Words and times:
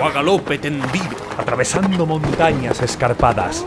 O 0.00 0.04
a 0.04 0.10
galope 0.12 0.58
tendido. 0.58 1.16
Atravesando 1.36 2.06
montañas 2.06 2.80
escarpadas. 2.82 3.64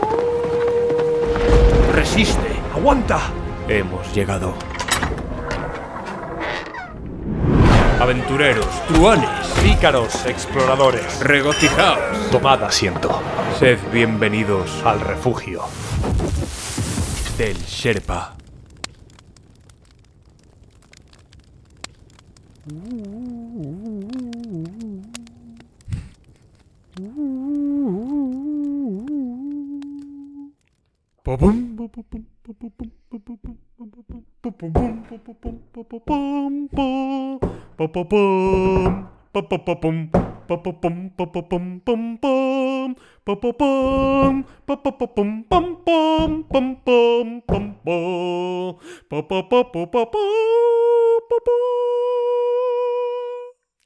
Resiste. 1.94 2.56
¡Aguanta! 2.74 3.20
Hemos 3.68 4.12
llegado. 4.14 4.54
Aventureros, 8.00 8.66
truanes, 8.88 9.28
Pícaros, 9.62 10.26
exploradores. 10.26 11.20
regocijaos. 11.20 12.30
Tomad 12.30 12.64
asiento. 12.64 13.22
Sed 13.58 13.78
bienvenidos 13.92 14.70
Al 14.84 14.98
refugio. 15.00 15.62
del 17.38 17.56
Sherpa. 17.64 18.34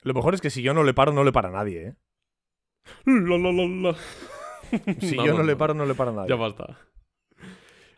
Lo 0.03 0.15
mejor 0.15 0.35
es 0.35 0.41
que 0.41 0.51
si 0.51 0.63
yo 0.63 0.73
no 0.73 0.85
le 0.85 0.95
paro, 0.95 1.13
no 1.13 1.23
le 1.23 1.33
para 1.33 1.51
nadie, 1.51 1.89
¿eh? 1.89 1.97
La, 3.05 3.37
la, 3.37 3.53
la, 3.53 3.67
la. 3.67 3.97
Si 5.01 5.17
No, 5.17 5.27
yo 5.27 5.33
no, 5.33 5.39
no, 5.39 5.45
le 5.45 5.57
paro, 5.57 5.75
no 5.75 5.85
le 5.85 5.95
para 5.95 6.13
nadie. 6.13 6.31
Ya 6.31 6.37
basta. 6.37 6.86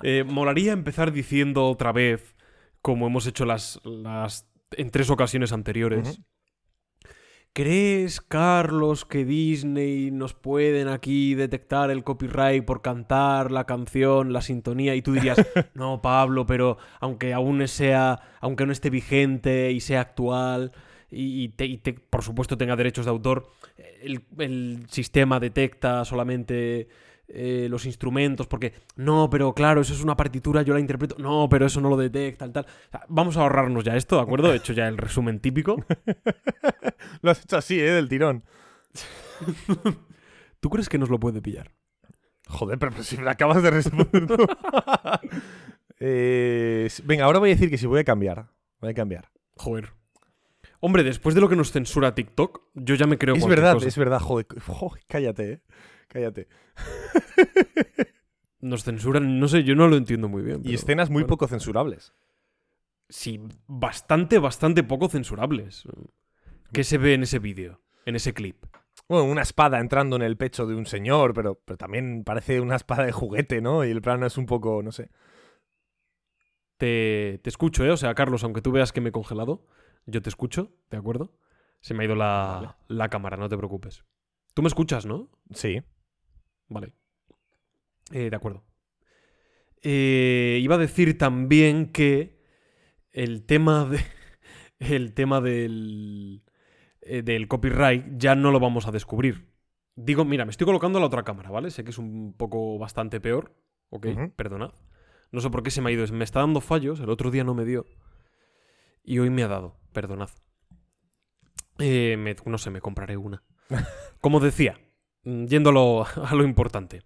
Eh, 0.03 0.25
molaría 0.25 0.73
empezar 0.73 1.13
diciendo 1.13 1.67
otra 1.67 1.93
vez, 1.93 2.35
como 2.83 3.07
hemos 3.07 3.27
hecho 3.27 3.45
las, 3.45 3.81
las 3.85 4.49
en 4.73 4.91
tres 4.91 5.11
ocasiones 5.11 5.53
anteriores. 5.53 6.21
¿Crees, 7.55 8.21
Carlos, 8.21 9.05
que 9.05 9.25
Disney 9.25 10.13
nos 10.13 10.33
pueden 10.33 10.87
aquí 10.87 11.35
detectar 11.35 11.91
el 11.91 12.05
copyright 12.05 12.65
por 12.65 12.83
cantar 12.83 13.51
la 13.51 13.65
canción, 13.65 14.33
la 14.33 14.43
sintonía? 14.43 14.95
Y 14.95 15.03
tú 15.03 15.13
dirías, 15.15 15.39
no, 15.75 16.01
Pablo, 16.01 16.47
pero 16.47 16.79
aunque 17.01 17.33
aún 17.35 17.67
sea, 17.67 18.21
aunque 18.41 18.65
no 18.65 18.71
esté 18.73 18.91
vigente 18.91 19.73
y 19.73 19.81
sea 19.81 20.03
actual, 20.03 20.71
y, 21.11 21.43
y 21.45 21.49
te- 21.49 21.67
y 21.67 21.79
te- 21.79 21.95
por 21.95 22.23
supuesto 22.23 22.57
tenga 22.57 22.77
derechos 22.77 23.07
de 23.07 23.11
autor, 23.11 23.49
el, 24.03 24.25
el 24.39 24.87
sistema 24.89 25.41
detecta 25.41 26.05
solamente 26.05 26.87
eh, 27.29 27.67
los 27.69 27.85
instrumentos, 27.85 28.47
porque 28.47 28.73
no, 28.97 29.29
pero 29.31 29.55
claro, 29.55 29.83
eso 29.83 29.93
es 29.93 30.03
una 30.03 30.17
partitura, 30.17 30.63
yo 30.63 30.73
la 30.73 30.81
interpreto, 30.81 31.17
no, 31.19 31.49
pero 31.49 31.67
eso 31.67 31.81
no 31.81 31.91
lo 31.91 31.97
detecta, 31.97 32.51
tal, 32.51 32.65
tal. 32.65 32.65
O 32.65 32.91
sea, 32.91 33.05
vamos 33.09 33.37
a 33.37 33.43
ahorrarnos 33.43 33.85
ya 33.85 33.97
esto, 33.97 34.17
¿de 34.17 34.23
acuerdo? 34.23 34.53
He 34.53 34.57
hecho 34.57 34.73
ya 34.73 34.89
el 34.89 34.97
resumen 34.97 35.39
típico. 35.41 35.85
Lo 37.23 37.31
has 37.31 37.43
hecho 37.43 37.57
así, 37.57 37.79
¿eh? 37.81 37.93
Del 37.93 38.09
tirón. 38.09 38.45
¿Tú 40.61 40.71
crees 40.71 40.89
que 40.89 40.99
nos 40.99 41.11
lo 41.11 41.21
puede 41.21 41.41
pillar? 41.41 41.71
Joder, 42.49 42.79
pero 42.79 43.03
si 43.03 43.19
me 43.19 43.31
acabas 43.31 43.63
de 43.63 43.71
responder 43.71 44.27
tú. 44.27 44.37
Eh, 46.01 46.89
venga, 47.03 47.25
ahora 47.25 47.41
voy 47.41 47.51
a 47.51 47.55
decir 47.55 47.71
que 47.71 47.77
si 47.77 47.85
voy 47.85 47.99
a 47.99 48.05
cambiar. 48.05 48.47
Voy 48.81 48.91
a 48.91 48.95
cambiar. 48.95 49.33
Joder. 49.57 49.91
Hombre, 50.79 51.03
después 51.03 51.35
de 51.35 51.41
lo 51.41 51.49
que 51.49 51.57
nos 51.57 51.73
censura 51.73 52.15
TikTok, 52.15 52.63
yo 52.75 52.95
ya 52.95 53.09
me 53.09 53.19
creo 53.19 53.35
es 53.35 53.45
verdad, 53.45 53.75
cosa. 53.75 53.89
es 53.89 53.99
verdad, 53.99 54.21
joder. 54.21 54.47
Joder, 54.65 55.03
cállate, 55.09 55.53
¿eh? 55.55 55.63
Cállate. 56.09 56.49
Nos 58.61 58.83
censuran, 58.83 59.39
no 59.39 59.47
sé, 59.47 59.63
yo 59.63 59.75
no 59.77 59.87
lo 59.89 59.97
entiendo 59.97 60.29
muy 60.29 60.43
bien. 60.43 60.61
Y 60.61 60.63
pero, 60.65 60.75
escenas 60.75 61.11
muy 61.11 61.23
bueno. 61.23 61.29
poco 61.29 61.47
censurables. 61.47 62.13
Sí, 63.09 63.41
bastante, 63.67 64.39
bastante 64.39 64.83
poco 64.83 65.09
censurables. 65.09 65.85
¿Qué 66.73 66.83
se 66.85 66.99
ve 66.99 67.15
en 67.15 67.23
ese 67.23 67.39
vídeo? 67.39 67.81
En 68.05 68.17
ese 68.17 68.35
clip. 68.35 68.65
Bueno, 69.09 69.25
una 69.25 69.43
espada 69.43 69.79
entrando 69.81 70.17
en 70.17 70.23
el 70.23 70.37
pecho 70.37 70.67
de 70.67 70.75
un 70.75 70.87
señor, 70.87 71.33
pero, 71.35 71.55
pero 71.65 71.77
también 71.79 72.25
parece 72.25 72.61
una 72.61 72.77
espada 72.77 73.05
de 73.05 73.13
juguete, 73.13 73.61
¿no? 73.61 73.85
Y 73.85 73.91
el 73.91 74.03
plano 74.03 74.27
es 74.27 74.37
un 74.37 74.47
poco, 74.47 74.83
no 74.83 74.93
sé. 74.93 75.11
Te, 76.77 77.41
te 77.43 77.49
escucho, 77.49 77.85
¿eh? 77.85 77.91
O 77.91 77.97
sea, 77.97 78.15
Carlos, 78.15 78.45
aunque 78.45 78.61
tú 78.61 78.73
veas 78.73 78.93
que 78.93 79.01
me 79.01 79.09
he 79.09 79.13
congelado, 79.13 79.67
yo 80.07 80.21
te 80.21 80.29
escucho, 80.29 80.73
¿de 80.91 80.97
acuerdo? 80.97 81.33
Se 81.81 81.95
me 81.95 82.03
ha 82.03 82.07
ido 82.07 82.17
la, 82.17 82.61
Vale. 82.61 82.75
la 82.89 83.09
cámara, 83.09 83.37
no 83.37 83.49
te 83.49 83.57
preocupes. 83.57 84.05
Tú 84.55 84.63
me 84.63 84.69
escuchas, 84.69 85.07
¿no? 85.07 85.31
Sí. 85.55 85.83
Vale. 86.69 86.93
Eh, 88.13 88.31
de 88.31 88.37
acuerdo. 88.37 88.65
Eh, 89.83 90.59
iba 90.63 90.75
a 90.75 90.79
decir 90.79 91.17
también 91.19 91.93
que 91.93 92.39
el 93.13 93.45
tema 93.47 93.85
de. 93.85 94.01
El 94.81 95.13
tema 95.13 95.41
del. 95.41 96.45
eh, 97.01 97.23
del 97.23 97.49
copyright 97.49 98.17
ya 98.17 98.37
no 98.37 98.53
lo 98.53 98.61
vamos 98.61 98.87
a 98.87 98.93
descubrir. 98.93 99.49
Digo, 99.97 100.25
mira, 100.25 100.45
me 100.45 100.53
estoy 100.53 100.67
colocando 100.67 100.99
a 100.99 101.01
la 101.01 101.09
otra 101.09 101.25
cámara, 101.25 101.51
¿vale? 101.51 101.73
Sé 101.73 101.83
que 101.83 101.91
es 101.91 101.99
un 101.99 102.33
poco 102.37 102.79
bastante 102.79 103.21
peor. 103.21 103.57
Ok, 103.91 104.07
perdonad. 104.37 104.71
No 105.33 105.41
sé 105.41 105.51
por 105.51 105.65
qué 105.65 105.73
se 105.73 105.81
me 105.83 105.91
ha 105.91 105.93
ido. 105.93 106.07
Me 106.13 106.23
está 106.23 106.39
dando 106.41 106.61
fallos. 106.61 107.01
El 107.01 107.11
otro 107.11 107.33
día 107.33 107.43
no 107.43 107.55
me 107.55 107.65
dio. 107.65 107.87
Y 109.03 109.19
hoy 109.19 109.31
me 109.31 109.43
ha 109.43 109.49
dado. 109.49 109.81
Perdonad. 109.93 110.31
Eh, 111.81 112.17
me- 112.17 112.37
no 112.47 112.59
sé, 112.59 112.71
me 112.71 112.81
compraré 112.81 113.17
una. 113.17 113.43
Como 114.21 114.39
decía, 114.39 114.79
yendo 115.47 115.71
a 115.71 115.73
lo, 115.73 116.07
a 116.25 116.35
lo 116.35 116.45
importante. 116.45 117.03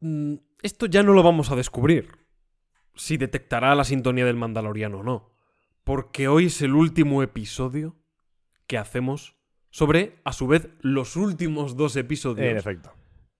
Mm, 0.00 0.34
Esto 0.62 0.86
ya 0.86 1.02
no 1.02 1.12
lo 1.12 1.22
vamos 1.22 1.50
a 1.50 1.56
descubrir. 1.56 2.08
Si 2.94 3.16
detectará 3.16 3.74
la 3.74 3.84
sintonía 3.84 4.24
del 4.24 4.36
Mandaloriano 4.36 4.98
o 4.98 5.02
no. 5.02 5.30
Porque 5.84 6.28
hoy 6.28 6.46
es 6.46 6.60
el 6.62 6.74
último 6.74 7.22
episodio 7.22 7.96
que 8.66 8.78
hacemos 8.78 9.36
sobre, 9.70 10.20
a 10.24 10.32
su 10.32 10.46
vez, 10.46 10.68
los 10.80 11.16
últimos 11.16 11.76
dos 11.76 11.96
episodios 11.96 12.48
En 12.50 12.56
efecto. 12.56 12.92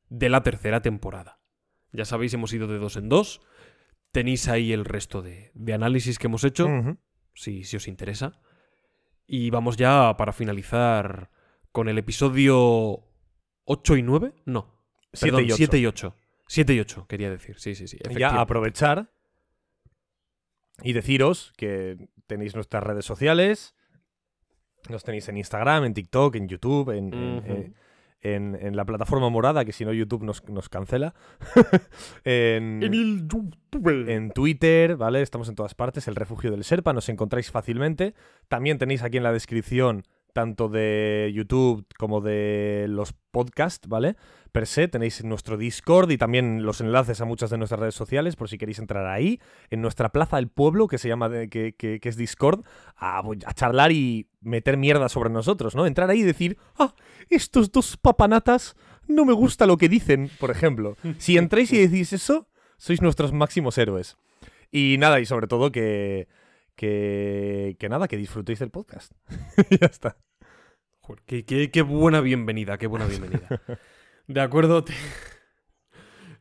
de 0.08 0.28
la 0.28 0.42
tercera 0.42 0.80
temporada. 0.80 1.40
Ya 1.92 2.04
sabéis, 2.04 2.32
hemos 2.34 2.52
ido 2.52 2.66
de 2.68 2.78
dos 2.78 2.96
en 2.96 3.08
dos. 3.08 3.40
Tenéis 4.12 4.48
ahí 4.48 4.72
el 4.72 4.84
resto 4.84 5.22
de, 5.22 5.50
de 5.54 5.72
análisis 5.72 6.18
que 6.18 6.28
hemos 6.28 6.44
hecho, 6.44 6.68
si, 7.34 7.64
si 7.64 7.76
os 7.76 7.88
interesa. 7.88 8.40
Y 9.26 9.50
vamos 9.50 9.76
ya 9.76 10.16
para 10.16 10.32
finalizar 10.32 11.30
con 11.72 11.88
el 11.88 11.98
episodio 11.98 13.04
8 13.72 13.96
y 13.96 14.02
9. 14.02 14.32
No, 14.46 14.74
Siete 15.12 15.32
perdón, 15.36 15.42
y 15.42 15.52
ocho. 15.52 15.56
7 15.56 15.78
y 15.78 15.86
8. 15.86 16.14
7 16.48 16.74
y 16.74 16.80
8, 16.80 17.06
quería 17.08 17.30
decir. 17.30 17.58
Sí, 17.60 17.74
sí, 17.76 17.86
sí. 17.86 17.98
Ya 18.18 18.40
aprovechar 18.40 19.10
y 20.82 20.92
deciros 20.92 21.52
que 21.56 22.08
tenéis 22.26 22.54
nuestras 22.54 22.82
redes 22.82 23.04
sociales. 23.04 23.74
Nos 24.88 25.04
tenéis 25.04 25.28
en 25.28 25.36
Instagram, 25.36 25.84
en 25.84 25.94
TikTok, 25.94 26.34
en 26.36 26.48
YouTube, 26.48 26.90
en, 26.90 27.12
en- 27.14 27.42
eh, 27.46 27.72
en- 28.22 28.58
en 28.60 28.76
la 28.76 28.84
plataforma 28.84 29.28
morada, 29.30 29.64
que 29.64 29.72
si 29.72 29.84
no 29.84 29.92
YouTube 29.92 30.22
nos, 30.24 30.46
nos 30.48 30.68
cancela. 30.68 31.14
en, 32.24 32.82
En 32.82 32.94
el 32.94 33.28
YouTube. 33.28 34.08
en 34.08 34.30
Twitter, 34.32 34.96
¿vale? 34.96 35.22
Estamos 35.22 35.48
en 35.48 35.54
todas 35.54 35.74
partes. 35.74 36.08
El 36.08 36.16
refugio 36.16 36.50
del 36.50 36.64
Serpa, 36.64 36.92
nos 36.92 37.08
encontráis 37.08 37.50
fácilmente. 37.50 38.14
También 38.48 38.78
tenéis 38.78 39.02
aquí 39.02 39.16
en 39.18 39.22
la 39.22 39.32
descripción 39.32 40.02
tanto 40.32 40.68
de 40.68 41.30
YouTube 41.34 41.84
como 41.98 42.20
de 42.20 42.86
los 42.88 43.12
podcasts, 43.30 43.88
¿vale? 43.88 44.16
Per 44.52 44.66
se, 44.66 44.88
tenéis 44.88 45.22
nuestro 45.24 45.56
Discord 45.56 46.10
y 46.10 46.18
también 46.18 46.64
los 46.64 46.80
enlaces 46.80 47.20
a 47.20 47.24
muchas 47.24 47.50
de 47.50 47.58
nuestras 47.58 47.78
redes 47.80 47.94
sociales 47.94 48.34
por 48.36 48.48
si 48.48 48.58
queréis 48.58 48.78
entrar 48.80 49.06
ahí, 49.06 49.40
en 49.70 49.80
nuestra 49.80 50.08
Plaza 50.10 50.36
del 50.36 50.48
Pueblo, 50.48 50.88
que 50.88 50.98
se 50.98 51.08
llama, 51.08 51.28
de- 51.28 51.48
que, 51.48 51.74
que- 51.76 52.00
que 52.00 52.08
es 52.08 52.16
Discord, 52.16 52.64
a, 52.96 53.20
a 53.46 53.54
charlar 53.54 53.92
y 53.92 54.28
meter 54.40 54.76
mierda 54.76 55.08
sobre 55.08 55.30
nosotros, 55.30 55.74
¿no? 55.76 55.86
Entrar 55.86 56.10
ahí 56.10 56.20
y 56.20 56.24
decir, 56.24 56.56
ah, 56.78 56.94
estos 57.28 57.70
dos 57.70 57.96
papanatas 57.96 58.74
no 59.06 59.24
me 59.24 59.32
gusta 59.32 59.66
lo 59.66 59.76
que 59.76 59.88
dicen, 59.88 60.30
por 60.40 60.50
ejemplo. 60.50 60.96
Si 61.18 61.36
entráis 61.36 61.72
y 61.72 61.78
decís 61.86 62.12
eso, 62.12 62.48
sois 62.76 63.00
nuestros 63.02 63.32
máximos 63.32 63.78
héroes. 63.78 64.16
Y 64.72 64.96
nada, 64.98 65.20
y 65.20 65.26
sobre 65.26 65.46
todo 65.48 65.70
que, 65.72 66.26
que, 66.80 67.76
que 67.78 67.88
nada, 67.90 68.08
que 68.08 68.16
disfrutéis 68.16 68.58
del 68.58 68.70
podcast. 68.70 69.12
ya 69.70 69.86
está. 69.86 70.16
Joder, 71.00 71.22
qué, 71.26 71.44
qué- 71.44 71.70
qué 71.70 71.82
buena 71.82 72.22
bienvenida, 72.22 72.78
qué 72.78 72.86
buena 72.86 73.04
bienvenida. 73.04 73.46
De 74.26 74.40
acuerdo, 74.40 74.82
te, 74.82 74.94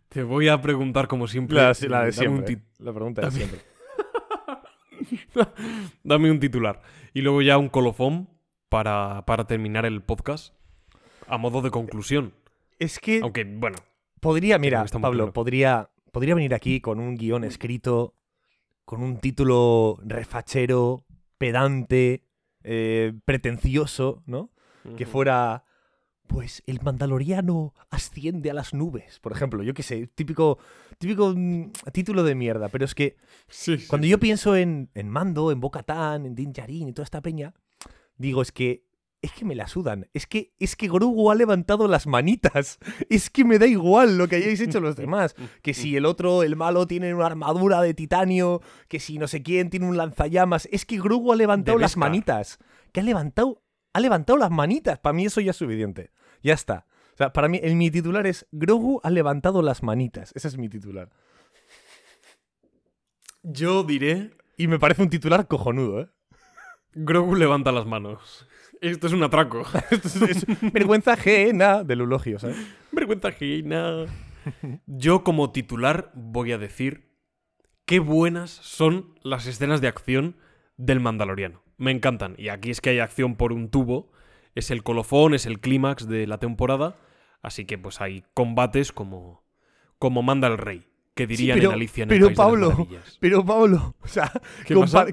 te 0.08 0.24
voy 0.24 0.48
a 0.48 0.62
preguntar 0.62 1.10
como 1.10 1.28
siempre. 1.28 1.58
La, 1.58 1.74
la 1.90 2.02
de 2.04 2.08
un 2.08 2.14
siempre. 2.14 2.62
La 2.78 2.94
pregunta 2.94 3.22
de 3.22 3.28
dame- 3.28 3.38
siempre. 3.38 3.60
dame 6.04 6.32
un 6.32 6.40
titular. 6.40 6.82
Y 7.14 7.22
luego 7.22 7.42
ya 7.42 7.58
un 7.58 7.68
colofón 7.68 8.30
para, 8.70 9.26
para 9.26 9.46
terminar 9.46 9.86
el 9.86 10.02
podcast 10.02 10.54
a 11.28 11.38
modo 11.38 11.62
de 11.62 11.72
conclusión. 11.72 12.34
Es 12.78 13.00
que 13.00 13.20
Aunque, 13.22 13.44
bueno, 13.44 13.78
podría, 14.22 14.58
mira, 14.58 14.86
Pablo, 15.02 15.34
podría, 15.34 15.90
podría 16.14 16.36
venir 16.36 16.54
aquí 16.54 16.80
con 16.80 17.00
un 17.00 17.16
guion 17.16 17.44
escrito, 17.44 18.16
con 18.90 19.04
un 19.04 19.20
título 19.20 20.00
refachero, 20.04 21.06
pedante, 21.38 22.24
eh, 22.64 23.14
pretencioso, 23.24 24.24
¿no? 24.26 24.50
que 24.98 25.06
fuera 25.06 25.64
pues 26.26 26.64
el 26.66 26.82
mandaloriano 26.82 27.76
asciende 27.92 28.50
a 28.50 28.56
las 28.56 28.74
nubes, 28.74 29.20
por 29.20 29.32
ejemplo, 29.32 29.62
yo 29.62 29.76
qué 29.76 29.84
sé, 29.84 30.08
típico 30.08 30.58
típico 30.98 31.36
mm, 31.38 31.70
título 31.94 32.24
de 32.24 32.34
mierda, 32.34 32.70
pero 32.70 32.84
es 32.84 32.96
que 32.96 33.18
Sí, 33.48 33.78
cuando 33.88 34.06
sí. 34.06 34.10
yo 34.10 34.20
pienso 34.20 34.56
en, 34.56 34.90
en 34.96 35.08
Mando, 35.08 35.52
en 35.52 35.60
Bo-Katan, 35.60 36.26
en 36.26 36.34
Din 36.34 36.52
Djarin 36.52 36.88
y 36.88 36.94
toda 36.94 37.04
esta 37.04 37.22
peña, 37.22 37.54
digo, 38.18 38.42
es 38.42 38.52
que 38.52 38.88
es 39.22 39.32
que 39.34 39.46
me 39.46 39.56
la 39.56 39.68
sudan, 39.68 40.08
es 40.14 40.28
que 40.28 40.54
es 40.60 40.76
que 40.76 40.88
Grogu 40.88 41.30
ha 41.32 41.36
levantado 41.36 41.88
las 41.88 42.08
manitas, 42.08 42.80
es 43.10 43.30
que 43.30 43.44
me 43.44 43.60
da 43.60 43.68
igual 43.68 44.18
lo 44.18 44.28
que 44.28 44.38
hayáis 44.38 44.62
hecho 44.62 44.80
los 44.80 44.96
demás, 44.96 45.36
que 45.62 45.74
si 45.74 45.96
el 45.96 46.06
otro, 46.06 46.44
el 46.44 46.56
malo, 46.56 46.88
tiene 46.88 47.14
una 47.14 47.26
armadura 47.26 47.82
de 47.82 47.94
titanio, 47.94 48.62
que 48.88 49.00
si 49.00 49.18
no 49.18 49.28
sé 49.28 49.44
quién 49.44 49.70
tiene 49.70 49.88
un 49.88 49.98
lanzallamas, 49.98 50.68
es 50.72 50.86
que 50.86 51.00
Grogu 51.00 51.34
ha 51.34 51.36
levantado 51.36 51.78
las 51.78 51.98
manitas, 51.98 52.60
que 52.92 53.02
ha 53.02 53.04
levantado, 53.04 53.62
ha 53.94 54.00
levantado 54.00 54.38
las 54.38 54.52
manitas, 54.52 55.00
para 55.00 55.14
mí 55.14 55.26
eso 55.26 55.42
ya 55.42 55.52
es 55.52 55.58
suficiente, 55.58 56.12
ya 56.42 56.54
está. 56.54 56.86
O 57.14 57.18
sea, 57.18 57.34
para 57.34 57.50
mí, 57.50 57.60
el, 57.62 57.76
mi 57.76 57.92
titular 57.92 58.26
es 58.28 58.48
Grogu 58.52 59.02
ha 59.04 59.10
levantado 59.10 59.62
las 59.62 59.84
manitas. 59.84 60.32
Ese 60.36 60.48
es 60.48 60.58
mi 60.58 60.70
titular. 60.70 61.10
Yo 63.44 63.84
diré, 63.84 64.32
Y 64.56 64.68
me 64.68 64.80
parece 64.80 65.02
un 65.02 65.10
titular 65.10 65.48
cojonudo, 65.48 66.02
¿eh? 66.02 66.10
Grogu 66.94 67.36
levanta 67.36 67.74
las 67.74 67.86
manos. 67.86 68.48
Esto 68.82 69.08
es 69.08 69.14
un 69.14 69.24
atraco. 69.24 69.64
Esto 69.92 70.26
es, 70.26 70.44
es 70.48 70.72
vergüenza 70.74 71.14
ajena 71.14 71.84
del 71.84 72.02
eulogio, 72.02 72.40
¿sabes? 72.40 72.58
Vergüenza 72.92 73.30
ajena. 73.30 74.06
Yo 74.88 75.24
como 75.24 75.52
titular 75.52 76.12
voy 76.16 76.52
a 76.52 76.58
decir 76.58 77.10
qué 77.86 78.00
buenas 78.00 78.50
son 78.50 79.16
las 79.24 79.46
escenas 79.46 79.82
de 79.82 79.88
acción 79.88 80.38
del 80.78 81.00
Mandaloriano. 81.00 81.64
Me 81.78 81.92
encantan. 81.92 82.36
Y 82.38 82.50
aquí 82.50 82.72
es 82.72 82.82
que 82.82 82.92
hay 82.92 83.00
acción 83.00 83.36
por 83.36 83.54
un 83.54 83.70
tubo. 83.70 84.12
Es 84.56 84.72
el 84.72 84.84
colofón, 84.84 85.34
es 85.34 85.46
el 85.46 85.60
clímax 85.60 86.08
de 86.08 86.28
la 86.28 86.40
temporada. 86.40 86.98
Así 87.42 87.66
que 87.66 87.78
pues 87.78 88.02
hay 88.02 88.24
combates 88.34 88.92
como, 88.92 89.46
como 89.98 90.22
manda 90.22 90.48
el 90.48 90.58
rey. 90.58 90.89
Que 91.20 91.28
dirían 91.28 91.58
pero- 91.58 91.70
en 91.72 91.76
Alicia 91.76 92.04
en 92.04 92.10
pero, 92.10 92.28
el 92.30 92.34
País 92.34 92.52
de 92.54 92.58
las 92.68 92.76
Pablo. 92.76 92.88
Pero 93.20 93.46
Pablo, 93.46 93.96
o 94.02 94.08
sea, 94.08 94.32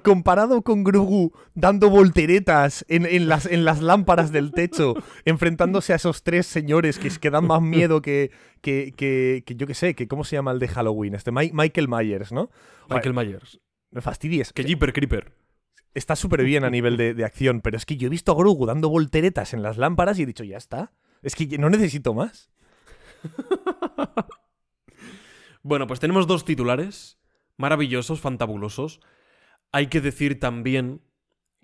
comparado 0.03 0.63
con 0.63 0.85
Grogu 0.85 1.33
dando 1.55 1.91
volteretas 1.91 2.85
en, 2.89 3.07
en 3.07 3.29
las, 3.29 3.47
en 3.47 3.65
las 3.65 3.81
lámparas 3.83 4.31
del 4.31 4.53
techo, 4.53 4.95
enfrentándose 5.25 5.93
a 5.93 5.97
esos 5.97 6.23
tres 6.23 6.47
señores 6.47 6.99
que, 6.99 7.11
que 7.11 7.31
dan 7.31 7.47
más 7.47 7.61
miedo 7.61 8.03
que, 8.03 8.31
que, 8.61 8.93
que, 8.97 9.43
que 9.45 9.57
yo 9.57 9.67
qué 9.67 9.75
sé, 9.75 9.95
que 9.95 10.07
¿cómo 10.07 10.23
se 10.25 10.37
llama 10.37 10.53
el 10.53 10.59
de 10.59 10.69
Halloween? 10.69 11.15
Este 11.15 11.33
Mi- 11.33 11.51
Michael 11.53 11.89
Myers, 11.89 12.31
¿no? 12.33 12.51
Michael 12.89 13.15
Myers. 13.15 13.59
Me 13.91 14.01
fastidies. 14.01 14.53
Que 14.53 14.63
Jeeper 14.65 14.93
Creeper. 14.93 15.33
Está 15.95 16.15
súper 16.15 16.45
bien 16.45 16.63
a 16.65 16.71
nivel 16.71 16.97
de, 16.97 17.15
de 17.15 17.25
acción, 17.25 17.63
pero 17.63 17.77
es 17.77 17.87
que 17.87 17.97
yo 17.97 18.07
he 18.07 18.11
visto 18.11 18.31
a 18.31 18.35
Grogu 18.37 18.67
dando 18.67 18.89
volteretas 18.91 19.55
en 19.55 19.63
las 19.63 19.77
lámparas 19.79 20.19
y 20.19 20.23
he 20.23 20.27
dicho, 20.27 20.45
ya 20.45 20.57
está. 20.59 20.93
Es 21.23 21.35
que 21.35 21.59
no 21.59 21.69
necesito 21.71 22.15
más. 22.15 22.51
Bueno, 25.67 25.89
pues 25.89 25.99
tenemos 25.99 26.29
dos 26.29 26.45
titulares 26.45 27.19
maravillosos, 27.57 28.21
fantabulosos. 28.21 29.01
Hay 29.73 29.89
que 29.89 30.01
decir 30.01 30.39
también 30.39 31.03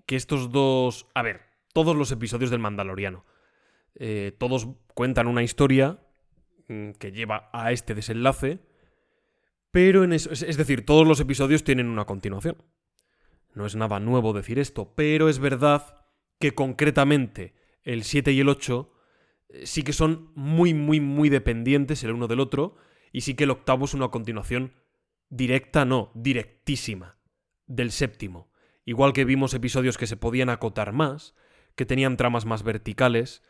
que 0.05 0.17
estos 0.17 0.51
dos... 0.51 1.07
A 1.15 1.21
ver, 1.21 1.43
todos 1.73 1.95
los 1.95 2.11
episodios 2.11 2.51
del 2.51 2.59
Mandaloriano. 2.59 3.23
eh, 3.95 4.35
todos 4.37 4.67
cuentan 4.93 5.27
una 5.27 5.41
historia 5.41 6.05
mm, 6.67 6.91
que 6.99 7.13
lleva 7.13 7.49
a 7.53 7.71
este 7.71 7.95
desenlace. 7.95 8.59
Pero 9.71 10.03
en 10.03 10.11
eso... 10.11 10.31
Es, 10.33 10.57
decir, 10.57 10.85
todos 10.85 11.07
los 11.07 11.21
episodios 11.21 11.63
tienen 11.63 11.87
una 11.87 12.03
continuación. 12.03 12.57
No 13.53 13.65
es 13.65 13.77
nada 13.77 14.01
nuevo 14.01 14.33
decir 14.33 14.59
esto, 14.59 14.93
pero 14.95 15.29
es 15.29 15.39
verdad 15.39 16.05
que 16.41 16.51
concretamente 16.51 17.55
el 17.83 18.03
7 18.03 18.33
y 18.33 18.41
el 18.41 18.49
8 18.49 18.93
eh, 19.47 19.65
sí 19.65 19.81
que 19.81 19.93
son 19.93 20.33
muy, 20.35 20.73
muy, 20.73 20.99
muy 20.99 21.29
dependientes 21.29 22.03
el 22.03 22.11
uno 22.11 22.27
del 22.27 22.41
otro. 22.41 22.75
Y 23.13 23.21
sí 23.21 23.35
que 23.35 23.45
el 23.45 23.51
octavo 23.51 23.85
es 23.85 23.93
una 23.93 24.09
continuación 24.09 24.73
directa, 25.29 25.85
no, 25.85 26.11
directísima, 26.15 27.17
del 27.67 27.91
séptimo. 27.91 28.51
Igual 28.83 29.13
que 29.13 29.23
vimos 29.23 29.53
episodios 29.53 29.97
que 29.97 30.07
se 30.07 30.17
podían 30.17 30.49
acotar 30.49 30.91
más, 30.91 31.35
que 31.75 31.85
tenían 31.85 32.17
tramas 32.17 32.45
más 32.45 32.63
verticales, 32.63 33.41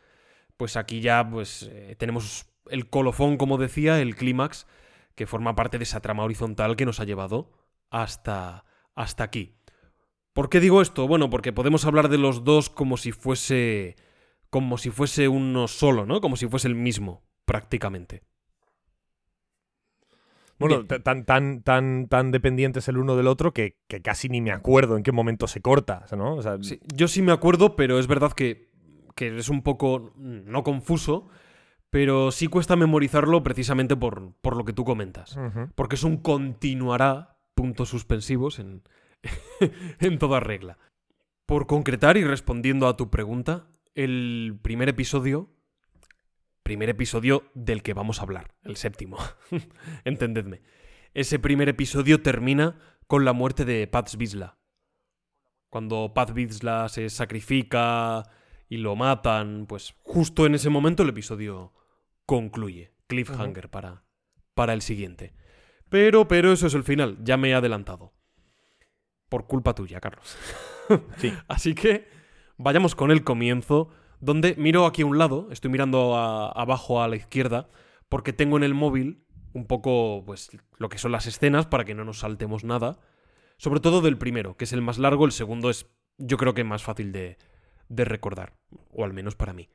pues 0.56 0.76
aquí 0.76 1.00
ya 1.00 1.28
pues 1.28 1.68
eh, 1.72 1.96
tenemos 1.98 2.46
el 2.70 2.88
colofón, 2.88 3.36
como 3.36 3.58
decía, 3.58 4.00
el 4.00 4.14
clímax, 4.14 4.66
que 5.14 5.26
forma 5.26 5.56
parte 5.56 5.78
de 5.78 5.84
esa 5.84 6.00
trama 6.00 6.24
horizontal 6.24 6.76
que 6.76 6.86
nos 6.86 7.00
ha 7.00 7.04
llevado 7.04 7.50
hasta, 7.90 8.64
hasta 8.94 9.24
aquí. 9.24 9.56
¿Por 10.34 10.50
qué 10.50 10.60
digo 10.60 10.82
esto? 10.82 11.08
Bueno, 11.08 11.30
porque 11.30 11.52
podemos 11.52 11.84
hablar 11.84 12.08
de 12.08 12.18
los 12.18 12.44
dos 12.44 12.68
como 12.68 12.96
si 12.96 13.12
fuese. 13.12 13.96
como 14.50 14.78
si 14.78 14.90
fuese 14.90 15.28
uno 15.28 15.68
solo, 15.68 16.06
¿no? 16.06 16.20
Como 16.20 16.36
si 16.36 16.48
fuese 16.48 16.68
el 16.68 16.74
mismo, 16.74 17.22
prácticamente. 17.44 18.24
Bueno, 20.58 20.84
tan, 20.84 21.24
tan, 21.24 21.62
tan, 21.62 22.08
tan 22.08 22.30
dependientes 22.30 22.88
el 22.88 22.98
uno 22.98 23.16
del 23.16 23.26
otro 23.26 23.52
que, 23.52 23.76
que 23.88 24.00
casi 24.00 24.28
ni 24.28 24.40
me 24.40 24.52
acuerdo 24.52 24.96
en 24.96 25.02
qué 25.02 25.12
momento 25.12 25.46
se 25.46 25.60
corta, 25.60 26.04
¿no? 26.16 26.36
O 26.36 26.42
sea, 26.42 26.58
Sí, 26.62 26.80
yo 26.94 27.08
sí 27.08 27.22
me 27.22 27.32
acuerdo, 27.32 27.76
pero 27.76 27.98
es 27.98 28.06
verdad 28.06 28.32
que, 28.32 28.70
que 29.14 29.36
es 29.36 29.48
un 29.48 29.62
poco, 29.62 30.12
no 30.16 30.62
confuso, 30.62 31.28
pero 31.90 32.30
sí 32.30 32.48
cuesta 32.48 32.76
memorizarlo 32.76 33.42
precisamente 33.42 33.96
por, 33.96 34.32
por 34.40 34.56
lo 34.56 34.64
que 34.64 34.72
tú 34.72 34.84
comentas. 34.84 35.38
Porque 35.74 35.96
es 35.96 36.04
un 36.04 36.16
continuará, 36.16 37.36
puntos 37.54 37.88
suspensivos 37.88 38.58
en, 38.58 38.82
en 40.00 40.18
toda 40.18 40.40
regla. 40.40 40.78
Por 41.46 41.66
concretar 41.66 42.16
y 42.16 42.24
respondiendo 42.24 42.88
a 42.88 42.96
tu 42.96 43.10
pregunta, 43.10 43.66
el 43.94 44.58
primer 44.62 44.88
episodio, 44.88 45.53
primer 46.64 46.88
episodio 46.88 47.44
del 47.54 47.82
que 47.82 47.92
vamos 47.92 48.18
a 48.18 48.22
hablar, 48.22 48.54
el 48.64 48.76
séptimo, 48.76 49.18
entendedme. 50.04 50.62
Ese 51.12 51.38
primer 51.38 51.68
episodio 51.68 52.22
termina 52.22 52.78
con 53.06 53.24
la 53.24 53.32
muerte 53.32 53.64
de 53.64 53.86
Paz 53.86 54.16
Vizsla. 54.16 54.56
Cuando 55.68 56.12
Paz 56.14 56.32
Vizsla 56.32 56.88
se 56.88 57.10
sacrifica 57.10 58.24
y 58.68 58.78
lo 58.78 58.96
matan, 58.96 59.66
pues 59.68 59.94
justo 60.02 60.46
en 60.46 60.54
ese 60.54 60.70
momento 60.70 61.02
el 61.02 61.10
episodio 61.10 61.72
concluye. 62.26 62.92
Cliffhanger 63.06 63.68
para, 63.68 64.04
para 64.54 64.72
el 64.72 64.80
siguiente. 64.80 65.34
Pero, 65.90 66.26
pero 66.26 66.50
eso 66.50 66.66
es 66.66 66.74
el 66.74 66.82
final, 66.82 67.18
ya 67.22 67.36
me 67.36 67.50
he 67.50 67.54
adelantado. 67.54 68.14
Por 69.28 69.46
culpa 69.46 69.74
tuya, 69.74 70.00
Carlos. 70.00 70.36
Sí. 71.18 71.32
Así 71.48 71.74
que 71.74 72.08
vayamos 72.56 72.94
con 72.94 73.10
el 73.10 73.22
comienzo, 73.22 73.90
donde 74.24 74.54
miro 74.56 74.86
aquí 74.86 75.02
a 75.02 75.06
un 75.06 75.18
lado, 75.18 75.48
estoy 75.50 75.70
mirando 75.70 76.16
a- 76.16 76.50
abajo 76.50 77.02
a 77.02 77.08
la 77.08 77.16
izquierda, 77.16 77.68
porque 78.08 78.32
tengo 78.32 78.56
en 78.56 78.62
el 78.64 78.74
móvil 78.74 79.24
un 79.52 79.66
poco 79.66 80.22
pues 80.26 80.50
lo 80.78 80.88
que 80.88 80.98
son 80.98 81.12
las 81.12 81.26
escenas 81.26 81.66
para 81.66 81.84
que 81.84 81.94
no 81.94 82.04
nos 82.04 82.20
saltemos 82.20 82.64
nada. 82.64 82.98
Sobre 83.56 83.80
todo 83.80 84.00
del 84.00 84.18
primero, 84.18 84.56
que 84.56 84.64
es 84.64 84.72
el 84.72 84.82
más 84.82 84.98
largo, 84.98 85.24
el 85.26 85.32
segundo 85.32 85.70
es 85.70 85.86
yo 86.18 86.36
creo 86.36 86.54
que 86.54 86.64
más 86.64 86.82
fácil 86.82 87.12
de, 87.12 87.38
de 87.88 88.04
recordar, 88.04 88.54
o 88.90 89.04
al 89.04 89.12
menos 89.12 89.34
para 89.36 89.52
mí. 89.52 89.68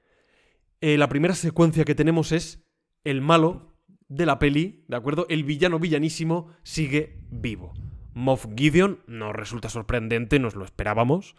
Eh, 0.81 0.97
la 0.97 1.09
primera 1.09 1.33
secuencia 1.35 1.85
que 1.85 1.95
tenemos 1.95 2.31
es 2.31 2.63
el 3.03 3.21
malo 3.21 3.75
de 4.07 4.25
la 4.25 4.39
peli, 4.39 4.83
¿de 4.87 4.95
acuerdo? 4.97 5.25
El 5.29 5.43
villano 5.43 5.79
villanísimo 5.79 6.47
sigue 6.63 7.19
vivo. 7.29 7.73
Moff 8.13 8.47
Gideon 8.55 8.99
nos 9.07 9.33
resulta 9.35 9.69
sorprendente, 9.69 10.39
nos 10.39 10.55
lo 10.55 10.65
esperábamos. 10.65 11.35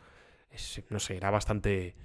Es- 0.51 0.83
no 0.89 0.99
sé, 0.99 1.17
era 1.17 1.31
bastante, 1.31 1.97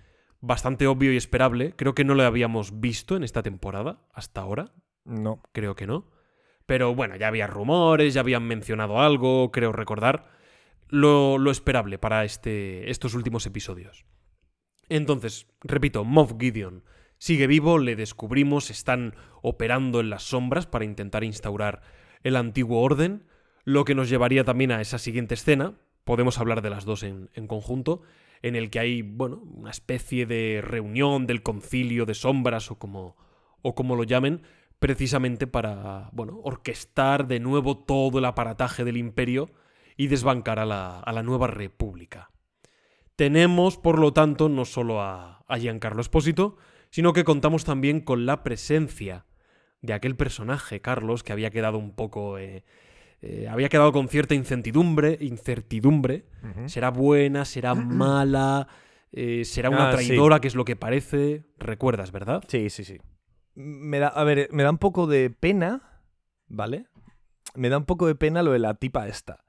bastante 0.42 0.88
obvio 0.88 1.14
y 1.14 1.18
esperable. 1.18 1.74
Creo 1.76 1.96
que 1.96 2.04
no 2.04 2.16
lo 2.16 2.24
habíamos 2.24 2.80
visto 2.80 3.16
en 3.16 3.24
esta 3.24 3.44
temporada 3.44 4.08
hasta 4.14 4.42
ahora. 4.42 4.74
No. 5.04 5.42
Creo 5.52 5.76
que 5.76 5.88
no. 5.88 6.12
Pero 6.66 6.96
bueno, 6.96 7.16
ya 7.16 7.28
había 7.28 7.48
rumores, 7.48 8.14
ya 8.14 8.22
habían 8.22 8.44
mencionado 8.44 9.00
algo, 9.00 9.52
creo 9.52 9.72
recordar. 9.72 10.32
Lo, 10.88 11.38
lo 11.38 11.52
esperable 11.52 11.98
para 11.98 12.24
este, 12.26 12.90
estos 12.90 13.14
últimos 13.14 13.46
episodios. 13.46 14.06
Entonces, 14.90 15.48
repito, 15.62 16.04
Moff 16.04 16.34
Gideon 16.40 16.84
sigue 17.18 17.48
vivo, 17.48 17.78
le 17.78 17.96
descubrimos, 17.96 18.70
están 18.70 19.16
operando 19.42 20.00
en 20.00 20.10
las 20.10 20.24
sombras 20.24 20.68
para 20.68 20.86
intentar 20.86 21.24
instaurar 21.24 21.82
el 22.24 22.36
antiguo 22.36 22.82
orden, 22.82 23.26
lo 23.64 23.86
que 23.86 23.96
nos 23.96 24.10
llevaría 24.10 24.44
también 24.44 24.72
a 24.72 24.82
esa 24.82 25.00
siguiente 25.00 25.34
escena, 25.34 25.74
podemos 26.04 26.40
hablar 26.40 26.62
de 26.62 26.70
las 26.70 26.86
dos 26.86 27.04
en, 27.04 27.30
en 27.34 27.48
conjunto, 27.48 28.02
en 28.42 28.56
el 28.56 28.70
que 28.70 28.80
hay, 28.80 29.02
bueno, 29.02 29.38
una 29.38 29.72
especie 29.72 30.26
de 30.26 30.62
reunión 30.64 31.28
del 31.28 31.44
concilio 31.44 32.06
de 32.06 32.14
sombras 32.14 32.72
o 32.72 32.78
como, 32.78 33.16
o 33.62 33.76
como 33.76 33.96
lo 33.96 34.04
llamen, 34.04 34.44
precisamente 34.80 35.48
para, 35.48 36.10
bueno, 36.12 36.40
orquestar 36.44 37.28
de 37.28 37.40
nuevo 37.40 37.78
todo 37.78 38.20
el 38.20 38.26
aparataje 38.26 38.84
del 38.84 38.98
imperio 38.98 39.50
y 39.98 40.08
desbancar 40.08 40.60
a 40.60 40.66
la, 40.66 41.00
a 41.00 41.14
la 41.14 41.24
nueva 41.24 41.48
república. 41.48 42.32
Tenemos, 43.16 43.78
por 43.78 43.98
lo 43.98 44.12
tanto, 44.14 44.50
no 44.50 44.66
solo 44.66 45.02
a, 45.02 45.44
a 45.48 45.58
Giancarlo 45.58 46.02
Espósito, 46.02 46.58
sino 46.90 47.14
que 47.14 47.24
contamos 47.24 47.64
también 47.64 48.02
con 48.02 48.26
la 48.26 48.44
presencia 48.44 49.26
de 49.82 49.94
aquel 49.94 50.16
personaje, 50.16 50.82
Carlos, 50.82 51.24
que 51.24 51.34
había 51.34 51.52
quedado 51.52 51.78
un 51.78 51.96
poco... 51.96 52.38
Eh, 52.38 52.64
eh, 53.22 53.48
había 53.50 53.70
quedado 53.70 53.92
con 53.92 54.08
cierta 54.08 54.36
incertidumbre, 54.36 55.18
incertidumbre. 55.22 56.26
¿Será 56.68 56.90
buena? 56.92 57.46
¿Será 57.46 57.74
mala? 57.76 58.68
Eh, 59.12 59.46
¿Será 59.46 59.70
una 59.70 59.90
Ah, 59.90 59.98
sí. 59.98 60.08
traidora, 60.08 60.40
que 60.42 60.48
es 60.48 60.56
lo 60.56 60.66
que 60.66 60.76
parece? 60.76 61.44
¿Recuerdas, 61.58 62.12
verdad? 62.12 62.44
Sí, 62.48 62.70
sí, 62.70 62.84
sí. 62.84 62.98
Me 63.56 64.00
da, 64.00 64.08
a 64.10 64.24
ver, 64.26 64.50
me 64.52 64.64
da 64.64 64.70
un 64.72 64.78
poco 64.78 65.08
de 65.08 65.30
pena, 65.30 66.02
¿vale? 66.48 66.88
Me 67.56 67.70
da 67.70 67.78
un 67.78 67.86
poco 67.86 68.08
de 68.08 68.16
pena 68.16 68.44
lo 68.44 68.52
de 68.52 68.60
la 68.60 68.74
tipa 68.74 69.08
esta. 69.08 69.46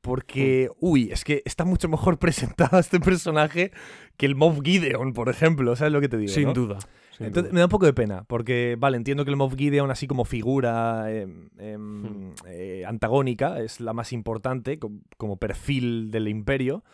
Porque, 0.00 0.70
uy, 0.80 1.10
es 1.12 1.24
que 1.24 1.42
está 1.44 1.64
mucho 1.64 1.88
mejor 1.88 2.18
presentado 2.20 2.78
este 2.78 3.00
personaje 3.00 3.72
que 4.16 4.26
el 4.26 4.34
Moff 4.34 4.60
Gideon, 4.62 5.12
por 5.12 5.28
ejemplo. 5.28 5.74
¿Sabes 5.76 5.92
lo 5.92 6.00
que 6.00 6.08
te 6.08 6.16
digo? 6.18 6.32
sin 6.32 6.44
no? 6.48 6.52
duda. 6.54 6.78
Entonces, 7.20 7.52
me 7.52 7.60
da 7.60 7.66
un 7.66 7.70
poco 7.70 7.86
de 7.86 7.92
pena, 7.92 8.24
porque, 8.28 8.76
vale, 8.78 8.96
entiendo 8.96 9.24
que 9.24 9.30
el 9.30 9.36
Moff 9.36 9.54
Gideon, 9.56 9.90
así 9.90 10.06
como 10.06 10.24
figura 10.24 11.10
em, 11.12 11.48
em, 11.58 12.02
Hmm. 12.30 12.34
eh, 12.46 12.84
antagónica, 12.86 13.60
es 13.60 13.80
la 13.80 13.92
más 13.92 14.12
importante 14.12 14.78
com- 14.78 15.00
como 15.16 15.36
perfil 15.38 16.10
del 16.10 16.28
imperio, 16.28 16.84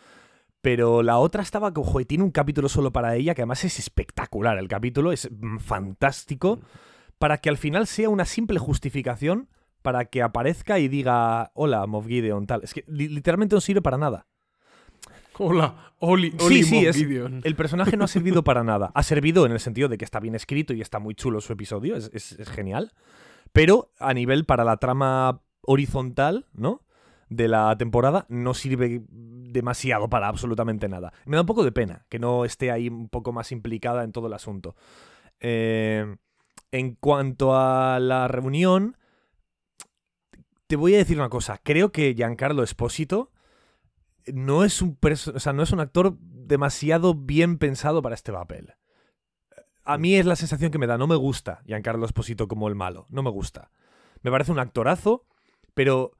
pero 0.61 1.03
la 1.03 1.17
otra 1.19 1.43
estaba, 1.43 1.73
como, 1.73 1.85
joder, 1.89 2.07
tiene 2.07 2.23
un 2.23 2.31
capítulo 2.31 2.69
solo 2.69 2.91
para 2.93 3.15
ella, 3.15 3.35
que 3.35 3.41
además 3.41 3.65
es 3.65 3.79
espectacular. 3.79 4.57
El 4.57 4.67
capítulo 4.69 5.11
es 5.11 5.29
mm, 5.31 5.57
fantástico, 5.57 6.59
para 7.19 7.37
que 7.39 7.49
al 7.49 7.57
final 7.57 7.87
sea 7.87 8.09
una 8.09 8.25
simple 8.25 8.59
justificación 8.59 9.49
para 9.81 10.05
que 10.05 10.21
aparezca 10.21 10.79
y 10.79 10.87
diga, 10.87 11.51
hola, 11.55 11.85
Moff 11.87 12.07
Gideon, 12.07 12.47
tal. 12.47 12.61
Es 12.63 12.73
que 12.73 12.85
li- 12.87 13.09
literalmente 13.09 13.55
no 13.55 13.59
sirve 13.61 13.81
para 13.81 13.97
nada. 13.97 14.27
Hola, 15.39 15.93
Oli, 15.99 16.31
Sí, 16.31 16.37
Oli 16.45 16.63
sí, 16.63 16.75
Moff 16.75 16.83
es-. 16.85 17.45
El 17.45 17.55
personaje 17.55 17.97
no 17.97 18.05
ha 18.05 18.07
servido 18.07 18.43
para 18.43 18.63
nada. 18.63 18.91
Ha 18.93 19.03
servido 19.03 19.45
en 19.45 19.51
el 19.51 19.59
sentido 19.59 19.87
de 19.89 19.97
que 19.97 20.05
está 20.05 20.19
bien 20.19 20.35
escrito 20.35 20.73
y 20.73 20.81
está 20.81 20.99
muy 20.99 21.15
chulo 21.15 21.41
su 21.41 21.53
episodio, 21.53 21.95
es, 21.95 22.09
es- 22.13 22.33
es 22.33 22.49
genial. 22.49 22.91
Pero 23.51 23.91
a 23.99 24.13
nivel 24.13 24.45
para 24.45 24.63
la 24.63 24.77
trama 24.77 25.41
horizontal, 25.61 26.47
¿no? 26.53 26.81
De 27.29 27.47
la 27.47 27.75
temporada, 27.77 28.25
no 28.29 28.53
sirve 28.53 29.01
demasiado 29.09 30.09
para 30.09 30.27
absolutamente 30.27 30.87
nada. 30.89 31.13
Me 31.25 31.35
da 31.37 31.41
un 31.41 31.47
poco 31.47 31.63
de 31.63 31.71
pena 31.71 32.05
que 32.09 32.19
no 32.19 32.45
esté 32.45 32.69
ahí 32.71 32.89
un 32.89 33.09
poco 33.09 33.31
más 33.31 33.51
implicada 33.51 34.03
en 34.03 34.11
todo 34.11 34.27
el 34.27 34.33
asunto. 34.33 34.75
Eh, 35.39 36.15
en 36.71 36.95
cuanto 36.95 37.55
a 37.55 37.99
la 37.99 38.27
reunión, 38.27 38.97
te 40.67 40.75
voy 40.75 40.95
a 40.95 40.97
decir 40.97 41.17
una 41.17 41.29
cosa. 41.29 41.59
Creo 41.63 41.91
que 41.91 42.13
Giancarlo 42.15 42.63
Espósito 42.63 43.31
no 44.31 44.63
es 44.63 44.81
un 44.81 44.97
o 45.01 45.39
sea, 45.39 45.53
no 45.53 45.63
es 45.63 45.71
un 45.71 45.79
actor 45.79 46.17
demasiado 46.19 47.13
bien 47.13 47.57
pensado 47.57 48.01
para 48.01 48.15
este 48.15 48.31
papel. 48.31 48.73
A 49.85 49.97
mí 49.97 50.15
es 50.15 50.25
la 50.25 50.35
sensación 50.35 50.71
que 50.71 50.77
me 50.77 50.87
da, 50.87 50.97
no 50.97 51.07
me 51.07 51.15
gusta 51.15 51.61
Giancarlo 51.65 52.05
Esposito 52.05 52.47
como 52.47 52.67
el 52.67 52.75
malo, 52.75 53.05
no 53.09 53.23
me 53.23 53.29
gusta. 53.29 53.71
Me 54.21 54.31
parece 54.31 54.51
un 54.51 54.59
actorazo, 54.59 55.25
pero 55.73 56.13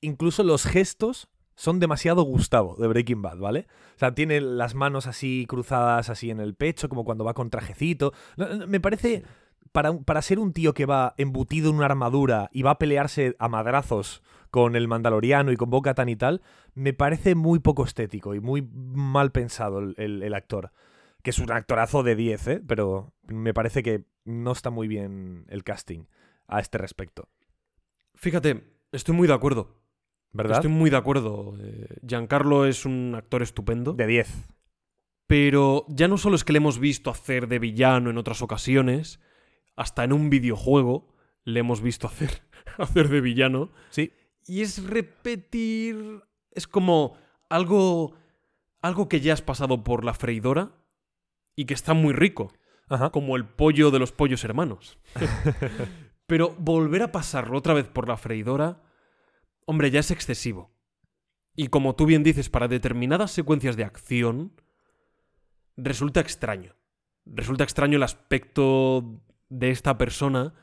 incluso 0.00 0.42
los 0.42 0.64
gestos 0.64 1.28
son 1.54 1.80
demasiado 1.80 2.22
Gustavo 2.22 2.76
de 2.76 2.88
Breaking 2.88 3.22
Bad, 3.22 3.38
¿vale? 3.38 3.66
O 3.96 3.98
sea, 3.98 4.14
tiene 4.14 4.40
las 4.40 4.74
manos 4.74 5.06
así 5.06 5.46
cruzadas 5.48 6.10
así 6.10 6.30
en 6.30 6.40
el 6.40 6.54
pecho, 6.54 6.88
como 6.88 7.04
cuando 7.04 7.24
va 7.24 7.34
con 7.34 7.50
trajecito. 7.50 8.12
Me 8.66 8.80
parece, 8.80 9.24
para, 9.70 9.96
para 9.98 10.22
ser 10.22 10.38
un 10.38 10.52
tío 10.52 10.74
que 10.74 10.86
va 10.86 11.14
embutido 11.16 11.70
en 11.70 11.76
una 11.76 11.86
armadura 11.86 12.50
y 12.52 12.62
va 12.62 12.72
a 12.72 12.78
pelearse 12.78 13.36
a 13.38 13.48
madrazos 13.48 14.22
con 14.52 14.76
el 14.76 14.86
Mandaloriano 14.86 15.50
y 15.50 15.56
con 15.56 15.70
Boca 15.70 15.94
Tan 15.94 16.08
y 16.10 16.14
tal, 16.14 16.42
me 16.74 16.92
parece 16.92 17.34
muy 17.34 17.58
poco 17.58 17.84
estético 17.84 18.34
y 18.36 18.40
muy 18.40 18.62
mal 18.72 19.32
pensado 19.32 19.80
el, 19.80 19.94
el- 19.96 20.22
el 20.22 20.34
actor. 20.34 20.70
Que 21.22 21.30
es 21.30 21.38
un 21.40 21.50
actorazo 21.50 22.02
de 22.02 22.14
10, 22.14 22.46
¿eh? 22.48 22.62
Pero 22.68 23.14
me 23.26 23.54
parece 23.54 23.82
que 23.82 24.04
no 24.24 24.52
está 24.52 24.70
muy 24.70 24.88
bien 24.88 25.46
el 25.48 25.64
casting 25.64 26.04
a 26.48 26.60
este 26.60 26.76
respecto. 26.78 27.28
Fíjate, 28.14 28.62
estoy 28.92 29.14
muy 29.16 29.26
de 29.26 29.34
acuerdo. 29.34 29.80
¿Verdad? 30.32 30.58
Estoy 30.58 30.70
muy 30.70 30.90
de 30.90 30.96
acuerdo. 30.98 31.54
Eh, 31.58 31.86
Giancarlo 32.06 32.66
es 32.66 32.84
un 32.84 33.14
actor 33.16 33.42
estupendo. 33.42 33.94
De 33.94 34.06
10. 34.06 34.28
Pero 35.26 35.86
ya 35.88 36.08
no 36.08 36.18
solo 36.18 36.36
es 36.36 36.44
que 36.44 36.52
le 36.52 36.58
hemos 36.58 36.78
visto 36.78 37.10
hacer 37.10 37.48
de 37.48 37.58
villano 37.58 38.10
en 38.10 38.18
otras 38.18 38.42
ocasiones, 38.42 39.20
hasta 39.76 40.04
en 40.04 40.12
un 40.12 40.28
videojuego 40.30 41.08
le 41.44 41.60
hemos 41.60 41.80
visto 41.80 42.06
hacer, 42.06 42.42
hacer 42.78 43.08
de 43.08 43.20
villano. 43.20 43.70
Sí. 43.90 44.12
Y 44.46 44.62
es 44.62 44.84
repetir. 44.84 46.22
Es 46.50 46.66
como 46.66 47.16
algo. 47.48 48.14
Algo 48.80 49.08
que 49.08 49.20
ya 49.20 49.32
has 49.32 49.42
pasado 49.42 49.84
por 49.84 50.04
la 50.04 50.12
freidora 50.12 50.72
y 51.54 51.66
que 51.66 51.74
está 51.74 51.94
muy 51.94 52.12
rico. 52.12 52.52
Ajá. 52.88 53.10
Como 53.10 53.36
el 53.36 53.44
pollo 53.46 53.90
de 53.90 54.00
los 54.00 54.12
pollos 54.12 54.44
hermanos. 54.44 54.98
Pero 56.26 56.54
volver 56.58 57.02
a 57.02 57.12
pasarlo 57.12 57.58
otra 57.58 57.74
vez 57.74 57.86
por 57.86 58.08
la 58.08 58.16
freidora. 58.16 58.82
Hombre, 59.66 59.90
ya 59.90 60.00
es 60.00 60.10
excesivo. 60.10 60.74
Y 61.54 61.68
como 61.68 61.94
tú 61.94 62.06
bien 62.06 62.22
dices, 62.22 62.48
para 62.48 62.68
determinadas 62.68 63.30
secuencias 63.30 63.76
de 63.76 63.84
acción. 63.84 64.60
Resulta 65.76 66.20
extraño. 66.20 66.74
Resulta 67.24 67.64
extraño 67.64 67.96
el 67.96 68.02
aspecto 68.02 69.22
de 69.48 69.70
esta 69.70 69.96
persona 69.98 70.54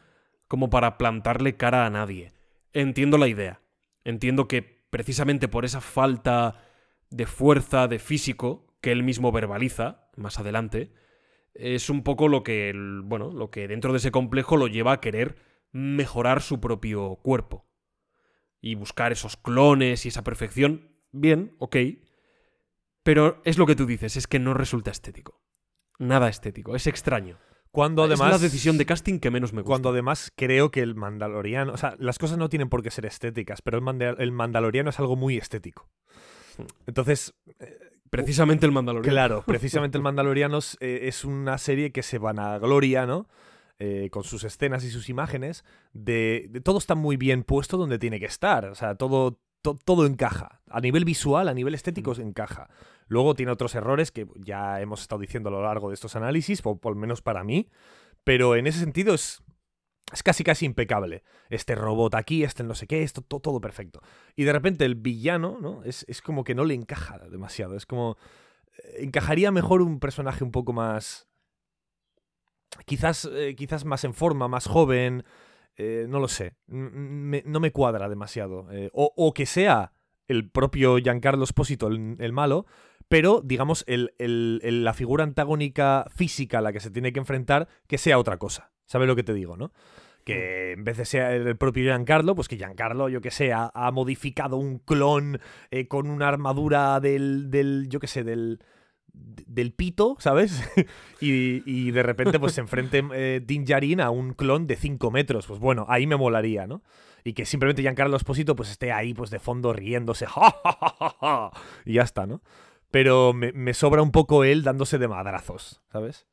como 0.48 0.70
para 0.70 0.98
plantarle 0.98 1.56
cara 1.56 1.86
a 1.86 1.90
nadie. 1.90 2.34
Entiendo 2.74 3.18
la 3.18 3.28
idea. 3.28 3.62
Entiendo 4.10 4.48
que 4.48 4.64
precisamente 4.90 5.48
por 5.48 5.66
esa 5.66 5.82
falta 5.82 6.64
de 7.12 7.28
fuerza, 7.28 7.88
de 7.88 8.00
físico, 8.00 8.66
que 8.82 8.92
él 8.92 9.04
mismo 9.04 9.32
verbaliza 9.32 10.10
más 10.16 10.40
adelante, 10.40 10.92
es 11.54 11.92
un 11.92 12.02
poco 12.02 12.28
lo 12.28 12.42
que, 12.42 12.74
bueno, 13.04 13.32
lo 13.32 13.52
que 13.52 13.68
dentro 13.68 13.92
de 13.92 13.98
ese 13.98 14.10
complejo 14.10 14.58
lo 14.58 14.68
lleva 14.68 14.94
a 14.94 15.00
querer 15.00 15.38
mejorar 15.72 16.42
su 16.42 16.60
propio 16.60 17.18
cuerpo. 17.18 17.68
Y 18.60 18.74
buscar 18.74 19.12
esos 19.12 19.38
clones 19.38 20.06
y 20.06 20.10
esa 20.10 20.24
perfección. 20.24 20.90
Bien, 21.12 21.56
ok. 21.60 21.78
Pero 23.04 23.42
es 23.46 23.60
lo 23.60 23.68
que 23.68 23.76
tú 23.76 23.86
dices, 23.86 24.18
es 24.18 24.26
que 24.26 24.40
no 24.40 24.56
resulta 24.56 24.90
estético. 24.90 25.40
Nada 26.00 26.30
estético, 26.30 26.76
es 26.76 26.88
extraño. 26.88 27.38
Cuando 27.72 28.04
además. 28.04 28.28
es 28.28 28.32
la 28.34 28.38
decisión 28.40 28.78
de 28.78 28.86
casting 28.86 29.20
que 29.20 29.30
menos 29.32 29.54
me 29.54 29.62
gusta. 29.62 29.68
Cuando 29.70 29.90
además 29.90 30.32
creo 30.36 30.72
que 30.72 30.82
el 30.82 30.96
Mandaloriano. 30.96 31.74
O 31.74 31.78
sea, 31.78 31.96
las 32.00 32.18
cosas 32.18 32.38
no 32.38 32.50
tienen 32.50 32.68
por 32.70 32.82
qué 32.84 32.90
ser 32.92 33.06
estéticas, 33.06 33.62
pero 33.62 33.78
el, 33.78 33.84
Manda- 33.84 34.16
el 34.18 34.32
Mandaloriano 34.32 34.90
es 34.90 35.00
algo 35.00 35.16
muy 35.16 35.38
estético. 35.38 35.88
Entonces, 36.88 37.34
Precisamente 38.10 38.66
el 38.66 38.72
Mandaloriano. 38.72 39.14
Claro, 39.14 39.44
precisamente 39.46 39.98
el 39.98 40.04
Mandaloriano 40.04 40.58
es, 40.58 40.78
eh, 40.80 41.02
es 41.04 41.24
una 41.26 41.60
serie 41.60 41.92
que 41.92 42.02
se 42.02 42.18
vanagloria, 42.18 43.06
¿no? 43.06 43.28
Eh, 43.78 44.10
con 44.12 44.24
sus 44.24 44.44
escenas 44.44 44.84
y 44.84 44.90
sus 44.90 45.10
imágenes, 45.10 45.64
de, 45.94 46.48
de 46.50 46.60
todo 46.60 46.80
está 46.80 46.96
muy 46.96 47.18
bien 47.18 47.44
puesto 47.44 47.78
donde 47.78 48.00
tiene 48.00 48.20
que 48.20 48.26
estar. 48.26 48.66
O 48.66 48.74
sea, 48.76 48.96
todo, 48.96 49.40
to- 49.62 49.78
todo 49.86 50.08
encaja. 50.08 50.60
A 50.72 50.82
nivel 50.82 51.06
visual, 51.06 51.48
a 51.50 51.54
nivel 51.54 51.76
estético, 51.76 52.16
Mm. 52.16 52.22
encaja. 52.22 52.68
Luego 53.10 53.36
tiene 53.36 53.52
otros 53.52 53.76
errores 53.76 54.12
que 54.12 54.26
ya 54.38 54.80
hemos 54.80 55.02
estado 55.02 55.20
diciendo 55.20 55.50
a 55.50 55.52
lo 55.52 55.62
largo 55.64 55.90
de 55.90 55.96
estos 55.96 56.16
análisis, 56.16 56.62
por, 56.62 56.80
por 56.80 56.94
lo 56.94 57.00
menos 57.00 57.22
para 57.22 57.44
mí. 57.44 57.68
Pero 58.24 58.56
en 58.56 58.68
ese 58.68 58.80
sentido 58.80 59.14
es, 59.14 59.42
es 60.14 60.24
casi 60.24 60.44
casi 60.44 60.66
impecable. 60.66 61.24
Este 61.50 61.76
robot 61.76 62.16
aquí, 62.16 62.44
este 62.44 62.64
no 62.64 62.76
sé 62.76 62.88
qué, 62.88 63.04
esto 63.04 63.22
to- 63.22 63.40
todo 63.40 63.60
perfecto. 63.60 64.02
Y 64.36 64.44
de 64.46 64.54
repente 64.54 64.86
el 64.86 64.96
villano, 64.96 65.58
¿no? 65.60 65.84
Es, 65.84 66.06
es 66.08 66.22
como 66.22 66.44
que 66.44 66.56
no 66.56 66.64
le 66.66 66.76
encaja 66.76 67.18
demasiado. 67.30 67.76
Es 67.76 67.86
como. 67.86 68.18
eh, 68.84 69.04
Encajaría 69.04 69.52
mejor 69.52 69.82
un 69.82 70.00
personaje 70.00 70.44
un 70.44 70.52
poco 70.52 70.72
más. 70.72 71.28
Quizás, 72.86 73.28
eh, 73.32 73.56
quizás 73.58 73.86
más 73.86 74.04
en 74.04 74.14
forma, 74.14 74.48
más 74.48 74.68
joven. 74.68 75.24
eh, 75.78 76.06
no 76.10 76.20
lo 76.20 76.28
sé. 76.28 76.56
No 76.68 77.60
me 77.60 77.72
cuadra 77.72 78.08
demasiado. 78.10 78.68
O, 78.94 79.14
o 79.16 79.34
que 79.34 79.46
sea 79.46 79.94
el 80.28 80.50
propio 80.50 80.98
Giancarlo 80.98 81.44
Espósito 81.44 81.88
el 81.88 82.34
malo, 82.34 82.68
pero 83.10 83.42
digamos 83.44 83.84
el- 83.88 84.14
el- 84.20 84.62
el- 84.64 84.84
la 84.86 84.94
figura 84.94 85.24
antagónica 85.26 86.06
física 86.16 86.60
a 86.60 86.62
la 86.62 86.72
que 86.72 86.80
se 86.80 86.92
tiene 86.92 87.12
que 87.12 87.20
enfrentar 87.20 87.68
que 87.88 87.98
sea 87.98 88.18
otra 88.18 88.38
cosa. 88.38 88.72
¿Sabes 88.86 89.08
lo 89.08 89.16
que 89.16 89.24
te 89.24 89.34
digo, 89.34 89.58
no? 89.58 89.72
Que 90.24 90.74
en 90.74 90.84
vez 90.84 90.98
de 90.98 91.06
ser 91.06 91.32
el 91.48 91.58
propio 91.58 91.84
Giancarlo, 91.84 92.36
pues 92.36 92.48
que 92.48 92.58
Giancarlo, 92.58 93.10
yo 93.10 93.20
que 93.22 93.32
sé, 93.32 93.52
ha, 93.52 93.72
ha 93.74 93.92
modificado 93.92 94.58
un 94.58 94.78
clon 94.80 95.40
eh, 95.72 95.88
con 95.88 96.10
una 96.10 96.28
armadura 96.28 97.00
del, 97.00 97.50
del 97.50 97.88
yo 97.90 98.00
que 98.00 98.08
sé, 98.08 98.24
del, 98.24 98.60
del 99.12 99.74
pito, 99.74 100.18
¿sabes? 100.20 100.62
y, 101.22 101.64
y 101.66 101.92
de 101.92 102.04
repente 102.04 102.40
pues 102.40 102.54
se 102.54 102.62
enfrente 102.62 103.04
eh, 103.14 103.42
Din 103.44 103.66
Djarin 103.66 104.02
a 104.02 104.12
un 104.12 104.34
clon 104.34 104.68
de 104.68 104.76
5 104.76 105.10
metros. 105.10 105.48
Pues 105.48 105.60
bueno, 105.60 105.86
ahí 105.90 106.06
me 106.06 106.16
molaría, 106.18 106.68
¿no? 106.68 106.84
Y 107.24 107.34
que 107.34 107.46
simplemente 107.46 107.82
Giancarlo 107.82 108.16
Esposito 108.16 108.56
pues 108.56 108.70
esté 108.70 108.92
ahí 108.92 109.14
pues 109.14 109.30
de 109.30 109.40
fondo 109.40 109.74
riéndose. 109.74 110.26
¡Ja, 110.28 110.52
ja, 110.64 110.72
ja, 110.80 110.96
ja, 111.00 111.16
ja! 111.20 111.52
Y 111.86 111.94
ya 111.94 112.04
está, 112.04 112.28
¿no? 112.28 112.42
Pero 112.92 113.34
me, 113.34 113.52
me 113.52 113.74
sobra 113.74 114.02
un 114.02 114.12
poco 114.12 114.44
él 114.44 114.64
dándose 114.64 114.98
de 114.98 115.08
madrazos, 115.08 115.82
¿sabes? 115.92 116.28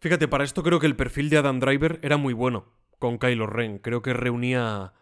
Fíjate, 0.00 0.28
para 0.28 0.44
esto 0.44 0.62
creo 0.62 0.80
que 0.80 0.86
el 0.86 0.96
perfil 0.96 1.30
de 1.30 1.38
Adam 1.38 1.60
Driver 1.60 1.98
era 2.02 2.16
muy 2.16 2.34
bueno 2.34 2.66
con 2.98 3.18
Kylo 3.18 3.46
Ren. 3.46 3.78
Creo 3.78 4.02
que 4.02 4.12
reunía, 4.12 4.92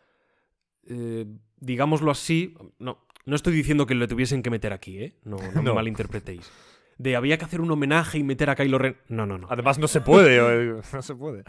eh, 0.86 1.26
digámoslo 1.58 2.10
así, 2.10 2.54
no, 2.78 3.06
no 3.24 3.36
estoy 3.36 3.54
diciendo 3.54 3.86
que 3.86 3.94
lo 3.94 4.06
tuviesen 4.08 4.42
que 4.42 4.50
meter 4.50 4.72
aquí, 4.72 4.98
¿eh? 5.02 5.18
No, 5.24 5.36
no 5.36 5.62
me 5.62 5.62
No. 5.70 5.74
malinterpretéis. 5.74 6.50
De 6.98 7.16
había 7.16 7.38
que 7.38 7.44
hacer 7.44 7.60
un 7.60 7.70
homenaje 7.72 8.18
y 8.18 8.22
meter 8.22 8.50
a 8.50 8.54
Kylo 8.54 8.78
Ren. 8.78 8.96
No, 9.08 9.26
no, 9.26 9.36
no. 9.38 9.48
Además 9.50 9.78
no 9.78 9.88
se 9.88 10.00
puede, 10.00 10.40
o- 10.40 10.80
no 10.92 11.02
se 11.02 11.14
puede. 11.14 11.44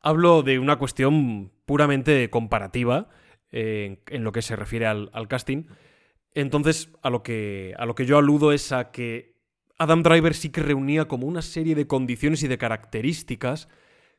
Hablo 0.00 0.42
de 0.42 0.58
una 0.58 0.76
cuestión 0.76 1.52
puramente 1.66 2.30
comparativa 2.30 3.08
eh, 3.50 4.02
en 4.08 4.24
lo 4.24 4.32
que 4.32 4.40
se 4.42 4.56
refiere 4.56 4.86
al, 4.86 5.10
al 5.12 5.28
casting. 5.28 5.64
Entonces, 6.34 6.90
a 7.02 7.10
lo, 7.10 7.22
que, 7.22 7.74
a 7.78 7.86
lo 7.86 7.94
que 7.94 8.06
yo 8.06 8.18
aludo 8.18 8.52
es 8.52 8.72
a 8.72 8.90
que 8.90 9.36
Adam 9.78 10.02
Driver 10.02 10.34
sí 10.34 10.50
que 10.50 10.62
reunía 10.62 11.06
como 11.06 11.26
una 11.26 11.42
serie 11.42 11.74
de 11.74 11.86
condiciones 11.86 12.42
y 12.42 12.48
de 12.48 12.58
características 12.58 13.68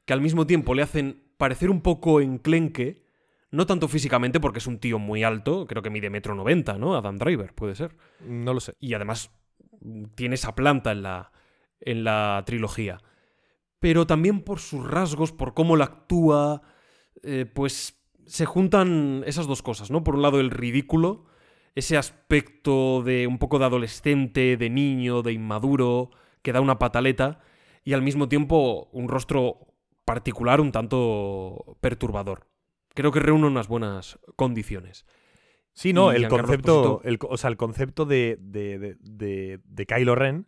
que 0.06 0.14
al 0.14 0.22
mismo 0.22 0.46
tiempo 0.46 0.74
le 0.74 0.84
hacen 0.84 1.24
parecer 1.38 1.70
un 1.70 1.82
poco 1.82 2.22
enclenque, 2.22 3.04
no 3.52 3.66
tanto 3.66 3.88
físicamente 3.88 4.40
porque 4.40 4.60
es 4.60 4.68
un 4.68 4.80
tío 4.80 5.00
muy 5.00 5.24
alto, 5.24 5.66
creo 5.68 5.82
que 5.82 5.90
mide 5.90 6.10
metro 6.10 6.36
noventa, 6.36 6.78
¿no? 6.78 6.96
Adam 6.96 7.18
Driver, 7.18 7.54
puede 7.54 7.76
ser. 7.76 7.96
No 8.28 8.54
lo 8.54 8.60
sé. 8.60 8.76
Y 8.80 8.94
además 8.94 9.32
tiene 10.16 10.36
esa 10.36 10.56
planta 10.56 10.92
en 10.92 11.04
la, 11.04 11.32
en 11.80 12.04
la 12.04 12.44
trilogía. 12.46 13.00
Pero 13.80 14.08
también 14.08 14.42
por 14.42 14.60
sus 14.60 14.90
rasgos, 14.90 15.32
por 15.32 15.54
cómo 15.54 15.76
la 15.76 15.86
actúa, 15.86 16.62
eh, 17.22 17.46
pues 17.46 18.00
se 18.26 18.46
juntan 18.46 19.24
esas 19.26 19.48
dos 19.48 19.62
cosas, 19.62 19.92
¿no? 19.92 20.04
Por 20.04 20.16
un 20.16 20.22
lado 20.22 20.40
el 20.40 20.52
ridículo, 20.52 21.26
ese 21.76 21.98
aspecto 21.98 23.02
de 23.04 23.28
un 23.28 23.38
poco 23.40 23.60
de 23.60 23.66
adolescente, 23.66 24.58
de 24.58 24.70
niño, 24.70 25.22
de 25.24 25.34
inmaduro, 25.34 26.12
que 26.42 26.52
da 26.54 26.62
una 26.62 26.78
pataleta, 26.80 27.40
y 27.84 27.94
al 27.94 28.02
mismo 28.02 28.30
tiempo 28.30 28.90
un 28.92 29.08
rostro 29.08 29.68
particular 30.06 30.62
un 30.62 30.72
tanto 30.72 31.78
perturbador. 31.82 32.48
Creo 32.94 33.12
que 33.12 33.20
reúne 33.20 33.48
unas 33.48 33.68
buenas 33.68 34.20
condiciones. 34.36 35.06
Sí, 35.74 35.92
no, 35.94 36.12
el 36.12 36.24
concepto, 36.30 37.02
el, 37.04 37.18
o 37.28 37.38
sea, 37.38 37.50
el 37.50 37.58
concepto 37.58 38.06
de, 38.06 38.38
de, 38.40 38.78
de, 38.78 38.96
de- 39.00 39.60
de 39.64 39.86
Kylo 39.88 40.14
Ren, 40.14 40.48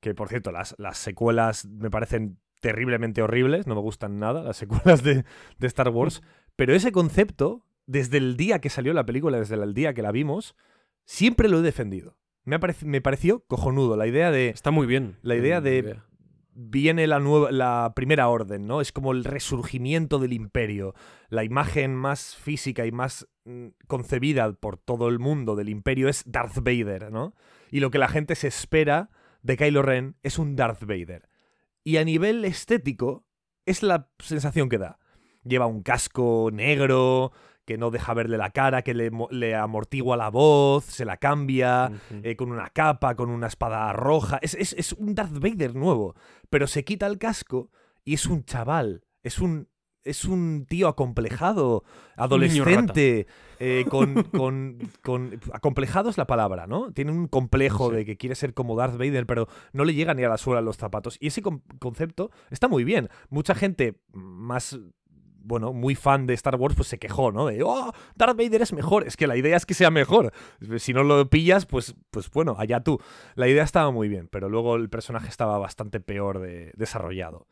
que 0.00 0.14
por 0.14 0.28
cierto, 0.28 0.50
las, 0.50 0.74
las 0.78 0.96
secuelas 0.96 1.66
me 1.66 1.90
parecen 1.90 2.38
terriblemente 2.60 3.20
horribles, 3.20 3.66
no 3.66 3.74
me 3.74 3.82
gustan 3.82 4.18
nada, 4.18 4.42
las 4.42 4.56
secuelas 4.56 5.02
de, 5.02 5.24
de 5.58 5.66
Star 5.66 5.90
Wars, 5.90 6.22
pero 6.56 6.74
ese 6.74 6.90
concepto, 6.92 7.66
desde 7.90 8.18
el 8.18 8.36
día 8.36 8.60
que 8.60 8.70
salió 8.70 8.92
la 8.92 9.04
película, 9.04 9.38
desde 9.38 9.56
el 9.56 9.74
día 9.74 9.94
que 9.94 10.02
la 10.02 10.12
vimos, 10.12 10.54
siempre 11.04 11.48
lo 11.48 11.58
he 11.58 11.62
defendido. 11.62 12.16
Me, 12.44 13.00
pareció 13.00 13.40
cojonudo 13.46 13.96
la 13.96 14.06
idea 14.06 14.30
de 14.30 14.48
Está 14.50 14.70
muy 14.70 14.86
bien. 14.86 15.16
La 15.22 15.34
idea 15.34 15.60
de- 15.60 15.78
idea. 15.78 16.06
viene 16.54 17.06
la 17.06 17.18
nueva 17.18 17.50
la 17.50 17.92
primera 17.96 18.28
orden, 18.28 18.66
¿no? 18.66 18.80
Es 18.80 18.92
como 18.92 19.10
el 19.12 19.24
resurgimiento 19.24 20.18
del 20.20 20.32
imperio, 20.32 20.94
la 21.30 21.42
imagen 21.44 21.94
más 21.94 22.36
física 22.36 22.86
y 22.86 22.92
más 22.92 23.26
mm, 23.44 23.68
concebida 23.88 24.52
por 24.52 24.76
todo 24.76 25.08
el 25.08 25.18
mundo 25.18 25.56
del 25.56 25.68
imperio 25.68 26.08
es 26.08 26.22
Darth 26.26 26.58
Vader, 26.58 27.10
¿no? 27.10 27.34
Y 27.72 27.80
lo 27.80 27.90
que 27.90 27.98
la 27.98 28.08
gente 28.08 28.34
se 28.36 28.48
espera 28.48 29.10
de 29.42 29.56
Kylo 29.56 29.82
Ren 29.82 30.16
es 30.22 30.38
un 30.38 30.54
Darth 30.56 30.82
Vader. 30.84 31.28
Y 31.82 31.96
a 31.96 32.04
nivel 32.04 32.44
estético 32.44 33.26
es 33.66 33.82
la 33.82 34.10
sensación 34.18 34.68
que 34.68 34.78
da. 34.78 34.98
Lleva 35.44 35.66
un 35.66 35.82
casco 35.82 36.50
negro 36.52 37.32
que 37.66 37.78
no 37.78 37.90
deja 37.90 38.14
verle 38.14 38.36
la 38.36 38.50
cara, 38.50 38.82
que 38.82 38.94
le, 38.94 39.10
mo- 39.10 39.28
le 39.30 39.54
amortigua 39.54 40.16
la 40.16 40.28
voz, 40.30 40.84
se 40.84 41.04
la 41.04 41.16
cambia, 41.18 41.92
eh, 42.22 42.34
con 42.36 42.50
una 42.50 42.68
capa, 42.70 43.14
con 43.14 43.30
una 43.30 43.46
espada 43.46 43.92
roja. 43.92 44.38
Es, 44.42 44.54
es- 44.54 44.72
es 44.76 44.92
un 44.94 45.14
Darth 45.14 45.38
Vader 45.38 45.74
nuevo. 45.74 46.14
Pero 46.48 46.66
se 46.66 46.84
quita 46.84 47.06
el 47.06 47.18
casco 47.18 47.70
y 48.04 48.14
es 48.14 48.26
un 48.26 48.44
chaval. 48.44 49.04
Es 49.22 49.38
un. 49.38 49.68
Es 50.02 50.24
un 50.24 50.64
tío 50.66 50.88
acomplejado, 50.88 51.84
adolescente, 52.16 53.26
eh, 53.58 53.84
con, 53.88 54.22
con, 54.24 54.78
con- 55.02 55.38
Acomplejado 55.52 56.08
es 56.08 56.16
la 56.16 56.26
palabra, 56.26 56.66
¿no? 56.66 56.90
Tiene 56.92 57.12
un 57.12 57.28
complejo 57.28 57.90
Sí. 57.90 57.96
de 57.96 58.04
que 58.06 58.16
quiere 58.16 58.34
ser 58.34 58.54
como 58.54 58.76
Darth 58.76 58.96
Vader, 58.96 59.26
pero 59.26 59.46
no 59.74 59.84
le 59.84 59.92
llega 59.94 60.14
ni 60.14 60.24
a 60.24 60.28
la 60.30 60.38
suela 60.38 60.62
los 60.62 60.78
zapatos. 60.78 61.18
Y 61.20 61.26
ese 61.26 61.42
con- 61.42 61.62
concepto 61.78 62.30
está 62.50 62.66
muy 62.66 62.82
bien. 62.84 63.10
Mucha 63.28 63.54
gente 63.54 64.00
más 64.12 64.78
bueno, 65.50 65.72
muy 65.72 65.96
fan 65.96 66.28
de 66.28 66.34
Star 66.34 66.54
Wars, 66.54 66.76
pues 66.76 66.86
se 66.86 67.00
quejó, 67.00 67.32
¿no? 67.32 67.46
De, 67.46 67.60
oh, 67.64 67.92
Darth 68.14 68.36
Vader 68.36 68.62
es 68.62 68.72
mejor. 68.72 69.04
Es 69.04 69.16
que 69.16 69.26
la 69.26 69.36
idea 69.36 69.56
es 69.56 69.66
que 69.66 69.74
sea 69.74 69.90
mejor. 69.90 70.32
Si 70.78 70.92
no 70.92 71.02
lo 71.02 71.28
pillas, 71.28 71.66
pues, 71.66 71.96
pues 72.12 72.30
bueno, 72.30 72.54
allá 72.56 72.84
tú. 72.84 73.00
La 73.34 73.48
idea 73.48 73.64
estaba 73.64 73.90
muy 73.90 74.08
bien, 74.08 74.28
pero 74.28 74.48
luego 74.48 74.76
el 74.76 74.88
personaje 74.88 75.28
estaba 75.28 75.58
bastante 75.58 75.98
peor 75.98 76.38
de 76.38 76.70
desarrollado. 76.76 77.48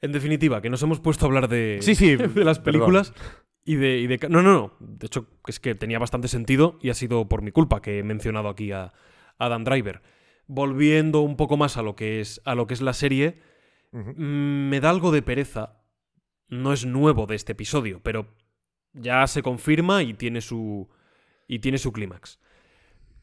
En 0.00 0.12
definitiva, 0.12 0.62
que 0.62 0.70
nos 0.70 0.80
hemos 0.84 1.00
puesto 1.00 1.24
a 1.24 1.28
hablar 1.28 1.48
de, 1.48 1.78
Sí, 1.82 1.96
sí, 1.96 2.14
de 2.16 2.44
las 2.44 2.60
perdón. 2.60 2.62
películas 2.62 3.12
y 3.64 3.74
de, 3.74 3.98
y 3.98 4.06
de 4.06 4.28
No, 4.28 4.42
no, 4.42 4.52
no. 4.52 4.72
De 4.78 5.06
hecho, 5.06 5.26
es 5.48 5.58
que 5.58 5.74
tenía 5.74 5.98
bastante 5.98 6.28
sentido 6.28 6.78
y 6.80 6.90
ha 6.90 6.94
sido 6.94 7.28
por 7.28 7.42
mi 7.42 7.50
culpa 7.50 7.82
que 7.82 7.98
he 7.98 8.04
mencionado 8.04 8.48
aquí 8.48 8.70
a, 8.70 8.92
a 9.38 9.48
Dan 9.48 9.64
Driver. 9.64 10.02
Volviendo 10.46 11.22
un 11.22 11.36
poco 11.36 11.56
más 11.56 11.76
a 11.76 11.82
lo 11.82 11.96
que 11.96 12.20
es, 12.20 12.40
a 12.44 12.54
lo 12.54 12.68
que 12.68 12.74
es 12.74 12.80
la 12.80 12.92
serie, 12.92 13.40
Me 13.94 14.80
da 14.80 14.90
algo 14.90 15.12
de 15.12 15.22
pereza. 15.22 15.84
No 16.48 16.72
es 16.72 16.84
nuevo 16.84 17.26
de 17.26 17.36
este 17.36 17.52
episodio, 17.52 18.00
pero 18.02 18.26
ya 18.92 19.26
se 19.26 19.42
confirma 19.42 20.02
y 20.02 20.14
tiene 20.14 20.40
su. 20.40 20.88
y 21.46 21.60
tiene 21.60 21.78
su 21.78 21.92
clímax. 21.92 22.40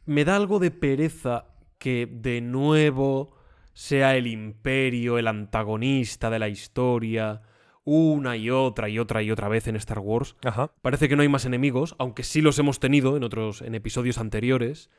Me 0.05 0.25
da 0.25 0.35
algo 0.35 0.59
de 0.59 0.71
pereza 0.71 1.47
que 1.77 2.07
de 2.09 2.41
nuevo 2.41 3.35
sea 3.73 4.15
el 4.15 4.27
imperio 4.27 5.17
el 5.17 5.27
antagonista 5.27 6.29
de 6.29 6.39
la 6.39 6.49
historia 6.49 7.41
una 7.83 8.37
y 8.37 8.49
otra 8.49 8.89
y 8.89 8.99
otra 8.99 9.23
y 9.23 9.31
otra 9.31 9.49
vez 9.49 9.67
en 9.67 9.75
Star 9.75 9.99
Wars. 9.99 10.35
Ajá. 10.43 10.71
Parece 10.81 11.09
que 11.09 11.15
no 11.15 11.23
hay 11.23 11.29
más 11.29 11.45
enemigos, 11.45 11.95
aunque 11.97 12.23
sí 12.23 12.41
los 12.41 12.59
hemos 12.59 12.79
tenido 12.79 13.17
en 13.17 13.23
otros 13.23 13.61
en 13.61 13.75
episodios 13.75 14.17
anteriores. 14.19 14.89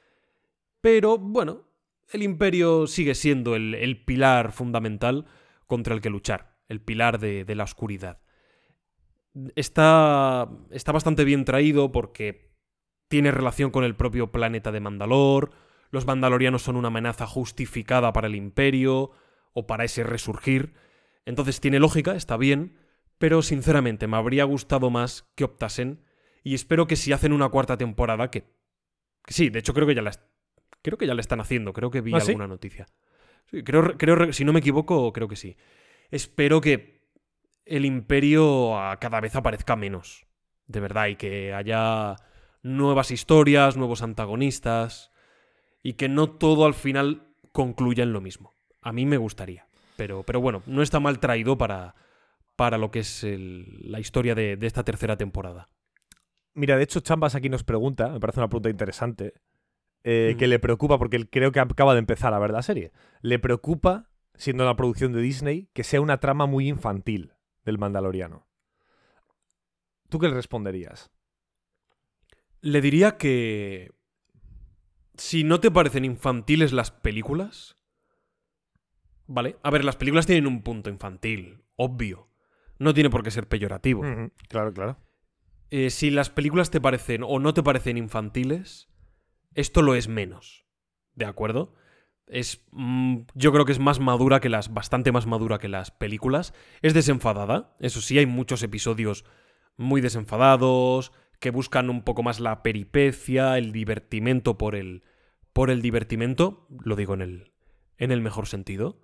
Pero 0.80 1.16
bueno, 1.16 1.62
el 2.10 2.22
imperio 2.22 2.86
sigue 2.86 3.14
siendo 3.14 3.54
el, 3.54 3.74
el 3.74 4.04
pilar 4.04 4.52
fundamental 4.52 5.26
contra 5.72 5.94
el 5.94 6.02
que 6.02 6.10
luchar, 6.10 6.58
el 6.68 6.82
pilar 6.82 7.18
de, 7.18 7.46
de 7.46 7.54
la 7.54 7.64
oscuridad. 7.64 8.20
Está, 9.56 10.46
está 10.70 10.92
bastante 10.92 11.24
bien 11.24 11.46
traído 11.46 11.92
porque 11.92 12.52
tiene 13.08 13.30
relación 13.30 13.70
con 13.70 13.82
el 13.82 13.96
propio 13.96 14.30
planeta 14.30 14.70
de 14.70 14.80
Mandalor, 14.80 15.52
los 15.88 16.04
mandalorianos 16.04 16.60
son 16.60 16.76
una 16.76 16.88
amenaza 16.88 17.26
justificada 17.26 18.12
para 18.12 18.26
el 18.26 18.34
imperio 18.34 19.12
o 19.54 19.66
para 19.66 19.84
ese 19.84 20.02
resurgir. 20.02 20.74
Entonces 21.24 21.58
tiene 21.58 21.78
lógica, 21.78 22.16
está 22.16 22.36
bien, 22.36 22.76
pero 23.16 23.40
sinceramente 23.40 24.06
me 24.06 24.18
habría 24.18 24.44
gustado 24.44 24.90
más 24.90 25.26
que 25.34 25.44
optasen 25.44 26.04
y 26.44 26.52
espero 26.52 26.86
que 26.86 26.96
si 26.96 27.14
hacen 27.14 27.32
una 27.32 27.48
cuarta 27.48 27.78
temporada, 27.78 28.30
que, 28.30 28.42
que 29.24 29.32
sí, 29.32 29.48
de 29.48 29.60
hecho 29.60 29.72
creo 29.72 29.86
que 29.86 29.94
ya 29.94 30.02
la, 30.02 30.12
creo 30.82 30.98
que 30.98 31.06
ya 31.06 31.14
la 31.14 31.22
están 31.22 31.40
haciendo, 31.40 31.72
creo 31.72 31.90
que 31.90 32.02
vi 32.02 32.12
¿Ah, 32.12 32.20
sí? 32.20 32.32
alguna 32.32 32.46
noticia. 32.46 32.86
Creo, 33.50 33.96
creo, 33.98 34.32
si 34.32 34.44
no 34.44 34.52
me 34.52 34.60
equivoco, 34.60 35.12
creo 35.12 35.28
que 35.28 35.36
sí. 35.36 35.56
Espero 36.10 36.60
que 36.60 37.02
el 37.64 37.84
imperio 37.84 38.78
a 38.78 38.98
cada 38.98 39.20
vez 39.20 39.36
aparezca 39.36 39.76
menos, 39.76 40.26
de 40.66 40.80
verdad, 40.80 41.08
y 41.08 41.16
que 41.16 41.52
haya 41.54 42.16
nuevas 42.62 43.10
historias, 43.10 43.76
nuevos 43.76 44.02
antagonistas, 44.02 45.10
y 45.82 45.94
que 45.94 46.08
no 46.08 46.30
todo 46.30 46.64
al 46.64 46.74
final 46.74 47.34
concluya 47.52 48.02
en 48.04 48.12
lo 48.12 48.20
mismo. 48.20 48.54
A 48.80 48.92
mí 48.92 49.06
me 49.06 49.16
gustaría. 49.16 49.66
Pero, 49.96 50.22
pero 50.22 50.40
bueno, 50.40 50.62
no 50.66 50.82
está 50.82 51.00
mal 51.00 51.18
traído 51.18 51.58
para, 51.58 51.94
para 52.56 52.78
lo 52.78 52.90
que 52.90 53.00
es 53.00 53.24
la 53.24 54.00
historia 54.00 54.34
de, 54.34 54.56
de 54.56 54.66
esta 54.66 54.84
tercera 54.84 55.16
temporada. 55.16 55.68
Mira, 56.54 56.76
de 56.76 56.84
hecho, 56.84 57.00
Chambas 57.00 57.34
aquí 57.34 57.48
nos 57.48 57.64
pregunta, 57.64 58.08
me 58.08 58.20
parece 58.20 58.40
una 58.40 58.48
pregunta 58.48 58.70
interesante, 58.70 59.34
eh, 60.04 60.36
que 60.38 60.48
le 60.48 60.58
preocupa, 60.58 60.98
porque 60.98 61.28
creo 61.28 61.52
que 61.52 61.60
acaba 61.60 61.94
de 61.94 62.00
empezar 62.00 62.34
a 62.34 62.38
ver 62.38 62.50
la 62.50 62.62
serie. 62.62 62.92
Le 63.20 63.38
preocupa, 63.38 64.10
siendo 64.34 64.64
una 64.64 64.76
producción 64.76 65.12
de 65.12 65.20
Disney, 65.20 65.68
que 65.72 65.84
sea 65.84 66.00
una 66.00 66.18
trama 66.18 66.46
muy 66.46 66.68
infantil 66.68 67.32
del 67.64 67.78
Mandaloriano. 67.78 68.48
¿Tú 70.08 70.18
qué 70.18 70.28
le 70.28 70.34
responderías? 70.34 71.10
Le 72.60 72.80
diría 72.80 73.16
que 73.16 73.92
si 75.16 75.44
no 75.44 75.60
te 75.60 75.70
parecen 75.70 76.04
infantiles 76.04 76.72
las 76.72 76.90
películas, 76.90 77.76
¿vale? 79.26 79.56
A 79.62 79.70
ver, 79.70 79.84
las 79.84 79.96
películas 79.96 80.26
tienen 80.26 80.46
un 80.46 80.62
punto 80.62 80.90
infantil, 80.90 81.64
obvio. 81.76 82.28
No 82.78 82.92
tiene 82.94 83.10
por 83.10 83.22
qué 83.22 83.30
ser 83.30 83.48
peyorativo. 83.48 84.02
Claro, 84.48 84.72
claro. 84.72 84.98
Eh, 85.70 85.90
si 85.90 86.10
las 86.10 86.28
películas 86.28 86.70
te 86.70 86.80
parecen 86.80 87.22
o 87.24 87.38
no 87.38 87.54
te 87.54 87.62
parecen 87.62 87.96
infantiles, 87.96 88.88
esto 89.54 89.82
lo 89.82 89.94
es 89.94 90.08
menos. 90.08 90.66
¿De 91.14 91.24
acuerdo? 91.24 91.74
Es. 92.26 92.64
mm, 92.72 93.22
yo 93.34 93.52
creo 93.52 93.64
que 93.64 93.72
es 93.72 93.78
más 93.78 94.00
madura 94.00 94.40
que 94.40 94.48
las. 94.48 94.72
bastante 94.72 95.12
más 95.12 95.26
madura 95.26 95.58
que 95.58 95.68
las 95.68 95.90
películas. 95.90 96.54
Es 96.80 96.94
desenfadada. 96.94 97.76
Eso 97.80 98.00
sí, 98.00 98.18
hay 98.18 98.26
muchos 98.26 98.62
episodios 98.62 99.24
muy 99.76 100.00
desenfadados. 100.00 101.12
que 101.40 101.50
buscan 101.50 101.90
un 101.90 102.02
poco 102.02 102.22
más 102.22 102.38
la 102.38 102.62
peripecia, 102.62 103.58
el 103.58 103.72
divertimento 103.72 104.58
por 104.58 104.74
el. 104.74 105.04
por 105.52 105.70
el 105.70 105.82
divertimento. 105.82 106.66
Lo 106.84 106.96
digo 106.96 107.14
en 107.14 107.22
el. 107.22 107.52
en 107.98 108.12
el 108.12 108.20
mejor 108.20 108.46
sentido. 108.46 109.00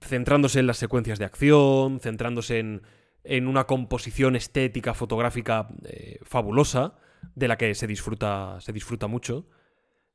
Centrándose 0.00 0.60
en 0.60 0.66
las 0.66 0.76
secuencias 0.76 1.18
de 1.18 1.24
acción, 1.24 2.00
centrándose 2.00 2.60
en 2.60 2.82
en 3.24 3.46
una 3.46 3.64
composición 3.64 4.36
estética 4.36 4.94
fotográfica 4.94 5.68
eh, 5.84 6.18
fabulosa, 6.22 6.96
de 7.34 7.48
la 7.48 7.56
que 7.58 7.74
se 7.74 7.86
disfruta, 7.86 8.60
se 8.60 8.72
disfruta 8.72 9.06
mucho. 9.06 9.46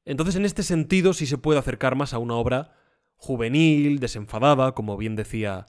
Entonces, 0.06 0.36
en 0.36 0.46
este 0.46 0.64
sentido, 0.64 1.14
sí 1.14 1.26
se 1.26 1.38
puede 1.38 1.60
acercar 1.60 1.96
más 1.96 2.14
a 2.14 2.18
una 2.20 2.36
obra 2.36 2.74
juvenil, 3.16 4.00
desenfadada, 4.00 4.74
como 4.74 4.98
bien 4.98 5.16
decía 5.16 5.66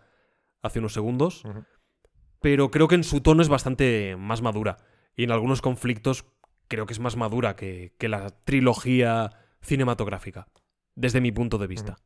hace 0.62 0.78
unos 0.80 0.92
segundos, 0.92 1.44
pero 2.40 2.70
creo 2.70 2.88
que 2.88 2.94
en 2.96 3.04
su 3.04 3.20
tono 3.20 3.42
es 3.42 3.48
bastante 3.48 4.16
más 4.18 4.42
madura. 4.42 4.78
Y 5.16 5.24
en 5.24 5.30
algunos 5.30 5.62
conflictos 5.62 6.24
creo 6.68 6.86
que 6.86 6.92
es 6.92 6.98
más 7.00 7.16
madura 7.16 7.54
que, 7.54 7.94
que 7.98 8.08
la 8.08 8.30
trilogía 8.44 9.30
cinematográfica, 9.62 10.48
desde 10.94 11.20
mi 11.20 11.30
punto 11.32 11.58
de 11.58 11.66
vista. 11.66 11.96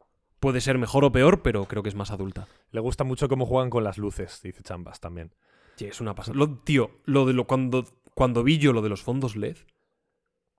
Puede 0.40 0.60
ser 0.60 0.78
mejor 0.78 1.04
o 1.04 1.12
peor, 1.12 1.42
pero 1.42 1.64
creo 1.66 1.82
que 1.82 1.88
es 1.88 1.94
más 1.96 2.10
adulta. 2.10 2.46
Le 2.70 2.80
gusta 2.80 3.02
mucho 3.04 3.28
cómo 3.28 3.46
juegan 3.46 3.70
con 3.70 3.82
las 3.84 3.98
luces, 3.98 4.40
dice 4.42 4.62
Chambas 4.62 5.00
también. 5.00 5.34
Sí, 5.76 5.86
es 5.86 6.00
una 6.00 6.14
pasada. 6.14 6.36
Lo- 6.36 6.58
tío, 6.58 6.90
lo 7.04 7.24
de 7.24 7.32
lo 7.32 7.46
cuando, 7.46 7.84
cuando 8.18 8.42
vi 8.42 8.58
yo 8.58 8.72
lo 8.72 8.82
de 8.82 8.88
los 8.88 9.04
fondos 9.04 9.36
LED, 9.36 9.58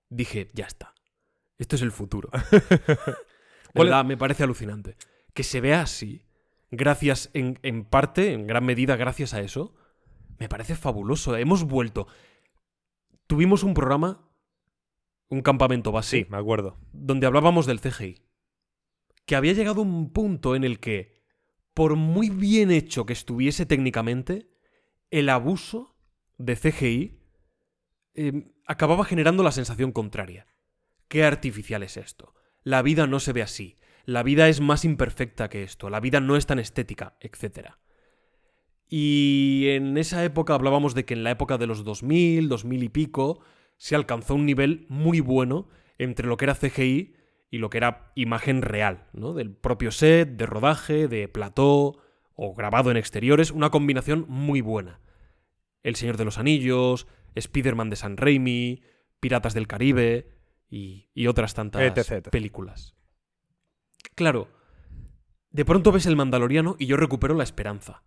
dije, 0.08 0.48
ya 0.54 0.64
está. 0.64 0.94
Esto 1.58 1.76
es 1.76 1.82
el 1.82 1.92
futuro. 1.92 2.30
De 2.50 2.70
¿Cuál 3.74 3.88
es- 3.88 3.90
verdad, 3.90 4.04
me 4.06 4.16
parece 4.16 4.44
alucinante. 4.44 4.96
Que 5.34 5.42
se 5.42 5.60
vea 5.60 5.82
así, 5.82 6.22
gracias, 6.70 7.28
en, 7.34 7.58
en 7.62 7.84
parte, 7.84 8.32
en 8.32 8.46
gran 8.46 8.64
medida, 8.64 8.96
gracias 8.96 9.34
a 9.34 9.40
eso, 9.42 9.74
me 10.38 10.48
parece 10.48 10.74
fabuloso. 10.74 11.36
Hemos 11.36 11.64
vuelto. 11.64 12.06
Tuvimos 13.26 13.62
un 13.62 13.74
programa, 13.74 14.26
un 15.28 15.42
campamento 15.42 15.92
base, 15.92 16.20
Sí, 16.20 16.26
me 16.30 16.38
acuerdo. 16.38 16.78
donde 16.94 17.26
hablábamos 17.26 17.66
del 17.66 17.80
CGI. 17.82 18.22
Que 19.26 19.36
había 19.36 19.52
llegado 19.52 19.82
un 19.82 20.14
punto 20.14 20.56
en 20.56 20.64
el 20.64 20.80
que, 20.80 21.22
por 21.74 21.94
muy 21.96 22.30
bien 22.30 22.70
hecho 22.70 23.04
que 23.04 23.12
estuviese 23.12 23.66
técnicamente, 23.66 24.48
el 25.10 25.28
abuso 25.28 25.94
de 26.38 26.56
CGI 26.56 27.19
eh, 28.14 28.52
acababa 28.66 29.04
generando 29.04 29.42
la 29.42 29.52
sensación 29.52 29.92
contraria. 29.92 30.46
Qué 31.08 31.24
artificial 31.24 31.82
es 31.82 31.96
esto. 31.96 32.34
La 32.62 32.82
vida 32.82 33.06
no 33.06 33.20
se 33.20 33.32
ve 33.32 33.42
así. 33.42 33.78
La 34.04 34.22
vida 34.22 34.48
es 34.48 34.60
más 34.60 34.84
imperfecta 34.84 35.48
que 35.48 35.62
esto. 35.62 35.90
La 35.90 36.00
vida 36.00 36.20
no 36.20 36.36
es 36.36 36.46
tan 36.46 36.58
estética, 36.58 37.16
etc. 37.20 37.70
Y 38.88 39.66
en 39.68 39.96
esa 39.98 40.24
época 40.24 40.54
hablábamos 40.54 40.94
de 40.94 41.04
que 41.04 41.14
en 41.14 41.24
la 41.24 41.30
época 41.30 41.58
de 41.58 41.66
los 41.66 41.84
2000, 41.84 42.48
2000 42.48 42.82
y 42.82 42.88
pico, 42.88 43.40
se 43.76 43.94
alcanzó 43.94 44.34
un 44.34 44.46
nivel 44.46 44.86
muy 44.88 45.20
bueno 45.20 45.68
entre 45.98 46.26
lo 46.26 46.36
que 46.36 46.46
era 46.46 46.54
CGI 46.54 47.14
y 47.50 47.58
lo 47.58 47.70
que 47.70 47.78
era 47.78 48.12
imagen 48.14 48.62
real, 48.62 49.08
¿no? 49.12 49.32
Del 49.32 49.54
propio 49.54 49.90
set, 49.90 50.36
de 50.36 50.46
rodaje, 50.46 51.08
de 51.08 51.28
plató 51.28 51.98
o 52.34 52.54
grabado 52.54 52.90
en 52.90 52.96
exteriores, 52.96 53.50
una 53.50 53.70
combinación 53.70 54.24
muy 54.28 54.60
buena. 54.60 55.00
El 55.82 55.96
Señor 55.96 56.16
de 56.16 56.24
los 56.24 56.38
Anillos, 56.38 57.06
Spider-Man 57.34 57.90
de 57.90 57.96
San 57.96 58.16
Raimi, 58.16 58.82
Piratas 59.20 59.54
del 59.54 59.66
Caribe 59.66 60.30
y, 60.68 61.10
y 61.14 61.26
otras 61.26 61.54
tantas 61.54 61.82
Etc, 61.82 61.98
etc. 62.12 62.28
películas. 62.30 62.94
Claro, 64.14 64.48
de 65.50 65.64
pronto 65.64 65.92
ves 65.92 66.06
el 66.06 66.16
Mandaloriano 66.16 66.76
y 66.78 66.86
yo 66.86 66.96
recupero 66.96 67.34
la 67.34 67.44
esperanza 67.44 68.02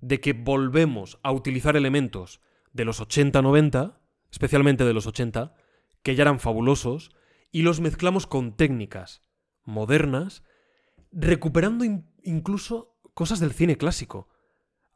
de 0.00 0.20
que 0.20 0.32
volvemos 0.32 1.18
a 1.22 1.32
utilizar 1.32 1.76
elementos 1.76 2.40
de 2.72 2.84
los 2.84 3.00
80-90, 3.00 3.98
especialmente 4.30 4.84
de 4.84 4.94
los 4.94 5.06
80, 5.06 5.54
que 6.02 6.14
ya 6.14 6.22
eran 6.22 6.40
fabulosos, 6.40 7.14
y 7.52 7.62
los 7.62 7.80
mezclamos 7.80 8.26
con 8.26 8.56
técnicas 8.56 9.22
modernas, 9.64 10.42
recuperando 11.12 11.84
in- 11.84 12.08
incluso 12.22 12.96
cosas 13.14 13.40
del 13.40 13.52
cine 13.52 13.76
clásico. 13.76 14.28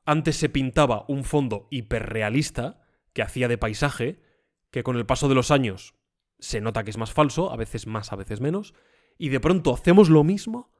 Antes 0.07 0.37
se 0.37 0.49
pintaba 0.49 1.05
un 1.09 1.25
fondo 1.25 1.67
hiperrealista, 1.71 2.84
que 3.14 3.22
hacía 3.22 3.48
de 3.48 3.57
paisaje, 3.57 4.20
que 4.70 4.83
con 4.83 4.96
el 4.96 5.07
paso 5.07 5.29
de 5.29 5.35
los 5.35 5.50
años 5.50 5.94
se 6.38 6.61
nota 6.61 6.85
que 6.85 6.90
es 6.90 6.98
más 6.98 7.12
falso, 7.12 7.50
a 7.50 7.57
veces 7.57 7.87
más, 7.87 8.12
a 8.12 8.16
veces 8.16 8.40
menos, 8.40 8.74
y 9.16 9.31
de 9.31 9.40
pronto 9.40 9.72
hacemos 9.72 10.11
lo 10.11 10.24
mismo, 10.24 10.70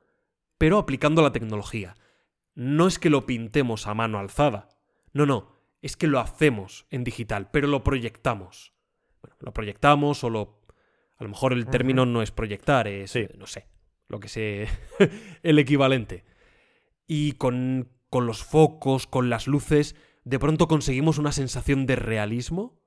pero 0.59 0.79
aplicando 0.79 1.23
la 1.23 1.33
tecnología. 1.33 1.97
No 2.55 2.87
es 2.87 2.99
que 2.99 3.09
lo 3.09 3.25
pintemos 3.25 3.87
a 3.87 3.95
mano 3.95 4.19
alzada, 4.19 4.69
no, 5.13 5.27
no, 5.27 5.55
es 5.81 5.97
que 5.97 6.09
lo 6.09 6.19
hacemos 6.19 6.87
en 6.91 7.05
digital, 7.05 7.51
pero 7.51 7.69
lo 7.69 7.85
proyectamos. 7.85 8.75
Bueno, 9.23 9.37
lo 9.41 9.53
proyectamos 9.53 10.25
o 10.25 10.31
lo... 10.31 10.61
A 11.17 11.23
lo 11.23 11.31
mejor 11.31 11.53
el 11.53 11.67
término 11.67 12.05
no 12.05 12.23
es 12.23 12.33
proyectar, 12.33 12.89
es, 12.89 13.13
Sí. 13.13 13.29
no 13.39 13.47
sé, 13.47 13.69
lo 14.09 14.19
que 14.19 14.29
sé, 14.29 14.67
el 15.43 15.59
equivalente. 15.61 16.25
Y 17.07 17.33
con, 17.33 17.89
con 18.11 18.27
los 18.27 18.43
focos, 18.43 19.07
con 19.07 19.31
las 19.31 19.47
luces, 19.47 19.95
de 20.25 20.39
pronto 20.39 20.69
conseguimos 20.69 21.19
una 21.19 21.33
sensación 21.33 21.87
de 21.87 21.97
realismo, 21.97 22.81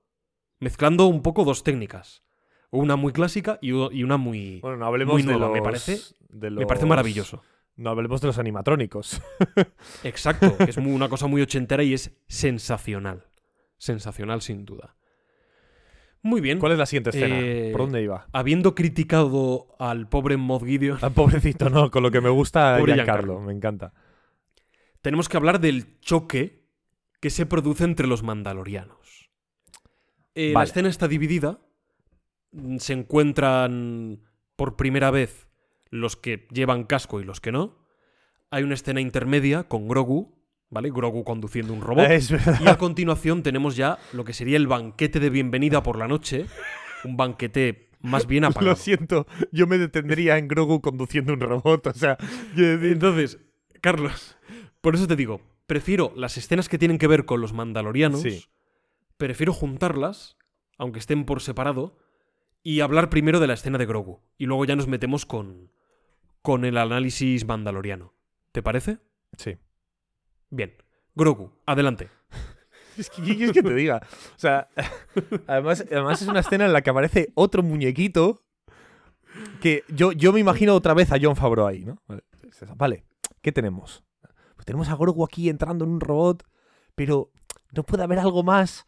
mezclando 0.60 1.06
un 1.08 1.22
poco 1.22 1.44
dos 1.46 1.64
técnicas. 1.64 2.24
Una 2.70 2.96
muy 2.98 3.14
clásica 3.14 3.60
y, 3.62 3.72
una 3.72 4.18
muy... 4.18 4.60
Bueno, 4.60 4.78
no 4.78 4.86
hablemos 4.88 5.14
Muy 5.14 5.22
de 5.22 5.28
nueva, 5.32 5.48
los... 5.48 5.54
me 5.54 5.62
parece- 5.62 6.16
de 6.30 6.50
Me 6.52 6.66
parece 6.66 6.86
los- 6.86 6.90
maravilloso. 6.90 7.42
No 7.78 7.92
hablemos 7.92 8.20
de 8.22 8.28
los 8.28 8.40
animatrónicos. 8.40 9.22
Exacto, 10.04 10.56
es 10.68 10.78
muy- 10.80 10.92
una 10.94 11.08
cosa 11.10 11.28
muy 11.28 11.42
ochentera 11.42 11.84
y 11.84 11.94
es 11.94 12.12
sensacional. 12.28 13.28
Sensacional 13.78 14.42
sin 14.42 14.66
duda. 14.66 14.96
Muy 16.24 16.42
bien. 16.42 16.60
¿Cuál 16.60 16.72
es 16.74 16.78
la 16.80 16.88
siguiente 16.88 17.12
escena? 17.12 17.40
Eh, 17.40 17.70
¿Por 17.72 17.82
dónde 17.82 18.02
iba? 18.02 18.28
Habiendo 18.34 18.74
criticado 18.76 19.68
al 19.80 20.10
pobre 20.10 20.36
Mod 20.36 20.66
Gideon, 20.66 20.98
Ah, 21.04 21.12
pobrecito, 21.12 21.70
no, 21.70 21.92
con 21.92 22.02
lo 22.04 22.10
que 22.12 22.20
me 22.20 22.30
gusta 22.30 22.76
Giancarlo, 22.84 22.96
Giancarlo. 22.96 23.40
me 23.42 23.54
encanta. 23.54 23.94
tenemos 25.02 25.30
que 25.30 25.38
hablar 25.38 25.62
del 25.62 26.00
choque 26.02 26.57
que 27.20 27.30
se 27.30 27.46
produce 27.46 27.84
entre 27.84 28.08
los 28.08 28.24
mandalorianos. 28.24 29.30
Eh, 30.36 30.52
La 30.54 30.64
escena 30.64 30.90
está 30.90 31.08
dividida. 31.08 31.60
Mm, 32.52 32.78
Se 32.78 32.94
encuentran 32.94 34.22
por 34.56 34.76
primera 34.76 35.12
vez 35.12 35.48
los 35.90 36.16
que 36.16 36.48
llevan 36.52 36.84
casco 36.84 37.20
y 37.22 37.24
los 37.24 37.40
que 37.42 37.52
no. 37.52 37.78
Hay 38.52 38.64
una 38.64 38.76
escena 38.76 39.02
intermedia 39.02 39.64
con 39.64 39.88
Grogu, 39.88 40.38
¿vale? 40.70 40.90
Grogu 40.92 41.24
conduciendo 41.24 41.74
un 41.74 41.82
robot. 41.82 42.10
Es. 42.10 42.32
Y 42.32 42.68
a 42.68 42.78
continuación 42.78 43.44
tenemos 43.44 43.76
ya 43.76 43.98
lo 44.14 44.24
que 44.24 44.34
sería 44.34 44.58
el 44.58 44.68
banquete 44.68 45.20
de 45.20 45.30
bienvenida 45.30 45.84
por 45.84 45.98
la 45.98 46.08
noche. 46.08 46.46
Un 47.04 47.18
banquete 47.18 47.90
más 48.02 48.28
bien 48.28 48.46
apagado. 48.46 48.72
Lo 48.72 48.76
siento, 48.76 49.28
yo 49.52 49.66
me 49.68 49.78
detendría 49.78 50.38
en 50.38 50.48
Grogu 50.48 50.82
conduciendo 50.82 51.34
un 51.34 51.40
robot, 51.40 51.88
o 51.88 51.94
sea, 51.94 52.18
Entonces, 52.56 53.40
Carlos, 53.82 54.38
por 54.82 54.96
eso 54.96 55.08
te 55.08 55.16
digo, 55.16 55.42
prefiero 55.68 56.12
las 56.16 56.38
escenas 56.38 56.68
que 56.70 56.78
tienen 56.80 56.98
que 56.98 57.08
ver 57.08 57.26
con 57.26 57.40
los 57.42 57.54
mandalorianos, 57.54 58.22
Sí. 58.22 58.46
prefiero 59.18 59.54
juntarlas, 59.54 60.38
aunque 60.78 61.00
estén 61.00 61.26
por 61.26 61.42
separado, 61.42 61.98
y 62.64 62.80
hablar 62.82 63.10
primero 63.10 63.40
de 63.40 63.48
la 63.48 63.54
escena 63.54 63.78
de 63.78 63.86
Grogu. 63.86 64.22
Y 64.38 64.46
luego 64.46 64.66
ya 64.66 64.76
nos 64.76 64.88
metemos 64.88 65.26
con, 65.26 65.72
con 66.42 66.66
el 66.66 66.78
análisis 66.78 67.46
mandaloriano. 67.46 68.14
¿Te 68.52 68.64
parece? 68.64 68.98
sí. 69.38 69.58
Bien. 70.50 70.74
Grogu, 71.16 71.52
adelante. 71.66 72.10
Es 72.98 73.12
que, 73.12 73.22
¿qué 73.22 73.36
quieres 73.36 73.52
que 73.54 73.62
te 73.62 73.76
diga? 73.76 74.02
O 74.36 74.40
sea, 74.40 74.70
además, 75.48 75.86
además 75.92 76.20
es 76.22 76.28
una 76.28 76.40
escena 76.40 76.66
en 76.66 76.74
la 76.74 76.82
que 76.82 76.90
aparece 76.90 77.32
otro 77.36 77.62
muñequito 77.62 78.44
que 79.62 79.84
yo, 79.90 80.14
yo 80.14 80.34
me 80.34 80.40
imagino 80.40 80.74
otra 80.74 80.96
vez 80.96 81.12
a 81.12 81.18
John 81.22 81.36
Favreau 81.36 81.68
ahí, 81.68 81.86
¿no? 81.86 82.02
Vale, 82.76 83.04
¿qué 83.44 83.52
tenemos? 83.52 84.04
Tenemos 84.68 84.90
a 84.90 84.96
Grogu 84.98 85.24
aquí 85.24 85.48
entrando 85.48 85.86
en 85.86 85.92
un 85.92 86.02
robot, 86.02 86.44
pero 86.94 87.32
no 87.72 87.84
puede 87.84 88.04
haber 88.04 88.20
algo 88.20 88.44
más 88.44 88.86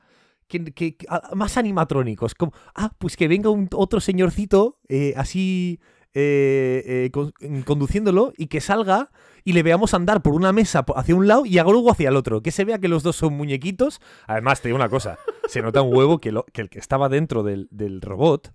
que, 0.49 0.97
más 1.35 1.55
animatrónicos. 1.55 2.35
Como, 2.35 2.51
ah, 2.75 2.91
pues 2.97 3.15
que 3.15 3.29
venga 3.29 3.49
un, 3.49 3.69
otro 3.73 4.01
señorcito 4.01 4.77
eh, 4.89 5.13
así 5.15 5.79
eh, 6.13 6.83
eh, 6.85 7.09
con- 7.13 7.31
conduciéndolo 7.65 8.33
y 8.35 8.47
que 8.47 8.59
salga 8.59 9.09
y 9.45 9.53
le 9.53 9.63
veamos 9.63 9.93
andar 9.93 10.21
por 10.21 10.33
una 10.33 10.51
mesa 10.51 10.83
hacia 10.97 11.15
un 11.15 11.27
lado 11.27 11.45
y 11.45 11.59
a 11.59 11.63
Grogu 11.63 11.89
hacia 11.89 12.09
el 12.09 12.17
otro. 12.17 12.41
Que 12.43 12.51
se 12.51 12.65
vea 12.65 12.79
que 12.79 12.89
los 12.89 13.01
dos 13.01 13.15
son 13.15 13.35
muñequitos. 13.37 14.01
Además, 14.27 14.59
te 14.61 14.67
digo 14.67 14.75
una 14.75 14.89
cosa, 14.89 15.17
se 15.47 15.61
nota 15.61 15.81
un 15.81 15.95
huevo 15.95 16.19
que, 16.19 16.29
el 16.29 16.69
que 16.69 16.79
estaba 16.79 17.07
dentro 17.07 17.41
del, 17.43 17.69
del 17.71 18.01
robot 18.01 18.51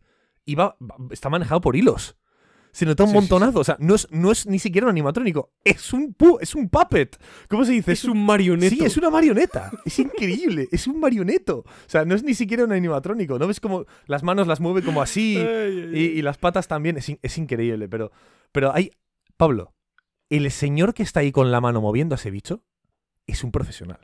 va- 0.58 0.76
está 1.10 1.30
manejado 1.30 1.62
por 1.62 1.74
hilos. 1.74 2.16
Se 2.74 2.84
nota 2.84 3.04
un 3.04 3.10
Sí, 3.10 3.12
sí, 3.12 3.18
montonazo. 3.20 3.60
O 3.60 3.64
sea, 3.64 3.76
no 3.78 3.94
es, 3.94 4.08
no 4.10 4.32
es 4.32 4.46
ni 4.46 4.58
siquiera 4.58 4.86
un 4.86 4.90
animatrónico. 4.90 5.52
Es 5.62 5.92
un 5.92 6.12
pu 6.12 6.38
es 6.40 6.54
un 6.56 6.68
puppet. 6.68 7.16
¿Cómo 7.48 7.64
se 7.64 7.72
dice? 7.72 7.92
Es 7.92 8.04
un 8.04 8.24
marioneto. 8.26 8.74
Sí, 8.74 8.84
es 8.84 8.96
una 8.96 9.10
marioneta. 9.10 9.70
Es 9.84 9.98
increíble. 10.00 10.68
es 10.72 10.86
un 10.88 10.98
marioneto. 10.98 11.58
O 11.58 11.64
sea, 11.88 12.04
no 12.04 12.14
es 12.16 12.24
ni 12.24 12.34
siquiera 12.34 12.64
un 12.64 12.72
animatrónico. 12.72 13.38
¿No 13.38 13.46
ves 13.46 13.60
como 13.60 13.86
las 14.06 14.22
manos 14.24 14.46
las 14.48 14.58
mueve 14.60 14.82
como 14.82 15.00
así? 15.02 15.36
Ay, 15.38 15.90
ay, 15.94 15.96
Y, 16.18 16.22
las 16.22 16.36
patas 16.36 16.66
también. 16.68 16.96
Es, 16.96 17.08
in- 17.08 17.20
es 17.22 17.38
increíble. 17.38 17.88
Pero, 17.88 18.10
pero 18.52 18.74
hay. 18.74 18.90
Pablo, 19.36 19.72
el 20.28 20.50
señor 20.50 20.94
que 20.94 21.04
está 21.04 21.20
ahí 21.20 21.30
con 21.32 21.52
la 21.52 21.60
mano 21.60 21.80
moviendo 21.80 22.14
a 22.14 22.18
ese 22.18 22.30
bicho 22.32 22.62
es 23.26 23.44
un 23.44 23.52
profesional. 23.52 24.00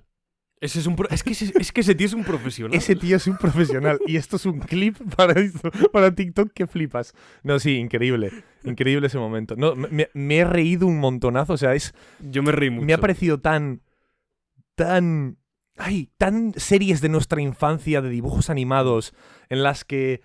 Ese 0.61 0.79
es, 0.81 0.87
un 0.87 0.95
pro- 0.95 1.09
es, 1.11 1.23
que 1.23 1.31
ese, 1.33 1.53
es 1.59 1.73
que 1.73 1.81
ese 1.81 1.95
tío 1.95 2.07
es 2.07 2.13
un 2.13 2.23
profesional. 2.23 2.77
Ese 2.77 2.95
tío 2.95 3.17
es 3.17 3.27
un 3.27 3.39
profesional. 3.39 3.99
y 4.07 4.17
esto 4.17 4.37
es 4.37 4.45
un 4.45 4.61
clip 4.61 4.97
para, 5.17 5.41
esto- 5.41 5.71
para 5.91 6.15
TikTok 6.15 6.53
que 6.53 6.67
flipas. 6.67 7.15
No, 7.43 7.59
sí, 7.59 7.77
increíble. 7.77 8.31
Increíble 8.65 9.07
ese 9.07 9.17
momento. 9.19 9.57
No, 9.57 9.75
me- 9.75 9.89
me, 9.89 10.09
me 10.13 10.37
he 10.39 10.45
reído 10.45 10.87
un 10.87 10.99
montonazo. 10.99 11.55
O 11.55 11.57
sea, 11.57 11.75
es. 11.75 11.95
Yo 12.21 12.43
me 12.43 12.53
reí 12.53 12.69
mucho. 12.71 12.85
Me 12.85 12.93
ha 12.93 12.99
parecido 12.99 13.41
tan. 13.41 13.81
tan. 14.75 15.39
Ay, 15.79 16.11
tan 16.19 16.53
series 16.57 17.01
de 17.01 17.09
nuestra 17.09 17.41
infancia 17.41 18.03
de 18.03 18.11
dibujos 18.11 18.51
animados 18.51 19.15
en 19.49 19.63
las 19.63 19.85
que. 19.85 20.21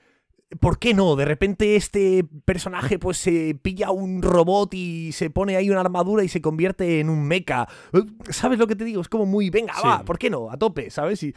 ¿Por 0.60 0.78
qué 0.78 0.94
no? 0.94 1.16
De 1.16 1.26
repente 1.26 1.76
este 1.76 2.24
personaje 2.46 3.00
pues 3.00 3.18
se 3.18 3.58
pilla 3.62 3.90
un 3.90 4.22
robot 4.22 4.74
y 4.76 5.12
se 5.12 5.32
pone 5.32 5.56
ahí 5.58 5.72
una 5.72 5.82
armadura 5.82 6.24
y 6.24 6.28
se 6.30 6.40
convierte 6.40 7.00
en 7.00 7.10
un 7.10 7.24
mecha. 7.28 7.68
¿Sabes 8.30 8.60
lo 8.60 8.68
que 8.68 8.76
te 8.76 8.84
digo? 8.86 9.02
Es 9.02 9.10
como 9.10 9.26
muy, 9.26 9.50
venga, 9.50 9.74
Sí. 9.74 9.82
va, 9.86 10.04
¿por 10.06 10.20
qué 10.20 10.30
no? 10.30 10.52
A 10.52 10.58
tope, 10.58 10.92
¿sabes? 10.92 11.24
Y 11.24 11.34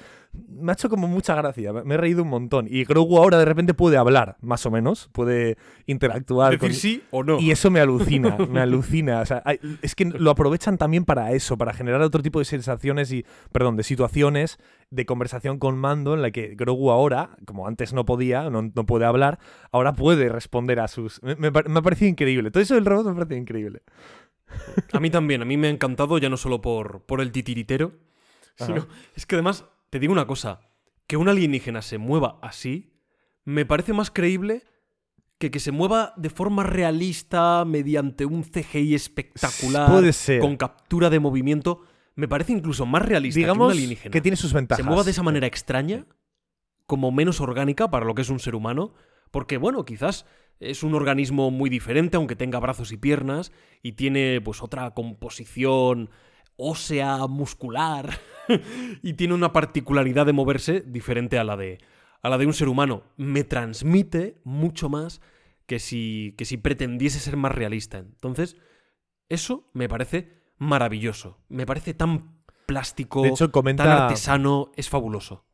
me 0.48 0.70
ha 0.70 0.74
hecho 0.74 0.90
como 0.90 1.08
mucha 1.08 1.34
gracia, 1.34 1.72
me 1.72 1.94
he 1.94 1.96
reído 1.96 2.22
un 2.22 2.28
montón. 2.28 2.66
Y 2.70 2.84
Grogu 2.84 3.16
ahora 3.16 3.38
de 3.38 3.46
repente 3.46 3.72
puede 3.72 3.96
hablar, 3.96 4.36
más 4.42 4.66
o 4.66 4.70
menos, 4.70 5.08
puede 5.12 5.56
interactuar. 5.86 6.52
Decir 6.52 6.68
con- 6.68 6.74
sí 6.74 7.02
o 7.10 7.24
no. 7.24 7.40
y 7.40 7.50
eso 7.50 7.70
me 7.70 7.80
alucina, 7.80 8.36
me 8.50 8.60
alucina. 8.60 9.20
O 9.22 9.26
sea, 9.26 9.42
hay- 9.46 9.58
es 9.80 9.94
que 9.94 10.04
lo 10.04 10.30
aprovechan 10.30 10.76
también 10.76 11.04
para 11.06 11.32
eso, 11.32 11.56
para 11.56 11.72
generar 11.72 12.02
otro 12.02 12.22
tipo 12.22 12.38
de 12.40 12.44
sensaciones 12.44 13.10
y, 13.10 13.24
perdón, 13.52 13.76
de 13.76 13.82
situaciones 13.84 14.58
de 14.90 15.06
conversación 15.06 15.58
con 15.58 15.76
Mando 15.78 16.14
en 16.14 16.22
la 16.22 16.30
que 16.30 16.54
Grogu 16.54 16.90
ahora, 16.90 17.36
como 17.44 17.66
antes 17.66 17.92
no 17.92 18.04
podía, 18.04 18.48
no, 18.50 18.70
no 18.74 18.86
puede 18.86 19.04
hablar, 19.04 19.38
ahora 19.70 19.92
puede 19.92 20.28
responder 20.28 20.80
a 20.80 20.88
sus... 20.88 21.22
Me, 21.22 21.36
me, 21.36 21.48
ha 21.48 21.82
parecido 21.82 22.08
increíble. 22.08 22.50
Todo 22.50 22.62
eso 22.62 22.74
del 22.74 22.86
robot 22.86 23.06
me 23.06 23.12
ha 23.12 23.14
parecido 23.14 23.38
increíble. 23.38 23.82
A 24.92 25.00
mí 25.00 25.10
también, 25.10 25.42
a 25.42 25.44
mí 25.44 25.56
me 25.56 25.66
ha 25.66 25.70
encantado 25.70 26.16
ya 26.18 26.30
no 26.30 26.38
solo 26.38 26.62
por, 26.62 27.02
por 27.02 27.20
el 27.20 27.32
titiritero, 27.32 27.92
sino 28.56 28.78
Ajá. 28.78 28.88
es 29.14 29.26
que 29.26 29.34
además, 29.34 29.66
te 29.90 29.98
digo 29.98 30.12
una 30.12 30.26
cosa, 30.26 30.60
que 31.06 31.18
un 31.18 31.28
alienígena 31.28 31.82
se 31.82 31.98
mueva 31.98 32.38
así, 32.40 32.94
me 33.44 33.66
parece 33.66 33.92
más 33.92 34.10
creíble 34.10 34.62
que 35.38 35.50
que 35.50 35.60
se 35.60 35.70
mueva 35.70 36.14
de 36.16 36.30
forma 36.30 36.64
realista 36.64 37.64
mediante 37.64 38.26
un 38.26 38.42
CGI 38.42 38.94
espectacular, 38.94 39.90
Puede 39.90 40.12
ser. 40.12 40.40
con 40.40 40.56
captura 40.56 41.10
de 41.10 41.20
movimiento, 41.20 41.82
me 42.18 42.26
parece 42.26 42.52
incluso 42.52 42.84
más 42.84 43.02
realista 43.02 43.38
que 43.38 43.44
un 43.44 43.46
Digamos 43.46 43.72
alienígena. 43.72 44.10
que 44.10 44.20
tiene 44.20 44.36
sus 44.36 44.52
ventajas. 44.52 44.82
se 44.82 44.88
mueva 44.88 45.04
de 45.04 45.12
esa 45.12 45.22
manera 45.22 45.46
extraña, 45.46 46.04
como 46.84 47.12
menos 47.12 47.40
orgánica 47.40 47.92
para 47.92 48.04
lo 48.04 48.16
que 48.16 48.22
es 48.22 48.28
un 48.28 48.40
ser 48.40 48.56
humano, 48.56 48.92
porque 49.30 49.56
bueno, 49.56 49.84
quizás 49.84 50.26
es 50.58 50.82
un 50.82 50.96
organismo 50.96 51.52
muy 51.52 51.70
diferente, 51.70 52.16
aunque 52.16 52.34
tenga 52.34 52.58
brazos 52.58 52.90
y 52.90 52.96
piernas, 52.96 53.52
y 53.84 53.92
tiene 53.92 54.40
pues 54.40 54.64
otra 54.64 54.90
composición 54.94 56.10
ósea, 56.56 57.28
muscular, 57.28 58.18
y 59.04 59.12
tiene 59.12 59.34
una 59.34 59.52
particularidad 59.52 60.26
de 60.26 60.32
moverse 60.32 60.80
diferente 60.80 61.38
a 61.38 61.44
la 61.44 61.56
de, 61.56 61.78
a 62.20 62.28
la 62.28 62.36
de 62.36 62.46
un 62.46 62.52
ser 62.52 62.66
humano. 62.66 63.04
Me 63.16 63.44
transmite 63.44 64.40
mucho 64.42 64.88
más 64.88 65.20
que 65.66 65.78
si, 65.78 66.34
que 66.36 66.44
si 66.44 66.56
pretendiese 66.56 67.20
ser 67.20 67.36
más 67.36 67.54
realista. 67.54 67.98
Entonces, 67.98 68.56
eso 69.28 69.70
me 69.72 69.88
parece 69.88 70.37
maravilloso. 70.58 71.38
Me 71.48 71.66
parece 71.66 71.94
tan 71.94 72.38
plástico, 72.66 73.22
De 73.22 73.28
hecho, 73.30 73.50
tan 73.50 73.88
artesano, 73.88 74.70
es 74.76 74.88
fabuloso. 74.88 75.44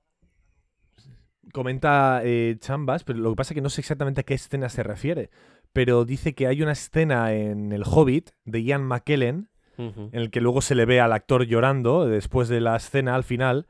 comenta 1.52 2.20
eh, 2.24 2.56
Chambas, 2.58 3.04
pero 3.04 3.18
lo 3.20 3.30
que 3.30 3.36
pasa 3.36 3.52
es 3.52 3.56
que 3.56 3.60
no 3.62 3.70
sé 3.70 3.80
exactamente 3.80 4.22
a 4.22 4.24
qué 4.24 4.34
escena 4.34 4.68
se 4.68 4.82
refiere. 4.82 5.30
Pero 5.72 6.04
dice 6.04 6.34
que 6.34 6.46
hay 6.46 6.62
una 6.62 6.72
escena 6.72 7.32
en 7.32 7.72
El 7.72 7.82
Hobbit 7.84 8.30
de 8.44 8.62
Ian 8.62 8.84
McKellen 8.84 9.48
en 9.76 10.10
el 10.12 10.30
que 10.30 10.40
luego 10.40 10.60
se 10.60 10.76
le 10.76 10.84
ve 10.84 11.00
al 11.00 11.12
actor 11.12 11.46
llorando 11.46 12.06
después 12.06 12.48
de 12.48 12.60
la 12.60 12.76
escena 12.76 13.16
al 13.16 13.24
final, 13.24 13.66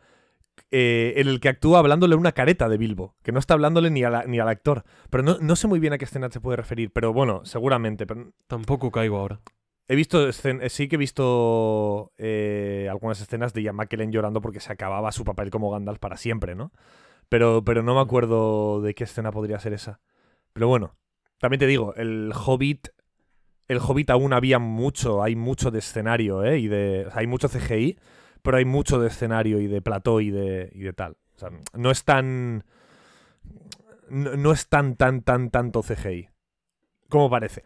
eh, 0.71 1.15
en 1.17 1.29
el 1.29 1.41
que 1.41 1.49
actúa 1.49 1.79
hablándole 1.79 2.15
una 2.15 2.33
careta 2.33 2.69
de 2.69 2.77
Bilbo, 2.77 3.17
que 3.23 3.33
no 3.33 3.39
está 3.39 3.55
hablándole 3.55 3.91
ni, 3.91 4.05
a 4.05 4.11
la- 4.11 4.25
ni 4.25 4.39
al 4.39 4.49
actor. 4.49 4.85
Pero 5.09 5.23
no, 5.23 5.39
no 5.41 5.57
sé 5.57 5.67
muy 5.67 5.81
bien 5.81 5.95
a 5.95 5.99
qué 5.99 6.05
escena 6.05 6.29
se 6.31 6.41
puede 6.43 6.59
referir, 6.59 6.93
pero 6.93 7.15
bueno, 7.15 7.41
seguramente. 7.47 8.07
Pero 8.07 8.33
Tampoco 8.47 8.91
caigo 8.91 9.17
ahora. 9.17 9.41
He 9.89 9.97
visto, 9.97 10.29
eh, 10.29 10.69
sí 10.69 10.89
que 10.89 10.97
he 10.97 10.99
visto 10.99 12.13
eh, 12.19 12.89
algunas 12.91 13.21
escenas 13.21 13.53
de 13.53 13.63
Ian 13.63 13.77
McKellen 13.77 14.13
llorando 14.13 14.41
porque 14.41 14.61
se 14.61 14.73
acababa 14.73 15.13
su 15.13 15.25
papel 15.25 15.51
como 15.51 15.71
Gandalf 15.71 15.99
para 15.99 16.17
siempre, 16.17 16.55
¿no? 16.55 16.73
Pero, 17.29 17.65
pero 17.65 17.83
no 17.83 17.95
me 17.95 18.01
acuerdo 18.01 18.81
de 18.81 18.95
qué 18.95 19.05
escena 19.05 19.33
podría 19.33 19.59
ser 19.59 19.73
esa. 19.73 20.01
Pero 20.53 20.69
bueno, 20.69 20.97
también 21.39 21.59
te 21.59 21.67
digo, 21.67 21.95
el 21.97 22.33
Hobbit 22.35 22.89
el 23.69 23.79
Hobbit 23.79 24.11
aún 24.11 24.33
había 24.33 24.59
mucho, 24.59 25.23
hay 25.23 25.37
mucho 25.37 25.71
de 25.71 25.79
escenario, 25.79 26.45
¿eh? 26.45 26.59
Y 26.59 26.69
de, 26.69 27.07
o 27.07 27.11
sea, 27.11 27.21
hay 27.21 27.27
mucho 27.27 27.49
CGI, 27.49 27.99
pero 28.43 28.59
hay 28.59 28.65
mucho 28.65 29.01
de 29.01 29.09
escenario 29.09 29.59
y 29.61 29.67
de 29.67 29.81
plató 29.81 30.21
y 30.21 30.31
de, 30.31 30.71
y 30.75 30.81
de 30.81 30.93
tal. 30.93 31.17
O 31.37 31.39
sea, 31.39 31.51
no 31.73 31.91
es 31.91 32.05
tan... 32.05 32.65
No, 34.11 34.37
no 34.37 34.53
es 34.53 34.69
tan, 34.69 34.97
tan, 34.97 35.23
tan, 35.23 35.51
tanto 35.51 35.83
CGI. 35.83 36.29
Como 37.09 37.31
parece. 37.31 37.65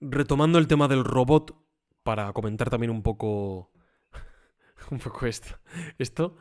Retomando 0.00 0.58
el 0.58 0.66
tema 0.66 0.88
del 0.88 1.04
robot, 1.04 1.54
para 2.02 2.32
comentar 2.32 2.70
también 2.70 2.90
un 2.90 3.02
poco. 3.02 3.72
un 4.90 4.98
poco 4.98 5.26
esto. 5.26 5.58
Esto. 5.98 6.36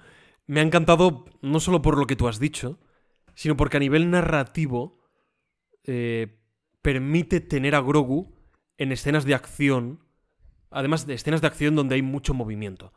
Me 0.47 0.61
ha 0.61 0.63
encantado 0.63 1.25
no 1.41 1.59
solo 1.59 1.81
por 1.81 1.97
lo 1.97 2.07
que 2.07 2.15
tú 2.15 2.27
has 2.27 2.39
dicho, 2.39 2.79
sino 3.35 3.55
porque 3.55 3.77
a 3.77 3.81
nivel 3.81 4.09
narrativo. 4.09 4.99
eh, 5.83 6.35
permite 6.81 7.41
tener 7.41 7.75
a 7.75 7.81
Grogu 7.81 8.33
en 8.77 8.91
escenas 8.91 9.25
de 9.25 9.35
acción. 9.35 10.05
Además 10.71 11.05
de 11.05 11.15
escenas 11.15 11.41
de 11.41 11.47
acción 11.47 11.75
donde 11.75 11.95
hay 11.95 12.01
mucho 12.01 12.33
movimiento. 12.33 12.93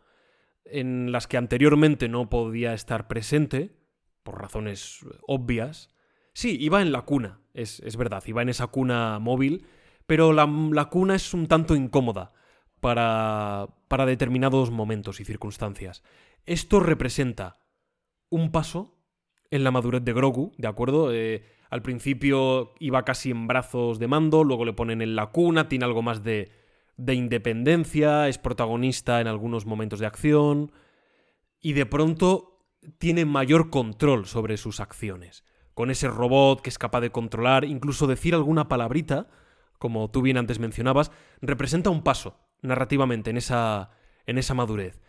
En 0.65 1.11
las 1.11 1.27
que 1.27 1.37
anteriormente 1.37 2.09
no 2.09 2.31
podía 2.31 2.75
estar 2.75 3.09
presente. 3.09 3.77
Por 4.23 4.41
razones 4.41 5.01
obvias. 5.27 5.91
Sí, 6.33 6.57
iba 6.61 6.81
en 6.81 6.93
la 6.93 7.03
cuna. 7.03 7.41
Es, 7.55 7.81
es 7.81 7.97
verdad, 7.97 8.23
iba 8.27 8.41
en 8.41 8.49
esa 8.49 8.69
cuna 8.69 9.19
móvil 9.19 9.67
pero 10.13 10.35
la, 10.35 10.45
la 10.45 10.91
cuna 10.91 11.15
es 11.15 11.33
un 11.33 11.47
tanto 11.47 11.75
incómoda 11.75 12.35
para, 12.81 13.69
para 13.89 14.05
determinados 14.05 14.71
momentos 14.71 15.21
y 15.21 15.25
circunstancias. 15.25 16.03
Esto 16.45 16.81
representa 16.81 17.57
un 18.29 18.53
paso 18.53 18.99
en 19.51 19.65
la 19.65 19.71
madurez 19.71 20.05
de 20.05 20.13
Grogu, 20.13 20.53
¿de 20.59 20.69
acuerdo? 20.69 21.15
Eh, 21.15 21.47
al 21.71 21.81
principio 21.81 22.75
iba 22.79 23.07
casi 23.07 23.31
en 23.31 23.47
brazos 23.47 23.99
de 23.99 24.07
mando, 24.07 24.45
luego 24.45 24.67
le 24.67 24.75
ponen 24.75 25.01
en 25.01 25.17
la 25.17 25.29
cuna, 25.29 25.71
tiene 25.71 25.87
algo 25.87 26.03
más 26.03 26.23
de, 26.23 26.53
de 26.99 27.15
independencia, 27.15 28.29
es 28.29 28.37
protagonista 28.37 29.19
en 29.23 29.29
algunos 29.29 29.65
momentos 29.65 29.99
de 29.99 30.05
acción 30.09 30.73
y 31.59 31.73
de 31.73 31.87
pronto 31.87 32.67
tiene 32.99 33.25
mayor 33.25 33.71
control 33.71 34.27
sobre 34.27 34.59
sus 34.59 34.79
acciones. 34.79 35.43
Con 35.73 35.91
ese 35.91 36.09
robot 36.09 36.61
que 36.61 36.69
es 36.69 36.77
capaz 36.77 37.01
de 37.01 37.13
controlar, 37.13 37.65
incluso 37.65 38.07
decir 38.07 38.35
alguna 38.35 38.69
palabrita, 38.69 39.29
como 39.83 40.09
tú 40.13 40.23
bien 40.23 40.37
antes 40.37 40.61
mencionabas, 40.61 41.11
representa 41.41 41.91
un 41.91 42.05
paso 42.05 42.39
narrativamente 42.61 43.31
en 43.31 43.37
esa, 43.37 43.91
en 44.27 44.39
esa 44.39 44.55
madurez. 44.55 45.03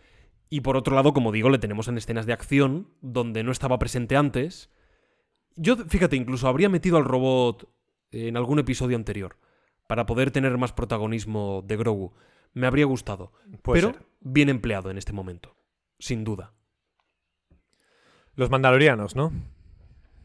Y 0.50 0.62
por 0.62 0.76
otro 0.76 0.96
lado, 0.96 1.12
como 1.12 1.30
digo, 1.30 1.48
le 1.48 1.60
tenemos 1.60 1.86
en 1.86 1.96
escenas 1.96 2.26
de 2.26 2.32
acción 2.32 2.88
donde 3.00 3.44
no 3.44 3.52
estaba 3.52 3.78
presente 3.78 4.16
antes. 4.16 4.72
Yo, 5.54 5.76
fíjate, 5.76 6.16
incluso 6.16 6.48
habría 6.48 6.68
metido 6.68 6.96
al 6.96 7.04
robot 7.04 7.72
en 8.10 8.36
algún 8.36 8.58
episodio 8.58 8.96
anterior 8.96 9.36
para 9.86 10.06
poder 10.06 10.32
tener 10.32 10.58
más 10.58 10.72
protagonismo 10.72 11.62
de 11.64 11.76
Grogu. 11.76 12.12
Me 12.52 12.66
habría 12.66 12.86
gustado, 12.86 13.30
Puede 13.62 13.80
pero 13.80 13.92
ser. 13.92 14.06
bien 14.22 14.48
empleado 14.48 14.90
en 14.90 14.98
este 14.98 15.12
momento, 15.12 15.56
sin 16.00 16.24
duda. 16.24 16.52
Los 18.34 18.50
mandalorianos, 18.50 19.14
¿no? 19.14 19.30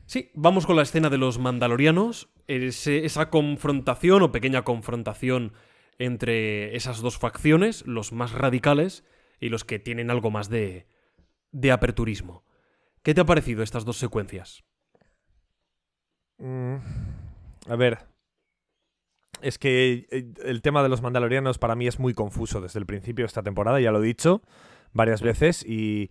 Sí, 0.10 0.32
vamos 0.34 0.66
con 0.66 0.76
la 0.76 0.82
escena 0.82 1.12
de 1.12 1.20
los 1.20 1.38
mandalorianos, 1.38 2.30
esa 2.48 3.30
confrontación 3.30 4.24
o 4.24 4.32
pequeña 4.32 4.64
confrontación 4.64 5.54
entre 6.00 6.76
esas 6.76 7.02
dos 7.02 7.20
facciones, 7.20 7.86
los 7.86 8.12
más 8.12 8.32
radicales 8.32 9.04
y 9.40 9.50
los 9.50 9.66
que 9.66 9.78
tienen 9.78 10.10
algo 10.10 10.32
más 10.32 10.50
de, 10.50 10.88
de 11.52 11.72
aperturismo. 11.72 12.44
¿Qué 13.04 13.14
te 13.14 13.22
ha 13.22 13.26
parecido 13.26 13.62
estas 13.62 13.86
dos 13.86 13.98
secuencias? 13.98 14.64
Mm, 16.40 16.78
a 17.68 17.76
ver. 17.76 18.00
Es 19.44 19.60
que 19.60 20.08
eh, 20.10 20.34
el 20.44 20.64
tema 20.64 20.82
de 20.82 20.90
los 20.90 21.04
mandalorianos 21.04 21.60
para 21.60 21.76
mí 21.76 21.86
es 21.86 22.00
muy 22.00 22.16
confuso 22.16 22.62
desde 22.62 22.80
el 22.80 22.88
principio 22.88 23.26
de 23.26 23.28
esta 23.28 23.44
temporada, 23.44 23.80
ya 23.80 23.92
lo 23.92 24.02
he 24.02 24.08
dicho 24.08 24.42
varias 24.92 25.22
veces, 25.22 25.64
y 25.64 26.10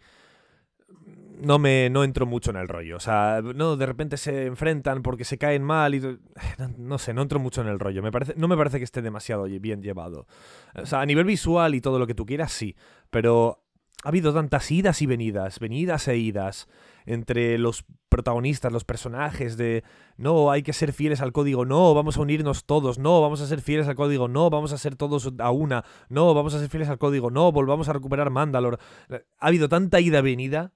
no 1.40 1.58
me 1.58 1.90
no 1.90 2.04
entro 2.04 2.26
mucho 2.26 2.50
en 2.50 2.56
el 2.56 2.68
rollo. 2.68 2.96
O 2.96 3.00
sea, 3.00 3.40
no, 3.42 3.76
de 3.76 3.86
repente 3.86 4.16
se 4.16 4.46
enfrentan 4.46 5.02
porque 5.02 5.24
se 5.24 5.38
caen 5.38 5.62
mal 5.62 5.94
y 5.94 6.00
no, 6.78 6.98
sé, 6.98 7.14
no 7.14 7.22
entro 7.22 7.38
mucho 7.38 7.60
en 7.60 7.68
el 7.68 7.78
rollo. 7.78 8.02
Me 8.02 8.12
parece, 8.12 8.34
no 8.36 8.48
me 8.48 8.56
parece 8.56 8.78
que 8.78 8.84
esté 8.84 9.02
demasiado 9.02 9.44
bien 9.44 9.82
llevado. 9.82 10.26
O 10.74 10.86
sea, 10.86 11.00
a 11.00 11.06
nivel 11.06 11.24
visual 11.24 11.74
y 11.74 11.80
todo 11.80 11.98
lo 11.98 12.06
que 12.06 12.14
tú 12.14 12.26
quieras, 12.26 12.52
sí. 12.52 12.76
Pero 13.10 13.62
ha 14.04 14.08
habido 14.08 14.32
tantas 14.32 14.70
idas 14.70 15.02
y 15.02 15.06
venidas, 15.06 15.58
venidas 15.58 16.06
e 16.08 16.16
idas 16.16 16.68
entre 17.04 17.58
los 17.58 17.84
protagonistas, 18.08 18.72
los 18.72 18.84
personajes 18.84 19.56
de 19.56 19.82
no, 20.16 20.50
hay 20.50 20.62
que 20.62 20.72
ser 20.72 20.92
fieles 20.92 21.20
al 21.20 21.32
código, 21.32 21.64
no, 21.64 21.94
vamos 21.94 22.16
a 22.16 22.20
unirnos 22.20 22.64
todos, 22.64 22.98
no, 22.98 23.20
vamos 23.20 23.40
a 23.40 23.46
ser 23.46 23.60
fieles 23.60 23.88
al 23.88 23.96
código, 23.96 24.28
no, 24.28 24.50
vamos 24.50 24.72
a 24.72 24.78
ser 24.78 24.94
todos 24.94 25.32
a 25.38 25.50
una, 25.50 25.84
no, 26.08 26.32
vamos 26.32 26.54
a 26.54 26.60
ser 26.60 26.68
fieles 26.68 26.88
al 26.88 26.98
código, 26.98 27.30
no, 27.30 27.50
volvamos 27.50 27.88
a 27.88 27.92
recuperar 27.92 28.30
Mandalor. 28.30 28.78
Ha 29.10 29.46
habido 29.46 29.68
tanta 29.68 30.00
ida 30.00 30.20
venida 30.20 30.72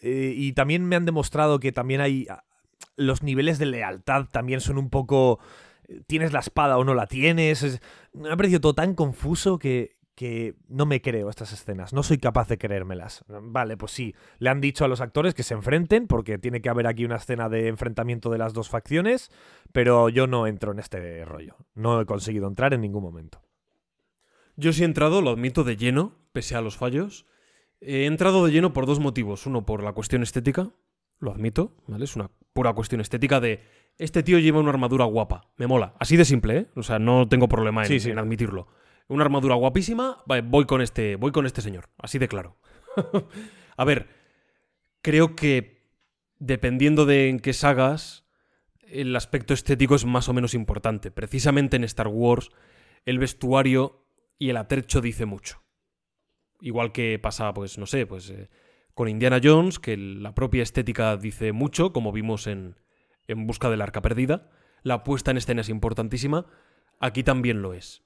eh, 0.00 0.32
y 0.34 0.52
también 0.52 0.84
me 0.84 0.96
han 0.96 1.04
demostrado 1.04 1.60
que 1.60 1.72
también 1.72 2.00
hay 2.00 2.26
ah, 2.30 2.44
los 2.96 3.22
niveles 3.22 3.58
de 3.58 3.66
lealtad 3.66 4.26
también 4.30 4.60
son 4.60 4.78
un 4.78 4.90
poco 4.90 5.40
eh, 5.88 6.00
tienes 6.06 6.32
la 6.32 6.40
espada 6.40 6.78
o 6.78 6.84
no 6.84 6.94
la 6.94 7.06
tienes. 7.06 7.80
me 8.12 8.30
ha 8.30 8.36
parecido 8.36 8.60
todo 8.60 8.74
tan 8.74 8.94
confuso 8.94 9.58
que, 9.58 9.96
que 10.14 10.54
no 10.68 10.84
me 10.84 11.00
creo 11.00 11.30
estas 11.30 11.52
escenas, 11.52 11.94
no 11.94 12.02
soy 12.02 12.18
capaz 12.18 12.46
de 12.48 12.58
creérmelas. 12.58 13.24
Vale, 13.26 13.78
pues 13.78 13.92
sí, 13.92 14.14
le 14.38 14.50
han 14.50 14.60
dicho 14.60 14.84
a 14.84 14.88
los 14.88 15.00
actores 15.00 15.32
que 15.32 15.42
se 15.42 15.54
enfrenten, 15.54 16.06
porque 16.06 16.36
tiene 16.36 16.60
que 16.60 16.68
haber 16.68 16.86
aquí 16.86 17.06
una 17.06 17.16
escena 17.16 17.48
de 17.48 17.68
enfrentamiento 17.68 18.28
de 18.28 18.36
las 18.36 18.52
dos 18.52 18.68
facciones, 18.68 19.30
pero 19.72 20.10
yo 20.10 20.26
no 20.26 20.46
entro 20.46 20.72
en 20.72 20.78
este 20.78 21.24
rollo, 21.24 21.56
no 21.74 22.00
he 22.00 22.04
conseguido 22.06 22.48
entrar 22.48 22.74
en 22.74 22.82
ningún 22.82 23.02
momento. 23.02 23.40
Yo 24.56 24.74
sí 24.74 24.82
he 24.82 24.84
entrado, 24.84 25.22
lo 25.22 25.30
admito, 25.30 25.64
de 25.64 25.78
lleno, 25.78 26.18
pese 26.32 26.54
a 26.54 26.60
los 26.60 26.76
fallos. 26.76 27.24
He 27.80 28.06
entrado 28.06 28.44
de 28.44 28.52
lleno 28.52 28.72
por 28.72 28.86
dos 28.86 29.00
motivos. 29.00 29.46
Uno, 29.46 29.64
por 29.64 29.82
la 29.82 29.92
cuestión 29.92 30.22
estética, 30.22 30.70
lo 31.18 31.32
admito, 31.32 31.76
¿vale? 31.86 32.04
Es 32.04 32.16
una 32.16 32.30
pura 32.52 32.72
cuestión 32.72 33.00
estética 33.00 33.40
de 33.40 33.60
este 33.98 34.22
tío 34.22 34.38
lleva 34.38 34.60
una 34.60 34.70
armadura 34.70 35.04
guapa, 35.04 35.52
me 35.56 35.66
mola. 35.66 35.94
Así 35.98 36.16
de 36.16 36.24
simple, 36.24 36.56
¿eh? 36.56 36.66
O 36.74 36.82
sea, 36.82 36.98
no 36.98 37.28
tengo 37.28 37.48
problema 37.48 37.84
en, 37.84 37.92
en 37.92 38.18
admitirlo 38.18 38.68
una 39.10 39.24
armadura 39.24 39.56
guapísima, 39.56 40.22
voy 40.44 40.66
con 40.66 40.80
este, 40.80 41.16
voy 41.16 41.32
con 41.32 41.44
este 41.44 41.60
señor, 41.60 41.90
así 41.98 42.18
de 42.18 42.28
claro. 42.28 42.56
a 43.76 43.84
ver, 43.84 44.08
creo 45.02 45.34
que 45.34 45.82
dependiendo 46.38 47.06
de 47.06 47.28
en 47.28 47.40
qué 47.40 47.52
sagas, 47.52 48.24
el 48.82 49.14
aspecto 49.16 49.52
estético 49.52 49.96
es 49.96 50.04
más 50.04 50.28
o 50.28 50.32
menos 50.32 50.54
importante. 50.54 51.10
Precisamente 51.10 51.76
en 51.76 51.82
Star 51.84 52.06
Wars, 52.06 52.50
el 53.04 53.18
vestuario 53.18 54.06
y 54.38 54.50
el 54.50 54.56
atrecho 54.56 55.00
dice 55.00 55.26
mucho. 55.26 55.60
Igual 56.60 56.92
que 56.92 57.18
pasa, 57.18 57.52
pues, 57.54 57.78
no 57.78 57.86
sé, 57.86 58.06
pues 58.06 58.30
eh, 58.30 58.48
con 58.94 59.08
Indiana 59.08 59.40
Jones, 59.42 59.78
que 59.78 59.96
la 59.96 60.34
propia 60.34 60.62
estética 60.62 61.16
dice 61.16 61.52
mucho, 61.52 61.92
como 61.92 62.12
vimos 62.12 62.46
en, 62.46 62.76
en 63.28 63.46
Busca 63.46 63.70
del 63.70 63.82
Arca 63.82 64.02
Perdida. 64.02 64.50
La 64.82 65.04
puesta 65.04 65.30
en 65.30 65.36
escena 65.36 65.60
es 65.60 65.68
importantísima. 65.68 66.46
Aquí 66.98 67.22
también 67.22 67.62
lo 67.62 67.74
es. 67.74 68.02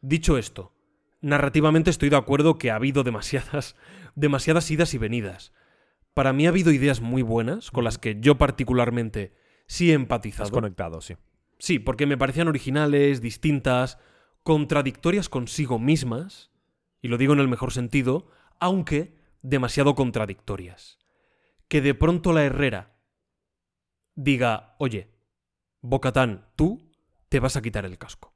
Dicho 0.00 0.38
esto, 0.38 0.72
narrativamente 1.20 1.90
estoy 1.90 2.10
de 2.10 2.16
acuerdo 2.16 2.58
que 2.58 2.70
ha 2.70 2.76
habido 2.76 3.02
demasiadas, 3.02 3.74
demasiadas 4.14 4.70
idas 4.70 4.94
y 4.94 4.98
venidas. 4.98 5.52
Para 6.12 6.32
mí 6.32 6.46
ha 6.46 6.50
habido 6.50 6.70
ideas 6.70 7.00
muy 7.00 7.22
buenas 7.22 7.70
con 7.70 7.82
las 7.82 7.98
que 7.98 8.18
yo 8.20 8.36
particularmente 8.36 9.34
sí 9.66 9.90
he 9.90 9.94
empatizado. 9.94 10.44
Has 10.44 10.50
conectado, 10.50 11.00
sí. 11.00 11.16
Sí, 11.58 11.78
porque 11.78 12.06
me 12.06 12.18
parecían 12.18 12.48
originales, 12.48 13.20
distintas, 13.20 13.98
contradictorias 14.42 15.28
consigo 15.28 15.78
mismas, 15.78 16.50
y 17.04 17.08
lo 17.08 17.18
digo 17.18 17.34
en 17.34 17.40
el 17.40 17.48
mejor 17.48 17.70
sentido, 17.70 18.28
aunque 18.58 19.14
demasiado 19.42 19.94
contradictorias. 19.94 20.98
Que 21.68 21.82
de 21.82 21.92
pronto 21.92 22.32
la 22.32 22.44
Herrera 22.44 22.96
diga, 24.14 24.74
oye, 24.78 25.10
Bocatán, 25.82 26.48
tú 26.56 26.90
te 27.28 27.40
vas 27.40 27.56
a 27.56 27.60
quitar 27.60 27.84
el 27.84 27.98
casco 27.98 28.34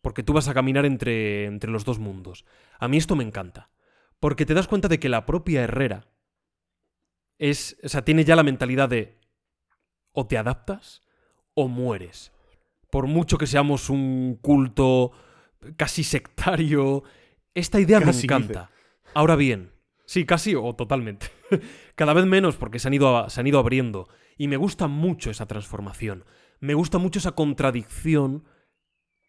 porque 0.00 0.22
tú 0.22 0.32
vas 0.32 0.46
a 0.46 0.54
caminar 0.54 0.86
entre, 0.86 1.46
entre 1.46 1.72
los 1.72 1.84
dos 1.84 1.98
mundos. 1.98 2.44
A 2.78 2.86
mí 2.86 2.96
esto 2.96 3.16
me 3.16 3.24
encanta, 3.24 3.70
porque 4.20 4.46
te 4.46 4.54
das 4.54 4.68
cuenta 4.68 4.86
de 4.86 5.00
que 5.00 5.08
la 5.08 5.26
propia 5.26 5.64
Herrera 5.64 6.06
es, 7.38 7.76
o 7.82 7.88
sea, 7.88 8.04
tiene 8.04 8.22
ya 8.22 8.36
la 8.36 8.44
mentalidad 8.44 8.88
de 8.88 9.18
o 10.12 10.28
te 10.28 10.38
adaptas 10.38 11.02
o 11.54 11.66
mueres. 11.66 12.30
Por 12.88 13.08
mucho 13.08 13.36
que 13.36 13.48
seamos 13.48 13.90
un 13.90 14.38
culto 14.40 15.10
casi 15.76 16.04
sectario, 16.04 17.02
esta 17.56 17.80
idea 17.80 18.00
me 18.00 18.10
encanta. 18.10 18.70
Ahora 19.14 19.34
bien, 19.34 19.72
sí, 20.04 20.26
casi 20.26 20.54
o 20.54 20.74
totalmente. 20.74 21.28
Cada 21.94 22.12
vez 22.12 22.26
menos 22.26 22.56
porque 22.56 22.78
se 22.78 22.88
han, 22.88 22.94
ido 22.94 23.28
se 23.30 23.40
han 23.40 23.46
ido 23.46 23.58
abriendo. 23.58 24.08
Y 24.36 24.46
me 24.46 24.58
gusta 24.58 24.88
mucho 24.88 25.30
esa 25.30 25.46
transformación. 25.46 26.26
Me 26.60 26.74
gusta 26.74 26.98
mucho 26.98 27.18
esa 27.18 27.32
contradicción 27.32 28.44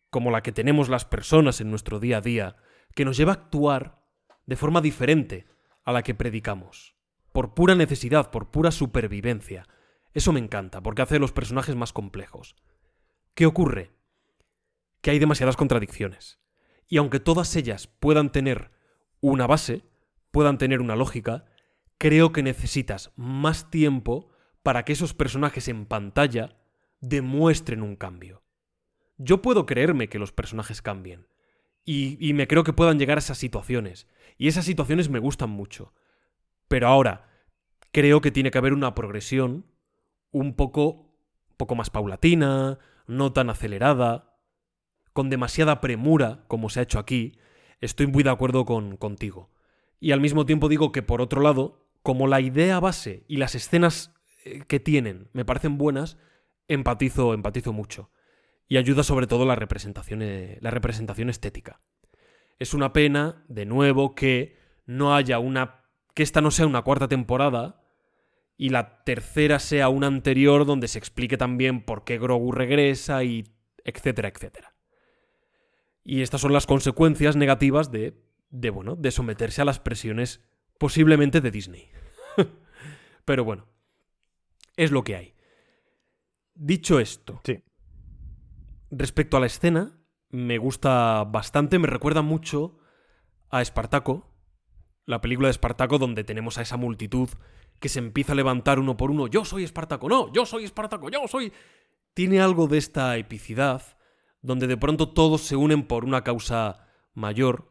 como 0.10 0.30
la 0.30 0.44
que 0.44 0.52
tenemos 0.52 0.90
las 0.90 1.06
personas 1.06 1.62
en 1.62 1.70
nuestro 1.70 2.02
día 2.02 2.18
a 2.18 2.22
día, 2.22 2.58
que 2.96 3.06
nos 3.06 3.16
lleva 3.16 3.32
a 3.32 3.36
actuar 3.36 4.04
de 4.46 4.58
forma 4.58 4.82
diferente 4.82 5.48
a 5.86 5.94
la 5.94 6.04
que 6.04 6.16
predicamos, 6.16 6.96
por 7.32 7.54
pura 7.54 7.76
necesidad, 7.76 8.30
por 8.30 8.52
pura 8.52 8.72
supervivencia. 8.72 9.68
Eso 10.14 10.34
me 10.34 10.40
encanta, 10.40 10.82
porque 10.82 11.02
hace 11.02 11.20
los 11.20 11.32
personajes 11.32 11.76
más 11.76 11.94
complejos. 11.94 12.56
¿Qué 13.36 13.46
ocurre? 13.46 13.94
Que 15.02 15.12
hay 15.12 15.20
demasiadas 15.20 15.56
contradicciones. 15.56 16.42
Y 16.88 16.98
aunque 16.98 17.20
todas 17.20 17.56
ellas 17.56 17.88
puedan 17.88 18.32
tener 18.32 18.72
una 19.22 19.48
base, 19.48 19.84
puedan 20.32 20.58
tener 20.58 20.82
una 20.82 20.96
lógica, 20.96 21.46
creo 21.98 22.32
que 22.32 22.44
necesitas 22.44 23.12
más 23.16 23.70
tiempo 23.70 24.30
para 24.64 24.86
que 24.86 24.94
esos 24.94 25.14
personajes 25.14 25.68
en 25.68 25.86
pantalla 25.86 26.58
demuestren 27.00 27.82
un 27.82 27.96
cambio 27.96 28.44
yo 29.18 29.42
puedo 29.42 29.66
creerme 29.66 30.10
que 30.10 30.20
los 30.20 30.32
personajes 30.32 30.82
cambien. 30.82 31.28
Y, 31.84 32.34
me 32.34 32.48
creo 32.48 32.66
que 32.66 32.74
puedan 32.74 33.00
llegar 33.00 33.18
a 33.18 33.20
esas 33.20 33.38
situaciones. 33.38 34.08
Y 34.38 34.50
esas 34.50 34.66
situaciones 34.66 35.10
me 35.10 35.20
gustan 35.20 35.50
mucho. 35.50 35.94
Pero 36.68 36.90
ahora, 36.90 37.30
creo 37.94 38.20
que 38.20 38.32
tiene 38.32 38.52
que 38.52 38.58
haber 38.58 38.74
una 38.74 38.94
progresión 38.94 39.66
un 40.32 40.54
poco, 40.54 41.16
poco 41.56 41.76
más 41.76 41.90
paulatina, 41.90 42.78
no 43.08 43.32
tan 43.32 43.50
acelerada, 43.50 44.37
con 45.18 45.32
demasiada 45.32 45.82
premura, 45.82 46.44
como 46.48 46.70
se 46.70 46.80
ha 46.80 46.84
hecho 46.84 47.00
aquí. 47.00 47.40
Estoy 47.82 48.06
muy 48.06 48.22
de 48.22 48.30
acuerdo 48.30 48.66
con, 48.66 48.98
contigo. 48.98 49.50
Y 50.00 50.12
al 50.12 50.22
mismo 50.22 50.46
tiempo 50.46 50.70
digo 50.70 50.92
que, 50.92 51.02
por 51.02 51.22
otro 51.22 51.42
lado, 51.42 51.88
como 52.04 52.28
la 52.28 52.40
idea 52.40 52.80
base 52.80 53.24
y 53.28 53.38
las 53.38 53.56
escenas 53.56 54.14
eh, 54.46 54.62
que 54.68 54.80
tienen 54.80 55.30
me 55.34 55.44
parecen 55.44 55.80
buenas, 55.80 56.20
empatizo, 56.68 57.34
empatizo 57.34 57.74
mucho 57.74 58.12
y 58.68 58.78
ayuda 58.78 59.02
sobre 59.02 59.26
todo 59.26 59.48
la 59.48 59.56
representación, 59.56 60.22
eh, 60.22 60.60
la 60.62 60.70
representación 60.70 61.32
estética. 61.32 61.82
Es 62.60 62.76
una 62.76 62.94
pena, 62.94 63.44
de 63.48 63.66
nuevo, 63.66 64.14
que 64.14 64.60
no 64.86 65.16
haya 65.16 65.40
una. 65.40 65.82
que 66.14 66.22
esta 66.22 66.42
no 66.42 66.52
sea 66.52 66.68
una 66.68 66.84
cuarta 66.84 67.08
temporada 67.08 67.82
y 68.56 68.70
la 68.70 69.04
tercera 69.04 69.58
sea 69.58 69.90
una 69.90 70.06
anterior 70.06 70.68
donde 70.68 70.88
se 70.88 71.00
explique 71.00 71.38
también 71.38 71.84
por 71.84 72.04
qué 72.04 72.20
Grogu 72.20 72.52
regresa 72.52 73.24
y 73.24 73.46
etcétera, 73.84 74.28
etcétera. 74.28 74.77
Y 76.08 76.22
estas 76.22 76.40
son 76.40 76.54
las 76.54 76.66
consecuencias 76.66 77.36
negativas 77.36 77.92
de, 77.92 78.18
de 78.50 78.70
bueno, 78.70 78.96
de 78.96 79.12
someterse 79.12 79.62
a 79.62 79.66
las 79.66 79.82
presiones 79.82 80.42
posiblemente 80.80 81.42
de 81.42 81.52
Disney. 81.52 81.90
Pero 83.26 83.44
bueno, 83.44 83.68
es 84.78 84.92
lo 84.92 85.04
que 85.04 85.18
hay. 85.18 85.34
Dicho 86.56 87.02
esto, 87.02 87.42
sí. 87.44 87.62
Respecto 88.90 89.36
a 89.36 89.42
la 89.42 89.48
escena, 89.48 90.00
me 90.30 90.58
gusta 90.58 91.26
bastante, 91.26 91.78
me 91.78 91.88
recuerda 91.88 92.22
mucho 92.22 92.80
a 93.50 93.62
Espartaco, 93.62 94.34
la 95.06 95.20
película 95.20 95.50
de 95.50 95.52
Espartaco 95.52 95.98
donde 95.98 96.24
tenemos 96.24 96.58
a 96.58 96.62
esa 96.62 96.78
multitud 96.78 97.28
que 97.82 97.90
se 97.90 98.00
empieza 98.00 98.32
a 98.32 98.36
levantar 98.36 98.80
uno 98.80 98.96
por 98.96 99.12
uno, 99.12 99.28
yo 99.28 99.44
soy 99.44 99.66
Espartaco, 99.66 100.08
no, 100.08 100.32
yo 100.32 100.46
soy 100.46 100.64
Espartaco, 100.64 101.10
yo 101.10 101.28
soy... 101.28 101.52
Tiene 102.14 102.40
algo 102.40 102.68
de 102.68 102.78
esta 102.78 103.16
epicidad, 103.18 103.97
donde 104.48 104.68
de 104.68 104.78
pronto 104.78 105.10
todos 105.10 105.42
se 105.42 105.56
unen 105.56 105.84
por 105.84 106.06
una 106.06 106.24
causa 106.24 106.88
mayor, 107.14 107.70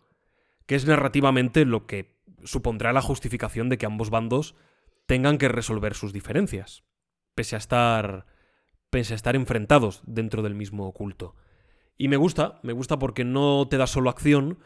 que 0.66 0.74
es 0.74 0.87
narrativamente 0.87 1.64
lo 1.64 1.87
que 1.87 2.20
supondrá 2.45 2.93
la 2.93 3.03
justificación 3.03 3.68
de 3.68 3.79
que 3.79 3.87
ambos 3.87 4.11
bandos 4.11 4.55
tengan 5.07 5.39
que 5.39 5.49
resolver 5.49 5.95
sus 5.95 6.12
diferencias, 6.12 6.85
pese 7.35 7.57
a 7.57 7.59
estar 7.59 8.27
pese 8.91 9.14
a 9.14 9.16
estar 9.16 9.35
enfrentados 9.37 10.03
dentro 10.07 10.43
del 10.43 10.55
mismo 10.55 10.93
culto. 10.93 11.35
Y 11.99 12.09
me 12.09 12.16
gusta, 12.16 12.61
me 12.62 12.72
gusta 12.72 12.99
porque 12.99 13.24
no 13.24 13.66
te 13.68 13.79
da 13.79 13.87
solo 13.87 14.11
acción, 14.11 14.59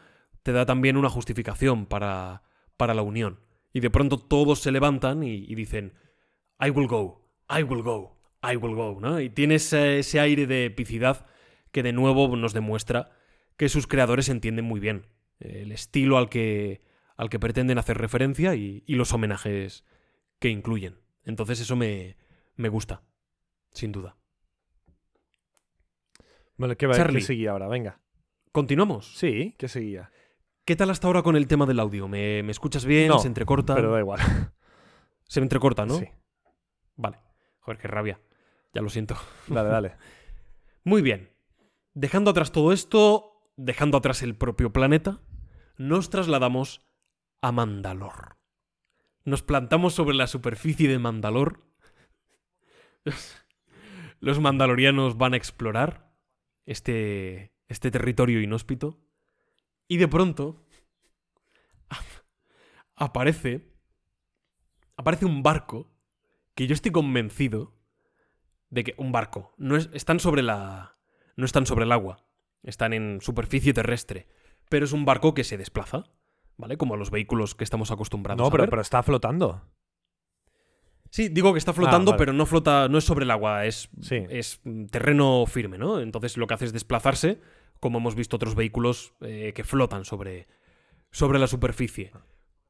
te 0.43 0.51
da 0.51 0.65
también 0.65 0.97
una 0.97 1.09
justificación 1.09 1.85
para, 1.85 2.43
para 2.77 2.93
la 2.93 3.01
unión. 3.01 3.39
Y 3.73 3.79
de 3.79 3.89
pronto 3.89 4.17
todos 4.17 4.59
se 4.59 4.71
levantan 4.71 5.23
y, 5.23 5.55
dicen, 5.55 5.93
I 6.59 6.69
will 6.71 6.87
go, 6.87 7.29
I 7.49 7.63
will 7.63 7.83
go, 7.83 8.19
I 8.43 8.57
will 8.57 8.75
go, 8.75 8.99
¿no? 8.99 9.19
Y 9.21 9.29
tiene 9.29 9.55
ese, 9.55 10.19
aire 10.19 10.45
de 10.45 10.65
epicidad 10.65 11.25
que 11.71 11.83
de 11.83 11.93
nuevo 11.93 12.35
nos 12.35 12.53
demuestra 12.53 13.11
que 13.57 13.69
sus 13.69 13.87
creadores 13.87 14.29
entienden 14.29 14.65
muy 14.65 14.79
bien 14.79 15.07
el 15.39 15.71
estilo 15.71 16.17
al 16.17 16.29
que, 16.29 16.81
al 17.17 17.29
que 17.29 17.39
pretenden 17.39 17.77
hacer 17.77 17.97
referencia 17.97 18.55
y, 18.55 18.83
y 18.85 18.95
los 18.95 19.13
homenajes 19.13 19.85
que 20.39 20.49
incluyen. 20.49 20.99
Entonces 21.23 21.59
eso 21.59 21.75
me, 21.75 22.17
me 22.55 22.69
gusta, 22.69 23.03
sin 23.71 23.91
duda. 23.91 24.17
Bueno, 26.57 26.77
¿qué, 26.77 26.87
va, 26.87 26.95
Charlie. 26.95 27.19
¿qué 27.19 27.25
seguía 27.25 27.51
ahora? 27.51 27.67
Venga. 27.67 27.99
¿Continuamos? 28.51 29.17
Sí, 29.17 29.55
¿qué 29.57 29.67
seguía? 29.67 30.11
¿Qué 30.65 30.75
tal 30.75 30.91
hasta 30.91 31.07
ahora 31.07 31.23
con 31.23 31.35
el 31.35 31.47
tema 31.47 31.65
del 31.65 31.79
audio? 31.79 32.07
¿Me, 32.07 32.43
me 32.43 32.51
escuchas 32.51 32.85
bien? 32.85 33.07
No, 33.07 33.19
¿Se 33.19 33.27
entrecorta? 33.27 33.73
Pero 33.73 33.91
da 33.91 33.99
igual. 33.99 34.19
Se 35.23 35.39
me 35.39 35.45
entrecorta, 35.45 35.85
¿no? 35.85 35.97
Sí. 35.97 36.07
Vale. 36.95 37.17
Joder, 37.61 37.79
qué 37.79 37.87
rabia. 37.87 38.19
Ya 38.73 38.81
lo 38.81 38.89
siento. 38.89 39.15
Dale, 39.47 39.69
dale. 39.69 39.95
Muy 40.83 41.01
bien. 41.01 41.31
Dejando 41.93 42.31
atrás 42.31 42.51
todo 42.51 42.71
esto, 42.71 43.51
dejando 43.57 43.97
atrás 43.97 44.21
el 44.21 44.35
propio 44.35 44.71
planeta, 44.71 45.21
nos 45.77 46.09
trasladamos 46.09 46.81
a 47.41 47.51
Mandalor. 47.51 48.37
Nos 49.25 49.43
plantamos 49.43 49.93
sobre 49.93 50.15
la 50.15 50.27
superficie 50.27 50.87
de 50.87 50.99
Mandalor. 50.99 51.65
Los 54.19 54.39
mandalorianos 54.39 55.17
van 55.17 55.33
a 55.33 55.37
explorar 55.37 56.13
este, 56.65 57.53
este 57.67 57.89
territorio 57.89 58.39
inhóspito. 58.41 58.99
Y 59.87 59.97
de 59.97 60.07
pronto 60.07 60.63
aparece 62.95 63.71
aparece 65.01 65.25
un 65.25 65.41
barco 65.41 65.91
que 66.53 66.67
yo 66.67 66.73
estoy 66.75 66.91
convencido 66.91 67.73
de 68.69 68.83
que 68.83 68.93
un 68.97 69.11
barco 69.11 69.53
no 69.57 69.75
es, 69.75 69.89
están 69.93 70.19
sobre 70.19 70.43
la 70.43 71.00
no 71.35 71.45
están 71.45 71.65
sobre 71.65 71.85
el 71.85 71.91
agua, 71.91 72.25
están 72.63 72.93
en 72.93 73.19
superficie 73.21 73.73
terrestre, 73.73 74.27
pero 74.69 74.85
es 74.85 74.91
un 74.93 75.05
barco 75.05 75.33
que 75.33 75.43
se 75.43 75.57
desplaza, 75.57 76.03
¿vale? 76.57 76.77
Como 76.77 76.95
los 76.97 77.11
vehículos 77.11 77.55
que 77.55 77.63
estamos 77.63 77.91
acostumbrados 77.91 78.39
No, 78.41 78.47
a 78.47 78.51
pero, 78.51 78.63
ver. 78.63 78.69
pero 78.69 78.81
está 78.81 79.03
flotando. 79.03 79.61
Sí, 81.09 81.27
digo 81.27 81.51
que 81.51 81.59
está 81.59 81.73
flotando, 81.73 82.11
vale. 82.11 82.19
pero 82.19 82.33
no 82.33 82.45
flota, 82.45 82.87
no 82.87 82.97
es 82.97 83.03
sobre 83.03 83.25
el 83.25 83.31
agua, 83.31 83.65
es, 83.65 83.89
Sí. 83.99 84.23
es 84.29 84.61
terreno 84.91 85.45
firme, 85.45 85.77
¿no? 85.77 85.99
Entonces 85.99 86.37
lo 86.37 86.47
que 86.47 86.53
hace 86.53 86.65
es 86.65 86.73
desplazarse, 86.73 87.41
como 87.81 87.97
hemos 87.97 88.15
visto 88.15 88.37
otros 88.37 88.55
vehículos 88.55 89.13
eh, 89.21 89.51
que 89.53 89.63
flotan 89.65 90.05
sobre, 90.05 90.47
sobre 91.11 91.37
la 91.39 91.47
superficie. 91.47 92.11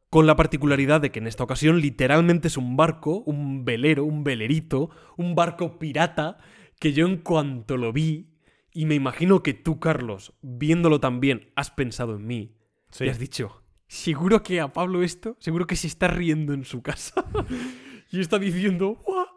Con 0.09 0.25
la 0.25 0.35
particularidad 0.35 0.99
de 1.01 1.11
que 1.11 1.19
en 1.19 1.27
esta 1.27 1.43
ocasión 1.43 1.79
literalmente 1.81 2.47
es 2.47 2.57
un 2.57 2.75
barco, 2.75 3.19
un 3.25 3.63
velero, 3.63 4.05
un 4.05 4.23
velerito, 4.23 4.89
un 5.17 5.35
barco 5.35 5.77
pirata, 5.77 6.37
que 6.79 6.93
yo 6.93 7.05
en 7.05 7.17
cuanto 7.17 7.77
lo 7.77 7.93
vi, 7.93 8.30
y 8.73 8.85
me 8.85 8.95
imagino 8.95 9.43
que 9.43 9.53
tú, 9.53 9.79
Carlos, 9.79 10.33
viéndolo 10.41 10.99
también, 10.99 11.51
has 11.55 11.71
pensado 11.71 12.15
en 12.15 12.25
mí, 12.27 12.57
Sí. 12.91 13.05
y 13.05 13.09
has 13.09 13.19
dicho, 13.19 13.63
seguro 13.87 14.43
que 14.43 14.59
a 14.59 14.71
Pablo 14.73 15.03
esto, 15.03 15.35
seguro 15.39 15.65
que 15.67 15.75
se 15.75 15.87
está 15.87 16.07
riendo 16.07 16.53
en 16.53 16.65
su 16.65 16.81
casa. 16.81 17.25
y 18.11 18.19
está 18.19 18.37
diciendo, 18.39 18.95
¡guau! 19.05 19.27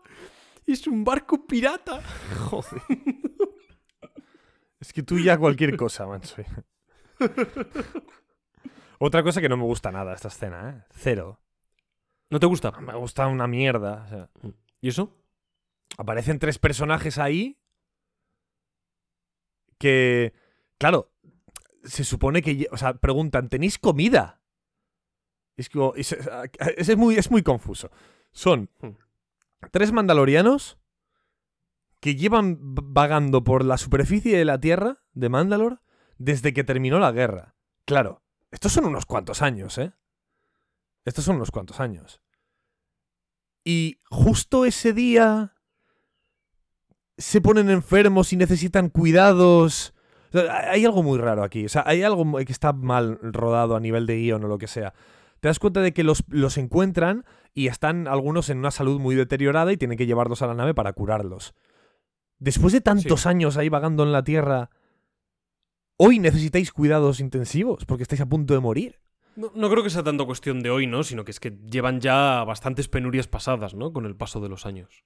Es 0.66 0.86
un 0.86 1.04
barco 1.04 1.46
pirata. 1.46 2.00
Joder. 2.50 2.82
es 4.80 4.92
que 4.92 5.02
tú 5.02 5.18
ya 5.18 5.36
cualquier 5.38 5.76
cosa, 5.76 6.06
manso. 6.06 6.36
Otra 8.98 9.22
cosa 9.22 9.40
que 9.40 9.48
no 9.48 9.56
me 9.56 9.64
gusta 9.64 9.90
nada 9.92 10.14
esta 10.14 10.28
escena, 10.28 10.70
¿eh? 10.70 10.82
Cero. 10.90 11.40
¿No 12.30 12.40
te 12.40 12.46
gusta? 12.46 12.70
Me 12.80 12.94
gusta 12.94 13.26
una 13.26 13.46
mierda. 13.46 14.04
o 14.04 14.08
sea, 14.08 14.30
¿Y 14.80 14.88
eso? 14.88 15.16
aparecen 15.96 16.38
tres 16.40 16.58
personajes 16.58 17.18
ahí 17.18 17.60
que, 19.84 20.32
claro, 20.78 21.12
se 21.84 22.04
supone 22.04 22.40
que, 22.40 22.66
o 22.70 22.76
sea, 22.78 22.94
preguntan, 22.94 23.50
¿tenéis 23.50 23.78
comida? 23.78 24.40
Es, 25.56 25.68
que, 25.68 25.78
es, 25.96 26.16
es- 26.76 26.96
muy, 26.96 27.16
es 27.16 27.30
muy 27.30 27.42
confuso. 27.42 27.90
Son 28.32 28.70
Hmm. 28.80 28.96
tres 29.70 29.92
mandalorianos 29.92 30.78
que 32.00 32.16
llevan 32.16 32.56
vagando 32.60 33.44
por 33.44 33.62
la 33.64 33.76
superficie 33.76 34.36
de 34.38 34.44
la 34.46 34.58
Tierra 34.58 35.02
de 35.12 35.28
Mandalor 35.28 35.82
desde 36.18 36.52
que 36.54 36.64
terminó 36.64 36.98
la 36.98 37.12
guerra. 37.12 37.54
Claro, 37.84 38.22
estos 38.50 38.72
son 38.72 38.86
unos 38.86 39.04
cuantos 39.06 39.42
años, 39.42 39.76
¿eh? 39.78 39.92
Estos 41.04 41.24
son 41.24 41.36
unos 41.36 41.50
cuantos 41.50 41.80
años. 41.80 42.20
Y 43.64 44.00
justo 44.10 44.64
ese 44.64 44.92
día 44.92 45.53
se 47.18 47.40
ponen 47.40 47.70
enfermos 47.70 48.32
y 48.32 48.36
necesitan 48.36 48.88
cuidados. 48.88 49.94
O 50.32 50.38
sea, 50.40 50.70
hay 50.70 50.84
algo 50.84 51.02
muy 51.02 51.18
raro 51.18 51.42
aquí. 51.44 51.64
O 51.64 51.68
sea, 51.68 51.84
hay 51.86 52.02
algo 52.02 52.24
que 52.44 52.52
está 52.52 52.72
mal 52.72 53.18
rodado 53.22 53.76
a 53.76 53.80
nivel 53.80 54.06
de 54.06 54.16
guion 54.16 54.44
o 54.44 54.48
lo 54.48 54.58
que 54.58 54.66
sea. 54.66 54.94
Te 55.40 55.48
das 55.48 55.58
cuenta 55.58 55.80
de 55.80 55.92
que 55.92 56.04
los, 56.04 56.24
los 56.28 56.56
encuentran 56.58 57.24
y 57.52 57.68
están 57.68 58.08
algunos 58.08 58.50
en 58.50 58.58
una 58.58 58.70
salud 58.70 58.98
muy 58.98 59.14
deteriorada 59.14 59.72
y 59.72 59.76
tienen 59.76 59.98
que 59.98 60.06
llevarlos 60.06 60.42
a 60.42 60.46
la 60.46 60.54
nave 60.54 60.74
para 60.74 60.92
curarlos. 60.92 61.54
Después 62.38 62.72
de 62.72 62.80
tantos 62.80 63.22
Sí. 63.22 63.28
años 63.28 63.56
ahí 63.56 63.68
vagando 63.68 64.02
en 64.02 64.12
la 64.12 64.24
Tierra, 64.24 64.70
hoy 65.96 66.18
necesitáis 66.18 66.72
cuidados 66.72 67.20
intensivos 67.20 67.84
porque 67.84 68.02
estáis 68.02 68.20
a 68.22 68.26
punto 68.26 68.54
de 68.54 68.60
morir. 68.60 69.00
No, 69.36 69.50
no 69.54 69.70
creo 69.70 69.82
que 69.82 69.90
sea 69.90 70.02
tanto 70.02 70.26
cuestión 70.26 70.60
de 70.62 70.70
hoy, 70.70 70.86
¿no? 70.86 71.02
Sino 71.04 71.24
que 71.24 71.30
es 71.32 71.40
que 71.40 71.50
llevan 71.70 72.00
ya 72.00 72.42
bastantes 72.44 72.88
penurias 72.88 73.26
pasadas, 73.28 73.74
¿no? 73.74 73.92
Con 73.92 74.06
el 74.06 74.16
paso 74.16 74.40
de 74.40 74.48
los 74.48 74.64
años. 74.66 75.04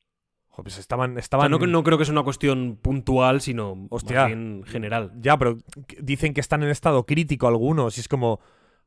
Pues 0.62 0.78
estaban, 0.78 1.10
O 1.10 1.14
sea, 1.14 1.20
estaban 1.20 1.50
no, 1.50 1.58
no 1.58 1.82
creo 1.84 1.98
que 1.98 2.04
sea 2.04 2.12
una 2.12 2.22
cuestión 2.24 2.78
puntual, 2.80 3.40
sino 3.40 3.86
Hostia. 3.90 4.20
más 4.22 4.26
bien 4.28 4.62
general. 4.66 5.12
Ya, 5.20 5.36
pero 5.38 5.58
dicen 6.00 6.34
que 6.34 6.40
están 6.40 6.62
en 6.62 6.70
estado 6.70 7.04
crítico 7.06 7.46
algunos 7.48 7.96
y 7.96 8.00
es 8.00 8.08
como, 8.08 8.40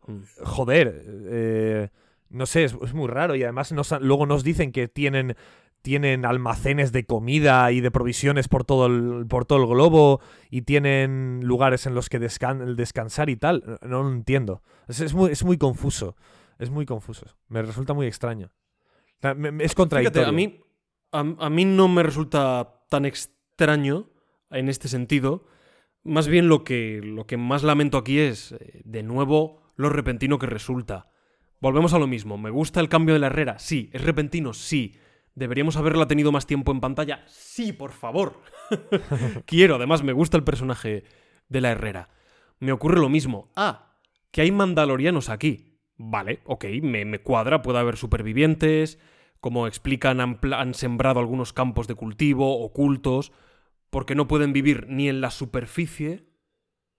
Mm. 0.07 0.17
joder, 0.43 1.03
eh, 1.29 1.89
no 2.29 2.45
sé, 2.47 2.63
es, 2.63 2.75
es 2.81 2.93
muy 2.93 3.07
raro 3.07 3.35
y 3.35 3.43
además 3.43 3.71
nos 3.71 3.91
luego 4.01 4.25
nos 4.25 4.43
dicen 4.43 4.71
que 4.71 4.87
tienen, 4.87 5.35
tienen 5.83 6.25
almacenes 6.25 6.91
de 6.91 7.05
comida 7.05 7.71
y 7.71 7.81
de 7.81 7.91
provisiones 7.91 8.47
por 8.47 8.63
todo 8.63 8.87
el, 8.87 9.25
por 9.27 9.45
todo 9.45 9.59
el 9.61 9.67
globo 9.67 10.19
y 10.49 10.63
tienen 10.63 11.41
lugares 11.43 11.85
en 11.85 11.93
los 11.93 12.09
que 12.09 12.19
descan- 12.19 12.73
descansar 12.75 13.29
y 13.29 13.35
tal. 13.35 13.79
No, 13.83 14.01
lo 14.03 14.11
entiendo. 14.11 14.63
Es, 14.87 15.01
es 15.01 15.13
muy, 15.13 15.31
es 15.31 15.43
muy 15.43 15.57
confuso. 15.57 16.15
Es 16.57 16.69
muy 16.71 16.85
confuso. 16.85 17.25
Me 17.47 17.61
resulta 17.61 17.93
muy 17.93 18.07
extraño. 18.07 18.49
Es 19.59 19.75
contradictorio. 19.75 20.11
Fíjate, 20.11 20.25
a 20.25 20.31
mí, 20.31 20.59
a, 21.11 21.49
mí 21.49 21.65
no 21.65 21.87
me 21.87 22.03
resulta 22.03 22.85
tan 22.89 23.05
extraño 23.05 24.09
en 24.49 24.69
este 24.69 24.87
sentido. 24.87 25.45
Más 26.03 26.27
bien 26.27 26.47
lo 26.47 26.63
que, 26.63 27.01
lo 27.03 27.27
que 27.27 27.37
más 27.37 27.63
lamento 27.63 27.97
aquí 27.97 28.19
es, 28.19 28.53
eh, 28.53 28.81
de 28.85 29.03
nuevo, 29.03 29.61
lo 29.75 29.89
repentino 29.89 30.39
que 30.39 30.47
resulta. 30.47 31.11
Volvemos 31.59 31.93
a 31.93 31.99
lo 31.99 32.07
mismo. 32.07 32.37
¿Me 32.37 32.49
gusta 32.49 32.79
el 32.79 32.89
cambio 32.89 33.13
de 33.13 33.19
la 33.19 33.27
Herrera? 33.27 33.59
Sí. 33.59 33.89
¿Es 33.93 34.01
repentino? 34.01 34.53
Sí. 34.53 34.95
¿Deberíamos 35.35 35.77
haberla 35.77 36.07
tenido 36.07 36.31
más 36.31 36.47
tiempo 36.47 36.71
en 36.71 36.81
pantalla? 36.81 37.23
Sí, 37.27 37.71
por 37.71 37.91
favor. 37.91 38.41
Quiero, 39.45 39.75
además, 39.75 40.03
me 40.03 40.13
gusta 40.13 40.37
el 40.37 40.43
personaje 40.43 41.03
de 41.47 41.61
la 41.61 41.71
Herrera. 41.71 42.09
Me 42.59 42.71
ocurre 42.71 42.99
lo 42.99 43.09
mismo. 43.09 43.51
Ah, 43.55 43.97
que 44.31 44.41
hay 44.41 44.51
mandalorianos 44.51 45.29
aquí. 45.29 45.79
Vale, 45.97 46.41
ok, 46.45 46.65
me, 46.81 47.05
me 47.05 47.21
cuadra, 47.21 47.61
puede 47.61 47.77
haber 47.77 47.95
supervivientes. 47.95 48.97
Como 49.41 49.67
explican, 49.67 50.21
han, 50.21 50.73
sembrado 50.73 51.19
algunos 51.19 51.51
campos 51.51 51.87
de 51.87 51.95
cultivo 51.95 52.59
ocultos, 52.61 53.31
porque 53.89 54.15
no 54.15 54.27
pueden 54.27 54.53
vivir 54.53 54.85
ni 54.87 55.09
en 55.09 55.19
la 55.19 55.31
superficie, 55.31 56.25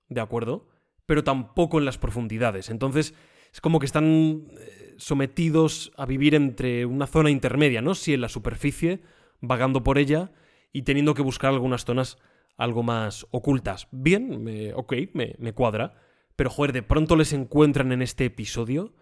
¿de 0.08 0.20
acuerdo? 0.20 0.68
Pero 1.06 1.24
tampoco 1.24 1.78
en 1.78 1.84
las 1.84 1.98
profundidades. 1.98 2.68
Entonces, 2.68 3.14
es 3.52 3.60
como 3.60 3.78
que 3.78 3.86
están 3.86 4.48
eh, 4.58 4.94
sometidos 4.98 5.92
a 5.96 6.04
vivir 6.04 6.34
entre 6.34 6.84
una 6.84 7.06
zona 7.06 7.30
intermedia, 7.30 7.80
¿no? 7.80 7.94
Sí 7.94 8.12
en 8.12 8.20
la 8.20 8.28
superficie, 8.28 9.00
vagando 9.40 9.82
por 9.82 9.98
ella 9.98 10.32
y 10.72 10.82
teniendo 10.82 11.14
que 11.14 11.22
buscar 11.22 11.52
algunas 11.52 11.84
zonas 11.84 12.18
algo 12.56 12.82
más 12.82 13.26
ocultas. 13.30 13.88
Bien, 13.92 14.42
me- 14.42 14.74
ok, 14.74 14.94
me, 15.14 15.36
me 15.38 15.52
cuadra. 15.52 15.94
Pero, 16.36 16.50
joder, 16.50 16.72
de 16.72 16.82
pronto 16.82 17.14
les 17.16 17.32
encuentran 17.32 17.92
en 17.92 18.02
este 18.02 18.24
episodio. 18.24 18.94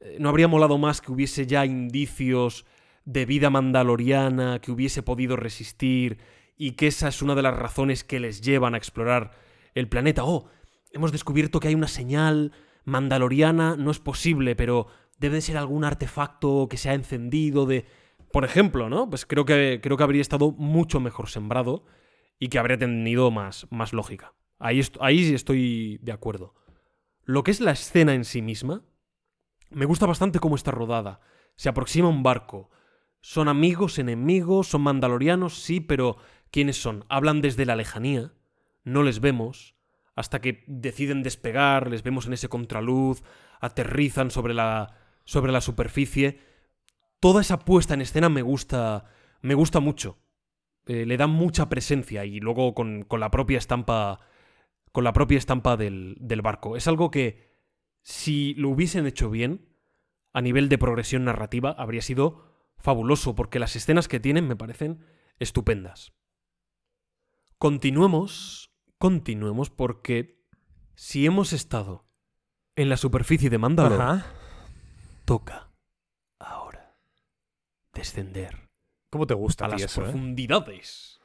Eh, 0.00 0.16
¿No 0.20 0.28
habría 0.28 0.48
molado 0.48 0.78
más 0.78 1.00
que 1.00 1.12
hubiese 1.12 1.46
ya 1.46 1.66
indicios 1.66 2.66
de 3.04 3.26
vida 3.26 3.50
mandaloriana, 3.50 4.60
que 4.60 4.72
hubiese 4.72 5.02
podido 5.02 5.36
resistir 5.36 6.18
y 6.56 6.72
que 6.72 6.86
esa 6.86 7.08
es 7.08 7.22
una 7.22 7.34
de 7.34 7.42
las 7.42 7.56
razones 7.56 8.04
que 8.04 8.20
les 8.20 8.40
llevan 8.40 8.74
a 8.74 8.78
explorar 8.78 9.32
el 9.74 9.88
planeta? 9.88 10.24
Oh, 10.24 10.48
hemos 10.92 11.12
descubierto 11.12 11.60
que 11.60 11.68
hay 11.68 11.74
una 11.74 11.88
señal 11.88 12.52
mandaloriana, 12.84 13.76
no 13.76 13.90
es 13.90 13.98
posible, 13.98 14.56
pero 14.56 14.86
debe 15.18 15.36
de 15.36 15.42
ser 15.42 15.56
algún 15.56 15.84
artefacto 15.84 16.68
que 16.68 16.76
se 16.76 16.90
ha 16.90 16.94
encendido 16.94 17.66
de... 17.66 17.86
Por 18.32 18.44
ejemplo, 18.44 18.88
¿no? 18.88 19.08
Pues 19.08 19.26
creo 19.26 19.44
que, 19.44 19.80
creo 19.82 19.96
que 19.96 20.02
habría 20.02 20.20
estado 20.20 20.50
mucho 20.52 20.98
mejor 20.98 21.28
sembrado 21.28 21.84
y 22.38 22.48
que 22.48 22.58
habría 22.58 22.76
tenido 22.78 23.30
más, 23.30 23.68
más 23.70 23.92
lógica. 23.92 24.34
Ahí, 24.58 24.80
est- 24.80 24.96
ahí 25.00 25.32
estoy 25.34 25.98
de 26.02 26.12
acuerdo. 26.12 26.54
Lo 27.22 27.44
que 27.44 27.52
es 27.52 27.60
la 27.60 27.70
escena 27.70 28.12
en 28.12 28.24
sí 28.24 28.42
misma, 28.42 28.82
me 29.70 29.84
gusta 29.86 30.06
bastante 30.06 30.40
cómo 30.40 30.56
está 30.56 30.72
rodada. 30.72 31.20
Se 31.56 31.68
aproxima 31.68 32.08
un 32.08 32.22
barco. 32.24 32.70
Son 33.26 33.48
amigos, 33.48 33.98
enemigos, 33.98 34.68
son 34.68 34.82
mandalorianos, 34.82 35.54
sí, 35.54 35.80
pero 35.80 36.18
¿quiénes 36.50 36.76
son? 36.76 37.06
Hablan 37.08 37.40
desde 37.40 37.64
la 37.64 37.74
lejanía, 37.74 38.34
no 38.84 39.02
les 39.02 39.20
vemos, 39.20 39.76
hasta 40.14 40.42
que 40.42 40.62
deciden 40.66 41.22
despegar, 41.22 41.88
les 41.88 42.02
vemos 42.02 42.26
en 42.26 42.34
ese 42.34 42.50
contraluz, 42.50 43.22
aterrizan 43.62 44.30
sobre 44.30 44.52
la, 44.52 44.98
sobre 45.24 45.52
la 45.52 45.62
superficie. 45.62 46.38
toda 47.18 47.40
esa 47.40 47.60
puesta 47.60 47.94
en 47.94 48.02
escena 48.02 48.28
me 48.28 48.42
gusta, 48.42 49.06
me 49.40 49.54
gusta 49.54 49.80
mucho. 49.80 50.18
Eh, 50.84 51.06
le 51.06 51.16
da 51.16 51.26
mucha 51.26 51.70
presencia 51.70 52.26
y 52.26 52.40
luego 52.40 52.74
con, 52.74 53.04
con 53.04 53.20
la 53.20 53.30
propia 53.30 53.56
estampa, 53.56 54.20
con 54.92 55.02
la 55.02 55.14
propia 55.14 55.38
estampa 55.38 55.78
del, 55.78 56.18
del 56.20 56.42
barco. 56.42 56.76
Es 56.76 56.88
algo 56.88 57.10
que 57.10 57.56
si 58.02 58.52
lo 58.56 58.68
hubiesen 58.68 59.06
hecho 59.06 59.30
bien, 59.30 59.66
a 60.34 60.42
nivel 60.42 60.68
de 60.68 60.76
progresión 60.76 61.24
narrativa, 61.24 61.74
habría 61.78 62.02
sido 62.02 62.53
fabuloso, 62.84 63.34
porque 63.34 63.58
las 63.58 63.76
escenas 63.76 64.08
que 64.08 64.20
tienen 64.20 64.46
me 64.46 64.56
parecen 64.56 65.02
estupendas. 65.38 66.12
Continuemos, 67.56 68.70
continuemos, 68.98 69.70
porque 69.70 70.44
si 70.94 71.24
hemos 71.24 71.54
estado 71.54 72.06
en 72.76 72.90
la 72.90 72.98
superficie 72.98 73.48
de 73.48 73.56
Mandalor, 73.56 74.02
Ajá. 74.02 74.26
toca 75.24 75.72
ahora 76.38 76.98
descender 77.94 78.68
¿Cómo 79.08 79.26
te 79.26 79.34
gusta 79.34 79.64
a 79.64 79.68
a 79.68 79.70
ti 79.70 79.80
las 79.80 79.90
eso, 79.90 80.02
eh? 80.02 80.04
profundidades, 80.04 81.20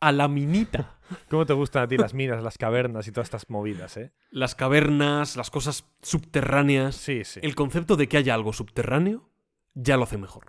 a 0.00 0.12
la 0.12 0.28
minita. 0.28 0.98
¿Cómo 1.30 1.46
te 1.46 1.54
gustan 1.54 1.84
a 1.84 1.88
ti 1.88 1.96
las 1.96 2.12
minas, 2.12 2.42
las 2.42 2.58
cavernas 2.58 3.06
y 3.06 3.12
todas 3.12 3.28
estas 3.28 3.48
movidas, 3.48 3.96
eh? 3.96 4.12
las 4.30 4.54
cavernas, 4.54 5.36
las 5.36 5.48
cosas 5.48 5.86
subterráneas. 6.02 6.96
Sí, 6.96 7.24
sí. 7.24 7.40
El 7.42 7.54
concepto 7.54 7.96
de 7.96 8.08
que 8.08 8.18
haya 8.18 8.34
algo 8.34 8.52
subterráneo 8.52 9.30
ya 9.72 9.96
lo 9.96 10.02
hace 10.02 10.18
mejor. 10.18 10.44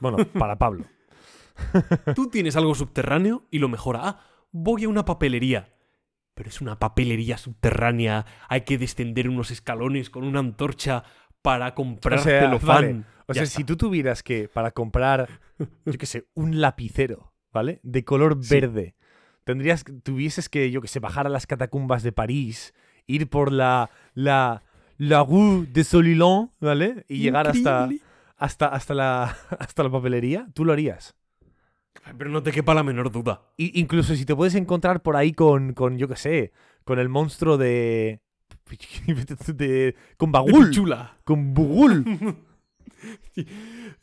Bueno, 0.00 0.18
para 0.38 0.58
Pablo. 0.58 0.84
Tú 2.14 2.28
tienes 2.28 2.56
algo 2.56 2.74
subterráneo 2.74 3.44
y 3.50 3.58
lo 3.58 3.68
mejora. 3.68 4.00
Ah, 4.02 4.20
voy 4.52 4.84
a 4.84 4.88
una 4.88 5.04
papelería. 5.04 5.74
Pero 6.34 6.48
es 6.48 6.60
una 6.60 6.78
papelería 6.78 7.36
subterránea. 7.36 8.24
Hay 8.48 8.60
que 8.62 8.78
descender 8.78 9.28
unos 9.28 9.50
escalones 9.50 10.08
con 10.10 10.24
una 10.24 10.38
antorcha 10.38 11.02
para 11.42 11.74
comprar 11.74 12.20
O 12.20 12.22
sea, 12.22 12.40
celofán. 12.42 12.66
vale. 12.76 12.90
O 13.26 13.32
Ya 13.32 13.34
sea, 13.34 13.42
está. 13.42 13.56
si 13.56 13.64
tú 13.64 13.76
tuvieras 13.76 14.22
que, 14.22 14.48
para 14.48 14.70
comprar, 14.70 15.28
yo 15.84 15.92
qué 15.98 16.06
sé, 16.06 16.26
un 16.34 16.60
lapicero, 16.60 17.32
¿vale? 17.52 17.80
De 17.82 18.04
color 18.04 18.38
Sí. 18.40 18.54
verde, 18.54 18.94
tendrías, 19.44 19.84
tuvieses 20.02 20.48
que, 20.48 20.70
yo 20.70 20.80
qué 20.80 20.88
sé, 20.88 20.98
bajar 21.00 21.26
a 21.26 21.30
las 21.30 21.46
catacumbas 21.46 22.02
de 22.02 22.12
París, 22.12 22.72
ir 23.06 23.28
por 23.28 23.52
la, 23.52 23.90
la, 24.14 24.62
la 24.96 25.24
rue 25.24 25.66
de 25.66 25.84
Solilon, 25.84 26.52
¿vale? 26.60 27.04
Y 27.08 27.18
llegar 27.18 27.48
hasta. 27.48 27.88
Hasta, 28.38 28.68
hasta, 28.68 28.94
la, 28.94 29.36
hasta 29.58 29.82
la 29.82 29.90
papelería, 29.90 30.48
tú 30.54 30.64
lo 30.64 30.72
harías. 30.72 31.14
Pero 32.16 32.30
no 32.30 32.42
te 32.42 32.52
quepa 32.52 32.74
la 32.74 32.84
menor 32.84 33.10
duda. 33.10 33.42
Y, 33.56 33.78
incluso 33.78 34.14
si 34.14 34.24
te 34.24 34.34
puedes 34.34 34.54
encontrar 34.54 35.02
por 35.02 35.16
ahí 35.16 35.32
con, 35.32 35.74
con 35.74 35.98
yo 35.98 36.08
qué 36.08 36.16
sé, 36.16 36.52
con 36.84 36.98
el 36.98 37.08
monstruo 37.08 37.58
de... 37.58 38.20
de 39.54 39.96
con 40.16 40.30
Bagul, 40.30 40.70
Chula. 40.70 41.18
con 41.24 41.54
Bugul. 41.54 42.04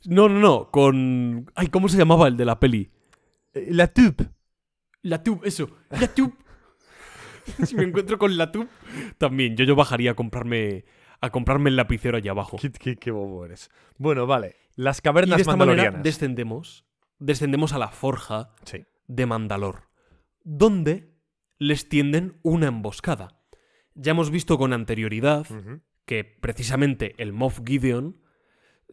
No, 0.06 0.30
no, 0.30 0.40
no. 0.40 0.72
Con. 0.72 1.52
Ay, 1.56 1.68
¿cómo 1.68 1.90
se 1.90 1.98
llamaba 1.98 2.28
el 2.28 2.38
de 2.38 2.46
la 2.46 2.60
peli? 2.60 2.90
Eh, 3.54 3.68
La 3.72 3.88
Tube. 3.88 4.30
La 5.02 5.22
tube, 5.22 5.48
eso. 5.48 5.70
La 5.90 6.08
tube. 6.08 6.34
si 7.64 7.76
me 7.76 7.84
encuentro 7.84 8.18
con 8.18 8.38
la 8.38 8.52
tube, 8.52 8.68
también. 9.18 9.56
Yo, 9.56 9.66
yo 9.66 9.76
bajaría 9.76 10.12
a 10.12 10.14
comprarme. 10.16 10.86
A 11.22 11.30
comprarme 11.30 11.70
el 11.70 11.76
lapicero 11.76 12.18
allá 12.18 12.32
abajo. 12.32 12.58
Qué, 12.62 12.72
qué- 12.72 12.98
qué 12.98 13.12
bobo 13.12 13.46
eres. 13.46 13.70
Bueno, 13.98 14.28
vale. 14.28 14.56
Las 14.76 15.00
Y 15.00 15.02
cavernas 15.02 15.38
de 15.38 15.42
esta 15.42 15.52
manera 15.56 15.68
mandalorianas. 15.76 16.04
descendemos. 16.04 16.86
Descendemos 17.20 17.74
a 17.74 17.80
la 17.80 17.90
forja 17.90 18.50
Sí. 18.66 18.86
de 19.08 19.26
Mandalor. 19.26 19.84
Donde 20.44 21.14
les 21.58 21.88
tienden 21.90 22.40
una 22.44 22.68
emboscada. 22.68 23.42
Ya 23.94 24.12
hemos 24.12 24.30
visto 24.30 24.58
con 24.58 24.74
anterioridad 24.74 25.46
que 26.06 26.24
precisamente 26.26 27.16
el 27.18 27.32
Moff 27.32 27.62
Gideon, 27.66 28.22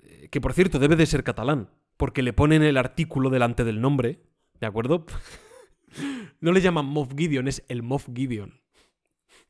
eh, 0.01 0.29
que 0.31 0.41
por 0.41 0.53
cierto 0.55 0.79
debe 0.79 0.95
de 0.97 1.07
ser 1.07 1.25
catalán, 1.25 1.71
porque 1.97 2.23
le 2.23 2.33
ponen 2.33 2.63
el 2.63 2.77
artículo 2.77 3.29
delante 3.29 3.65
del 3.65 3.81
nombre, 3.81 4.23
¿de 4.61 4.67
acuerdo? 4.69 5.05
no 6.41 6.53
le 6.53 6.61
llaman 6.61 6.87
Moff 6.87 7.11
Gideon, 7.17 7.49
es 7.49 7.65
el 7.69 7.83
Moff 7.83 8.09
Gideon. 8.15 8.62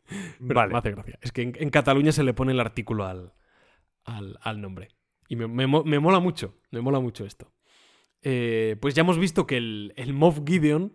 Pero 0.09 0.55
Vale. 0.55 0.73
Me 0.73 0.79
hace 0.79 0.91
gracia. 0.93 1.19
Es 1.23 1.33
que 1.33 1.43
en, 1.43 1.53
en 1.59 1.71
Cataluña 1.71 2.13
se 2.13 2.23
le 2.25 2.35
pone 2.35 2.53
el 2.53 2.61
artículo 2.61 3.05
al, 3.05 3.33
al, 4.05 4.39
al 4.43 4.61
nombre. 4.61 4.89
Y 5.29 5.37
me, 5.37 5.47
me 5.49 5.67
me 5.67 5.99
mola 5.99 6.21
mucho, 6.21 6.59
me 6.71 6.81
mola 6.81 7.01
mucho 7.01 7.25
esto. 7.25 7.53
Eh, 8.23 8.77
pues 8.81 8.95
ya 8.95 9.01
hemos 9.01 9.19
visto 9.19 9.47
que 9.47 9.57
el, 9.57 9.93
el 9.97 10.13
Moff 10.13 10.41
Gideon, 10.47 10.93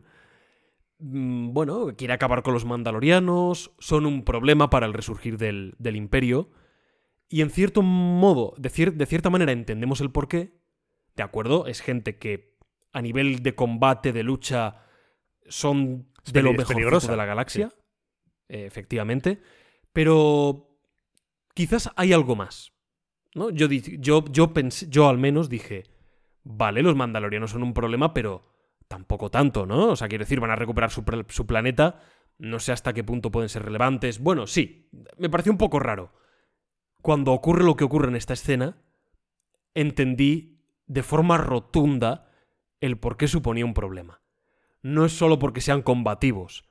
mm, 1.00 1.54
bueno, 1.54 1.88
quiere 1.98 2.14
acabar 2.14 2.44
con 2.44 2.54
los 2.54 2.66
mandalorianos, 2.66 3.72
son 3.80 4.06
un 4.06 4.24
problema 4.24 4.70
para 4.70 4.86
el 4.86 4.94
resurgir 4.94 5.38
del, 5.38 5.74
del 5.80 5.96
imperio. 5.96 6.52
Y 7.30 7.42
en 7.42 7.50
cierto 7.50 7.82
modo, 7.82 8.54
de, 8.58 8.70
cier- 8.70 8.94
de 8.94 9.06
cierta 9.06 9.30
manera 9.30 9.52
entendemos 9.52 10.00
el 10.02 10.12
porqué. 10.12 10.54
¿De 11.16 11.24
acuerdo? 11.24 11.66
Es 11.68 11.82
gente 11.82 12.18
que 12.18 12.56
a 12.94 13.02
nivel 13.02 13.42
de 13.44 13.56
combate, 13.56 14.14
de 14.14 14.24
lucha, 14.24 14.84
son 15.50 16.08
de 16.32 16.42
lo 16.44 16.52
mejor 16.60 16.76
de 17.12 17.18
la 17.18 17.26
galaxia. 17.26 17.70
Efectivamente. 18.50 19.42
Pero 19.94 20.70
quizás 21.54 21.90
hay 21.96 22.14
algo 22.14 22.36
más. 22.36 22.74
¿no? 23.34 23.50
Yo, 23.50 23.68
yo, 23.68 24.26
yo, 24.26 24.54
pensé, 24.54 24.88
yo 24.90 25.08
al 25.08 25.18
menos 25.18 25.50
dije, 25.50 25.84
vale, 26.44 26.82
los 26.82 26.96
mandalorianos 26.96 27.52
son 27.52 27.64
un 27.64 27.74
problema, 27.74 28.14
pero 28.14 28.44
tampoco 28.88 29.30
tanto, 29.30 29.66
¿no? 29.66 29.90
O 29.90 29.96
sea, 29.96 30.08
quiero 30.08 30.24
decir, 30.24 30.40
van 30.40 30.52
a 30.52 30.56
recuperar 30.56 30.92
su, 30.92 31.04
su 31.30 31.46
planeta. 31.46 32.00
No 32.40 32.60
sé 32.60 32.72
hasta 32.72 32.94
qué 32.94 33.04
punto 33.04 33.32
pueden 33.32 33.50
ser 33.50 33.64
relevantes. 33.64 34.20
Bueno, 34.20 34.48
sí, 34.48 34.90
me 35.18 35.30
pareció 35.30 35.52
un 35.52 35.58
poco 35.58 35.80
raro. 35.80 36.14
Cuando 37.02 37.32
ocurre 37.34 37.64
lo 37.64 37.76
que 37.76 37.84
ocurre 37.84 38.10
en 38.10 38.16
esta 38.16 38.34
escena, 38.34 38.78
entendí 39.74 40.62
de 40.86 41.04
forma 41.04 41.38
rotunda 41.38 42.32
el 42.82 42.98
por 42.98 43.18
qué 43.18 43.28
suponía 43.28 43.66
un 43.66 43.74
problema. 43.74 44.22
No 44.82 45.06
es 45.06 45.14
solo 45.14 45.40
porque 45.40 45.62
sean 45.62 45.82
combativos 45.82 46.67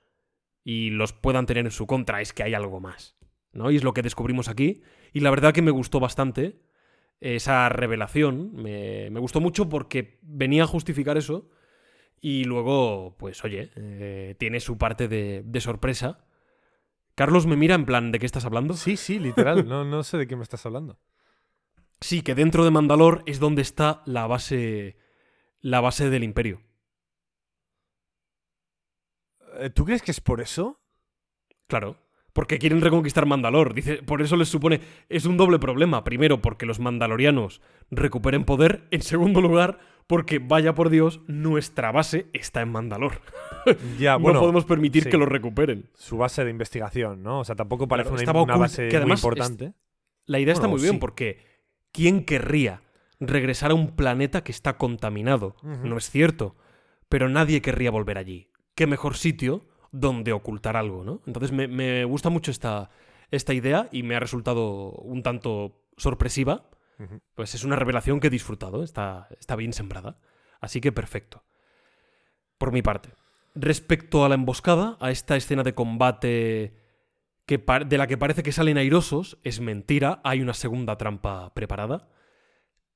y 0.67 0.91
los 0.91 1.13
puedan 1.13 1.47
tener 1.47 1.65
en 1.65 1.71
su 1.71 1.87
contra, 1.87 2.21
es 2.21 2.33
que 2.33 2.43
hay 2.43 2.53
algo 2.53 2.81
más. 2.81 3.17
¿no? 3.53 3.71
Y 3.71 3.77
es 3.77 3.85
lo 3.85 3.95
que 3.95 4.03
descubrimos 4.03 4.49
aquí. 4.49 4.83
Y 5.13 5.21
la 5.21 5.31
verdad 5.31 5.55
que 5.55 5.63
me 5.63 5.71
gustó 5.71 6.01
bastante 6.01 6.61
esa 7.21 7.69
revelación. 7.69 8.51
Me, 8.53 9.09
me 9.11 9.21
gustó 9.21 9.41
mucho 9.41 9.69
porque 9.69 10.19
venía 10.23 10.65
a 10.65 10.67
justificar 10.67 11.17
eso. 11.17 11.49
Y 12.21 12.43
luego, 12.47 13.15
pues 13.17 13.45
oye, 13.45 13.71
eh, 13.77 14.35
tiene 14.41 14.59
su 14.59 14.77
parte 14.77 15.07
de, 15.07 15.45
de 15.47 15.61
sorpresa. 15.61 16.27
Carlos 17.15 17.47
me 17.47 17.55
mira 17.55 17.77
en 17.77 17.87
plan, 17.87 18.11
¿de 18.11 18.19
qué 18.19 18.27
estás 18.27 18.45
hablando? 18.45 18.75
Sí, 18.75 18.97
sí, 18.97 19.21
literal. 19.21 19.69
No, 19.69 19.85
no 19.85 20.03
sé 20.03 20.19
de 20.19 20.27
qué 20.27 20.35
me 20.35 20.43
estás 20.43 20.67
hablando. 20.67 20.99
Sí, 22.01 22.23
que 22.23 22.35
dentro 22.35 22.65
de 22.65 22.73
Mandalor 22.73 23.23
es 23.27 23.39
donde 23.39 23.63
está 23.63 24.03
la 24.05 24.27
base. 24.27 24.97
La 25.61 25.81
base 25.81 26.11
del 26.11 26.25
imperio. 26.25 26.61
Eh, 29.61 29.71
¿Tú 29.71 29.85
crees 29.85 30.03
que 30.03 30.11
es 30.11 30.21
por 30.21 30.41
eso? 30.41 30.81
Claro. 31.67 31.99
Porque 32.33 32.59
quieren 32.59 32.83
reconquistar 32.83 33.25
Mandalor. 33.25 33.73
Dice, 33.73 34.03
por 34.03 34.21
eso 34.21 34.37
les 34.37 34.49
supone. 34.49 34.81
Es 35.09 35.25
un 35.25 35.39
doble 35.39 35.59
problema. 35.59 36.05
Primero, 36.05 36.43
porque 36.43 36.67
los 36.67 36.81
mandalorianos 36.81 37.63
recuperen 37.91 38.45
poder. 38.45 38.87
En 38.91 39.01
segundo 39.01 39.41
lugar, 39.41 39.79
porque, 40.07 40.39
vaya 40.39 40.75
por 40.75 40.91
Dios, 40.91 41.23
nuestra 41.27 41.93
base 41.93 42.27
está 42.33 42.61
en 42.61 42.71
Mandalor. 42.71 43.21
Ya, 43.99 44.13
no 44.13 44.21
bueno, 44.21 44.39
podemos 44.39 44.65
permitir 44.65 45.03
sí. 45.03 45.11
que 45.11 45.17
lo 45.17 45.27
recuperen. 45.27 45.91
su 45.95 46.19
base 46.19 46.45
de 46.45 46.51
investigación, 46.51 47.25
¿no? 47.25 47.41
O 47.41 47.45
sea, 47.45 47.57
tampoco 47.57 47.89
parece 47.89 48.11
Claro, 48.11 48.45
una, 48.45 48.57
base 48.57 48.87
que 48.87 48.97
además 48.97 49.21
muy 49.21 49.31
importante. 49.31 49.73
La 50.25 50.39
idea 50.39 50.55
está 50.55 50.69
muy 50.69 50.81
bien, 50.81 50.93
sí. 50.93 50.99
porque 51.01 51.41
¿quién 51.91 52.25
querría 52.25 52.83
regresar 53.19 53.73
a 53.73 53.75
un 53.75 53.97
planeta 53.97 54.45
que 54.45 54.53
está 54.53 54.77
contaminado? 54.77 55.57
No 55.63 55.97
es 55.97 56.09
cierto. 56.09 56.55
Pero 57.09 57.29
nadie 57.29 57.61
querría 57.61 57.91
volver 57.91 58.19
allí. 58.19 58.51
¿Qué 58.77 58.87
mejor 58.87 59.17
sitio 59.17 59.67
donde 59.91 60.33
ocultar 60.33 60.77
algo, 60.77 61.03
no? 61.03 61.23
Entonces 61.27 61.51
me, 61.51 61.67
me 61.67 62.05
gusta 62.05 62.31
mucho 62.31 62.53
esta, 62.53 62.91
esta 63.31 63.55
idea 63.55 63.89
y 63.91 64.03
me 64.03 64.15
ha 64.15 64.21
resultado 64.21 64.93
un 64.93 65.23
tanto 65.25 65.83
sorpresiva. 65.97 66.71
Pues 67.35 67.55
es 67.55 67.65
una 67.65 67.77
revelación 67.77 68.21
que 68.21 68.29
he 68.29 68.31
disfrutado, 68.31 68.83
está, 68.83 69.29
está 69.39 69.55
bien 69.55 69.75
sembrada. 69.75 70.19
Así 70.61 70.81
que 70.81 70.93
perfecto. 70.93 71.45
Por 72.57 72.73
mi 72.73 72.81
parte. 72.81 73.11
Respecto 73.55 74.25
a 74.25 74.31
la 74.31 74.35
emboscada, 74.35 74.97
a 75.01 75.11
esta 75.11 75.37
escena 75.37 75.63
de 75.63 75.75
combate 75.75 76.77
que 77.45 77.59
de 77.87 77.99
la 77.99 78.07
que 78.07 78.17
parece 78.17 78.43
que 78.43 78.53
salen 78.53 78.79
airosos, 78.79 79.39
es 79.43 79.61
mentira, 79.61 80.21
hay 80.25 80.41
una 80.41 80.55
segunda 80.55 80.97
trampa 80.97 81.53
preparada. 81.55 82.09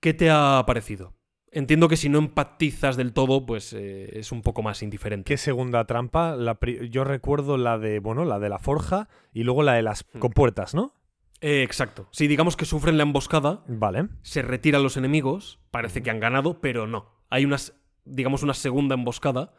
¿Qué 0.00 0.14
te 0.14 0.30
ha 0.30 0.62
parecido? 0.66 1.14
Entiendo 1.53 1.88
que 1.88 1.96
si 1.96 2.09
no 2.09 2.18
empatizas 2.18 2.96
del 2.96 3.12
todo, 3.12 3.44
pues 3.44 3.72
eh, 3.72 4.18
es 4.18 4.30
un 4.30 4.42
poco 4.42 4.62
más 4.62 4.82
indiferente. 4.82 5.28
¿Qué 5.28 5.36
segunda 5.36 5.84
trampa? 5.84 6.36
La 6.36 6.59
yo 6.90 7.03
recuerdo 7.03 7.57
la 7.57 7.76
de, 7.78 7.98
bueno, 7.98 8.24
la 8.24 8.38
de 8.38 8.48
la 8.48 8.59
forja 8.61 9.09
y 9.32 9.42
luego 9.42 9.62
la 9.64 9.72
de 9.74 9.82
las 9.82 10.05
Hmm. 10.12 10.18
compuertas, 10.20 10.74
¿no? 10.74 10.94
Eh, 11.40 11.62
exacto. 11.62 12.09
Si 12.12 12.28
digamos 12.28 12.57
que 12.57 12.66
sufren 12.66 12.96
la 12.98 13.03
emboscada, 13.03 13.64
Vale. 13.66 14.09
se 14.22 14.42
retiran 14.42 14.82
los 14.82 14.96
enemigos, 14.96 15.59
parece 15.70 16.03
que 16.03 16.11
han 16.11 16.20
ganado, 16.20 16.61
pero 16.61 16.86
no. 16.86 17.07
Hay 17.30 17.44
unas, 17.44 17.74
digamos, 18.05 18.42
una 18.42 18.55
segunda 18.55 18.94
emboscada 18.94 19.53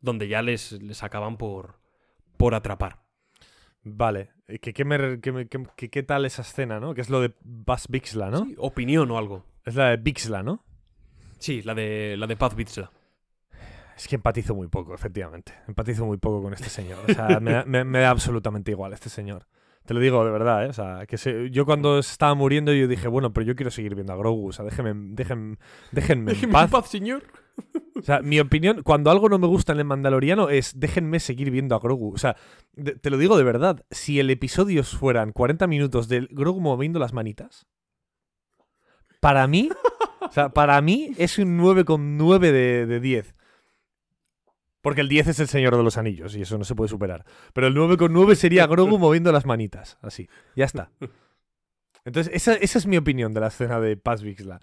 donde 0.00 0.28
ya 0.28 0.42
les, 0.42 0.72
les 0.72 1.02
acaban 1.02 1.36
por, 1.38 1.78
por 2.36 2.54
atrapar. 2.54 3.04
Vale. 3.84 4.30
Eh, 4.48 4.58
¿Qué, 4.58 4.72
qué, 4.74 4.84
me 4.84 4.98
tal 6.06 6.24
esa 6.24 6.42
escena, 6.42 6.80
no? 6.80 6.94
Que 6.94 7.00
es 7.00 7.10
lo 7.10 7.20
de 7.20 7.34
Bas 7.42 7.88
Bixla, 7.88 8.30
¿no? 8.30 8.44
Sí, 8.44 8.54
opinión 8.58 9.10
o 9.10 9.18
algo. 9.18 9.44
Es 9.64 9.74
la 9.76 9.90
de 9.90 9.96
Bixla, 9.96 10.42
¿no? 10.42 10.64
Sí, 11.38 11.62
la 11.62 11.74
de, 11.74 12.16
la 12.18 12.26
de 12.26 12.36
Paz 12.36 12.54
Vizsla. 12.54 12.90
Es 13.96 14.06
que 14.06 14.14
empatizo 14.16 14.54
muy 14.54 14.68
poco, 14.68 14.94
efectivamente. 14.94 15.52
Empatizo 15.66 16.06
muy 16.06 16.18
poco 16.18 16.42
con 16.42 16.52
este 16.54 16.68
señor. 16.68 16.98
O 17.08 17.12
sea, 17.12 17.40
me, 17.40 17.52
da- 17.52 17.64
me- 17.64 17.84
me 17.84 17.98
da 18.00 18.10
absolutamente 18.10 18.70
igual 18.70 18.92
este 18.92 19.08
señor. 19.08 19.46
Te 19.84 19.94
lo 19.94 20.00
digo 20.00 20.24
de 20.24 20.30
verdad, 20.30 20.66
¿eh? 20.66 20.68
O 20.68 20.72
sea, 20.72 21.06
que 21.06 21.16
se- 21.18 21.50
yo 21.50 21.64
cuando 21.64 21.98
estaba 21.98 22.34
muriendo 22.34 22.72
yo 22.72 22.86
dije, 22.86 23.08
bueno, 23.08 23.32
pero 23.32 23.46
yo 23.46 23.56
quiero 23.56 23.70
seguir 23.70 23.94
viendo 23.94 24.12
a 24.12 24.16
Grogu. 24.16 24.48
O 24.48 24.52
sea, 24.52 24.64
déjenme, 24.64 24.92
déjenme, 25.14 25.56
déjenme 25.92 26.32
en 26.32 26.50
paz. 26.50 26.64
en 26.66 26.70
paz, 26.70 26.88
señor. 26.90 27.22
O 27.96 28.02
sea, 28.02 28.20
mi 28.20 28.38
opinión, 28.38 28.82
cuando 28.84 29.10
algo 29.10 29.28
no 29.28 29.38
me 29.38 29.48
gusta 29.48 29.72
en 29.72 29.78
el 29.78 29.84
Mandaloriano 29.84 30.48
es 30.50 30.78
déjenme 30.78 31.18
seguir 31.18 31.50
viendo 31.50 31.74
a 31.74 31.80
Grogu. 31.80 32.14
O 32.14 32.18
sea, 32.18 32.36
de- 32.74 32.94
te 32.96 33.10
lo 33.10 33.16
digo 33.18 33.36
de 33.36 33.42
verdad, 33.44 33.84
si 33.90 34.20
el 34.20 34.30
episodio 34.30 34.84
fueran 34.84 35.32
40 35.32 35.66
minutos 35.66 36.06
del 36.08 36.28
Grogu 36.30 36.60
moviendo 36.60 37.00
las 37.00 37.12
manitas, 37.12 37.66
para 39.20 39.46
mí, 39.48 39.70
o 40.28 40.32
sea, 40.32 40.48
para 40.50 40.80
mí 40.80 41.10
es 41.18 41.38
un 41.38 41.58
9,9 41.58 42.38
de, 42.40 42.86
de 42.86 43.00
10. 43.00 43.34
Porque 44.80 45.00
el 45.00 45.08
10 45.08 45.28
es 45.28 45.40
el 45.40 45.48
Señor 45.48 45.76
de 45.76 45.82
los 45.82 45.96
Anillos 45.98 46.36
y 46.36 46.42
eso 46.42 46.56
no 46.56 46.64
se 46.64 46.74
puede 46.74 46.88
superar. 46.88 47.24
Pero 47.52 47.66
el 47.66 47.74
9,9 47.74 48.34
sería 48.36 48.66
Grogu 48.66 48.98
moviendo 48.98 49.32
las 49.32 49.44
manitas. 49.44 49.98
Así. 50.02 50.28
Ya 50.54 50.64
está. 50.66 50.90
Entonces, 52.04 52.32
esa, 52.34 52.54
esa 52.54 52.78
es 52.78 52.86
mi 52.86 52.96
opinión 52.96 53.34
de 53.34 53.40
la 53.40 53.48
escena 53.48 53.80
de 53.80 53.96
Paz 53.96 54.22
Vixla. 54.22 54.60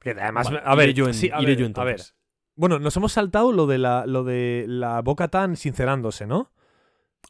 Que 0.00 0.10
además, 0.10 0.46
Vale, 0.46 0.60
a 0.64 0.74
ver, 0.74 0.90
iré 0.90 0.94
yo, 0.94 1.06
en- 1.06 1.14
sí, 1.14 1.30
a 1.32 1.42
iré 1.42 1.56
ver, 1.56 1.58
yo 1.58 1.64
a 1.80 1.84
ver. 1.84 1.94
entonces. 1.94 2.14
Bueno, 2.56 2.78
nos 2.78 2.96
hemos 2.96 3.12
saltado 3.12 3.52
lo 3.52 3.66
de 3.66 3.78
la, 3.78 4.06
lo 4.06 4.22
de 4.22 4.64
la 4.68 5.00
Boca 5.02 5.28
Tan 5.28 5.56
sincerándose, 5.56 6.26
¿no? 6.26 6.52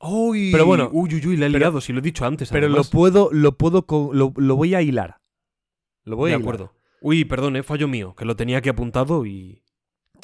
Uy, 0.01 0.51
Pero 0.53 0.67
bueno, 0.67 0.91
uy, 0.93 1.15
uy, 1.15 1.27
uy, 1.27 1.37
la 1.39 1.47
he 1.47 1.51
liado, 1.51 1.81
si 1.81 1.93
lo 1.93 2.01
he 2.01 2.03
dicho 2.03 2.27
antes. 2.27 2.51
Pero 2.51 2.69
lo 2.69 2.85
puedo, 2.85 3.31
lo 3.33 3.57
puedo, 3.57 3.87
lo, 4.13 4.35
lo 4.37 4.57
voy 4.57 4.75
a 4.75 4.83
hilar. 4.83 5.21
Lo 6.05 6.17
voy 6.17 6.31
De 6.31 6.37
a 6.37 6.39
hilar. 6.41 6.71
Uy, 7.07 7.27
perdón, 7.27 7.57
eh, 7.57 7.63
fallo 7.63 7.87
mío, 7.87 8.15
que 8.15 8.25
lo 8.25 8.35
tenía 8.35 8.57
aquí 8.57 8.71
apuntado 8.71 9.27
y, 9.27 9.63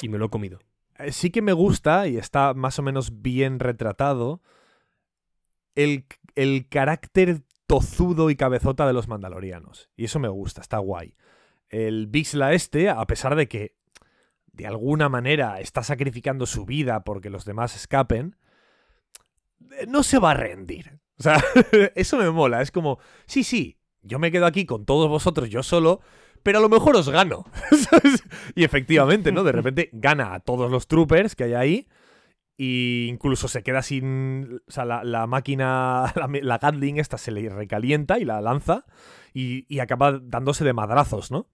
y 0.01 0.09
me 0.09 0.17
lo 0.17 0.25
he 0.25 0.29
comido. 0.29 0.57
Eh, 0.97 1.11
Sí 1.11 1.29
que 1.29 1.43
me 1.43 1.53
gusta 1.53 2.07
y 2.07 2.17
está 2.17 2.55
más 2.55 2.79
o 2.79 2.81
menos 2.81 3.21
bien 3.21 3.59
retratado 3.59 4.41
el, 5.75 6.05
el 6.33 6.67
carácter 6.69 7.43
tozudo 7.67 8.31
y 8.31 8.35
cabezota 8.35 8.87
de 8.87 8.93
los 8.93 9.07
mandalorianos. 9.07 9.91
Y 9.95 10.05
eso 10.05 10.17
me 10.17 10.27
gusta, 10.27 10.61
está 10.61 10.79
guay. 10.79 11.13
El 11.69 12.07
Bixla 12.07 12.53
este, 12.53 12.89
a 12.89 13.05
pesar 13.05 13.35
de 13.35 13.47
que 13.47 13.75
de 14.51 14.65
alguna 14.65 15.07
manera 15.07 15.59
está 15.59 15.83
sacrificando 15.83 16.47
su 16.47 16.65
vida 16.65 17.03
porque 17.03 17.29
los 17.29 17.45
demás 17.45 17.75
escapen, 17.75 18.37
eh, 19.79 19.85
no 19.87 20.01
se 20.01 20.17
va 20.17 20.31
a 20.31 20.33
rendir. 20.33 20.99
O 21.19 21.21
sea, 21.21 21.43
eso 21.93 22.17
me 22.17 22.31
mola. 22.31 22.59
Es 22.63 22.71
como, 22.71 22.97
sí, 23.27 23.43
sí, 23.43 23.77
yo 24.01 24.17
me 24.17 24.31
quedo 24.31 24.47
aquí 24.47 24.65
con 24.65 24.83
todos 24.83 25.07
vosotros, 25.07 25.47
yo 25.51 25.61
solo, 25.61 26.01
pero 26.43 26.59
a 26.59 26.61
lo 26.61 26.69
mejor 26.69 26.95
os 26.95 27.09
gano. 27.09 27.45
Y 28.55 28.63
efectivamente, 28.63 29.31
¿no? 29.31 29.43
De 29.43 29.51
repente 29.51 29.89
gana 29.93 30.33
a 30.33 30.39
todos 30.41 30.69
los 30.69 30.87
troopers 30.87 31.35
que 31.35 31.45
hay 31.45 31.53
ahí. 31.53 31.87
Y 32.57 33.07
incluso 33.09 33.47
se 33.47 33.63
queda 33.63 33.81
sin. 33.81 34.61
O 34.67 34.71
sea, 34.71 34.85
la, 34.85 35.25
máquina, 35.27 36.13
la, 36.15 36.29
la 36.41 36.57
Gatling 36.57 36.99
esta 36.99 37.17
se 37.17 37.31
le 37.31 37.49
recalienta 37.49 38.19
y 38.19 38.25
la 38.25 38.41
lanza. 38.41 38.85
Y, 39.33 39.79
acaba 39.79 40.19
dándose 40.21 40.63
de 40.65 40.73
madrazos, 40.73 41.31
¿no? 41.31 41.47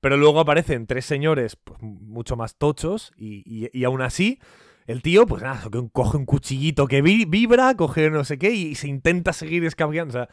Pero 0.00 0.16
luego 0.16 0.40
aparecen 0.40 0.86
tres 0.86 1.04
señores 1.04 1.56
pues, 1.56 1.78
mucho 1.82 2.36
más 2.36 2.56
tochos. 2.56 3.12
Y, 3.16 3.42
y, 3.44 3.68
y 3.78 3.84
aún 3.84 4.00
así, 4.00 4.38
el 4.86 5.02
tío, 5.02 5.26
pues 5.26 5.42
nada, 5.42 5.60
co- 5.70 5.90
coge 5.90 6.16
un 6.16 6.24
cuchillito 6.24 6.86
que 6.86 7.02
vi- 7.02 7.26
vibra, 7.26 7.74
coge 7.76 8.08
no 8.10 8.24
sé 8.24 8.38
qué 8.38 8.50
y 8.50 8.76
se 8.76 8.88
intenta 8.88 9.32
seguir 9.34 9.64
escabeando. 9.64 10.10
O 10.10 10.12
sea, 10.12 10.28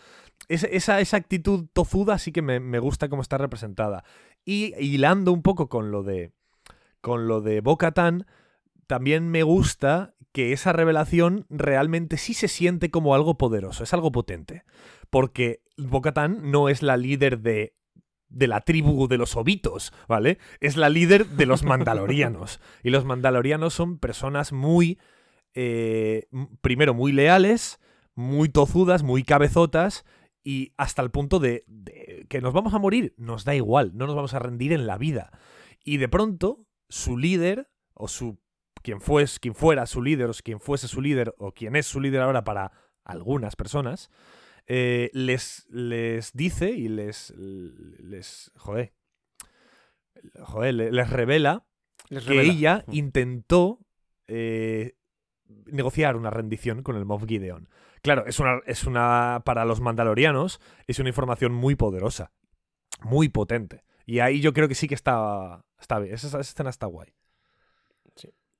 esa, 0.49 0.99
esa, 0.99 1.17
actitud 1.17 1.67
tozuda 1.73 2.17
sí 2.19 2.31
que 2.31 2.41
me, 2.41 2.59
me 2.59 2.79
gusta 2.79 3.09
cómo 3.09 3.21
está 3.21 3.37
representada. 3.37 4.03
Y 4.45 4.73
hilando 4.83 5.31
un 5.33 5.41
poco 5.41 5.69
con 5.69 5.91
lo 5.91 6.03
de. 6.03 6.31
Con 7.01 7.27
lo 7.27 7.41
de 7.41 7.61
Bo-Katan, 7.61 8.25
también 8.87 9.29
me 9.29 9.43
gusta 9.43 10.15
que 10.31 10.51
esa 10.51 10.73
revelación 10.73 11.45
realmente 11.49 12.17
sí 12.17 12.33
se 12.33 12.47
siente 12.47 12.89
como 12.89 13.13
algo 13.15 13.37
poderoso, 13.37 13.83
es 13.83 13.93
algo 13.93 14.11
potente. 14.11 14.63
Porque 15.09 15.61
Bo-Katan 15.77 16.51
no 16.51 16.69
es 16.69 16.81
la 16.81 16.97
líder 16.97 17.39
de, 17.39 17.75
de 18.29 18.47
la 18.47 18.61
tribu 18.61 19.07
de 19.07 19.17
los 19.17 19.35
ovitos, 19.35 19.93
¿vale? 20.07 20.37
Es 20.59 20.75
la 20.75 20.89
líder 20.89 21.27
de 21.27 21.45
los 21.45 21.63
mandalorianos. 21.63 22.59
y 22.83 22.89
los 22.89 23.05
mandalorianos 23.05 23.73
son 23.73 23.99
personas 23.99 24.51
muy. 24.51 24.99
eh, 25.53 26.27
primero, 26.61 26.93
muy 26.93 27.11
leales, 27.11 27.79
muy 28.15 28.49
tozudas, 28.49 29.03
muy 29.03 29.23
cabezotas. 29.23 30.05
Y 30.47 30.73
hasta 30.77 31.01
el 31.01 31.11
punto 31.11 31.39
de, 31.39 31.65
de 31.67 32.25
que 32.29 32.39
nos 32.39 32.53
vamos 32.53 32.73
a 32.73 32.79
morir, 32.79 33.13
nos 33.17 33.43
da 33.43 33.53
igual, 33.53 33.91
no 33.95 34.05
nos 34.07 34.15
vamos 34.15 34.33
a 34.33 34.39
rendir 34.39 34.71
en 34.71 34.87
la 34.87 34.97
vida. 34.97 35.31
Y 35.83 35.97
de 35.97 36.07
pronto, 36.07 36.65
su 36.87 37.17
líder, 37.17 37.69
o 37.93 38.07
su 38.07 38.39
quien, 38.81 39.01
fues, 39.01 39.39
quien 39.39 39.55
fuera 39.55 39.85
su 39.85 40.01
líder, 40.01 40.29
o 40.29 40.33
quien 40.43 40.59
fuese 40.61 40.87
su 40.87 41.01
líder, 41.01 41.33
o 41.37 41.51
quien 41.51 41.75
es 41.75 41.85
su 41.85 41.99
líder 41.99 42.21
ahora 42.21 42.45
para 42.45 42.71
algunas 43.03 43.55
personas, 43.57 44.09
eh, 44.67 45.09
les, 45.13 45.65
les 45.69 46.31
dice 46.33 46.71
y 46.71 46.87
les, 46.87 47.33
les 47.35 48.51
joder, 48.55 48.93
joder, 50.43 50.73
le- 50.73 50.91
les 50.91 51.09
revela 51.09 51.65
Les 52.09 52.23
que 52.23 52.29
revela. 52.29 52.51
ella 52.53 52.83
Mm. 52.87 52.93
intentó 52.95 53.79
eh, 54.27 54.95
negociar 55.65 56.15
una 56.15 56.29
rendición 56.29 56.83
con 56.83 56.95
el 56.95 57.05
Moff 57.05 57.25
Gideon. 57.25 57.69
Claro, 58.01 58.25
es 58.25 58.39
una, 58.39 58.59
es 58.65 58.83
una. 58.85 59.41
Para 59.45 59.65
los 59.65 59.81
mandalorianos, 59.81 60.59
es 60.87 60.99
una 60.99 61.09
información 61.09 61.53
muy 61.53 61.75
poderosa. 61.75 62.31
Muy 63.01 63.29
potente. 63.29 63.83
Y 64.05 64.19
ahí 64.19 64.39
yo 64.39 64.53
creo 64.53 64.67
que 64.67 64.75
sí 64.75 64.87
que 64.87 64.95
está. 64.95 65.65
Está 65.79 65.99
bien. 65.99 66.13
Esa, 66.13 66.39
escena 66.39 66.69
está 66.69 66.85
guay. 66.85 67.13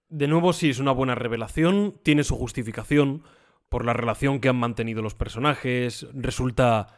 De 0.10 0.28
nuevo, 0.28 0.54
sí, 0.54 0.70
es 0.70 0.80
una 0.80 0.94
buena 0.94 1.16
revelación, 1.16 2.00
tiene 2.02 2.24
su 2.24 2.38
justificación 2.38 3.24
por 3.68 3.84
la 3.84 3.92
relación 3.92 4.40
que 4.40 4.48
han 4.48 4.56
mantenido 4.56 5.02
los 5.02 5.16
personajes, 5.16 6.08
resulta, 6.14 6.96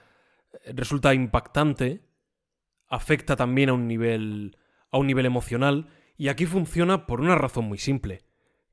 resulta 0.75 1.15
impactante, 1.15 2.03
afecta 2.87 3.35
también 3.35 3.69
a 3.69 3.73
un 3.73 3.87
nivel 3.87 4.55
a 4.91 4.97
un 4.97 5.07
nivel 5.07 5.25
emocional 5.25 5.89
y 6.17 6.27
aquí 6.27 6.45
funciona 6.45 7.05
por 7.05 7.21
una 7.21 7.35
razón 7.35 7.65
muy 7.65 7.77
simple, 7.77 8.23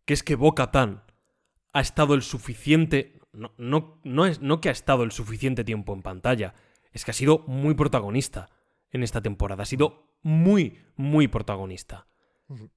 que 0.04 0.14
es 0.14 0.22
que 0.22 0.34
Bo-Katan 0.34 1.02
ha 1.72 1.80
estado 1.80 2.14
el 2.14 2.22
suficiente 2.22 3.15
no, 3.36 3.52
no, 3.58 4.00
no 4.02 4.26
es 4.26 4.40
no 4.40 4.60
que 4.60 4.68
ha 4.68 4.72
estado 4.72 5.04
el 5.04 5.12
suficiente 5.12 5.64
tiempo 5.64 5.94
en 5.94 6.02
pantalla, 6.02 6.54
es 6.92 7.04
que 7.04 7.10
ha 7.10 7.14
sido 7.14 7.44
muy 7.46 7.74
protagonista 7.74 8.48
en 8.90 9.02
esta 9.02 9.20
temporada, 9.20 9.62
ha 9.62 9.66
sido 9.66 10.16
muy 10.22 10.80
muy 10.96 11.28
protagonista 11.28 12.06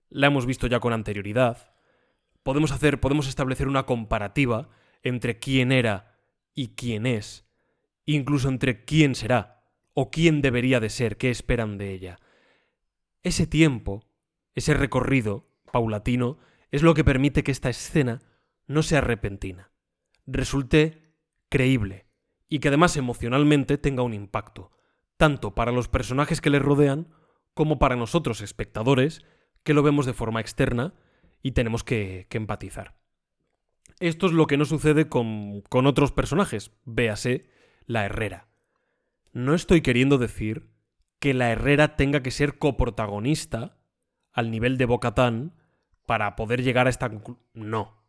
la 0.10 0.28
hemos 0.28 0.46
visto 0.46 0.68
ya 0.68 0.80
con 0.80 0.94
anterioridad. 0.94 1.74
Podemos 2.44 2.72
hacer, 2.72 3.00
podemos 3.00 3.28
establecer 3.28 3.68
una 3.68 3.86
comparativa 3.86 4.70
entre 5.04 5.40
quién 5.40 5.72
era 5.72 6.18
y 6.54 6.70
quién 6.70 7.06
es, 7.06 7.46
incluso 8.06 8.50
entre 8.50 8.86
quién 8.86 9.16
será 9.16 9.64
o 9.94 10.10
quién 10.10 10.42
debería 10.42 10.80
de 10.80 10.90
ser, 10.90 11.18
qué 11.18 11.30
esperan 11.30 11.78
de 11.78 11.94
ella. 11.94 12.20
Ese 13.22 13.48
tiempo, 13.48 14.06
ese 14.56 14.74
recorrido 14.74 15.48
paulatino, 15.72 16.38
es 16.72 16.84
lo 16.84 16.94
que 16.94 17.04
permite 17.04 17.44
que 17.44 17.52
esta 17.52 17.70
escena 17.70 18.22
no 18.68 18.84
sea 18.84 19.02
repentina, 19.02 19.72
resulte 20.32 21.16
creíble 21.50 22.06
y 22.48 22.60
que 22.60 22.70
además 22.70 22.98
emocionalmente 22.98 23.78
tenga 23.78 24.04
un 24.04 24.14
impacto, 24.14 24.72
tanto 25.18 25.56
para 25.56 25.72
los 25.72 25.88
personajes 25.88 26.42
que 26.42 26.50
le 26.50 26.60
rodean 26.60 27.14
como 27.54 27.80
para 27.80 27.96
nosotros 27.96 28.42
espectadores 28.42 29.24
que 29.64 29.74
lo 29.74 29.84
vemos 29.84 30.06
de 30.06 30.14
forma 30.14 30.42
externa 30.42 30.94
y 31.42 31.52
tenemos 31.52 31.84
que, 31.84 32.28
empatizar. 32.32 32.98
Esto 34.00 34.28
es 34.28 34.32
lo 34.32 34.48
que 34.48 34.58
no 34.58 34.66
sucede 34.66 35.10
con, 35.10 35.64
otros 35.72 36.12
personajes, 36.12 36.72
véase 36.86 37.50
la 37.86 38.06
Herrera. 38.06 38.48
No 39.34 39.54
estoy 39.54 39.82
queriendo 39.82 40.18
decir 40.18 40.72
que 41.20 41.34
la 41.34 41.52
Herrera 41.52 41.96
tenga 41.96 42.24
que 42.24 42.32
ser 42.32 42.58
coprotagonista 42.58 43.78
al 44.32 44.52
nivel 44.52 44.78
de 44.78 44.86
Bocatán 44.86 45.56
para 46.06 46.36
poder 46.36 46.64
llegar 46.64 46.88
a 46.88 46.90
esta 46.90 47.12
conclu- 47.12 47.40
No. 47.54 48.06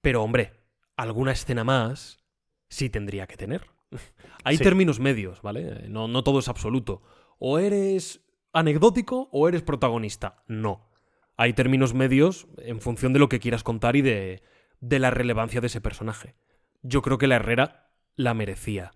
Pero 0.00 0.22
hombre, 0.22 0.57
alguna 0.98 1.32
escena 1.32 1.64
más 1.64 2.22
sí 2.68 2.90
tendría 2.90 3.26
que 3.26 3.36
tener. 3.36 3.62
Hay 4.44 4.58
Sí. 4.58 4.64
términos 4.64 5.00
medios, 5.00 5.40
¿vale? 5.42 5.88
No, 5.88 6.08
no 6.08 6.22
todo 6.22 6.38
es 6.40 6.48
absoluto. 6.48 7.02
O 7.38 7.58
eres 7.58 8.20
anecdótico 8.52 9.28
o 9.32 9.48
eres 9.48 9.62
protagonista. 9.62 10.42
No. 10.46 10.90
Hay 11.36 11.52
términos 11.54 11.94
medios 11.94 12.48
en 12.58 12.80
función 12.80 13.12
de 13.12 13.20
lo 13.20 13.28
que 13.28 13.38
quieras 13.40 13.62
contar 13.62 13.96
y 13.96 14.02
de, 14.02 14.42
de 14.80 14.98
la 14.98 15.10
relevancia 15.10 15.60
de 15.60 15.68
ese 15.68 15.80
personaje. 15.80 16.34
Yo 16.82 17.00
creo 17.00 17.16
que 17.18 17.28
la 17.28 17.36
Herrera 17.36 17.92
la 18.16 18.34
merecía. 18.34 18.90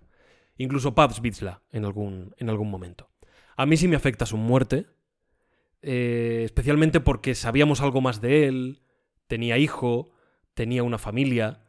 Incluso 0.58 0.94
Pabs 0.94 1.20
Vizsla 1.20 1.62
en 1.70 1.84
algún, 1.84 2.34
en 2.36 2.50
algún 2.50 2.70
momento. 2.70 3.10
A 3.56 3.64
mí 3.66 3.76
sí 3.76 3.86
me 3.88 3.96
afecta 3.96 4.26
su 4.26 4.36
muerte, 4.36 4.86
eh, 5.82 6.42
especialmente 6.44 7.00
porque 7.00 7.34
sabíamos 7.34 7.80
algo 7.80 8.00
más 8.00 8.20
de 8.20 8.46
él, 8.48 8.82
tenía 9.28 9.58
hijo, 9.58 10.10
tenía 10.54 10.82
una 10.82 10.98
familia, 10.98 11.61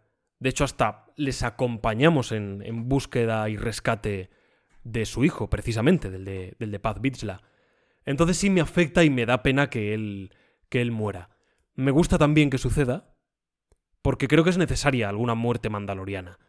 de 0.44 0.50
hecho 0.50 0.66
hasta 0.66 1.06
les 1.16 1.42
acompañamos 1.42 2.34
en, 2.34 2.62
en 2.66 2.90
búsqueda 2.90 3.48
y 3.48 3.56
rescate 3.56 4.30
de 4.84 5.06
su 5.06 5.24
hijo, 5.24 5.50
precisamente, 5.50 6.10
del 6.10 6.26
de, 6.26 6.58
del 6.60 6.70
de 6.70 6.80
Paz 6.80 7.00
Vizsla. 7.00 7.42
Entonces 8.04 8.36
sí 8.36 8.50
me 8.50 8.60
afecta 8.60 9.06
y 9.06 9.10
me 9.10 9.26
da 9.26 9.42
pena 9.42 9.70
que 9.70 9.94
él, 9.94 10.36
que 10.68 10.82
él 10.82 10.92
muera. 10.92 11.30
Me 11.76 11.92
gusta 11.92 12.18
también 12.18 12.50
que 12.50 12.58
suceda, 12.58 13.16
porque 14.02 14.28
creo 14.28 14.44
que 14.44 14.50
es 14.50 14.58
necesaria 14.58 15.08
alguna 15.08 15.34
muerte 15.34 15.70
mandaloriana. 15.70 16.40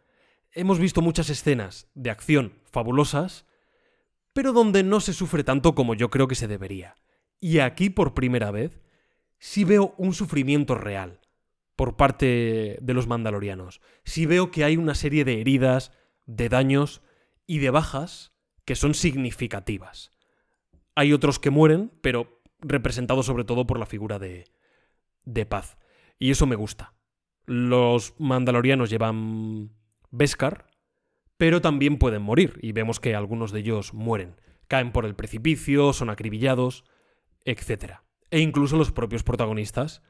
Hemos 0.50 0.80
visto 0.80 1.00
muchas 1.00 1.30
escenas 1.30 1.88
de 1.94 2.10
acción 2.10 2.54
fabulosas, 2.72 3.46
pero 4.32 4.52
donde 4.52 4.82
no 4.82 4.98
se 4.98 5.12
sufre 5.12 5.44
tanto 5.44 5.76
como 5.76 5.94
yo 5.94 6.10
creo 6.10 6.26
que 6.26 6.34
se 6.34 6.48
debería. 6.48 6.96
Y 7.38 7.60
aquí, 7.60 7.90
por 7.90 8.12
primera 8.12 8.50
vez, 8.50 8.80
sí 9.38 9.62
veo 9.62 9.94
un 9.98 10.14
sufrimiento 10.14 10.74
real 10.74 11.20
por 11.76 11.96
parte 11.96 12.78
de 12.80 12.94
los 12.94 13.06
mandalorianos. 13.06 13.80
Sí 14.04 14.26
veo 14.26 14.50
que 14.50 14.64
hay 14.64 14.76
una 14.76 14.94
serie 14.94 15.24
de 15.24 15.40
heridas, 15.40 15.92
de 16.26 16.48
daños 16.48 17.02
y 17.46 17.58
de 17.58 17.70
bajas 17.70 18.32
que 18.64 18.76
son 18.76 18.94
significativas. 18.94 20.10
Hay 20.94 21.12
otros 21.12 21.38
que 21.38 21.50
mueren, 21.50 21.92
pero 22.00 22.42
representados 22.60 23.26
sobre 23.26 23.44
todo 23.44 23.66
por 23.66 23.78
la 23.78 23.86
figura 23.86 24.18
de, 24.18 24.46
de 25.24 25.46
paz. 25.46 25.76
Y 26.18 26.30
eso 26.30 26.46
me 26.46 26.56
gusta. 26.56 26.94
Los 27.46 28.14
mandalorianos 28.18 28.88
llevan 28.88 29.72
Beskar, 30.10 30.66
pero 31.36 31.60
también 31.60 31.98
pueden 31.98 32.22
morir, 32.22 32.58
y 32.62 32.72
vemos 32.72 33.00
que 33.00 33.14
algunos 33.14 33.50
de 33.50 33.60
ellos 33.60 33.92
mueren. 33.92 34.40
Caen 34.68 34.92
por 34.92 35.04
el 35.04 35.14
precipicio, 35.14 35.92
son 35.92 36.08
acribillados, 36.08 36.84
etc. 37.44 37.96
E 38.30 38.40
incluso 38.40 38.76
los 38.76 38.92
propios 38.92 39.24
protagonistas 39.24 40.02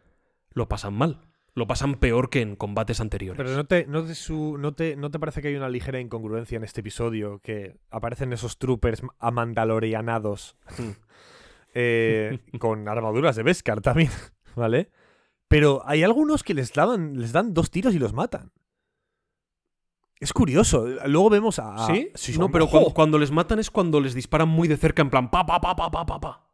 lo 0.51 0.69
pasan 0.69 0.95
mal. 0.95 1.34
Lo 1.57 1.67
pasan 1.69 1.95
peor 1.95 2.31
que 2.31 2.41
en 2.41 2.57
combates 2.57 3.01
anteriores. 3.01 3.37
Pero 3.37 3.57
no 3.57 3.65
te, 3.65 3.87
no, 3.87 4.03
te 4.05 4.15
su- 4.17 4.59
no 4.59 4.75
te- 4.75 4.97
¿no 4.97 5.11
te 5.13 5.21
parece 5.21 5.41
que 5.41 5.49
hay 5.49 5.55
una 5.57 5.69
ligera 5.69 6.01
incongruencia 6.01 6.57
en 6.57 6.65
este 6.65 6.81
episodio? 6.81 7.39
Que 7.39 7.77
aparecen 7.91 8.33
esos 8.33 8.59
troopers 8.59 9.03
amandalorianados 9.21 10.57
eh, 11.75 12.41
con 12.59 12.89
armaduras 12.89 13.37
de 13.37 13.43
Beskar 13.45 13.81
también, 13.81 14.11
¿vale? 14.57 14.91
Pero 15.49 15.83
hay 15.87 16.03
algunos 16.03 16.43
que 16.43 16.55
les, 16.55 16.73
daban, 16.73 17.21
les 17.21 17.33
dan 17.33 17.55
dos 17.55 17.71
tiros 17.71 17.95
y 17.95 17.99
los 18.01 18.13
matan. 18.13 18.51
Es 20.19 20.33
curioso. 20.33 20.87
Luego 21.07 21.29
vemos 21.31 21.59
a... 21.59 21.87
¿Sí? 21.87 22.11
sí, 22.15 22.39
no, 22.39 22.51
pero 22.51 22.67
cuando 22.69 23.19
les 23.19 23.31
matan 23.31 23.59
es 23.59 23.71
cuando 23.71 24.01
les 24.01 24.15
disparan 24.15 24.49
muy 24.49 24.69
de 24.69 24.77
cerca, 24.77 25.03
en 25.03 25.11
plan 25.11 25.31
pa 25.31 25.45
pa 25.45 25.61
pa 25.61 25.77
pa 25.77 25.91
pa 25.91 26.07
pa 26.07 26.21
pa. 26.21 26.51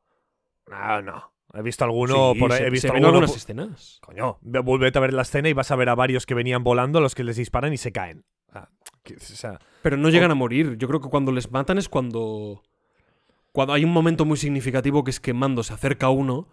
No, 0.69 1.03
no. 1.03 1.33
He 1.55 1.63
visto 1.63 1.85
alguno 1.85 2.33
Sí, 2.35 2.39
por 2.41 2.53
ahí. 2.53 2.59
se, 2.59 2.67
He 2.67 2.71
visto 2.71 2.89
se 2.89 2.93
ven 2.95 3.05
alguno 3.05 3.19
algunas 3.25 3.37
escenas. 3.37 3.99
Coño, 4.03 4.39
ve- 4.43 4.61
vuélvete 4.61 4.99
a 4.99 5.01
ver 5.01 5.13
la 5.15 5.23
escena 5.23 5.49
y 5.49 5.53
vas 5.53 5.71
a 5.71 5.77
ver 5.77 5.89
a 5.89 5.95
varios 5.95 6.27
que 6.27 6.35
venían 6.35 6.63
volando 6.63 6.99
a 6.99 7.03
los 7.03 7.15
que 7.15 7.25
les 7.25 7.37
disparan 7.37 7.73
y 7.73 7.77
se 7.77 7.91
caen. 7.93 8.25
Ah, 8.53 8.69
que- 9.03 9.17
o 9.17 9.21
sea, 9.21 9.59
Pero 9.83 9.97
no 9.97 10.11
llegan 10.11 10.31
a 10.31 10.35
morir. 10.35 10.77
Yo 10.77 10.87
creo 10.89 11.01
que 11.01 11.09
cuando 11.09 11.33
les 11.33 11.51
matan 11.51 11.79
es 11.79 11.89
cuando. 11.89 12.63
Cuando 13.53 13.73
hay 13.75 13.85
un 13.85 13.93
momento 13.93 14.25
muy 14.25 14.37
significativo 14.37 15.03
que 15.03 15.11
es 15.11 15.19
que 15.19 15.33
Mando 15.35 15.63
se 15.65 15.73
acerca 15.75 16.07
a 16.07 16.11
uno, 16.11 16.49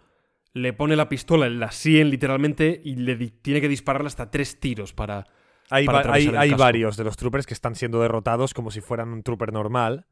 le 0.52 0.72
pone 0.72 0.96
la 0.96 1.08
pistola 1.08 1.46
en 1.46 1.60
la 1.60 1.70
sien 1.70 2.10
literalmente 2.10 2.80
y 2.84 2.96
le 2.96 3.14
tiene 3.30 3.60
que 3.60 3.68
dispararle 3.68 4.08
hasta 4.08 4.30
tres 4.32 4.58
tiros 4.58 4.92
para. 4.94 5.26
hay, 5.70 5.86
Para 5.86 6.08
va- 6.08 6.14
hay, 6.14 6.26
hay 6.36 6.54
varios 6.54 6.96
de 6.96 7.04
los 7.04 7.16
troopers 7.16 7.46
que 7.46 7.54
están 7.54 7.74
siendo 7.76 8.00
derrotados 8.00 8.52
como 8.54 8.70
si 8.72 8.80
fueran 8.80 9.10
un 9.10 9.22
trooper 9.22 9.52
normal. 9.52 10.06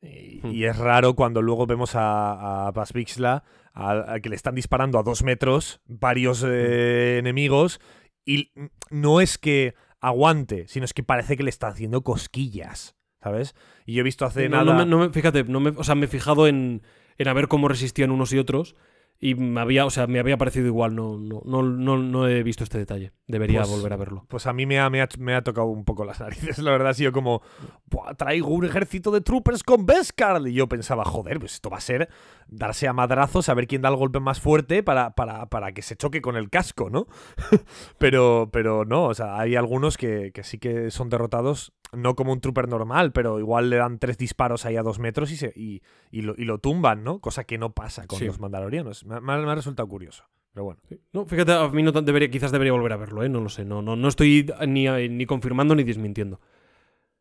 Y, 0.00 0.40
Hmm. 0.44 0.52
y 0.52 0.64
es 0.64 0.76
raro 0.76 1.14
cuando 1.14 1.42
luego 1.42 1.66
vemos 1.66 1.96
a, 1.96 2.68
a 2.68 2.70
Bas 2.70 2.92
Vixla, 2.92 3.42
al- 3.78 4.04
al 4.08 4.20
que 4.20 4.28
le 4.28 4.36
están 4.36 4.54
disparando 4.54 4.98
a 4.98 5.02
dos 5.02 5.22
metros 5.22 5.80
varios 5.86 6.44
eh, 6.46 7.14
Hmm. 7.16 7.18
enemigos 7.20 7.80
y 8.24 8.52
no 8.90 9.20
es 9.20 9.38
que 9.38 9.74
aguante, 10.00 10.66
sino 10.68 10.84
es 10.84 10.92
que 10.92 11.02
parece 11.02 11.36
que 11.36 11.42
le 11.42 11.50
está 11.50 11.68
haciendo 11.68 12.02
cosquillas, 12.02 12.96
¿sabes? 13.22 13.54
Y 13.86 13.94
yo 13.94 14.00
he 14.00 14.04
visto 14.04 14.24
hace 14.26 14.48
No, 14.48 14.58
nada... 14.64 14.72
no 14.72 14.78
me- 14.84 14.90
no 14.90 14.98
me- 14.98 15.10
fíjate, 15.12 15.44
no 15.44 15.60
me, 15.60 15.70
o 15.70 15.84
sea, 15.84 15.94
me 15.94 16.06
he 16.06 16.08
fijado 16.08 16.46
en, 16.46 16.82
en 17.18 17.28
a 17.28 17.32
ver 17.32 17.48
cómo 17.48 17.68
resistían 17.68 18.10
unos 18.10 18.32
y 18.32 18.38
otros. 18.38 18.74
Y 19.20 19.34
me 19.34 19.60
había, 19.60 19.84
o 19.84 19.90
sea, 19.90 20.06
me 20.06 20.20
había 20.20 20.36
parecido 20.36 20.66
igual. 20.66 20.94
No, 20.94 21.18
no, 21.18 21.42
no, 21.44 21.62
no, 21.62 21.98
no 21.98 22.28
he 22.28 22.42
visto 22.44 22.62
este 22.62 22.78
detalle. 22.78 23.10
Debería 23.26 23.62
Pues- 23.62 23.70
volver 23.72 23.92
a 23.92 23.96
verlo. 23.96 24.24
Pues 24.28 24.46
a 24.46 24.52
mí 24.52 24.64
me 24.64 24.78
ha, 24.78 24.88
me 24.90 25.02
ha- 25.02 25.08
me 25.18 25.34
ha 25.34 25.42
tocado 25.42 25.66
un 25.66 25.84
poco 25.84 26.04
las 26.04 26.20
narices, 26.20 26.58
la 26.60 26.70
verdad. 26.70 26.90
Ha 26.90 26.94
sido 26.94 27.10
como, 27.10 27.42
"Buah, 27.86 28.14
traigo 28.14 28.48
un 28.50 28.64
ejército 28.64 29.10
de 29.10 29.20
troopers 29.20 29.64
con 29.64 29.86
Beskar. 29.86 30.40
Y 30.46 30.52
yo 30.52 30.68
pensaba, 30.68 31.04
joder, 31.04 31.40
pues 31.40 31.54
esto 31.54 31.68
va 31.68 31.78
a 31.78 31.80
ser 31.80 32.08
darse 32.46 32.86
a 32.86 32.92
madrazos, 32.92 33.48
a 33.48 33.54
ver 33.54 33.66
quién 33.66 33.82
da 33.82 33.88
el 33.88 33.96
golpe 33.96 34.20
más 34.20 34.40
fuerte 34.40 34.82
para, 34.84 35.10
para, 35.16 35.46
para 35.46 35.72
que 35.72 35.82
se 35.82 35.96
choque 35.96 36.22
con 36.22 36.36
el 36.36 36.48
casco, 36.48 36.88
¿no? 36.88 37.06
pero, 37.98 38.48
pero 38.52 38.84
no, 38.84 39.04
o 39.06 39.14
sea, 39.14 39.38
hay 39.38 39.56
algunos 39.56 39.96
que, 39.96 40.30
que 40.32 40.44
sí 40.44 40.58
que 40.58 40.90
son 40.90 41.08
derrotados, 41.08 41.72
no 41.92 42.14
como 42.14 42.32
un 42.32 42.40
trooper 42.40 42.68
normal, 42.68 43.12
pero 43.12 43.38
igual 43.38 43.70
le 43.70 43.76
dan 43.76 43.98
tres 43.98 44.18
disparos 44.18 44.66
ahí 44.66 44.76
a 44.76 44.82
dos 44.82 44.98
metros 44.98 45.30
y, 45.32 45.36
se, 45.36 45.52
y, 45.56 45.82
y 46.10 46.22
lo, 46.22 46.34
y 46.36 46.44
lo 46.44 46.58
tumban, 46.58 47.04
¿no? 47.04 47.20
Cosa 47.20 47.44
que 47.44 47.58
no 47.58 47.72
pasa 47.72 48.06
con 48.06 48.18
Sí. 48.18 48.26
los 48.26 48.40
mandalorianos. 48.40 49.04
Me, 49.04 49.20
me 49.20 49.32
ha- 49.32 49.54
resultado 49.54 49.88
curioso. 49.88 50.24
Pero 50.52 50.64
bueno. 50.64 50.80
No, 51.12 51.24
fíjate, 51.26 51.52
a 51.52 51.68
mí 51.68 51.82
no 51.82 51.92
debería, 51.92 52.30
quizás 52.30 52.50
debería 52.52 52.72
volver 52.72 52.92
a 52.92 52.96
verlo, 52.96 53.22
¿eh? 53.22 53.28
No 53.28 53.40
lo 53.40 53.48
sé. 53.48 53.64
No, 53.64 53.80
no, 53.82 53.94
no 53.96 54.08
estoy 54.08 54.50
ni, 54.66 54.86
ni 55.08 55.26
confirmando 55.26 55.74
ni 55.74 55.84
desmintiendo. 55.84 56.40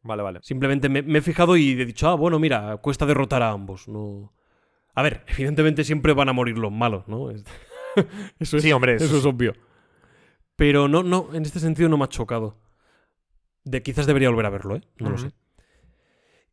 Vale, 0.02 0.24
vale. 0.24 0.40
Simplemente 0.42 0.90
me, 0.90 1.02
me 1.02 1.20
he 1.20 1.22
fijado 1.22 1.58
y 1.58 1.72
he 1.80 1.86
dicho, 1.86 2.08
ah, 2.10 2.16
bueno, 2.16 2.40
mira, 2.40 2.78
cuesta 2.78 3.06
derrotar 3.06 3.44
a 3.44 3.52
ambos. 3.52 3.88
No. 3.88 4.34
A 4.96 5.02
ver, 5.04 5.24
evidentemente 5.28 5.84
siempre 5.84 6.14
van 6.14 6.30
a 6.30 6.34
morir 6.34 6.58
los 6.58 6.72
malos, 6.72 7.08
¿no? 7.08 7.30
Es- 7.32 7.44
eso 8.40 8.58
es, 8.58 8.64
Sí, 8.64 8.72
hombre, 8.72 8.96
eso 8.96 9.06
eso 9.06 9.16
es- 9.16 9.20
es 9.22 9.26
obvio. 9.26 9.54
Pero 10.56 10.88
no, 10.88 11.04
no, 11.04 11.30
en 11.34 11.44
este 11.44 11.60
sentido 11.60 11.90
no 11.90 11.98
me 11.98 12.06
ha 12.06 12.10
chocado. 12.10 12.58
De 13.70 13.84
quizás 13.84 14.08
debería 14.08 14.30
volver 14.30 14.46
a 14.46 14.50
verlo, 14.50 14.76
¿eh? 14.78 14.82
No 14.98 15.10
lo 15.10 15.18
sé. 15.18 15.32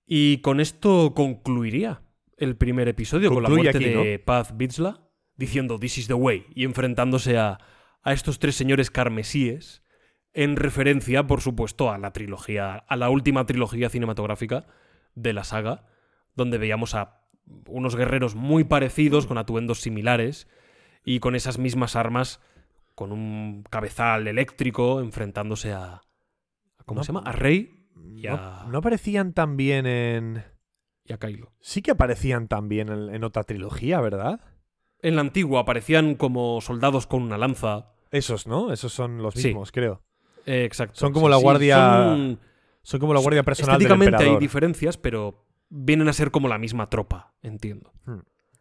Y 0.07 0.39
con 0.39 0.61
esto 0.61 1.15
concluiría 1.15 2.03
el 2.37 2.57
primer 2.57 2.89
episodio 2.89 3.33
con 3.33 3.43
la 3.43 3.49
muerte 3.49 3.79
aquí, 3.79 3.85
de 3.85 4.19
Paz 4.19 4.57
Vizsla, 4.57 5.09
diciendo 5.37 5.79
This 5.79 5.99
is 5.99 6.07
the 6.09 6.15
way 6.15 6.47
y 6.55 6.65
enfrentándose 6.65 7.39
a, 7.39 7.59
a 8.03 8.13
estos 8.13 8.39
tres 8.39 8.57
señores 8.57 8.91
carmesíes, 8.91 9.83
en 10.33 10.57
referencia, 10.57 11.27
por 11.27 11.41
supuesto, 11.41 11.91
a 11.91 11.99
la 11.99 12.13
trilogía, 12.13 12.75
a 12.75 12.97
la 12.97 13.09
última 13.09 13.47
trilogía 13.47 13.89
cinematográfica 13.89 14.67
de 15.15 15.33
la 15.33 15.45
saga, 15.45 15.87
donde 16.35 16.59
veíamos 16.59 16.95
a 16.95 17.21
unos 17.69 17.95
guerreros 17.95 18.35
muy 18.35 18.65
parecidos, 18.65 19.27
con 19.27 19.39
atuendos 19.39 19.81
similares 19.81 20.49
y 21.05 21.21
con 21.21 21.37
esas 21.37 21.59
mismas 21.59 21.95
armas, 21.95 22.41
con 22.95 23.13
un 23.13 23.65
cabezal 23.71 24.27
eléctrico, 24.27 25.01
enfrentándose 25.01 25.73
a. 25.73 26.03
¿Cómo 26.85 27.01
No- 27.01 27.05
se 27.05 27.13
llama? 27.13 27.23
A 27.29 27.33
Rey 27.33 27.87
No, 27.97 28.21
Ya. 28.21 28.65
no 28.69 28.79
aparecían 28.79 29.33
también 29.33 29.87
en. 29.87 30.45
y 31.05 31.13
a 31.13 31.19
Kylo. 31.19 31.53
Sí 31.61 31.83
que 31.83 31.91
aparecían 31.91 32.49
también 32.49 32.89
en, 32.89 33.15
en 33.15 33.25
otra 33.25 33.45
trilogía, 33.45 34.01
¿verdad? 34.01 34.41
En 35.03 35.17
la 35.17 35.21
antigua 35.21 35.61
aparecían 35.61 36.15
como 36.15 36.61
soldados 36.61 37.07
con 37.07 37.23
una 37.23 37.37
lanza. 37.39 37.93
Esos, 38.11 38.47
¿no? 38.47 38.73
Esos 38.73 38.93
son 38.93 39.19
los 39.23 39.35
Sí. 39.35 39.49
mismos, 39.49 39.71
creo. 39.73 40.03
Eh, 40.47 40.65
exacto. 40.65 40.95
Son 40.99 41.13
como 41.13 41.27
Sí, 41.27 41.31
la 41.31 41.37
guardia 41.37 41.77
son- 41.77 42.41
Son 42.83 43.01
como 43.01 43.15
la 43.15 43.21
guardia 43.21 43.43
personal 43.43 43.79
del 43.79 43.87
Estéticamente 43.87 44.17
hay 44.17 44.21
emperador. 44.23 44.41
diferencias, 44.41 44.97
pero 44.99 45.47
vienen 45.71 46.07
a 46.09 46.13
ser 46.13 46.31
como 46.31 46.49
la 46.49 46.59
misma 46.59 46.91
tropa, 46.91 47.35
entiendo. 47.43 47.93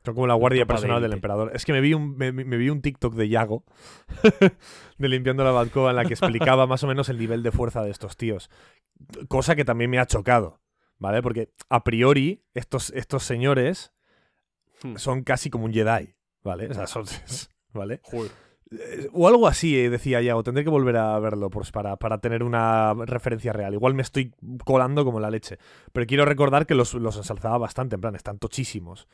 Son 0.06 0.14
como 0.16 0.28
la 0.28 0.34
guardia 0.34 0.66
personal 0.66 1.02
del 1.02 1.14
emperador. 1.14 1.52
Es 1.54 1.66
que 1.66 1.72
me 1.74 1.80
vi 1.82 1.94
un, 1.94 2.18
me, 2.18 2.32
me 2.32 2.58
vi 2.58 2.70
un 2.70 2.82
TikTok 2.82 3.14
de 3.16 3.30
Yago 3.30 3.64
de 4.98 5.10
limpiando 5.10 5.44
la 5.44 5.52
balcón 5.52 5.90
en 5.90 5.96
la 5.96 6.06
que 6.06 6.14
explicaba 6.14 6.68
más 6.68 6.84
o 6.84 6.88
menos 6.88 7.10
el 7.10 7.18
nivel 7.18 7.42
de 7.44 7.52
fuerza 7.52 7.82
de 7.84 7.92
estos 7.92 8.18
tíos. 8.18 8.50
Cosa 9.28 9.56
que 9.56 9.66
también 9.66 9.90
me 9.90 10.00
ha 10.00 10.06
chocado, 10.06 10.60
¿vale? 10.98 11.22
Porque 11.22 11.54
a 11.70 11.84
priori 11.84 12.44
estos, 12.54 12.92
estos 12.92 13.24
señores 13.24 13.92
Hmm. 14.84 14.98
son 14.98 15.24
casi 15.24 15.50
como 15.50 15.66
un 15.66 15.74
Jedi, 15.74 16.14
¿vale? 16.44 16.68
O 16.68 16.74
sea, 16.74 16.88
son... 16.88 17.06
¿Vale? 17.74 18.02
Eh, 18.72 19.10
O 19.14 19.28
algo 19.28 19.48
así, 19.48 19.80
eh, 19.80 19.90
decía 19.90 20.22
Yago. 20.22 20.44
Tendré 20.44 20.64
que 20.64 20.70
volver 20.70 20.98
a 20.98 21.18
verlo 21.20 21.50
pues, 21.50 21.72
para, 21.72 21.96
para 21.96 22.20
tener 22.20 22.44
una 22.44 22.94
referencia 23.06 23.54
real. 23.54 23.74
Igual 23.74 23.94
me 23.94 24.02
estoy 24.02 24.34
colando 24.66 25.06
como 25.06 25.20
la 25.20 25.32
leche. 25.32 25.58
Pero 25.92 26.06
quiero 26.06 26.26
recordar 26.26 26.66
que 26.66 26.76
los, 26.76 26.94
los 26.96 27.16
ensalzaba 27.18 27.58
bastante. 27.58 27.96
En 27.96 28.02
plan, 28.02 28.16
están 28.16 28.40
tochísimos. 28.40 29.08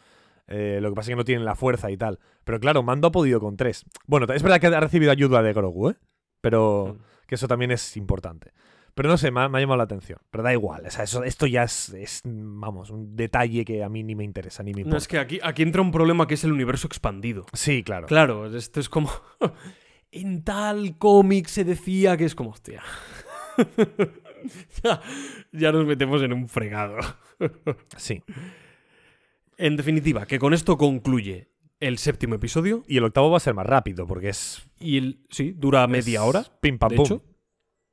Eh, 0.49 0.79
lo 0.81 0.89
que 0.89 0.95
pasa 0.95 1.09
es 1.09 1.13
que 1.13 1.15
no 1.17 1.25
tienen 1.25 1.45
la 1.45 1.55
fuerza 1.55 1.91
y 1.91 1.97
tal. 1.97 2.19
Pero 2.43 2.59
claro, 2.59 2.81
Mando 2.83 3.07
ha 3.07 3.11
podido 3.11 3.39
con 3.39 3.55
tres. 3.55 3.85
Bueno, 4.07 4.25
es 4.33 4.41
verdad 4.43 4.59
que 4.59 4.67
ha 4.67 4.79
recibido 4.79 5.11
ayuda 5.11 5.43
de 5.43 5.53
Grogu, 5.53 5.91
¿eh? 5.91 5.95
Pero 6.41 6.97
que 7.27 7.35
eso 7.35 7.47
también 7.47 7.71
es 7.71 7.95
importante. 7.95 8.51
Pero 8.95 9.07
no 9.07 9.17
sé, 9.17 9.29
me 9.31 9.41
ha, 9.41 9.49
me 9.49 9.59
ha 9.59 9.61
llamado 9.61 9.77
la 9.77 9.83
atención. 9.83 10.19
Pero 10.31 10.43
da 10.43 10.51
igual. 10.51 10.83
O 10.85 10.91
sea, 10.91 11.03
eso, 11.03 11.23
esto 11.23 11.45
ya 11.45 11.63
es, 11.63 11.89
es, 11.93 12.21
vamos, 12.25 12.89
un 12.89 13.15
detalle 13.15 13.63
que 13.63 13.83
a 13.83 13.89
mí 13.89 14.03
ni 14.03 14.15
me 14.15 14.23
interesa, 14.23 14.63
ni 14.63 14.71
me 14.71 14.81
No, 14.81 14.87
importa. 14.87 14.97
es 14.97 15.07
que 15.07 15.19
aquí, 15.19 15.39
aquí 15.43 15.61
entra 15.61 15.81
un 15.81 15.91
problema 15.91 16.27
que 16.27 16.33
es 16.33 16.43
el 16.43 16.51
universo 16.51 16.87
expandido. 16.87 17.45
Sí, 17.53 17.83
claro. 17.83 18.07
Claro, 18.07 18.47
esto 18.53 18.79
es 18.79 18.89
como. 18.89 19.11
en 20.11 20.43
tal 20.43 20.97
cómic 20.97 21.47
se 21.47 21.63
decía 21.63 22.17
que 22.17 22.25
es 22.25 22.33
como, 22.33 22.49
hostia. 22.49 22.81
ya, 24.83 25.01
ya 25.51 25.71
nos 25.71 25.85
metemos 25.85 26.21
en 26.23 26.33
un 26.33 26.49
fregado. 26.49 26.97
Sí. 27.95 28.23
En 29.59 29.75
definitiva, 29.75 30.25
que 30.25 30.39
con 30.39 30.53
esto 30.53 30.77
concluye 30.77 31.49
el 31.79 31.97
séptimo 31.97 32.35
episodio. 32.35 32.83
Y 32.87 32.97
el 32.97 33.03
octavo 33.03 33.29
va 33.29 33.37
a 33.37 33.41
ser 33.41 33.53
más 33.53 33.65
rápido 33.65 34.07
porque 34.07 34.29
es. 34.29 34.67
Y 34.79 34.97
el. 34.97 35.19
Sí, 35.29 35.51
dura 35.51 35.85
media 35.87 36.23
hora. 36.23 36.45
Pim 36.61 36.77
pam 36.79 36.89
de 36.89 36.95
pum. 36.95 37.05
hecho. 37.05 37.23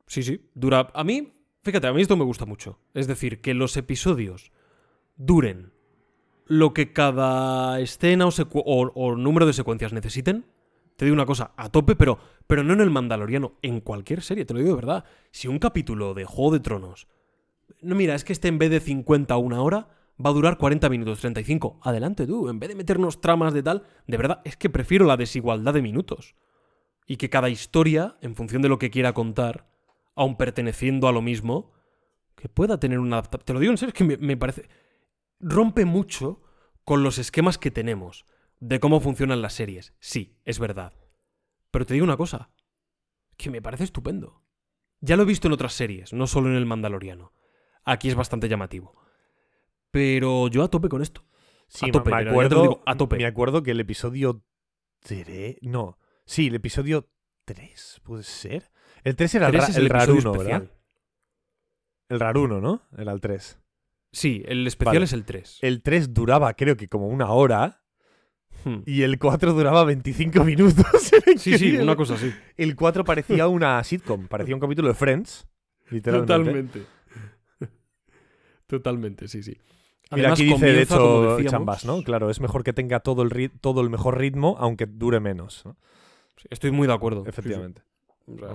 Sí, 0.06 0.22
sí. 0.22 0.40
Dura. 0.54 0.88
A 0.94 1.04
mí, 1.04 1.32
fíjate, 1.62 1.86
a 1.88 1.92
mí 1.92 2.00
esto 2.00 2.16
me 2.16 2.24
gusta 2.24 2.46
mucho. 2.46 2.78
Es 2.94 3.06
decir, 3.08 3.40
que 3.40 3.52
los 3.52 3.76
episodios 3.76 4.52
duren 5.16 5.72
lo 6.46 6.72
que 6.72 6.92
cada 6.92 7.80
escena 7.80 8.26
o, 8.26 8.30
secu- 8.30 8.62
o- 8.64 8.92
o 8.94 9.16
número 9.16 9.46
de 9.46 9.52
secuencias 9.52 9.92
necesiten. 9.92 10.46
Te 10.96 11.04
digo 11.04 11.14
una 11.14 11.26
cosa, 11.26 11.52
a 11.56 11.68
tope, 11.70 11.94
pero, 11.96 12.18
pero 12.46 12.62
no 12.62 12.72
en 12.72 12.80
el 12.80 12.90
Mandaloriano, 12.90 13.54
en 13.60 13.80
cualquier 13.80 14.22
serie, 14.22 14.44
te 14.46 14.54
lo 14.54 14.60
digo 14.60 14.70
de 14.70 14.76
verdad. 14.76 15.04
Si 15.30 15.46
un 15.48 15.58
capítulo 15.58 16.14
de 16.14 16.24
Juego 16.24 16.52
de 16.52 16.60
Tronos. 16.60 17.06
No, 17.82 17.94
mira, 17.96 18.14
es 18.14 18.24
que 18.24 18.32
este 18.32 18.48
en 18.48 18.58
vez 18.58 18.70
de 18.70 18.80
50 18.80 19.34
a 19.34 19.36
una 19.36 19.60
hora, 19.60 19.88
va 20.24 20.30
a 20.30 20.32
durar 20.32 20.58
40 20.58 20.88
minutos, 20.88 21.20
35. 21.20 21.80
Adelante 21.82 22.26
tú, 22.26 22.48
en 22.48 22.58
vez 22.58 22.68
de 22.68 22.74
meternos 22.74 23.20
tramas 23.20 23.52
de 23.52 23.62
tal, 23.62 23.84
de 24.06 24.16
verdad, 24.16 24.40
es 24.44 24.56
que 24.56 24.70
prefiero 24.70 25.04
la 25.04 25.16
desigualdad 25.16 25.74
de 25.74 25.82
minutos. 25.82 26.34
Y 27.06 27.16
que 27.16 27.30
cada 27.30 27.48
historia, 27.48 28.16
en 28.20 28.34
función 28.34 28.62
de 28.62 28.68
lo 28.68 28.78
que 28.78 28.90
quiera 28.90 29.12
contar, 29.12 29.68
aun 30.14 30.36
perteneciendo 30.36 31.08
a 31.08 31.12
lo 31.12 31.22
mismo, 31.22 31.72
que 32.34 32.48
pueda 32.48 32.80
tener 32.80 32.98
una. 32.98 33.22
Te 33.22 33.52
lo 33.52 33.60
digo 33.60 33.72
en 33.72 33.78
serio, 33.78 33.90
es 33.90 33.94
que 33.94 34.04
me, 34.04 34.16
me 34.16 34.36
parece. 34.36 34.68
Rompe 35.38 35.84
mucho 35.84 36.42
con 36.84 37.02
los 37.02 37.18
esquemas 37.18 37.58
que 37.58 37.70
tenemos 37.70 38.24
de 38.60 38.80
cómo 38.80 39.00
funcionan 39.00 39.42
las 39.42 39.52
series. 39.52 39.92
Sí, 40.00 40.38
es 40.44 40.58
verdad. 40.58 40.94
Pero 41.70 41.86
te 41.86 41.94
digo 41.94 42.04
una 42.04 42.16
cosa, 42.16 42.50
que 43.36 43.50
me 43.50 43.62
parece 43.62 43.84
estupendo. 43.84 44.42
Ya 45.00 45.16
lo 45.16 45.24
he 45.24 45.26
visto 45.26 45.46
en 45.46 45.52
otras 45.52 45.74
series, 45.74 46.12
no 46.12 46.26
solo 46.26 46.48
en 46.48 46.56
el 46.56 46.66
Mandaloriano. 46.66 47.32
Aquí 47.84 48.08
es 48.08 48.14
bastante 48.14 48.48
llamativo. 48.48 49.05
Pero 49.91 50.49
yo 50.49 50.62
a 50.62 50.68
tope 50.68 50.89
con 50.89 51.03
esto. 51.03 51.24
Sí, 51.68 51.87
A 51.89 51.93
tope, 51.93 52.11
me 52.11 52.28
acuerdo, 52.30 52.62
digo, 52.62 52.82
a 52.87 52.97
tope. 52.97 53.16
Me 53.16 53.26
acuerdo 53.26 53.62
que 53.62 53.72
el 53.72 53.80
episodio 53.80 54.45
3. 55.01 55.57
No. 55.62 55.99
Sí, 56.24 56.49
el 56.49 56.55
episodio 56.57 57.09
3, 57.45 58.01
¿puede 58.05 58.22
ser? 58.22 58.70
El 59.05 59.16
3 59.16 59.34
era 59.37 59.47
el, 59.47 59.53
Tres 59.53 59.62
ra- 59.62 59.68
el 59.80 59.87
episodio 59.87 59.89
raruno, 59.99 60.32
especial. 60.32 60.61
¿verdad? 60.62 60.76
El 62.09 62.20
raruno, 62.20 62.61
¿no? 62.61 62.82
Era 62.97 63.12
el 63.12 63.20
3. 63.20 63.59
Sí, 64.12 64.43
el 64.47 64.66
especial 64.66 64.95
Vale. 64.97 65.05
es 65.05 65.12
el 65.12 65.24
3. 65.24 65.59
El 65.62 65.82
3 65.82 66.14
duraba, 66.14 66.55
creo 66.55 66.76
que 66.76 66.89
como 66.89 67.09
una 67.09 67.30
hora. 67.32 67.82
Hmm. 68.64 68.78
Y 68.87 69.03
el 69.03 69.18
4 69.18 69.53
duraba 69.53 69.84
25 69.84 70.45
minutos. 70.45 70.84
Sí, 71.37 71.59
sí, 71.59 71.76
una 71.76 71.95
cosa 71.97 72.14
así. 72.14 72.32
El 72.57 72.74
4 72.74 73.05
parecía 73.05 73.47
una 73.47 73.82
sitcom, 73.84 74.26
parecía 74.26 74.55
un 74.55 74.61
capítulo 74.61 74.89
de 74.89 74.95
Friends. 74.95 75.47
Literalmente. 75.91 76.32
Totalmente. 76.32 76.87
Totalmente, 78.66 79.28
sí, 79.28 79.43
sí. 79.43 79.57
Mira, 80.12 80.28
Además, 80.28 80.40
aquí 80.40 80.44
dice, 80.44 80.66
de 80.72 80.82
hecho, 80.82 81.40
Chambas, 81.44 81.84
¿no? 81.84 82.02
Claro, 82.04 82.30
es 82.30 82.40
mejor 82.40 82.62
que 82.62 82.72
tenga 82.72 83.00
todo 83.00 83.22
el, 83.22 83.30
rit- 83.30 83.52
todo 83.61 83.80
el 83.80 83.90
mejor 83.90 84.18
ritmo, 84.18 84.57
aunque 84.61 84.86
dure 84.86 85.18
menos. 85.20 85.62
¿no? 85.64 85.76
Sí, 86.36 86.46
Estoy 86.50 86.70
muy 86.70 86.86
de 86.86 86.94
acuerdo. 86.94 87.20
sí, 87.20 87.24
sí. 87.24 87.30
Efectivamente. 87.30 87.82
O 88.26 88.38
sea, 88.38 88.48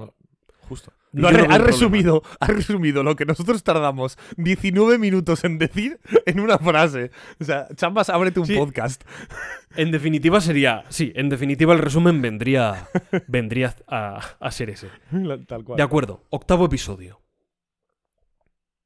Justo. 0.69 0.93
yo 1.11 1.21
Lo 1.23 1.27
ha, 1.27 1.31
no 1.33 1.53
ha 1.53 1.57
resumido, 1.57 2.23
ha 2.39 2.47
resumido 2.47 3.03
lo 3.03 3.17
que 3.17 3.25
nosotros 3.25 3.61
tardamos 3.63 4.17
19 4.37 4.97
minutos 4.97 5.43
en 5.43 5.57
decir 5.57 5.99
en 6.25 6.39
una 6.39 6.57
frase. 6.57 7.11
O 7.41 7.43
sea, 7.43 7.67
Chambas, 7.75 8.09
ábrete 8.09 8.39
un 8.39 8.45
Sí. 8.47 8.55
podcast. 8.55 9.03
En 9.75 9.91
definitiva 9.91 10.39
sería. 10.39 10.85
Sí, 10.87 11.11
en 11.15 11.27
definitiva 11.27 11.73
el 11.73 11.79
resumen 11.79 12.21
vendría. 12.21 12.87
vendría 13.27 13.75
a, 13.87 14.21
a 14.39 14.51
ser 14.51 14.69
ese. 14.69 14.87
Tal 15.47 15.65
cual. 15.65 15.75
De 15.75 15.83
acuerdo. 15.83 16.23
Octavo 16.29 16.65
episodio. 16.65 17.19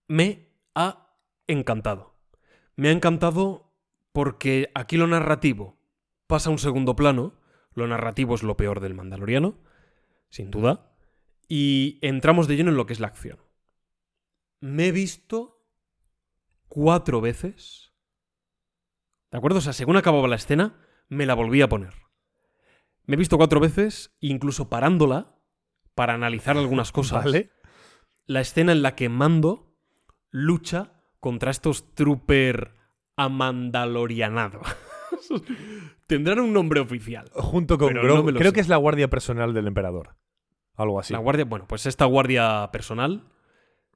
Me 0.08 0.50
ha 0.74 1.10
encantado. 1.48 2.15
Me 2.76 2.90
ha 2.90 2.92
encantado 2.92 3.74
porque 4.12 4.72
aquí 4.76 4.98
lo 4.98 5.08
narrativo 5.08 5.80
pasa 6.28 6.50
a 6.50 6.52
un 6.52 6.60
segundo 6.60 6.96
plano. 6.96 7.40
Lo 7.74 7.88
narrativo 7.88 8.36
es 8.36 8.44
lo 8.44 8.56
peor 8.56 8.80
del 8.80 8.94
Mandaloriano, 8.94 9.60
sin 10.30 10.52
duda. 10.52 10.96
Y 11.48 12.00
entramos 12.02 12.48
de 12.48 12.56
lleno 12.56 12.72
en 12.72 12.78
lo 12.78 12.86
que 12.86 12.94
es 12.94 13.00
la 13.00 13.08
acción. 13.08 13.40
Me 14.62 14.88
he 14.88 14.92
visto 14.92 15.68
cuatro 16.70 17.22
veces. 17.22 17.94
¿De 19.32 19.38
acuerdo? 19.38 19.60
O 19.60 19.62
sea, 19.62 19.74
según 19.74 19.98
acababa 19.98 20.28
la 20.28 20.38
escena, 20.38 20.80
me 21.10 21.26
la 21.26 21.34
volví 21.34 21.62
a 21.62 21.70
poner. 21.70 21.94
Me 23.06 23.16
he 23.16 23.18
visto 23.18 23.38
cuatro 23.38 23.60
veces, 23.60 24.16
incluso 24.20 24.70
parándola, 24.70 25.36
para 25.94 26.14
analizar 26.14 26.58
algunas 26.58 26.92
cosas. 26.92 27.26
Vale. 27.26 27.52
La 28.26 28.42
escena 28.42 28.72
en 28.72 28.82
la 28.82 28.96
que 28.96 29.10
Mando 29.10 29.78
lucha 30.32 30.95
contra 31.26 31.50
estos 31.50 31.92
trooper 31.96 32.76
amandalorianados. 33.16 34.62
Tendrán 36.08 36.40
un 36.40 36.54
nombre 36.54 36.80
oficial. 36.82 37.32
Junto 37.34 37.80
con 37.80 37.96
Grogu. 37.96 38.32
no 38.32 38.38
creo 38.38 38.52
sé. 38.52 38.54
que 38.54 38.60
es 38.60 38.68
la 38.68 38.78
guardia 38.78 39.10
personal 39.10 39.52
del 39.52 39.66
emperador. 39.66 40.16
Algo 40.76 41.00
así. 41.00 41.14
La 41.14 41.20
guardia, 41.20 41.46
bueno, 41.46 41.66
pues 41.68 41.88
esta 41.88 42.06
guardia 42.06 42.70
personal. 42.72 43.24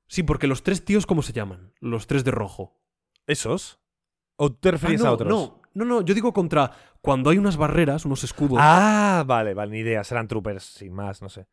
Sí, 0.07 0.23
porque 0.23 0.47
los 0.47 0.63
tres 0.63 0.83
tíos, 0.83 1.05
¿cómo 1.05 1.21
se 1.21 1.33
llaman? 1.33 1.71
Los 1.79 2.07
tres 2.07 2.23
de 2.23 2.31
rojo. 2.31 2.81
¿Esos? 3.27 3.79
¿O 4.35 4.51
te 4.51 4.69
Ah, 4.69 4.71
referías 4.71 5.01
no, 5.01 5.07
a 5.09 5.11
otros? 5.11 5.29
no, 5.29 5.61
no, 5.75 5.85
no, 5.85 6.01
yo 6.01 6.15
digo 6.15 6.33
contra 6.33 6.71
cuando 7.01 7.29
hay 7.29 7.37
unas 7.37 7.57
barreras, 7.57 8.05
unos 8.05 8.23
escudos. 8.23 8.57
Ah, 8.59 9.23
vale, 9.27 9.53
vale, 9.53 9.71
ni 9.71 9.79
idea. 9.81 10.03
Serán 10.03 10.27
troopers, 10.27 10.63
sin 10.63 10.93
más, 10.93 11.21
no 11.21 11.29
sé. 11.29 11.45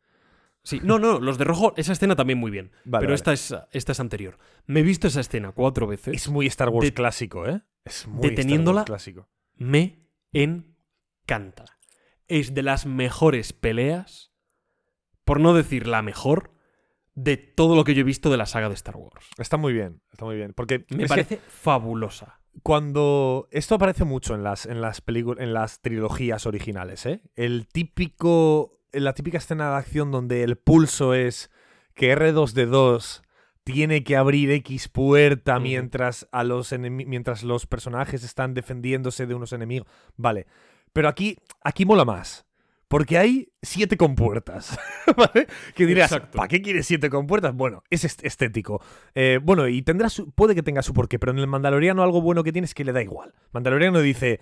Sí, 0.63 0.81
no, 0.83 0.99
no, 0.99 1.19
los 1.19 1.37
de 1.37 1.45
rojo, 1.45 1.73
esa 1.77 1.93
escena 1.93 2.15
también 2.15 2.39
muy 2.39 2.51
bien. 2.51 2.71
Vale, 2.83 3.01
pero 3.03 3.11
vale. 3.11 3.15
Esta, 3.15 3.31
es, 3.33 3.55
esta 3.71 3.91
es 3.93 3.99
anterior. 3.99 4.37
Me 4.65 4.81
he 4.81 4.83
visto 4.83 5.07
esa 5.07 5.21
escena 5.21 5.51
cuatro 5.53 5.87
veces. 5.87 6.13
Es 6.15 6.27
muy 6.29 6.45
Star 6.47 6.69
Wars 6.69 6.85
De- 6.87 6.93
clásico, 6.93 7.47
¿eh? 7.47 7.61
Es 7.85 8.05
muy 8.07 8.29
deteniéndola- 8.29 8.81
Star 8.81 8.91
Wars 8.93 9.03
clásico. 9.03 9.29
me 9.55 10.07
encanta. 10.33 11.65
Es 12.27 12.53
de 12.53 12.63
las 12.63 12.85
mejores 12.85 13.53
peleas, 13.53 14.33
por 15.23 15.39
no 15.39 15.53
decir 15.53 15.87
la 15.87 16.01
mejor, 16.01 16.51
de 17.15 17.37
todo 17.37 17.75
lo 17.75 17.83
que 17.85 17.93
yo 17.95 18.01
he 18.01 18.03
visto 18.03 18.29
de 18.29 18.37
la 18.37 18.45
saga 18.45 18.67
de 18.67 18.75
Star 18.75 18.97
Wars. 18.97 19.25
Está 19.37 19.55
muy 19.57 19.71
bien, 19.73 20.01
está 20.11 20.25
muy 20.25 20.35
bien. 20.35 20.53
Porque 20.53 20.85
Me 20.89 21.07
parece 21.07 21.37
fabulosa. 21.47 22.41
cuando. 22.61 23.47
Esto 23.51 23.75
aparece 23.75 24.03
mucho 24.03 24.35
en 24.35 24.43
las, 24.43 24.65
en 24.65 24.81
las 24.81 24.99
películas, 25.01 25.41
en 25.43 25.53
las 25.53 25.81
trilogías 25.81 26.45
originales, 26.45 27.05
¿eh? 27.05 27.21
El 27.35 27.67
típico. 27.67 28.73
La 28.93 29.13
típica 29.13 29.37
escena 29.37 29.71
de 29.71 29.75
acción 29.77 30.11
donde 30.11 30.43
el 30.43 30.57
pulso 30.57 31.13
es 31.13 31.49
que 31.93 32.15
R2D2 32.15 33.21
tiene 33.63 34.03
que 34.03 34.15
abrir 34.15 34.49
X 34.51 34.87
puerta 34.87 35.59
mientras 35.59 36.27
a 36.31 36.43
los 36.43 36.71
mientras 36.79 37.43
los 37.43 37.65
personajes 37.67 38.23
están 38.23 38.53
defendiéndose 38.53 39.25
de 39.27 39.33
unos 39.35 39.51
enemigos. 39.53 39.87
Vale. 40.15 40.47
Pero 40.93 41.09
aquí, 41.09 41.37
aquí 41.63 41.85
mola 41.85 42.05
más. 42.05 42.45
Porque 42.87 43.17
hay 43.17 43.49
siete 43.61 43.97
compuertas. 43.97 44.79
¿Vale? 45.17 45.47
Que 45.75 45.85
dirás. 45.85 46.17
¿para 46.33 46.47
qué 46.47 46.61
quieres 46.61 46.87
siete 46.87 47.09
compuertas? 47.09 47.53
Bueno, 47.53 47.83
es 47.89 48.05
est- 48.05 48.23
estético. 48.23 48.81
Eh, 49.13 49.41
bueno, 49.43 49.67
y 49.67 49.81
tendrá 49.81 50.07
su, 50.09 50.31
puede 50.31 50.55
que 50.55 50.63
tenga 50.63 50.81
su 50.81 50.93
porqué, 50.93 51.19
pero 51.19 51.33
en 51.33 51.39
el 51.39 51.47
Mandaloriano 51.47 52.01
algo 52.01 52.21
bueno 52.21 52.45
que 52.45 52.53
tiene 52.53 52.63
es 52.65 52.73
que 52.73 52.85
le 52.85 52.93
da 52.93 53.01
igual. 53.01 53.33
Mandaloriano 53.51 53.99
dice, 53.99 54.39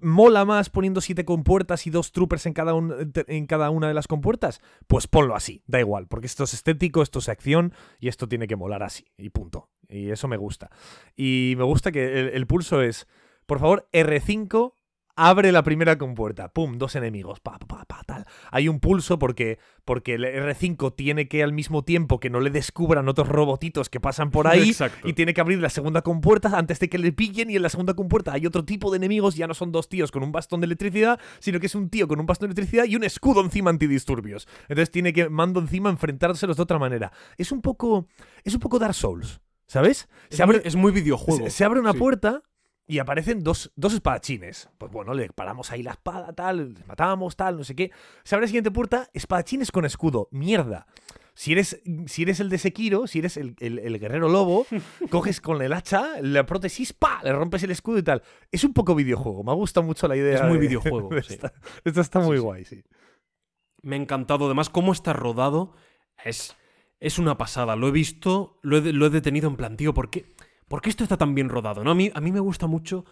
mola 0.00 0.44
más 0.44 0.70
poniendo 0.70 1.00
siete 1.00 1.24
compuertas 1.24 1.86
y 1.86 1.90
dos 1.90 2.12
troopers 2.12 2.46
en 2.46 2.52
cada, 2.52 2.72
en 3.26 3.46
cada 3.46 3.70
una 3.70 3.88
de 3.88 3.94
las 3.94 4.08
compuertas, 4.08 4.60
pues 4.86 5.06
ponlo 5.06 5.34
así, 5.34 5.62
da 5.66 5.80
igual, 5.80 6.06
porque 6.06 6.26
esto 6.26 6.44
es 6.44 6.54
estético, 6.54 7.02
esto 7.02 7.18
es 7.18 7.28
acción 7.28 7.72
y 8.00 8.08
esto 8.08 8.28
tiene 8.28 8.46
que 8.46 8.56
molar 8.56 8.82
así, 8.82 9.04
y 9.16 9.30
punto. 9.30 9.68
Y 9.88 10.10
eso 10.10 10.28
me 10.28 10.36
gusta. 10.36 10.70
Y 11.16 11.54
me 11.56 11.64
gusta 11.64 11.92
que 11.92 12.20
el, 12.20 12.28
el 12.30 12.46
pulso 12.46 12.82
es, 12.82 13.06
por 13.46 13.60
favor, 13.60 13.88
R5, 13.92 14.72
abre 15.16 15.50
la 15.50 15.62
primera 15.62 15.96
compuerta, 15.98 16.52
pum, 16.52 16.76
dos 16.78 16.94
enemigos, 16.94 17.40
pa, 17.40 17.58
pa, 17.58 17.66
pa, 17.66 17.84
pa, 17.86 18.02
tal. 18.06 18.26
Hay 18.50 18.68
un 18.68 18.80
pulso 18.80 19.18
porque, 19.18 19.58
porque 19.84 20.14
el 20.14 20.24
R5 20.24 20.94
tiene 20.94 21.26
que 21.26 21.42
al 21.42 21.52
mismo 21.52 21.82
tiempo 21.84 22.20
que 22.20 22.28
no 22.30 22.40
le 22.40 22.50
descubran 22.50 23.08
otros 23.08 23.28
robotitos 23.28 23.88
que 23.88 23.98
pasan 23.98 24.30
por 24.30 24.46
ahí, 24.46 24.68
Exacto. 24.70 25.08
y 25.08 25.14
tiene 25.14 25.32
que 25.34 25.40
abrir 25.40 25.58
la 25.60 25.70
segunda 25.70 26.02
compuerta 26.02 26.50
antes 26.58 26.78
de 26.80 26.88
que 26.88 26.98
le 26.98 27.12
pillen 27.12 27.50
y 27.50 27.56
en 27.56 27.62
la 27.62 27.68
segunda 27.70 27.94
compuerta 27.94 28.32
hay 28.32 28.46
otro 28.46 28.64
tipo 28.64 28.90
de 28.90 28.98
enemigos, 28.98 29.36
ya 29.36 29.46
no 29.46 29.54
son 29.54 29.72
dos 29.72 29.88
tíos 29.88 30.10
con 30.12 30.22
un 30.22 30.32
bastón 30.32 30.60
de 30.60 30.66
electricidad, 30.66 31.18
sino 31.38 31.60
que 31.60 31.66
es 31.66 31.74
un 31.74 31.88
tío 31.88 32.06
con 32.06 32.20
un 32.20 32.26
bastón 32.26 32.48
de 32.50 32.52
electricidad 32.52 32.84
y 32.84 32.96
un 32.96 33.04
escudo 33.04 33.40
encima 33.40 33.70
antidisturbios. 33.70 34.46
Entonces 34.68 34.90
tiene 34.90 35.12
que 35.14 35.28
mando 35.30 35.60
encima 35.60 35.88
enfrentárselos 35.90 36.56
de 36.58 36.62
otra 36.62 36.78
manera. 36.78 37.10
Es 37.38 37.52
un 37.52 37.62
poco 37.62 38.06
es 38.44 38.52
un 38.54 38.60
poco 38.60 38.78
Dark 38.78 38.94
Souls, 38.94 39.40
¿sabes? 39.66 40.08
Es, 40.28 40.36
Se 40.36 40.42
abre, 40.42 40.58
muy, 40.58 40.66
es 40.66 40.76
muy 40.76 40.92
videojuego. 40.92 41.44
se, 41.46 41.50
se 41.50 41.64
abre 41.64 41.80
una 41.80 41.92
Sí. 41.92 41.98
puerta 41.98 42.42
y 42.86 42.98
aparecen 42.98 43.42
dos, 43.42 43.72
dos 43.76 43.92
espadachines. 43.94 44.68
Pues 44.78 44.92
bueno, 44.92 45.12
le 45.14 45.28
paramos 45.30 45.70
ahí 45.72 45.82
la 45.82 45.92
espada, 45.92 46.32
tal, 46.32 46.74
les 46.74 46.86
matamos, 46.86 47.36
tal, 47.36 47.56
no 47.56 47.64
sé 47.64 47.74
qué. 47.74 47.90
Se 48.24 48.34
abre 48.34 48.44
la 48.44 48.48
siguiente 48.48 48.70
puerta, 48.70 49.08
espadachines 49.12 49.72
con 49.72 49.84
escudo. 49.84 50.28
Mierda. 50.30 50.86
Si 51.34 51.52
eres, 51.52 51.82
si 52.06 52.22
eres 52.22 52.40
el 52.40 52.48
de 52.48 52.56
Sekiro, 52.56 53.06
si 53.06 53.18
eres 53.18 53.36
el, 53.36 53.56
el- 53.60 53.78
el 53.80 53.98
guerrero 53.98 54.28
lobo, 54.30 54.66
coges 55.10 55.40
con 55.42 55.60
el 55.60 55.72
hacha, 55.74 56.20
la 56.22 56.46
prótesis, 56.46 56.94
¡pa! 56.94 57.20
Le 57.22 57.32
rompes 57.32 57.62
el 57.62 57.70
escudo 57.72 57.98
y 57.98 58.02
tal. 58.02 58.22
Es 58.50 58.64
un 58.64 58.72
poco 58.72 58.94
videojuego. 58.94 59.44
Me 59.44 59.50
ha 59.50 59.54
gustado 59.54 59.84
mucho 59.86 60.08
la 60.08 60.16
idea. 60.16 60.36
Es 60.36 60.42
muy 60.44 60.54
de- 60.58 60.66
videojuego, 60.66 61.08
de 61.14 61.22
sí. 61.22 61.34
esta. 61.34 61.52
Esto 61.84 62.00
está 62.00 62.20
muy 62.20 62.38
Sí, 62.38 62.42
guay, 62.42 62.64
sí. 62.64 62.82
Me 63.82 63.96
ha 63.96 63.98
encantado. 63.98 64.46
Además, 64.46 64.70
cómo 64.70 64.92
está 64.92 65.12
rodado 65.12 65.74
es, 66.24 66.56
es 67.00 67.18
una 67.18 67.36
pasada. 67.36 67.76
Lo 67.76 67.88
he 67.88 67.92
visto, 67.92 68.58
lo 68.62 68.78
he, 68.78 68.92
lo 68.94 69.04
he 69.06 69.10
detenido 69.10 69.48
en 69.48 69.56
plan, 69.56 69.76
tío, 69.76 69.92
¿por 69.92 70.08
qué, 70.08 70.34
por 70.68 70.80
qué 70.82 70.90
esto 70.90 71.02
está 71.04 71.16
tan 71.16 71.34
bien 71.34 71.48
rodado? 71.48 71.84
¿no? 71.84 71.90
A, 71.90 71.94
mí, 71.94 72.10
me 72.32 72.40
gusta 72.40 72.66
mucho 72.66 73.04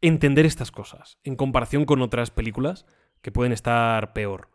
entender 0.00 0.46
estas 0.46 0.70
cosas 0.70 1.18
en 1.24 1.36
comparación 1.36 1.84
con 1.84 2.02
otras 2.02 2.30
películas 2.30 2.86
que 3.22 3.32
pueden 3.32 3.52
estar 3.52 4.12
peor. 4.12 4.50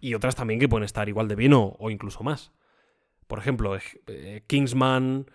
Y 0.00 0.14
otras 0.14 0.34
también 0.34 0.58
que 0.60 0.68
pueden 0.68 0.84
estar 0.84 1.08
igual 1.08 1.28
de 1.28 1.34
bien 1.36 1.52
o, 1.54 1.76
incluso 1.90 2.22
más. 2.22 2.52
Por 3.26 3.38
ejemplo, 3.38 3.76
ej- 3.76 4.00
eh, 4.06 4.42
Kingsman, 4.46 5.30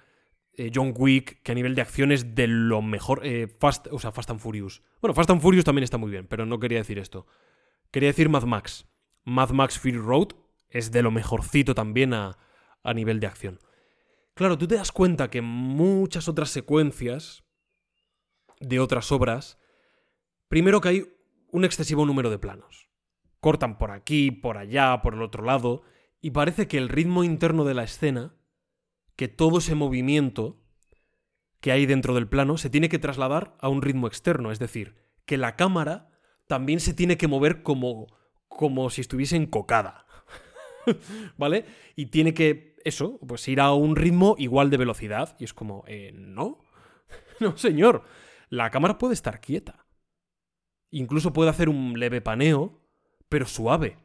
eh, 0.53 0.71
John 0.73 0.93
Wick, 0.97 1.41
que 1.43 1.51
a 1.51 1.55
nivel 1.55 1.75
de 1.75 1.81
acción 1.81 2.11
es 2.11 2.33
de 2.33 2.47
lo 2.47 2.81
mejor. 2.81 3.21
eh, 3.23 3.47
Fast, 3.47 3.87
o 3.91 3.99
sea, 3.99 4.11
Fast 4.11 4.31
and 4.31 4.39
Furious. 4.39 4.81
Bueno, 5.01 5.13
Fast 5.13 5.29
and 5.29 5.41
Furious 5.41 5.63
también 5.65 5.83
está 5.83 5.97
muy 5.99 6.09
bien, 6.09 6.25
pero 6.27 6.45
no 6.47 6.59
quería 6.59 6.79
decir 6.79 6.97
esto. 6.97 7.27
Quería 7.91 8.09
decir 8.09 8.27
Mad 8.29 8.43
Max. 8.43 8.87
Mad 9.23 9.51
Max 9.51 9.77
Fury 9.79 9.97
Road 9.97 10.29
es 10.69 10.91
de 10.91 11.03
lo 11.03 11.11
mejorcito 11.11 11.75
también 11.75 12.13
a, 12.13 12.37
a 12.83 12.93
nivel 12.93 13.19
de 13.19 13.27
acción. 13.27 13.59
Claro, 14.35 14.57
tú 14.57 14.67
te 14.67 14.75
das 14.75 14.91
cuenta 14.91 15.29
que 15.29 15.41
muchas 15.41 16.27
otras 16.27 16.49
secuencias 16.49 17.45
de 18.59 18.81
otras 18.81 19.11
obras, 19.13 19.57
primero 20.49 20.81
que 20.81 20.89
hay 20.89 21.17
un 21.51 21.63
excesivo 21.63 22.05
número 22.05 22.29
de 22.29 22.37
planos. 22.37 22.89
Cortan 23.39 23.77
por 23.77 23.91
aquí, 23.91 24.31
por 24.31 24.57
allá, 24.57 25.01
por 25.01 25.13
el 25.13 25.21
otro 25.21 25.45
lado, 25.45 25.83
y 26.19 26.31
parece 26.31 26.67
que 26.67 26.77
el 26.77 26.89
ritmo 26.89 27.23
interno 27.23 27.63
de 27.63 27.75
la 27.75 27.83
escena, 27.83 28.35
que 29.15 29.29
todo 29.29 29.59
ese 29.59 29.73
movimiento 29.73 30.61
que 31.61 31.71
hay 31.71 31.85
dentro 31.85 32.13
del 32.13 32.27
plano, 32.27 32.57
se 32.57 32.69
tiene 32.69 32.89
que 32.89 32.99
trasladar 32.99 33.55
a 33.61 33.69
un 33.69 33.81
ritmo 33.81 34.05
externo, 34.05 34.51
es 34.51 34.59
decir, 34.59 34.97
que 35.25 35.37
la 35.37 35.55
cámara 35.55 36.09
también 36.47 36.81
se 36.81 36.93
tiene 36.93 37.17
que 37.17 37.29
mover 37.29 37.63
como, 37.63 38.07
como 38.49 38.89
si 38.89 38.99
estuviese 38.99 39.37
encocada. 39.37 40.05
¿Vale? 41.37 41.65
Y 41.95 42.07
tiene 42.07 42.33
que, 42.33 42.74
eso, 42.85 43.19
pues 43.27 43.45
ir 43.47 43.59
a 43.59 43.73
un 43.73 43.95
ritmo 43.95 44.35
igual 44.37 44.69
de 44.69 44.77
velocidad. 44.77 45.35
Y 45.39 45.43
es 45.43 45.53
como, 45.53 45.83
eh, 45.87 46.11
no. 46.13 46.59
no, 47.41 47.57
señor. 47.57 48.03
La 48.49 48.69
cámara 48.69 48.97
puede 48.97 49.15
estar 49.15 49.41
quieta. 49.41 49.85
Incluso 50.91 51.33
puede 51.33 51.49
hacer 51.49 51.67
un 51.67 51.99
leve 51.99 52.21
paneo, 52.21 52.79
pero 53.27 53.47
suave. 53.47 53.97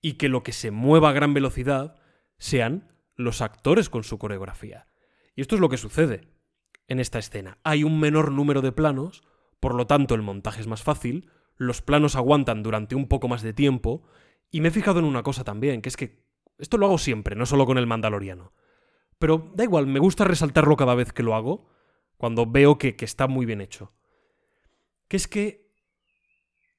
Y 0.00 0.14
que 0.14 0.28
lo 0.28 0.42
que 0.42 0.52
se 0.52 0.70
mueva 0.70 1.10
a 1.10 1.12
gran 1.12 1.34
velocidad 1.34 1.96
sean 2.38 2.90
los 3.14 3.42
actores 3.42 3.88
con 3.88 4.02
su 4.02 4.18
coreografía. 4.18 4.88
Y 5.36 5.42
esto 5.42 5.54
es 5.54 5.60
lo 5.60 5.68
que 5.68 5.76
sucede 5.76 6.32
en 6.88 6.98
esta 6.98 7.18
escena. 7.18 7.58
Hay 7.62 7.84
un 7.84 8.00
menor 8.00 8.32
número 8.32 8.62
de 8.62 8.72
planos, 8.72 9.22
por 9.60 9.74
lo 9.74 9.86
tanto 9.86 10.14
el 10.14 10.22
montaje 10.22 10.60
es 10.60 10.66
más 10.66 10.82
fácil, 10.82 11.30
los 11.56 11.82
planos 11.82 12.16
aguantan 12.16 12.62
durante 12.62 12.96
un 12.96 13.06
poco 13.06 13.28
más 13.28 13.42
de 13.42 13.52
tiempo, 13.52 14.02
y 14.50 14.60
me 14.60 14.68
he 14.68 14.72
fijado 14.72 14.98
en 14.98 15.04
una 15.04 15.22
cosa 15.22 15.44
también, 15.44 15.80
que 15.80 15.88
es 15.88 15.96
que 15.96 16.24
esto 16.62 16.78
lo 16.78 16.86
hago 16.86 16.96
siempre, 16.96 17.34
no 17.34 17.44
solo 17.44 17.66
con 17.66 17.76
el 17.76 17.88
Mandaloriano. 17.88 18.52
Pero 19.18 19.50
da 19.52 19.64
igual, 19.64 19.88
me 19.88 19.98
gusta 19.98 20.22
resaltarlo 20.22 20.76
cada 20.76 20.94
vez 20.94 21.12
que 21.12 21.24
lo 21.24 21.34
hago, 21.34 21.68
cuando 22.16 22.46
veo 22.46 22.78
que, 22.78 22.94
está 23.00 23.26
muy 23.26 23.46
bien 23.46 23.60
hecho. 23.60 23.92
Que 25.08 25.16
es 25.16 25.26
que 25.26 25.74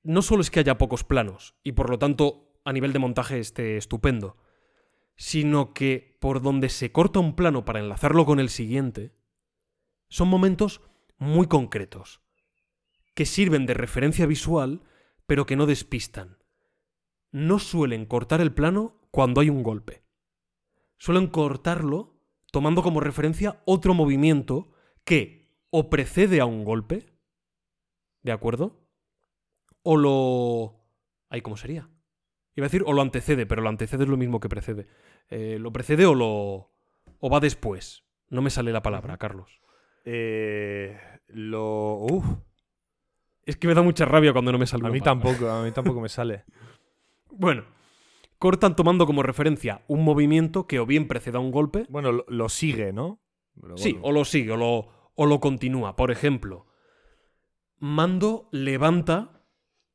no 0.01 0.21
solo 0.21 0.41
es 0.41 0.49
que 0.49 0.61
haya 0.61 0.77
pocos 0.77 1.03
planos, 1.03 1.55
y 1.63 1.73
por 1.73 1.89
lo 1.89 1.99
tanto 1.99 2.61
a 2.63 2.71
nivel 2.71 2.93
de 2.93 2.99
montaje 2.99 3.39
esté 3.39 3.75
estupendo, 3.75 4.37
sino 5.17 5.73
que 5.73 6.17
por 6.21 6.41
donde 6.41 6.69
se 6.69 6.93
corta 6.93 7.19
un 7.19 7.35
plano 7.35 7.65
para 7.65 7.79
enlazarlo 7.81 8.25
con 8.25 8.39
el 8.39 8.47
siguiente, 8.47 9.13
son 10.07 10.29
momentos 10.29 10.79
muy 11.17 11.47
concretos, 11.47 12.21
que 13.15 13.25
sirven 13.25 13.65
de 13.65 13.73
referencia 13.73 14.25
visual, 14.27 14.81
pero 15.27 15.45
que 15.45 15.57
no 15.57 15.65
despistan. 15.65 16.37
No 17.31 17.59
suelen 17.59 18.05
cortar 18.05 18.39
el 18.39 18.53
plano 18.53 19.02
cuando 19.13 19.41
hay 19.41 19.49
un 19.51 19.61
golpe. 19.61 20.01
Suelen 20.97 21.27
cortarlo 21.27 22.19
tomando 22.51 22.81
como 22.81 22.99
referencia 22.99 23.61
otro 23.63 23.93
movimiento 23.93 24.71
que 25.03 25.53
o 25.69 25.87
precede 25.91 26.41
a 26.41 26.45
un 26.45 26.63
golpe, 26.63 27.13
¿de 28.23 28.31
acuerdo? 28.31 28.87
O 29.83 29.97
lo... 29.97 30.87
¿Ahí 31.29 31.41
cómo 31.41 31.57
sería? 31.57 31.91
Iba 32.55 32.65
a 32.65 32.69
decir 32.69 32.83
o 32.87 32.93
lo 32.93 33.03
antecede, 33.03 33.45
pero 33.45 33.61
lo 33.61 33.69
antecede 33.69 34.03
es 34.03 34.09
lo 34.09 34.17
mismo 34.17 34.39
que 34.39 34.49
precede. 34.49 34.87
Eh, 35.29 35.57
¿Lo 35.59 35.71
precede 35.71 36.07
o 36.07 36.15
lo... 36.15 36.71
o 37.19 37.29
va 37.29 37.39
después? 37.39 38.05
No 38.29 38.41
me 38.41 38.49
sale 38.49 38.71
la 38.71 38.81
palabra, 38.81 39.17
Carlos. 39.17 39.61
Eh, 40.05 40.97
lo. 41.27 41.97
Uf, 41.97 42.25
Es 43.43 43.57
que 43.57 43.67
me 43.67 43.75
da 43.75 43.83
mucha 43.83 44.05
rabia 44.05 44.33
cuando 44.33 44.51
no 44.51 44.57
me 44.57 44.65
sale 44.65 44.87
a 44.87 44.89
mí 44.89 45.01
palabra. 45.01 45.23
tampoco, 45.23 45.51
a 45.51 45.63
mí 45.63 45.71
tampoco 45.71 46.01
me 46.01 46.09
sale. 46.09 46.45
Bueno, 47.35 47.63
cortan 48.43 48.75
tomando 48.75 49.05
como 49.05 49.23
referencia 49.23 49.85
un 49.87 50.03
movimiento 50.03 50.67
que 50.67 50.81
o 50.81 50.85
bien 50.85 51.07
preceda 51.07 51.37
a 51.37 51.41
un 51.41 51.49
golpe, 51.49 51.85
Bueno, 51.87 52.11
lo, 52.11 52.25
lo 52.27 52.49
sigue, 52.49 52.91
¿no? 52.91 53.21
Sí, 53.77 53.97
o 54.01 54.11
lo 54.11 54.25
sigue, 54.25 54.51
o 54.51 54.57
lo, 54.57 54.89
o 55.15 55.25
lo 55.25 55.39
continúa. 55.39 55.95
Por 55.95 56.11
ejemplo, 56.11 56.65
Mando 57.79 58.49
levanta 58.51 59.45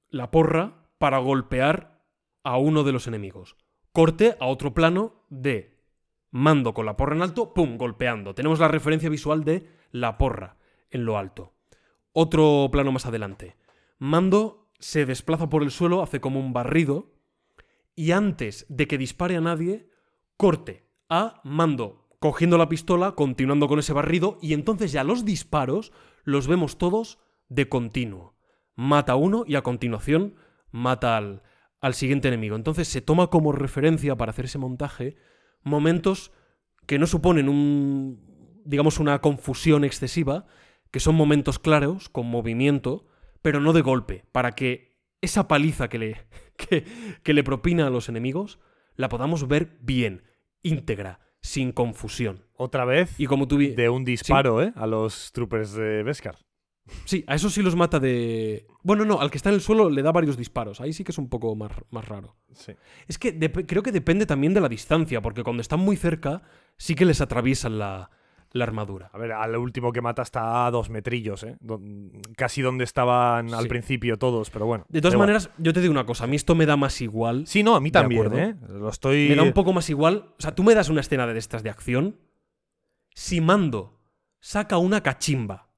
la 0.08 0.30
porra 0.30 0.88
para 0.96 1.18
golpear 1.18 2.02
a 2.42 2.56
uno 2.56 2.84
de 2.84 2.92
los 2.92 3.06
enemigos. 3.06 3.54
Corte 3.92 4.34
a 4.40 4.46
otro 4.46 4.72
plano 4.72 5.26
de 5.28 5.84
Mando 6.30 6.72
con 6.72 6.86
la 6.86 6.96
porra 6.96 7.16
en 7.16 7.20
alto, 7.20 7.52
¡pum! 7.52 7.76
golpeando. 7.76 8.34
Tenemos 8.34 8.60
la 8.60 8.68
referencia 8.68 9.10
visual 9.10 9.44
de 9.44 9.68
la 9.90 10.16
porra 10.16 10.56
en 10.88 11.04
lo 11.04 11.18
alto. 11.18 11.52
Otro 12.12 12.70
plano 12.72 12.92
más 12.92 13.04
adelante. 13.04 13.56
Mando 13.98 14.70
se 14.78 15.04
desplaza 15.04 15.50
por 15.50 15.62
el 15.62 15.70
suelo, 15.70 16.00
hace 16.00 16.22
como 16.22 16.40
un 16.40 16.54
barrido, 16.54 17.17
y 17.98 18.12
antes 18.12 18.64
de 18.68 18.86
que 18.86 18.96
dispare 18.96 19.34
a 19.34 19.40
nadie, 19.40 19.90
corte 20.36 20.88
a 21.08 21.40
Mando 21.42 22.06
cogiendo 22.20 22.56
la 22.56 22.68
pistola, 22.68 23.16
continuando 23.16 23.66
con 23.66 23.80
ese 23.80 23.92
barrido, 23.92 24.38
y 24.40 24.52
entonces 24.52 24.92
ya 24.92 25.02
los 25.02 25.24
disparos 25.24 25.92
los 26.22 26.46
vemos 26.46 26.78
todos 26.78 27.18
de 27.48 27.68
continuo. 27.68 28.36
Mata 28.76 29.14
a 29.14 29.16
uno 29.16 29.42
y 29.48 29.56
a 29.56 29.62
continuación 29.62 30.36
mata 30.70 31.16
al, 31.16 31.42
al 31.80 31.94
siguiente 31.94 32.28
enemigo. 32.28 32.54
Entonces 32.54 32.86
se 32.86 33.00
toma 33.00 33.30
como 33.30 33.50
referencia 33.50 34.14
para 34.16 34.30
hacer 34.30 34.44
ese 34.44 34.58
montaje 34.58 35.16
momentos 35.64 36.30
que 36.86 37.00
no 37.00 37.08
suponen 37.08 37.48
un, 37.48 38.62
digamos, 38.64 39.00
una 39.00 39.20
confusión 39.20 39.84
excesiva, 39.84 40.46
que 40.92 41.00
son 41.00 41.16
momentos 41.16 41.58
claros, 41.58 42.08
con 42.08 42.26
movimiento, 42.26 43.08
pero 43.42 43.58
no 43.60 43.72
de 43.72 43.82
golpe, 43.82 44.24
para 44.30 44.52
que 44.52 45.00
esa 45.20 45.48
paliza 45.48 45.88
que 45.88 45.98
le, 45.98 46.26
que, 46.58 46.84
que 47.22 47.32
le 47.32 47.42
propina 47.42 47.86
a 47.86 47.90
los 47.90 48.10
enemigos 48.10 48.58
la 48.96 49.08
podamos 49.08 49.48
ver 49.48 49.78
bien, 49.80 50.24
íntegra, 50.62 51.20
sin 51.40 51.72
confusión. 51.72 52.44
Otra 52.54 52.84
vez 52.84 53.18
Y 53.18 53.26
como 53.26 53.48
tú 53.48 53.56
de 53.56 53.88
un 53.88 54.04
disparo, 54.04 54.62
¿eh? 54.62 54.72
A 54.74 54.86
los 54.86 55.32
troopers 55.32 55.72
de 55.72 56.02
Beskar. 56.02 56.36
Sí, 57.04 57.24
a 57.26 57.34
eso 57.34 57.50
sí 57.50 57.62
los 57.62 57.76
mata 57.76 58.00
de... 58.00 58.66
Bueno, 58.82 59.04
no, 59.04 59.20
al 59.20 59.30
que 59.30 59.36
está 59.36 59.50
en 59.50 59.56
el 59.56 59.60
suelo 59.60 59.90
le 59.90 60.02
da 60.02 60.10
varios 60.10 60.36
disparos. 60.36 60.80
Ahí 60.80 60.92
sí 60.92 61.04
que 61.04 61.12
es 61.12 61.18
un 61.18 61.28
poco 61.28 61.54
más, 61.54 61.70
más 61.90 62.08
raro. 62.08 62.36
Sí. 62.52 62.72
Es 63.06 63.18
que 63.18 63.38
creo 63.38 63.82
que 63.82 63.92
depende 63.92 64.26
también 64.26 64.54
de 64.54 64.60
la 64.60 64.68
distancia, 64.68 65.20
porque 65.20 65.44
cuando 65.44 65.60
están 65.60 65.80
muy 65.80 65.96
cerca 65.96 66.42
sí 66.76 66.94
que 66.94 67.04
les 67.04 67.20
atraviesan 67.20 67.78
la, 67.78 68.10
la 68.52 68.64
armadura. 68.64 69.10
A 69.12 69.18
ver, 69.18 69.32
al 69.32 69.56
último 69.56 69.92
que 69.92 70.00
mata 70.00 70.22
está 70.22 70.66
a 70.66 70.70
dos 70.70 70.88
metrillos, 70.90 71.42
¿eh? 71.42 71.56
Don- 71.60 72.10
casi 72.36 72.62
donde 72.62 72.84
estaban 72.84 73.52
al 73.52 73.64
Sí. 73.64 73.68
principio 73.68 74.16
todos, 74.18 74.50
pero 74.50 74.64
bueno. 74.66 74.86
De 74.88 75.00
todas 75.00 75.14
igual. 75.14 75.26
maneras, 75.26 75.50
yo 75.58 75.72
te 75.72 75.80
digo 75.80 75.90
una 75.92 76.06
cosa, 76.06 76.24
a 76.24 76.26
mí 76.26 76.36
esto 76.36 76.54
me 76.54 76.64
da 76.66 76.76
más 76.76 77.00
igual. 77.00 77.46
Sí, 77.46 77.62
no, 77.62 77.74
a 77.76 77.80
mí 77.80 77.90
también. 77.90 78.32
¿eh? 78.38 78.56
Lo 78.68 78.88
estoy. 78.88 79.28
Me 79.28 79.36
da 79.36 79.42
un 79.42 79.52
poco 79.52 79.72
más 79.72 79.90
igual. 79.90 80.32
O 80.38 80.40
sea, 80.42 80.54
tú 80.54 80.62
me 80.64 80.74
das 80.74 80.88
una 80.88 81.00
escena 81.00 81.26
de 81.26 81.38
estas 81.38 81.62
de 81.62 81.70
acción. 81.70 82.16
Si 83.14 83.40
Mando 83.40 83.98
saca 84.40 84.78
una 84.78 85.02
cachimba 85.02 85.68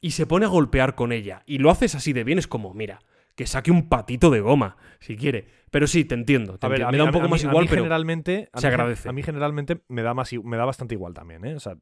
y 0.00 0.10
se 0.12 0.26
pone 0.26 0.44
a 0.44 0.48
golpear 0.48 0.94
con 0.94 1.12
ella 1.12 1.42
y 1.46 1.58
lo 1.58 1.70
haces 1.70 1.94
así 1.94 2.12
de 2.12 2.24
bien, 2.24 2.38
es 2.38 2.46
como, 2.48 2.74
mira, 2.74 3.00
que 3.38 3.46
saque 3.46 3.70
un 3.70 3.88
patito 3.88 4.30
de 4.30 4.40
goma, 4.40 4.76
si 4.98 5.16
quiere. 5.16 5.46
Pero 5.70 5.86
sí, 5.86 6.04
te 6.04 6.16
entiendo. 6.16 6.58
te 6.58 6.66
A 6.66 6.68
ver, 6.68 6.80
entiendo. 6.80 6.88
a 6.88 6.90
me 6.92 6.98
da 6.98 7.04
un 7.04 7.08
a 7.10 7.12
poco 7.12 7.24
mí- 7.26 7.30
más 7.30 7.44
a 7.44 7.46
igual, 7.48 7.62
mí 7.64 7.68
pero. 7.70 7.82
generalmente, 7.82 8.48
a 8.52 8.60
se 8.60 8.66
agradece. 8.66 9.08
A 9.08 9.12
mí 9.12 9.22
generalmente 9.22 9.80
me 9.86 10.02
da, 10.02 10.12
más, 10.12 10.32
me 10.42 10.56
da 10.56 10.64
bastante 10.64 10.94
igual 10.96 11.14
también, 11.14 11.44
¿eh? 11.44 11.54
O 11.54 11.60
sea, 11.60 11.76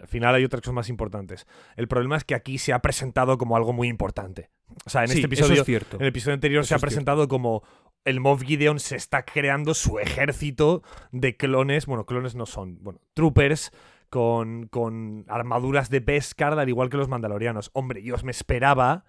al 0.00 0.06
final 0.08 0.34
hay 0.34 0.44
otras 0.44 0.60
cosas 0.60 0.74
más 0.74 0.88
importantes. 0.90 1.46
El 1.76 1.88
problema 1.88 2.18
es 2.18 2.24
que 2.24 2.34
aquí 2.34 2.58
se 2.58 2.74
ha 2.74 2.80
presentado 2.80 3.38
como 3.38 3.56
algo 3.56 3.72
muy 3.72 3.88
importante. 3.88 4.50
O 4.84 4.90
sea, 4.90 5.02
en 5.02 5.08
Sí, 5.08 5.20
este 5.22 5.34
eso 5.34 5.44
episodio, 5.44 5.60
es 5.62 5.66
cierto. 5.66 5.96
en 5.96 6.02
el 6.02 6.08
episodio 6.08 6.34
anterior 6.34 6.60
Eso 6.60 6.68
se 6.68 6.74
ha 6.74 6.78
cierto. 6.78 6.86
presentado 6.86 7.28
como 7.28 7.62
el 8.04 8.20
Moff 8.20 8.42
Gideon 8.42 8.78
se 8.78 8.96
está 8.96 9.24
creando 9.24 9.72
su 9.72 9.98
ejército 10.00 10.82
de 11.12 11.36
clones. 11.38 11.86
Bueno, 11.86 12.04
clones 12.04 12.34
no 12.34 12.44
son. 12.44 12.78
Bueno, 12.82 13.00
troopers 13.14 13.70
con, 14.10 14.66
con 14.68 15.24
armaduras 15.28 15.88
de 15.88 16.00
Beskar, 16.00 16.58
al 16.58 16.68
igual 16.68 16.90
que 16.90 16.98
los 16.98 17.08
mandalorianos. 17.08 17.70
Hombre, 17.72 18.02
yo 18.02 18.16
me 18.22 18.32
esperaba 18.32 19.04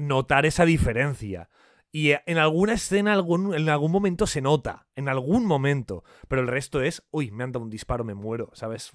notar 0.00 0.46
esa 0.46 0.64
diferencia. 0.64 1.48
Y 1.92 2.12
en 2.26 2.38
alguna 2.38 2.74
escena, 2.74 3.12
algún, 3.12 3.52
en 3.54 3.68
algún 3.68 3.90
momento 3.90 4.26
se 4.26 4.40
nota. 4.40 4.86
En 4.94 5.08
algún 5.08 5.44
momento. 5.44 6.04
Pero 6.28 6.42
el 6.42 6.48
resto 6.48 6.80
es, 6.82 7.02
uy, 7.10 7.30
me 7.32 7.42
han 7.44 7.52
dado 7.52 7.64
un 7.64 7.70
disparo, 7.70 8.04
me 8.04 8.14
muero, 8.14 8.50
¿sabes? 8.54 8.92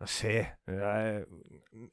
No 0.00 0.06
sé. 0.06 0.54
eh, 0.68 1.26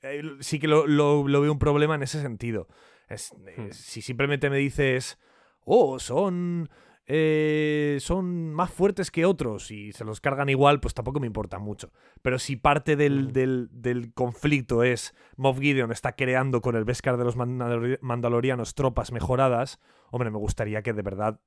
eh, 0.03 0.21
sí 0.41 0.59
que 0.59 0.67
lo, 0.67 0.85
lo- 0.85 1.27
lo 1.27 1.41
veo 1.41 1.51
un 1.51 1.57
problema 1.59 1.95
en 1.95 2.03
ese 2.03 2.21
sentido. 2.21 2.67
Es- 3.09 3.31
eh, 3.47 3.55
Hmm. 3.57 3.71
Si 3.71 4.01
simplemente 4.01 4.49
me 4.51 4.57
dices, 4.57 5.17
oh, 5.63 5.97
son. 5.99 6.69
Eh, 7.07 7.97
son 8.01 8.53
más 8.53 8.71
fuertes 8.71 9.11
que 9.11 9.25
otros 9.25 9.69
y 9.71 9.91
se 9.93 10.03
los 10.05 10.21
cargan 10.21 10.49
igual, 10.49 10.79
pues 10.79 10.93
tampoco 10.93 11.19
me 11.19 11.27
importa 11.27 11.59
mucho. 11.59 11.91
Pero 12.21 12.39
si 12.39 12.55
parte 12.55 12.95
del, 12.95 13.31
del- 13.31 13.69
del 13.71 14.13
conflicto 14.13 14.83
es 14.83 15.13
Moff 15.37 15.59
Gideon 15.59 15.91
está 15.91 16.13
creando 16.15 16.61
con 16.61 16.75
el 16.75 16.83
Beskar 16.85 17.17
de 17.17 17.23
los 17.23 17.37
Mandalori- 17.37 17.99
Mandalorianos 18.01 18.73
tropas 18.75 19.11
mejoradas, 19.11 19.79
hombre, 20.11 20.31
me 20.31 20.37
gustaría 20.39 20.81
que 20.81 20.93
de 20.93 21.01
verdad 21.03 21.39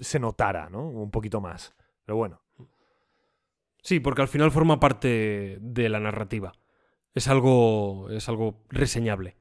se 0.00 0.18
notara, 0.18 0.68
¿no? 0.70 0.88
Un 0.88 1.10
poquito 1.10 1.40
más. 1.40 1.74
Pero 2.04 2.16
bueno. 2.16 2.40
Sí, 3.82 4.00
porque 4.00 4.22
al 4.22 4.28
final 4.28 4.50
forma 4.50 4.80
parte 4.80 5.58
de 5.60 5.88
la 5.88 6.00
narrativa. 6.00 6.52
Es 7.14 7.28
algo, 7.28 8.08
es 8.10 8.28
algo 8.28 8.64
reseñable. 8.70 9.36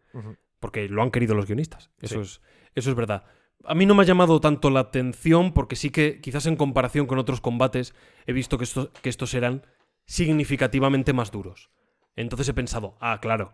Porque 0.59 0.87
lo 0.87 1.01
han 1.01 1.11
querido 1.11 1.33
los 1.33 1.47
guionistas. 1.47 1.89
Eso, 1.99 2.23
Sí. 2.23 2.39
es, 2.39 2.41
eso 2.75 2.89
es 2.91 2.95
verdad. 2.95 3.23
A 3.65 3.75
mí 3.75 3.85
no 3.85 3.95
me 3.95 4.03
ha 4.03 4.05
llamado 4.05 4.39
tanto 4.41 4.69
la 4.69 4.81
atención 4.81 5.53
porque 5.53 5.75
sí 5.75 5.89
que 5.89 6.19
quizás 6.21 6.45
en 6.47 6.55
comparación 6.55 7.05
con 7.07 7.17
otros 7.17 7.39
combates 7.41 7.93
he 8.25 8.33
visto 8.33 8.57
que, 8.57 8.65
esto- 8.65 8.91
que 9.01 9.09
estos 9.09 9.33
eran 9.33 9.65
significativamente 10.05 11.13
más 11.13 11.31
duros. 11.31 11.69
Entonces 12.15 12.47
he 12.49 12.53
pensado, 12.53 12.97
ah, 12.99 13.19
claro, 13.21 13.53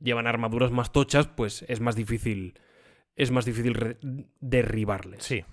llevan 0.00 0.26
armaduras 0.26 0.70
más 0.72 0.92
tochas, 0.92 1.26
pues 1.26 1.64
es 1.68 1.80
más 1.80 1.96
difícil, 1.96 2.58
es 3.16 3.30
más 3.30 3.44
difícil 3.46 3.96
derribarles. 4.40 5.24
Sí. 5.24 5.44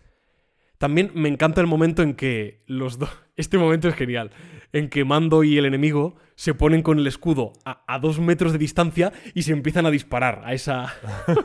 También 0.84 1.12
me 1.14 1.30
encanta 1.30 1.62
el 1.62 1.68
momento 1.68 2.04
en 2.04 2.14
que 2.14 2.62
los 2.68 3.00
dos. 3.00 3.10
Este 3.38 3.58
momento 3.58 3.88
es 3.88 3.96
genial. 3.96 4.32
En 4.74 4.90
que 4.90 5.06
Mando 5.06 5.46
y 5.46 5.58
el 5.58 5.64
enemigo 5.64 6.18
se 6.36 6.54
ponen 6.54 6.82
con 6.82 7.00
el 7.00 7.08
escudo 7.08 7.54
a, 7.64 7.86
a 7.88 8.00
dos 8.00 8.20
metros 8.20 8.52
de 8.52 8.58
distancia 8.58 9.14
y 9.34 9.44
se 9.44 9.54
empiezan 9.54 9.86
a 9.86 9.92
disparar 9.92 10.42
a 10.44 10.54
esa. 10.54 10.94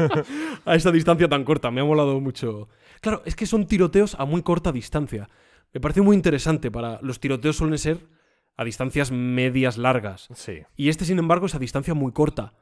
a 0.65 0.75
esa 0.75 0.91
distancia 0.91 1.29
tan 1.29 1.45
corta. 1.45 1.71
Me 1.71 1.81
ha 1.81 1.85
molado 1.85 2.19
mucho. 2.19 2.69
Claro, 3.01 3.23
es 3.27 3.37
que 3.37 3.47
son 3.47 3.69
tiroteos 3.69 4.17
a 4.17 4.25
muy 4.25 4.43
corta 4.43 4.73
distancia. 4.73 5.29
Me 5.73 5.81
parece 5.81 6.01
muy 6.01 6.17
interesante. 6.17 6.73
Para. 6.73 6.99
Los 7.01 7.21
tiroteos 7.21 7.59
suelen 7.59 7.79
ser 7.79 8.09
a 8.57 8.65
distancias 8.65 9.13
medias 9.13 9.79
largas. 9.79 10.27
Sí. 10.35 10.63
Y 10.75 10.89
este, 10.89 11.05
sin 11.05 11.21
embargo, 11.21 11.47
es 11.47 11.55
a 11.55 11.61
distancia 11.61 11.95
muy 11.95 12.11
corta. 12.11 12.55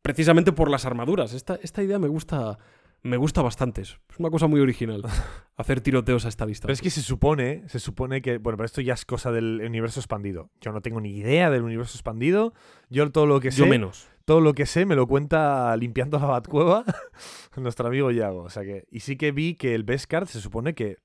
Precisamente 0.00 0.52
por 0.52 0.70
las 0.70 0.86
armaduras. 0.86 1.34
Esta, 1.34 1.56
esta 1.62 1.82
idea 1.82 1.98
me 1.98 2.08
gusta. 2.08 2.58
Me 3.04 3.16
gusta 3.16 3.42
bastante. 3.42 3.82
Es 3.82 3.98
una 4.18 4.30
cosa 4.30 4.46
muy 4.46 4.60
original. 4.60 5.02
Hacer 5.56 5.80
tiroteos 5.80 6.24
a 6.24 6.28
esta 6.28 6.46
distancia. 6.46 6.66
Pero 6.68 6.72
es 6.74 6.82
que 6.82 6.90
se 6.90 7.02
supone, 7.02 7.68
se 7.68 7.78
supone 7.80 8.22
que, 8.22 8.38
bueno, 8.38 8.56
pero 8.56 8.66
esto 8.66 8.80
ya 8.80 8.94
es 8.94 9.04
cosa 9.04 9.32
del 9.32 9.60
universo 9.66 9.98
expandido. 10.00 10.50
Yo 10.60 10.70
no 10.72 10.80
tengo 10.82 11.00
ni 11.00 11.16
idea 11.16 11.50
del 11.50 11.62
universo 11.62 11.96
expandido. 11.96 12.54
Yo 12.90 13.10
todo 13.10 13.26
lo 13.26 13.40
que 13.40 13.50
sé, 13.50 13.58
Yo 13.58 13.66
menos. 13.66 14.08
todo 14.24 14.40
lo 14.40 14.54
que 14.54 14.66
sé 14.66 14.86
me 14.86 14.94
lo 14.94 15.06
cuenta 15.08 15.76
limpiando 15.76 16.18
la 16.20 16.26
Batcueva 16.26 16.84
nuestro 17.56 17.88
amigo 17.88 18.10
Yago. 18.12 18.42
O 18.42 18.50
sea 18.50 18.62
que, 18.62 18.86
y 18.90 19.00
sí 19.00 19.16
que 19.16 19.32
vi 19.32 19.54
que 19.56 19.74
el 19.74 19.82
Beskar 19.82 20.26
se 20.28 20.40
supone 20.40 20.74
que, 20.74 20.98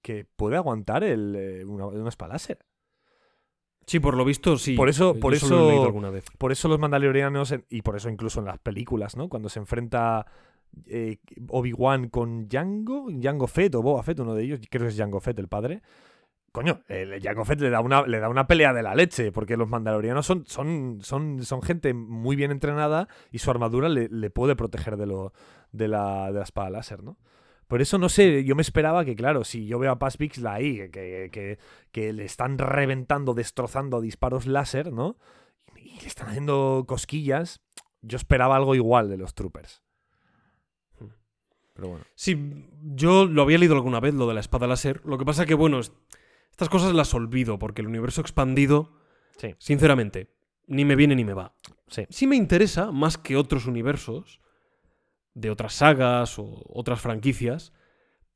que 0.00 0.24
puede 0.36 0.56
aguantar 0.56 1.04
el, 1.04 1.34
eh, 1.36 1.64
una, 1.66 1.86
una. 1.86 2.10
Sí, 3.86 4.00
por 4.00 4.16
lo 4.16 4.24
visto, 4.24 4.56
sí. 4.56 4.74
Por 4.76 4.88
eso- 4.88 5.12
Yo 5.14 5.20
por 5.20 5.36
solo 5.36 5.56
lo 5.56 5.60
he 5.60 5.64
eso- 5.64 5.70
leído 5.70 5.84
alguna 5.86 6.10
vez. 6.10 6.24
Por 6.38 6.52
eso 6.52 6.68
los 6.68 6.78
mandalorianos, 6.78 7.52
en- 7.52 7.66
y 7.68 7.82
por 7.82 7.96
eso 7.96 8.08
incluso 8.08 8.40
en 8.40 8.46
las 8.46 8.58
películas, 8.58 9.14
¿no? 9.16 9.28
Cuando 9.28 9.50
se 9.50 9.58
enfrenta 9.58 10.26
eh, 10.86 11.18
Obi-Wan 11.48 12.08
con 12.08 12.48
Jango, 12.48 13.08
Jango 13.20 13.46
Fett 13.46 13.74
o 13.74 13.82
Boba 13.82 14.02
Fett, 14.02 14.20
uno 14.20 14.34
de 14.34 14.44
ellos, 14.44 14.60
creo 14.70 14.84
que 14.84 14.88
es 14.88 14.96
Jango 14.96 15.20
Fett 15.20 15.38
el 15.38 15.48
padre. 15.48 15.82
Coño, 16.52 16.82
el 16.86 17.20
Jango 17.20 17.44
Fett 17.44 17.60
le 17.60 17.70
da 17.70 17.80
una, 17.80 18.06
le 18.06 18.20
da 18.20 18.28
una 18.28 18.46
pelea 18.46 18.72
de 18.72 18.82
la 18.82 18.94
leche, 18.94 19.32
porque 19.32 19.56
los 19.56 19.68
mandalorianos 19.68 20.24
son, 20.24 20.44
son, 20.46 21.00
son, 21.02 21.42
son 21.42 21.62
gente 21.62 21.94
muy 21.94 22.36
bien 22.36 22.52
entrenada 22.52 23.08
y 23.32 23.38
su 23.38 23.50
armadura 23.50 23.88
le, 23.88 24.08
le 24.08 24.30
puede 24.30 24.54
proteger 24.54 24.96
de, 24.96 25.06
lo, 25.06 25.32
de, 25.72 25.88
la, 25.88 26.28
de 26.28 26.38
la 26.38 26.44
espada 26.44 26.70
láser, 26.70 27.02
¿no? 27.02 27.18
Por 27.66 27.80
eso 27.80 27.98
no 27.98 28.08
sé, 28.08 28.44
yo 28.44 28.54
me 28.54 28.62
esperaba 28.62 29.04
que, 29.04 29.16
claro, 29.16 29.42
si 29.42 29.66
yo 29.66 29.78
veo 29.78 29.90
a 29.90 29.98
Paz 29.98 30.18
Vixla 30.18 30.54
ahí, 30.54 30.90
que, 30.90 31.30
que, 31.32 31.58
que 31.90 32.12
le 32.12 32.24
están 32.24 32.58
reventando, 32.58 33.34
destrozando 33.34 33.96
a 33.96 34.00
disparos 34.00 34.46
láser, 34.46 34.92
¿no? 34.92 35.16
Y 35.76 36.00
le 36.00 36.06
están 36.06 36.28
haciendo 36.28 36.84
cosquillas, 36.86 37.62
yo 38.02 38.16
esperaba 38.16 38.56
algo 38.56 38.74
igual 38.74 39.08
de 39.08 39.16
los 39.16 39.34
troopers. 39.34 39.83
Pero 41.74 41.88
bueno. 41.88 42.04
Sí, 42.14 42.66
yo 42.82 43.26
lo 43.26 43.42
había 43.42 43.58
leído 43.58 43.74
alguna 43.74 44.00
vez, 44.00 44.14
lo 44.14 44.26
de 44.28 44.34
la 44.34 44.40
espada 44.40 44.66
láser. 44.66 45.00
Lo 45.04 45.18
que 45.18 45.24
pasa 45.24 45.44
que, 45.46 45.54
bueno, 45.54 45.80
es- 45.80 45.92
estas 46.50 46.68
cosas 46.68 46.94
las 46.94 47.12
olvido, 47.14 47.58
porque 47.58 47.82
el 47.82 47.88
universo 47.88 48.20
expandido, 48.20 48.92
Sí. 49.38 49.54
sinceramente, 49.58 50.30
ni 50.66 50.84
me 50.84 50.94
viene 50.96 51.16
ni 51.16 51.24
me 51.24 51.34
va. 51.34 51.54
Sí. 51.88 52.06
Sí 52.10 52.26
me 52.26 52.36
interesa 52.36 52.92
más 52.92 53.18
que 53.18 53.36
otros 53.36 53.66
universos, 53.66 54.40
de 55.34 55.50
otras 55.50 55.74
sagas 55.74 56.38
o 56.38 56.62
otras 56.68 57.00
franquicias, 57.00 57.72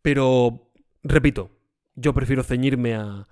pero, 0.02 0.72
repito, 1.04 1.50
yo 1.94 2.12
prefiero 2.12 2.42
ceñirme 2.42 2.94
a 2.96 3.28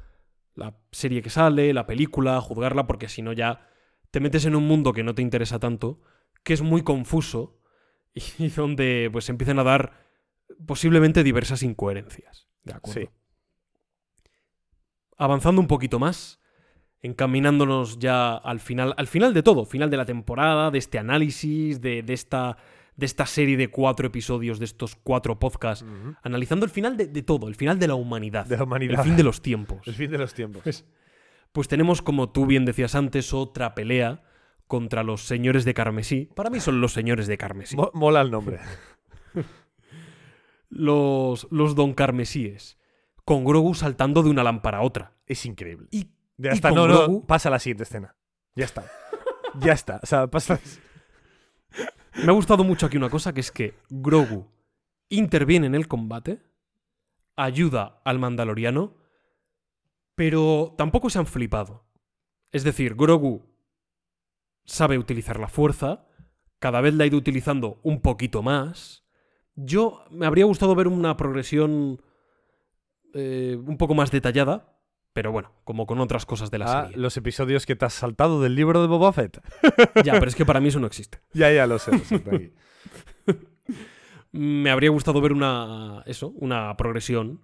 la 0.55 0.77
serie 0.93 1.21
que 1.21 1.31
sale, 1.31 1.75
la 1.75 1.87
película, 1.87 2.41
juzgarla, 2.41 2.87
porque 2.87 3.09
si 3.09 3.23
no 3.23 3.33
ya 3.33 3.69
te 4.13 4.21
metes 4.21 4.45
en 4.47 4.55
un 4.55 4.67
mundo 4.69 4.93
que 4.93 5.03
no 5.03 5.15
te 5.17 5.23
interesa 5.23 5.59
tanto, 5.59 6.01
que 6.45 6.55
es 6.55 6.63
muy 6.63 6.83
confuso 6.83 7.56
y 8.39 8.49
donde 8.49 9.09
pues 9.13 9.27
se 9.27 9.33
empiezan 9.33 9.59
a 9.59 9.65
dar 9.65 9.93
posiblemente 10.67 11.23
diversas 11.23 11.63
incoherencias. 11.63 12.49
¿De 12.65 12.73
acuerdo? 12.73 13.01
Sí. 13.03 13.09
Avanzando 15.19 15.61
un 15.61 15.67
poquito 15.67 15.99
más, 15.99 16.41
encaminándonos 17.01 17.99
ya 17.99 18.35
al 18.37 18.61
final, 18.61 18.95
al 18.97 19.07
final 19.07 19.33
de 19.33 19.43
todo, 19.43 19.65
final 19.65 19.91
de 19.91 19.97
la 19.97 20.05
temporada, 20.05 20.71
de 20.71 20.79
este 20.79 20.99
análisis, 20.99 21.81
de, 21.81 22.03
de 22.03 22.13
esta, 22.13 22.59
de 22.97 23.07
esta 23.07 23.25
serie 23.27 23.57
de 23.57 23.69
cuatro 23.69 24.07
episodios, 24.07 24.59
de 24.59 24.67
estos 24.67 24.97
cuatro 24.97 25.39
podcasts, 25.39 25.87
analizando 26.23 26.67
el 26.67 26.71
final 26.71 26.97
de, 26.97 27.07
de 27.07 27.23
todo, 27.23 27.49
el 27.49 27.55
final 27.55 27.79
de 27.79 27.89
la 27.89 27.95
humanidad, 27.95 28.47
De 28.47 28.57
la 28.57 28.65
humanidad. 28.65 28.99
el 29.01 29.05
fin 29.05 29.17
de 29.17 29.23
los 29.23 29.41
tiempos. 29.41 29.87
El 29.87 29.95
fin 29.95 30.11
de 30.11 30.19
los 30.19 30.35
tiempos. 30.35 30.85
Pues 31.53 31.69
tenemos, 31.69 32.03
como 32.03 32.29
tú 32.29 32.45
bien 32.45 32.67
decías 32.67 32.95
antes, 32.95 33.33
otra 33.33 33.75
pelea 33.75 34.23
contra 34.67 35.03
los 35.03 35.23
señores 35.27 35.65
de 35.65 35.75
Carmesí. 35.75 36.29
Para 36.35 36.51
mí 36.51 36.61
son 36.61 36.81
los 36.81 36.93
señores 36.93 37.27
de 37.27 37.39
Carmesí. 37.39 37.77
Mo- 37.77 37.91
mola 37.95 38.21
el 38.21 38.31
nombre. 38.31 38.59
Los, 40.69 41.47
los 41.51 41.75
Don 41.75 41.95
Carmesíes. 41.95 42.79
Con 43.25 43.45
Grogu 43.45 43.75
saltando 43.75 44.23
de 44.23 44.31
una 44.31 44.45
lámpara 44.45 44.79
a 44.79 44.83
otra. 44.83 45.17
Es 45.27 45.47
increíble. 45.47 45.89
Y, 45.91 46.11
Ya 46.37 46.51
y 46.51 46.55
está, 46.55 46.71
no, 46.71 46.87
no, 46.87 47.07
Grogu- 47.07 47.27
pasa 47.27 47.49
a 47.49 47.53
la 47.53 47.59
siguiente 47.59 47.85
escena. 47.85 48.17
Ya 48.55 48.65
está. 48.65 48.85
ya 49.61 49.73
está. 49.73 50.01
O 50.03 50.07
sea, 50.07 50.27
pasa. 50.29 50.59
Me 52.17 52.31
ha 52.31 52.33
gustado 52.35 52.65
mucho 52.65 52.87
aquí 52.87 52.97
una 52.97 53.11
cosa, 53.11 53.33
que 53.33 53.41
es 53.41 53.51
que 53.53 53.75
Grogu 53.91 54.49
interviene 55.09 55.67
en 55.67 55.75
el 55.75 55.87
combate, 55.87 56.41
ayuda 57.37 58.01
al 58.05 58.19
mandaloriano, 58.19 58.97
pero 60.15 60.75
tampoco 60.79 61.11
se 61.11 61.19
han 61.19 61.27
flipado. 61.27 61.85
Es 62.53 62.65
decir, 62.65 62.95
Grogu 62.95 63.45
sabe 64.67 64.99
utilizar 64.99 65.41
la 65.41 65.49
fuerza, 65.49 66.07
cada 66.59 66.81
vez 66.81 66.95
la 66.95 67.05
ha 67.05 67.07
ido 67.07 67.17
utilizando 67.19 67.81
un 67.83 68.01
poquito 68.03 68.43
más. 68.43 69.05
Yo 69.55 70.05
me 70.11 70.27
habría 70.27 70.45
gustado 70.45 70.75
ver 70.75 70.87
una 70.89 71.17
progresión 71.17 72.03
eh, 73.15 73.59
un 73.65 73.79
poco 73.79 73.95
más 73.95 74.11
detallada, 74.11 74.77
pero 75.15 75.33
bueno, 75.33 75.53
como 75.65 75.87
con 75.87 75.99
otras 76.01 76.27
cosas 76.27 76.51
de 76.51 76.59
la 76.59 76.67
Ah, 76.81 76.83
serie. 76.85 76.99
los 76.99 77.17
episodios 77.17 77.65
que 77.65 77.75
te 77.77 77.87
has 77.87 77.95
saltado 77.95 78.43
del 78.43 78.55
libro 78.55 78.83
de 78.83 78.89
Boba 78.89 79.13
Fett. 79.15 79.41
Ya, 80.05 80.13
pero 80.15 80.27
es 80.27 80.35
que 80.35 80.45
para 80.45 80.61
mí 80.61 80.69
eso 80.69 80.79
no 80.81 80.87
existe. 80.87 81.21
ya, 81.33 81.51
ya 81.51 81.67
lo 81.67 81.79
sé. 81.79 81.93
lo 81.93 81.99
sé. 82.01 82.53
Me 84.33 84.71
habría 84.71 84.91
gustado 84.91 85.21
ver 85.23 85.33
una. 85.33 86.03
Eso, 86.07 86.29
una 86.37 86.77
progresión 86.77 87.41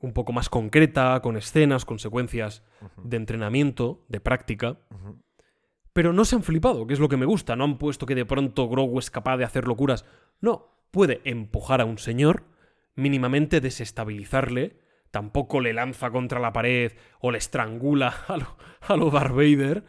un 0.00 0.12
poco 0.12 0.32
más 0.32 0.48
concreta, 0.48 1.20
con 1.22 1.36
escenas, 1.36 1.84
con 1.84 1.98
secuencias 1.98 2.62
de 3.02 3.16
entrenamiento, 3.16 4.04
de 4.08 4.20
práctica. 4.20 4.78
Pero 5.96 6.12
no 6.12 6.26
se 6.26 6.36
han 6.36 6.42
flipado, 6.42 6.86
que 6.86 6.92
es 6.92 7.00
lo 7.00 7.08
que 7.08 7.16
me 7.16 7.24
gusta. 7.24 7.56
No 7.56 7.64
han 7.64 7.78
puesto 7.78 8.04
que 8.04 8.14
de 8.14 8.26
pronto 8.26 8.68
Grogu 8.68 8.98
es 8.98 9.10
capaz 9.10 9.38
de 9.38 9.44
hacer 9.44 9.66
locuras. 9.66 10.04
No, 10.42 10.84
puede 10.90 11.22
empujar 11.24 11.80
a 11.80 11.86
un 11.86 11.96
señor, 11.96 12.44
mínimamente 12.96 13.62
desestabilizarle. 13.62 14.78
Tampoco 15.10 15.58
le 15.62 15.72
lanza 15.72 16.10
contra 16.10 16.38
la 16.38 16.52
pared 16.52 16.92
o 17.18 17.30
le 17.30 17.38
estrangula 17.38 18.08
a 18.28 18.36
lo, 18.36 18.58
a 18.82 18.94
lo. 18.94 19.82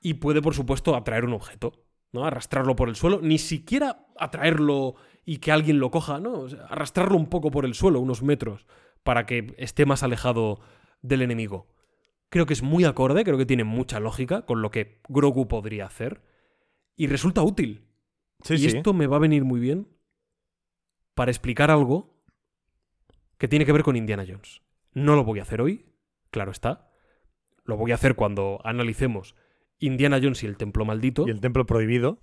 Y 0.00 0.14
puede, 0.14 0.40
por 0.40 0.54
supuesto, 0.54 0.94
atraer 0.94 1.24
un 1.24 1.32
objeto, 1.32 1.82
¿no? 2.12 2.24
Arrastrarlo 2.24 2.76
por 2.76 2.88
el 2.88 2.94
suelo. 2.94 3.18
Ni 3.20 3.38
siquiera 3.38 4.06
atraerlo 4.20 4.94
y 5.24 5.38
que 5.38 5.50
alguien 5.50 5.80
lo 5.80 5.90
coja, 5.90 6.20
¿no? 6.20 6.46
Arrastrarlo 6.68 7.16
un 7.16 7.26
poco 7.26 7.50
por 7.50 7.64
el 7.64 7.74
suelo, 7.74 7.98
unos 7.98 8.22
metros, 8.22 8.68
para 9.02 9.26
que 9.26 9.52
esté 9.58 9.84
más 9.84 10.04
alejado 10.04 10.60
del 11.02 11.22
enemigo. 11.22 11.66
Creo 12.30 12.46
que 12.46 12.54
es 12.54 12.62
muy 12.62 12.84
acorde, 12.84 13.24
creo 13.24 13.36
que 13.36 13.46
tiene 13.46 13.64
mucha 13.64 14.00
lógica 14.00 14.46
con 14.46 14.62
lo 14.62 14.70
que 14.70 15.00
Grogu 15.08 15.48
podría 15.48 15.86
hacer. 15.86 16.22
Y 16.96 17.08
resulta 17.08 17.42
útil. 17.42 17.86
Sí, 18.42 18.54
y 18.54 18.58
sí. 18.58 18.66
esto 18.68 18.94
me 18.94 19.06
va 19.06 19.16
a 19.16 19.20
venir 19.20 19.44
muy 19.44 19.60
bien 19.60 19.88
para 21.14 21.30
explicar 21.30 21.70
algo 21.70 22.24
que 23.36 23.48
tiene 23.48 23.66
que 23.66 23.72
ver 23.72 23.82
con 23.82 23.96
Indiana 23.96 24.24
Jones. 24.26 24.62
No 24.92 25.16
lo 25.16 25.24
voy 25.24 25.40
a 25.40 25.42
hacer 25.42 25.60
hoy, 25.60 25.86
claro 26.30 26.52
está. 26.52 26.90
Lo 27.64 27.76
voy 27.76 27.92
a 27.92 27.96
hacer 27.96 28.14
cuando 28.14 28.60
analicemos 28.64 29.34
Indiana 29.78 30.18
Jones 30.22 30.42
y 30.42 30.46
el 30.46 30.56
Templo 30.56 30.84
Maldito. 30.84 31.26
Y 31.26 31.30
el 31.30 31.40
templo 31.40 31.66
prohibido. 31.66 32.20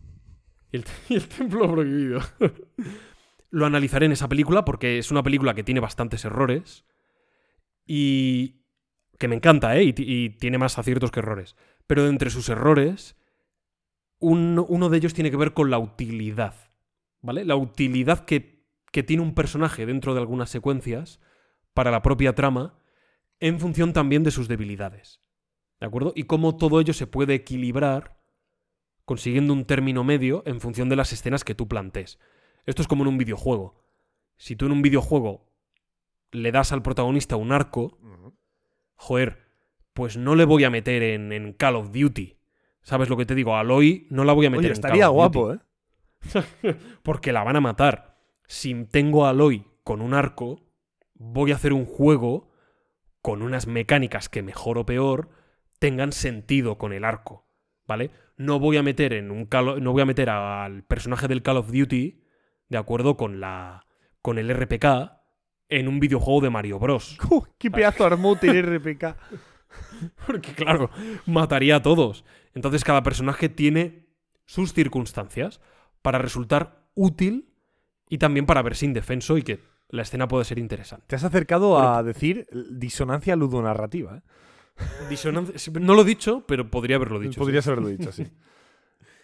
Y 0.72 0.78
el, 0.78 0.86
y 1.10 1.16
el 1.16 1.28
templo 1.28 1.72
prohibido. 1.72 2.22
Lo 3.50 3.66
analizaré 3.66 4.06
en 4.06 4.12
esa 4.12 4.28
película 4.28 4.66
porque 4.66 4.98
es 4.98 5.12
una 5.12 5.24
película 5.24 5.54
que 5.54 5.64
tiene 5.64 5.80
bastantes 5.80 6.26
errores 6.26 6.86
y 7.86 8.62
que 9.18 9.28
me 9.28 9.36
encanta, 9.36 9.76
¿eh? 9.78 9.84
Y, 9.84 9.94
ti- 9.94 10.06
y 10.08 10.30
tiene 10.30 10.58
más 10.58 10.78
aciertos 10.78 11.12
que 11.12 11.20
errores. 11.20 11.56
Pero 11.88 12.08
entre 12.08 12.30
sus 12.30 12.50
errores, 12.50 13.16
un- 14.20 14.64
uno 14.68 14.90
de 14.90 14.98
ellos 14.98 15.14
tiene 15.14 15.32
que 15.32 15.38
ver 15.38 15.54
con 15.54 15.70
la 15.70 15.80
utilidad, 15.80 16.56
¿vale? 17.22 17.46
La 17.46 17.56
utilidad 17.56 18.26
que, 18.26 18.66
que 18.92 19.04
tiene 19.04 19.24
un 19.24 19.34
personaje 19.36 19.86
dentro 19.86 20.14
de 20.14 20.20
algunas 20.20 20.50
secuencias 20.50 21.20
para 21.74 21.92
la 21.92 22.02
propia 22.02 22.36
trama 22.36 22.80
en 23.40 23.60
función 23.60 23.94
también 23.94 24.24
de 24.24 24.32
sus 24.32 24.48
debilidades. 24.48 25.22
¿De 25.80 25.86
acuerdo? 25.86 26.12
Y 26.16 26.24
cómo 26.24 26.58
todo 26.58 26.80
ello 26.80 26.94
se 26.94 27.06
puede 27.06 27.36
equilibrar 27.36 28.18
consiguiendo 29.06 29.54
un 29.54 29.66
término 29.66 30.04
medio 30.04 30.42
en 30.46 30.60
función 30.60 30.90
de 30.90 30.96
las 30.96 31.14
escenas 31.14 31.44
que 31.44 31.56
tú 31.56 31.68
plantees. 31.68 32.20
Esto 32.66 32.82
es 32.82 32.88
como 32.88 33.04
en 33.04 33.10
un 33.10 33.18
videojuego. 33.18 33.84
Si 34.38 34.56
tú 34.56 34.66
en 34.66 34.72
un 34.72 34.82
videojuego 34.82 35.52
le 36.32 36.52
das 36.52 36.72
al 36.72 36.82
protagonista 36.82 37.36
un 37.36 37.52
arco, 37.52 38.00
joder, 38.98 39.48
pues 39.94 40.18
no 40.18 40.36
le 40.36 40.44
voy 40.46 40.64
a 40.66 40.70
meter 40.70 41.02
en, 41.02 41.32
en 41.32 41.54
Call 41.54 41.76
of 41.78 41.92
Duty. 41.92 42.38
¿Sabes 42.82 43.10
lo 43.10 43.18
que 43.18 43.26
te 43.26 43.36
digo? 43.36 43.56
A 43.56 43.62
Aloy 43.62 44.08
no 44.10 44.24
la 44.26 44.34
voy 44.34 44.46
a 44.46 44.50
meter 44.50 44.60
Oye, 44.60 44.68
en 44.68 44.74
estaría 44.74 45.04
Call 45.04 45.10
of 45.10 45.16
guapo, 45.16 45.48
Duty, 45.50 45.60
¿eh? 45.60 46.74
Porque 47.04 47.32
la 47.32 47.44
van 47.44 47.56
a 47.56 47.62
matar. 47.62 48.18
Si 48.46 48.74
tengo 48.86 49.26
a 49.26 49.30
Aloy 49.30 49.66
con 49.84 50.02
un 50.02 50.14
arco, 50.14 50.66
voy 51.16 51.52
a 51.52 51.56
hacer 51.56 51.74
un 51.74 51.86
juego 51.86 52.52
con 53.22 53.42
unas 53.42 53.68
mecánicas 53.68 54.30
que 54.30 54.42
mejor 54.44 54.78
o 54.78 54.86
peor 54.86 55.30
tengan 55.80 56.12
sentido 56.12 56.78
con 56.78 56.94
el 56.94 57.04
arco, 57.04 57.48
¿vale? 57.86 58.12
No 58.38 58.60
voy 58.60 58.78
a 58.78 58.84
meter 58.84 59.14
en 59.14 59.32
un 59.32 59.46
Call 59.46 59.68
o- 59.70 59.80
no 59.80 59.92
voy 59.92 60.02
a 60.02 60.06
meter 60.06 60.30
al 60.30 60.84
personaje 60.84 61.28
del 61.28 61.42
Call 61.44 61.58
of 61.58 61.72
Duty 61.72 62.24
de 62.70 62.78
acuerdo 62.78 63.18
con 63.18 63.40
la 63.40 63.86
con 64.22 64.38
el 64.38 64.50
RPK 64.50 64.86
en 65.70 65.88
un 65.88 66.00
videojuego 66.00 66.42
de 66.42 66.50
Mario 66.50 66.80
Bros. 66.80 67.18
Uh, 67.30 67.44
¡Qué 67.58 67.70
pedazo 67.72 68.10
tiene 68.40 68.62
RPK! 68.62 69.16
Porque 70.28 70.54
claro, 70.54 70.90
mataría 71.26 71.78
a 71.78 71.82
todos. 71.82 72.24
Entonces 72.54 72.84
cada 72.84 73.04
personaje 73.04 73.50
tiene 73.50 74.08
sus 74.46 74.74
circunstancias 74.74 75.62
para 76.02 76.18
resultar 76.18 76.88
útil 76.96 77.54
y 78.10 78.18
también 78.18 78.46
para 78.46 78.62
verse 78.62 78.86
indefenso 78.86 79.38
y 79.38 79.44
que 79.44 79.60
la 79.90 80.02
escena 80.02 80.28
puede 80.28 80.46
ser 80.46 80.60
interesante. 80.60 81.06
Te 81.08 81.16
has 81.16 81.24
acercado 81.24 81.80
a 81.80 82.02
decir 82.04 82.48
disonancia 82.72 83.36
ludonarrativa, 83.36 84.18
¿eh? 84.18 84.22
Disonancia- 85.10 85.72
No 85.80 85.96
lo 85.96 86.02
he 86.04 86.06
dicho, 86.06 86.44
pero 86.48 86.70
podría 86.70 86.98
haberlo 86.98 87.20
dicho. 87.20 87.40
Podrías 87.40 87.64
sí. 87.66 87.70
haberlo 87.70 87.90
dicho, 87.90 88.12
sí. 88.12 88.28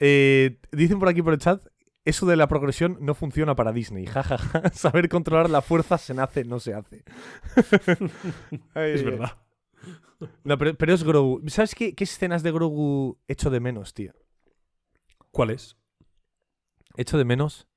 Eh, 0.06 0.60
dicen 0.72 1.00
por 1.00 1.08
aquí 1.08 1.22
por 1.22 1.32
el 1.32 1.40
chat, 1.40 1.66
eso 2.06 2.26
de 2.26 2.36
la 2.36 2.48
progresión 2.48 2.98
no 3.02 3.14
funciona 3.16 3.56
para 3.56 3.72
Disney. 3.72 4.06
Ja, 4.14 4.24
ja, 4.24 4.38
ja. 4.38 4.70
Saber 4.72 5.10
controlar 5.10 5.50
la 5.50 5.62
fuerza 5.62 5.98
se 5.98 6.14
nace, 6.14 6.44
no 6.46 6.60
se 6.60 6.74
hace. 6.74 7.04
Ay, 8.74 8.92
Es 8.92 9.04
verdad. 9.04 9.38
No, 10.44 10.58
pero, 10.58 10.74
pero 10.76 10.94
es 10.94 11.04
Grogu. 11.04 11.42
¿Sabes 11.50 11.76
qué, 11.76 11.96
qué 11.96 12.04
escenas 12.06 12.44
de 12.44 12.52
Grogu 12.52 13.20
echo 13.28 13.50
de 13.50 13.60
menos, 13.60 13.94
tío? 13.94 14.14
¿Cuál 15.32 15.50
es? 15.50 15.76
Echo 16.96 17.18
de 17.18 17.26
menos 17.26 17.68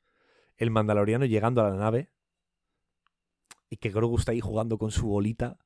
el 0.57 0.71
mandaloriano 0.71 1.25
llegando 1.25 1.61
a 1.65 1.71
la 1.71 1.77
nave 1.77 2.11
y 3.69 3.79
que 3.79 3.91
Grogu 3.91 4.17
está 4.17 4.33
ahí 4.33 4.41
jugando 4.41 4.79
con 4.79 4.91
su 4.91 5.07
bolita 5.09 5.59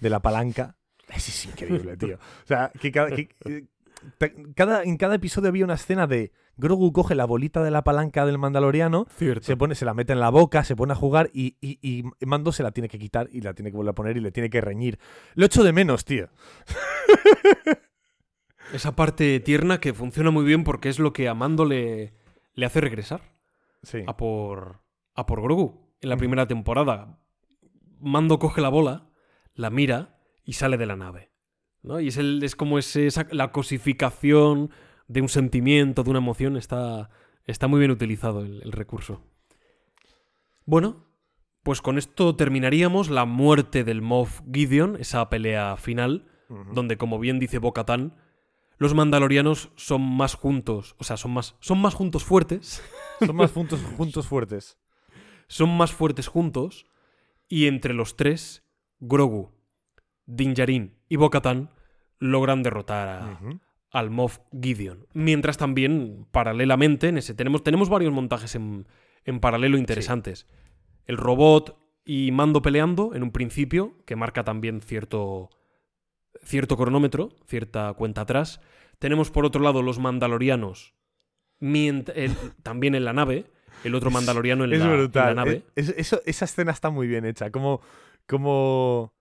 de 0.00 0.08
la 0.10 0.20
palanca. 0.20 0.76
Eso 1.08 1.30
es 1.30 1.44
increíble, 1.46 1.96
tío. 1.96 2.16
O 2.16 2.46
sea, 2.46 2.70
que 2.80 2.90
cada, 2.90 3.10
que- 3.10 3.28
cada- 4.54 4.82
en 4.84 4.96
cada 4.96 5.16
episodio 5.16 5.48
había 5.50 5.64
una 5.64 5.74
escena 5.74 6.06
de 6.06 6.32
Grogu 6.58 6.92
coge 6.92 7.14
la 7.14 7.26
bolita 7.26 7.62
de 7.62 7.70
la 7.70 7.84
palanca 7.84 8.24
del 8.24 8.38
mandaloriano, 8.38 9.06
Cierto. 9.16 9.44
se 9.44 9.56
pone, 9.56 9.74
se 9.74 9.84
la 9.84 9.92
mete 9.94 10.12
en 10.14 10.20
la 10.20 10.30
boca, 10.30 10.64
se 10.64 10.74
pone 10.74 10.92
a 10.92 10.96
jugar 10.96 11.30
y, 11.34 11.56
y, 11.60 11.78
y 11.82 12.04
Mando 12.24 12.50
se 12.52 12.62
la 12.62 12.70
tiene 12.72 12.88
que 12.88 12.98
quitar 12.98 13.28
y 13.30 13.42
la 13.42 13.52
tiene 13.54 13.70
que 13.70 13.76
volver 13.76 13.90
a 13.90 13.94
poner 13.94 14.16
y 14.16 14.20
le 14.20 14.32
tiene 14.32 14.48
que 14.48 14.60
reñir. 14.62 14.98
Lo 15.34 15.44
echo 15.46 15.62
de 15.62 15.72
menos, 15.72 16.04
tío. 16.06 16.28
Esa 18.72 18.96
parte 18.96 19.38
tierna 19.40 19.80
que 19.80 19.94
funciona 19.94 20.30
muy 20.30 20.44
bien 20.44 20.64
porque 20.64 20.88
es 20.88 20.98
lo 20.98 21.12
que 21.12 21.28
a 21.28 21.34
Mando 21.34 21.64
le, 21.64 22.14
le 22.54 22.66
hace 22.66 22.80
regresar 22.80 23.20
Sí. 23.82 24.02
a 24.06 24.16
por, 24.16 24.80
a 25.14 25.26
por 25.26 25.40
Grogu. 25.42 25.86
En 26.00 26.08
la 26.08 26.16
primera 26.16 26.46
temporada, 26.46 27.18
Mando 28.00 28.38
coge 28.38 28.60
la 28.60 28.68
bola, 28.68 29.06
la 29.54 29.70
mira 29.70 30.18
y 30.44 30.54
sale 30.54 30.76
de 30.76 30.86
la 30.86 30.96
nave. 30.96 31.30
¿no? 31.82 32.00
Y 32.00 32.08
es, 32.08 32.16
el, 32.16 32.42
es 32.42 32.56
como 32.56 32.78
ese, 32.78 33.06
esa- 33.06 33.28
la 33.30 33.52
cosificación 33.52 34.70
de 35.08 35.20
un 35.20 35.28
sentimiento, 35.28 36.02
de 36.02 36.10
una 36.10 36.18
emoción. 36.18 36.56
Está, 36.56 37.10
está 37.44 37.68
muy 37.68 37.78
bien 37.78 37.90
utilizado 37.90 38.40
el, 38.40 38.62
el 38.62 38.72
recurso. 38.72 39.22
Bueno, 40.64 41.06
pues 41.66 41.82
con 41.82 41.98
esto 41.98 42.36
terminaríamos 42.36 43.10
la 43.10 43.24
muerte 43.24 43.82
del 43.82 44.00
Moff 44.00 44.40
Gideon, 44.52 44.96
esa 45.00 45.28
pelea 45.28 45.76
final, 45.76 46.28
donde, 46.72 46.96
como 46.96 47.18
bien 47.18 47.40
dice 47.40 47.58
Bo-Katan, 47.58 48.14
los 48.78 48.94
mandalorianos 48.94 49.70
son 49.74 50.00
más 50.00 50.34
juntos, 50.34 50.94
o 50.98 51.02
sea, 51.02 51.16
son 51.16 51.32
más, 51.32 51.56
son 51.58 51.80
más 51.80 51.94
juntos 51.94 52.22
fuertes, 52.22 52.82
Son 53.18 53.34
más 53.34 53.50
juntos, 53.50 53.80
juntos 53.96 54.28
fuertes. 54.28 54.78
son 55.48 55.76
más 55.76 55.90
fuertes 55.90 56.28
juntos, 56.28 56.86
y 57.48 57.66
entre 57.66 57.94
los 57.94 58.16
tres, 58.16 58.62
Grogu, 59.00 59.50
Din 60.26 60.54
Djarin 60.54 60.96
y 61.08 61.16
Bo-Katan 61.16 61.70
logran 62.20 62.62
derrotar 62.62 63.08
a. 63.08 63.40
al 63.92 64.10
Moff 64.10 64.38
Gideon. 64.52 65.06
Mientras 65.14 65.56
también, 65.56 66.26
paralelamente, 66.30 67.08
en 67.08 67.18
ese 67.18 67.34
tenemos, 67.34 67.62
tenemos 67.62 67.88
varios 67.88 68.12
montajes 68.12 68.54
en, 68.54 68.86
en 69.24 69.40
paralelo 69.40 69.78
interesantes. 69.78 70.46
El 71.06 71.16
robot 71.16 71.78
y 72.04 72.30
Mando 72.32 72.62
peleando 72.62 73.14
en 73.14 73.22
un 73.22 73.30
principio, 73.32 73.94
que 74.04 74.16
marca 74.16 74.44
también 74.44 74.80
cierto, 74.80 75.50
cierto 76.42 76.76
cronómetro, 76.76 77.30
cierta 77.46 77.92
cuenta 77.94 78.22
atrás. 78.22 78.60
Tenemos 78.98 79.30
por 79.30 79.44
otro 79.44 79.62
lado 79.62 79.82
los 79.82 79.98
mandalorianos 79.98 80.94
el- 82.14 82.34
también 82.62 82.94
en 82.94 83.04
la 83.04 83.12
nave, 83.12 83.46
el 83.84 83.94
otro 83.94 84.10
mandaloriano 84.10 84.64
en, 84.64 84.72
es 84.72 84.78
la, 84.80 84.84
en 84.84 85.12
la 85.12 85.34
nave. 85.34 85.64
Es- 85.74 85.94
eso- 85.96 86.20
esa 86.26 86.44
escena 86.44 86.72
está 86.72 86.90
muy 86.90 87.06
bien 87.06 87.24
hecha. 87.24 87.50
Como, 87.50 87.80
como, 88.26 89.14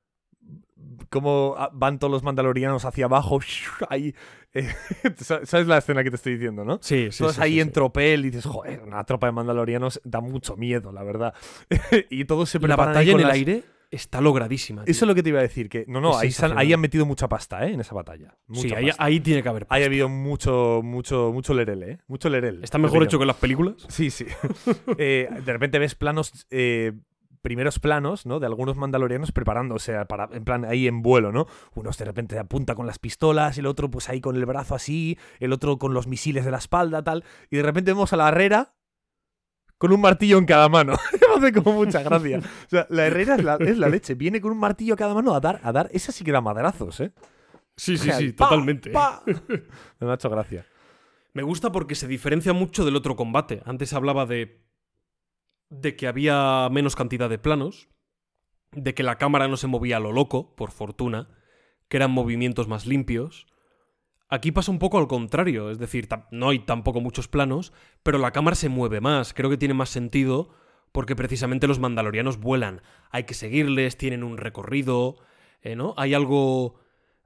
como 1.09 1.55
ah, 1.57 1.69
van 1.73 1.99
todos 1.99 2.11
los 2.11 2.23
mandalorianos 2.23 2.85
hacia 2.85 3.05
abajo. 3.05 3.39
Ahí, 3.89 4.13
eh, 4.53 4.69
¿Sabes 5.17 5.67
la 5.67 5.77
escena 5.77 6.03
que 6.03 6.09
te 6.09 6.15
estoy 6.15 6.33
diciendo, 6.33 6.63
no? 6.63 6.79
Sí, 6.81 7.09
sí, 7.11 7.19
Todos 7.19 7.35
sí, 7.35 7.41
ahí 7.41 7.53
sí, 7.53 7.59
en 7.59 7.67
sí. 7.67 7.73
tropel 7.73 8.25
y 8.25 8.29
dices, 8.29 8.45
joder, 8.45 8.81
una 8.83 9.03
tropa 9.03 9.27
de 9.27 9.33
mandalorianos 9.33 9.99
da 10.05 10.21
mucho 10.21 10.55
miedo, 10.55 10.93
la 10.93 11.03
verdad. 11.03 11.33
y 12.09 12.23
todos 12.25 12.49
se 12.49 12.59
La 12.59 12.77
batalla 12.77 13.11
en 13.11 13.19
el 13.19 13.29
aire 13.29 13.63
está 13.91 14.21
logradísima. 14.21 14.83
tío. 14.83 14.91
Eso 14.91 15.05
es 15.05 15.07
lo 15.07 15.15
que 15.15 15.23
te 15.23 15.29
iba 15.29 15.39
a 15.39 15.41
decir, 15.41 15.67
que 15.69 15.85
no, 15.87 15.99
no, 15.99 16.11
Es 16.11 16.15
ahí, 16.15 16.21
han, 16.21 16.23
ahí 16.23 16.31
sensacional. 16.31 16.73
han 16.73 16.79
metido 16.79 17.05
mucha 17.05 17.27
pasta, 17.27 17.65
¿eh? 17.67 17.73
En 17.73 17.81
esa 17.81 17.95
batalla. 17.95 18.35
sí, 18.53 18.73
ahí, 18.73 18.87
pasta. 18.87 19.03
ahí 19.03 19.19
tiene 19.19 19.43
que 19.43 19.49
haber. 19.49 19.67
Ahí 19.69 19.83
ha 19.83 19.87
habido 19.87 20.07
mucho, 20.07 20.81
mucho, 20.83 21.31
mucho 21.33 21.53
lerele, 21.53 21.91
¿eh? 21.91 21.97
Mucho 22.07 22.29
lerel. 22.29 22.63
Está 22.63 22.77
mejor 22.77 23.03
hecho 23.03 23.19
que 23.19 23.25
las 23.25 23.37
películas. 23.37 23.75
Sí, 23.89 24.09
sí. 24.09 24.25
Eh, 24.97 25.27
de 25.45 25.53
repente 25.53 25.79
ves 25.79 25.95
planos, 25.95 26.47
eh, 26.49 26.93
primeros 27.45 27.77
planos, 27.79 28.25
¿no? 28.25 28.39
De 28.39 28.47
algunos 28.47 28.75
mandalorianos 28.75 29.31
preparándose 29.31 29.95
a- 29.95 30.05
para, 30.05 30.27
en 30.35 30.43
plan 30.43 30.65
ahí 30.65 30.87
en 30.87 31.03
vuelo, 31.03 31.31
¿no? 31.31 31.45
Unos 31.75 31.95
de 31.99 32.05
repente 32.05 32.39
apunta 32.39 32.73
con 32.73 32.87
las 32.87 32.97
pistolas, 32.99 33.55
el 33.59 33.67
otro 33.67 33.89
pues 33.91 34.09
ahí 34.09 34.19
con 34.19 34.35
el 34.35 34.45
brazo 34.47 34.73
así, 34.73 35.17
el 35.39 35.53
otro 35.53 35.77
con 35.77 35.93
los 35.93 36.07
misiles 36.07 36.43
de 36.43 36.49
la 36.51 36.57
espalda, 36.57 37.03
tal. 37.03 37.23
Y 37.51 37.57
de 37.57 37.61
repente 37.63 37.91
vemos 37.91 38.11
a 38.13 38.17
la 38.17 38.29
herrera 38.29 38.73
con 39.77 39.91
un 39.93 40.01
martillo 40.01 40.37
en 40.39 40.45
cada 40.45 40.67
mano. 40.69 40.93
Me 41.39 41.47
hace 41.47 41.53
como 41.61 41.73
mucha 41.73 42.01
gracia. 42.01 42.39
O 42.39 42.69
sea, 42.69 42.87
la 42.89 43.05
herrera 43.05 43.35
es 43.35 43.43
la, 43.43 43.55
es 43.59 43.77
la 43.77 43.89
leche. 43.89 44.15
Viene 44.15 44.41
con 44.41 44.51
un 44.51 44.57
martillo 44.57 44.95
a 44.95 44.97
cada 44.97 45.13
mano 45.13 45.35
a 45.35 45.39
dar, 45.39 45.59
a 45.63 45.71
dar. 45.71 45.89
Esa 45.93 46.11
sí 46.11 46.23
que 46.23 46.31
da 46.31 46.41
madrazos, 46.41 46.99
¿eh? 47.01 47.11
Sí, 47.77 47.93
O 47.95 47.97
sí, 47.97 48.05
sea, 48.05 48.17
sí, 48.17 48.31
pa, 48.31 48.45
totalmente. 48.49 48.89
pa. 48.89 49.21
Me 49.99 50.09
ha 50.09 50.13
hecho 50.15 50.29
gracia. 50.29 50.65
Me 51.33 51.43
gusta 51.43 51.71
porque 51.71 51.93
se 51.95 52.07
diferencia 52.07 52.53
mucho 52.53 52.85
del 52.85 52.95
otro 52.95 53.15
combate. 53.15 53.61
Antes 53.65 53.93
hablaba 53.93 54.25
de. 54.25 54.64
De 55.69 55.95
que 55.95 56.07
había 56.07 56.67
menos 56.71 56.95
cantidad 56.95 57.29
de 57.29 57.37
planos, 57.37 57.89
de 58.71 58.93
que 58.93 59.03
la 59.03 59.17
cámara 59.17 59.47
no 59.47 59.57
se 59.57 59.67
movía 59.67 59.97
a 59.97 60.01
lo 60.01 60.11
loco, 60.11 60.55
por 60.55 60.71
fortuna, 60.71 61.29
que 61.87 61.97
eran 61.97 62.11
movimientos 62.11 62.67
más 62.67 62.85
limpios. 62.85 63.47
Aquí 64.27 64.51
pasa 64.51 64.71
un 64.71 64.79
poco 64.79 64.97
al 64.97 65.07
contrario, 65.07 65.69
es 65.69 65.79
decir, 65.79 66.07
no 66.31 66.49
hay 66.49 66.59
tampoco 66.59 66.99
muchos 66.99 67.27
planos, 67.27 67.73
pero 68.03 68.17
la 68.17 68.31
cámara 68.31 68.55
se 68.55 68.69
mueve 68.69 69.01
más. 69.01 69.33
Creo 69.33 69.49
que 69.49 69.57
tiene 69.57 69.73
más 69.73 69.89
sentido 69.89 70.49
porque 70.91 71.15
precisamente 71.15 71.67
los 71.67 71.79
mandalorianos 71.79 72.39
vuelan. 72.39 72.81
Hay 73.11 73.25
que 73.25 73.33
seguirles, 73.33 73.97
tienen 73.97 74.23
un 74.23 74.37
recorrido, 74.37 75.17
eh, 75.61 75.75
¿no? 75.75 75.93
Hay 75.97 76.13
algo. 76.13 76.79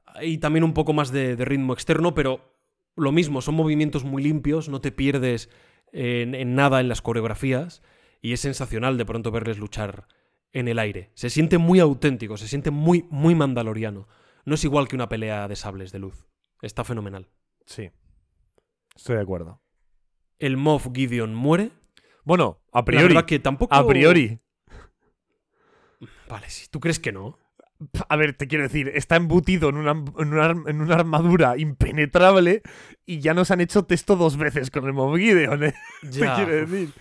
Hay 0.05 0.39
también 0.39 0.63
un 0.63 0.73
poco 0.73 0.91
más 0.91 1.11
de, 1.11 1.35
ritmo 1.35 1.73
externo, 1.73 2.15
pero 2.15 2.57
lo 2.95 3.11
mismo, 3.11 3.41
son 3.41 3.55
movimientos 3.55 4.03
muy 4.03 4.23
limpios, 4.23 4.67
no 4.67 4.81
te 4.81 4.91
pierdes 4.91 5.49
en, 5.93 6.35
en 6.35 6.55
nada 6.55 6.79
en 6.81 6.89
las 6.89 7.01
coreografías 7.01 7.81
y 8.21 8.33
es 8.33 8.41
sensacional 8.41 8.97
de 8.97 9.05
pronto 9.05 9.31
verles 9.31 9.57
luchar 9.57 10.07
en 10.51 10.67
el 10.67 10.79
aire. 10.79 11.11
Se 11.13 11.29
siente 11.29 11.57
muy 11.57 11.79
auténtico, 11.79 12.37
se 12.37 12.47
siente 12.47 12.71
muy, 12.71 13.05
muy 13.09 13.35
mandaloriano. 13.35 14.07
No 14.45 14.55
es 14.55 14.63
igual 14.63 14.87
que 14.87 14.95
una 14.95 15.09
pelea 15.09 15.47
de 15.47 15.55
sables 15.55 15.91
de 15.91 15.99
luz. 15.99 16.25
Está 16.61 16.83
fenomenal. 16.83 17.29
Sí. 17.65 17.91
Estoy 18.95 19.15
de 19.17 19.21
acuerdo. 19.21 19.61
El 20.39 20.57
Moff 20.57 20.87
Gideon 20.93 21.33
muere. 21.35 21.71
Bueno, 22.23 22.61
a 22.71 22.79
La 22.79 22.85
priori. 22.85 23.07
verdad 23.07 23.25
que 23.25 23.39
tampoco. 23.39 23.73
A 23.73 23.85
priori. 23.87 24.39
Vale, 26.27 26.49
si 26.49 26.67
tú 26.69 26.79
crees 26.79 26.99
que 26.99 27.11
no. 27.11 27.37
A 28.09 28.15
ver, 28.17 28.33
te 28.33 28.47
quiero 28.47 28.63
decir, 28.65 28.91
está 28.93 29.15
embutido 29.15 29.69
en 29.69 29.77
una, 29.77 29.91
en 29.91 30.33
una, 30.33 30.47
en 30.69 30.81
una 30.81 30.95
armadura 30.95 31.57
impenetrable 31.57 32.61
y 33.05 33.19
ya 33.19 33.33
nos 33.33 33.51
han 33.51 33.61
hecho 33.61 33.85
texto 33.85 34.17
dos 34.17 34.35
veces 34.35 34.69
con 34.69 34.85
el 34.85 34.91
Moff 34.93 35.17
Gideon, 35.17 35.63
¿eh? 35.63 35.73
Ya. 36.03 36.35
Te 36.35 36.43
quiero 36.43 36.65
decir. 36.67 36.93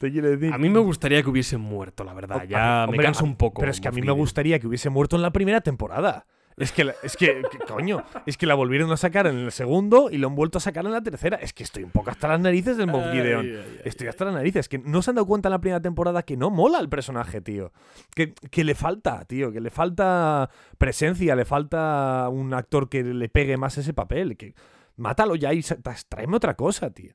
Te 0.00 0.10
quiero 0.10 0.30
decir. 0.30 0.50
A 0.50 0.56
mí 0.56 0.70
me 0.70 0.78
gustaría 0.78 1.22
que 1.22 1.28
hubiese 1.28 1.58
muerto, 1.58 2.04
la 2.04 2.14
verdad. 2.14 2.38
A- 2.40 2.44
Ya 2.46 2.86
me 2.90 3.06
a- 3.06 3.12
un 3.22 3.36
poco. 3.36 3.60
Pero 3.60 3.70
es 3.70 3.82
que 3.82 3.88
a 3.88 3.92
mí 3.92 4.00
me 4.00 4.12
gustaría 4.12 4.58
que 4.58 4.66
hubiese 4.66 4.88
muerto 4.88 5.14
en 5.16 5.20
la 5.22 5.30
primera 5.30 5.60
temporada. 5.60 6.24
Es 6.56 6.72
que, 6.72 6.84
la- 6.84 6.94
es 7.02 7.16
que, 7.18 7.42
que, 7.50 7.58
coño, 7.58 8.02
es 8.24 8.38
que 8.38 8.46
la 8.46 8.54
volvieron 8.54 8.90
a 8.92 8.96
sacar 8.96 9.26
en 9.26 9.36
el 9.36 9.52
segundo 9.52 10.08
y 10.10 10.16
lo 10.16 10.28
han 10.28 10.34
vuelto 10.34 10.56
a 10.56 10.60
sacar 10.62 10.86
en 10.86 10.92
la 10.92 11.02
tercera. 11.02 11.36
Es 11.36 11.52
que 11.52 11.62
estoy 11.64 11.84
un 11.84 11.90
poco 11.90 12.10
hasta 12.10 12.28
las 12.28 12.40
narices 12.40 12.78
del 12.78 12.86
Moff 12.86 13.12
Gideon. 13.12 13.44
Ay, 13.44 13.50
ay, 13.56 13.64
ay, 13.76 13.80
Estoy 13.84 14.08
hasta 14.08 14.24
las 14.24 14.32
narices. 14.34 14.70
Que 14.70 14.78
no 14.78 15.02
se 15.02 15.10
han 15.10 15.16
dado 15.16 15.26
cuenta 15.26 15.48
en 15.48 15.52
la 15.52 15.60
primera 15.60 15.80
temporada 15.82 16.22
que 16.22 16.38
no 16.38 16.48
mola 16.50 16.78
el 16.80 16.88
personaje, 16.88 17.42
tío. 17.42 17.70
Que, 18.14 18.32
que 18.50 18.64
le 18.64 18.74
falta, 18.74 19.24
tío. 19.26 19.52
Que 19.52 19.60
le 19.60 19.68
falta 19.70 20.48
presencia, 20.78 21.36
le 21.36 21.44
falta 21.44 22.26
un 22.30 22.54
actor 22.54 22.88
que 22.88 23.04
le 23.04 23.28
pegue 23.28 23.58
más 23.58 23.76
ese 23.76 23.92
papel. 23.92 24.36
Que 24.38 24.54
mátalo 24.96 25.36
ya 25.36 25.52
y 25.52 25.62
tráeme 26.08 26.36
otra 26.36 26.54
cosa, 26.56 26.90
tío. 26.90 27.12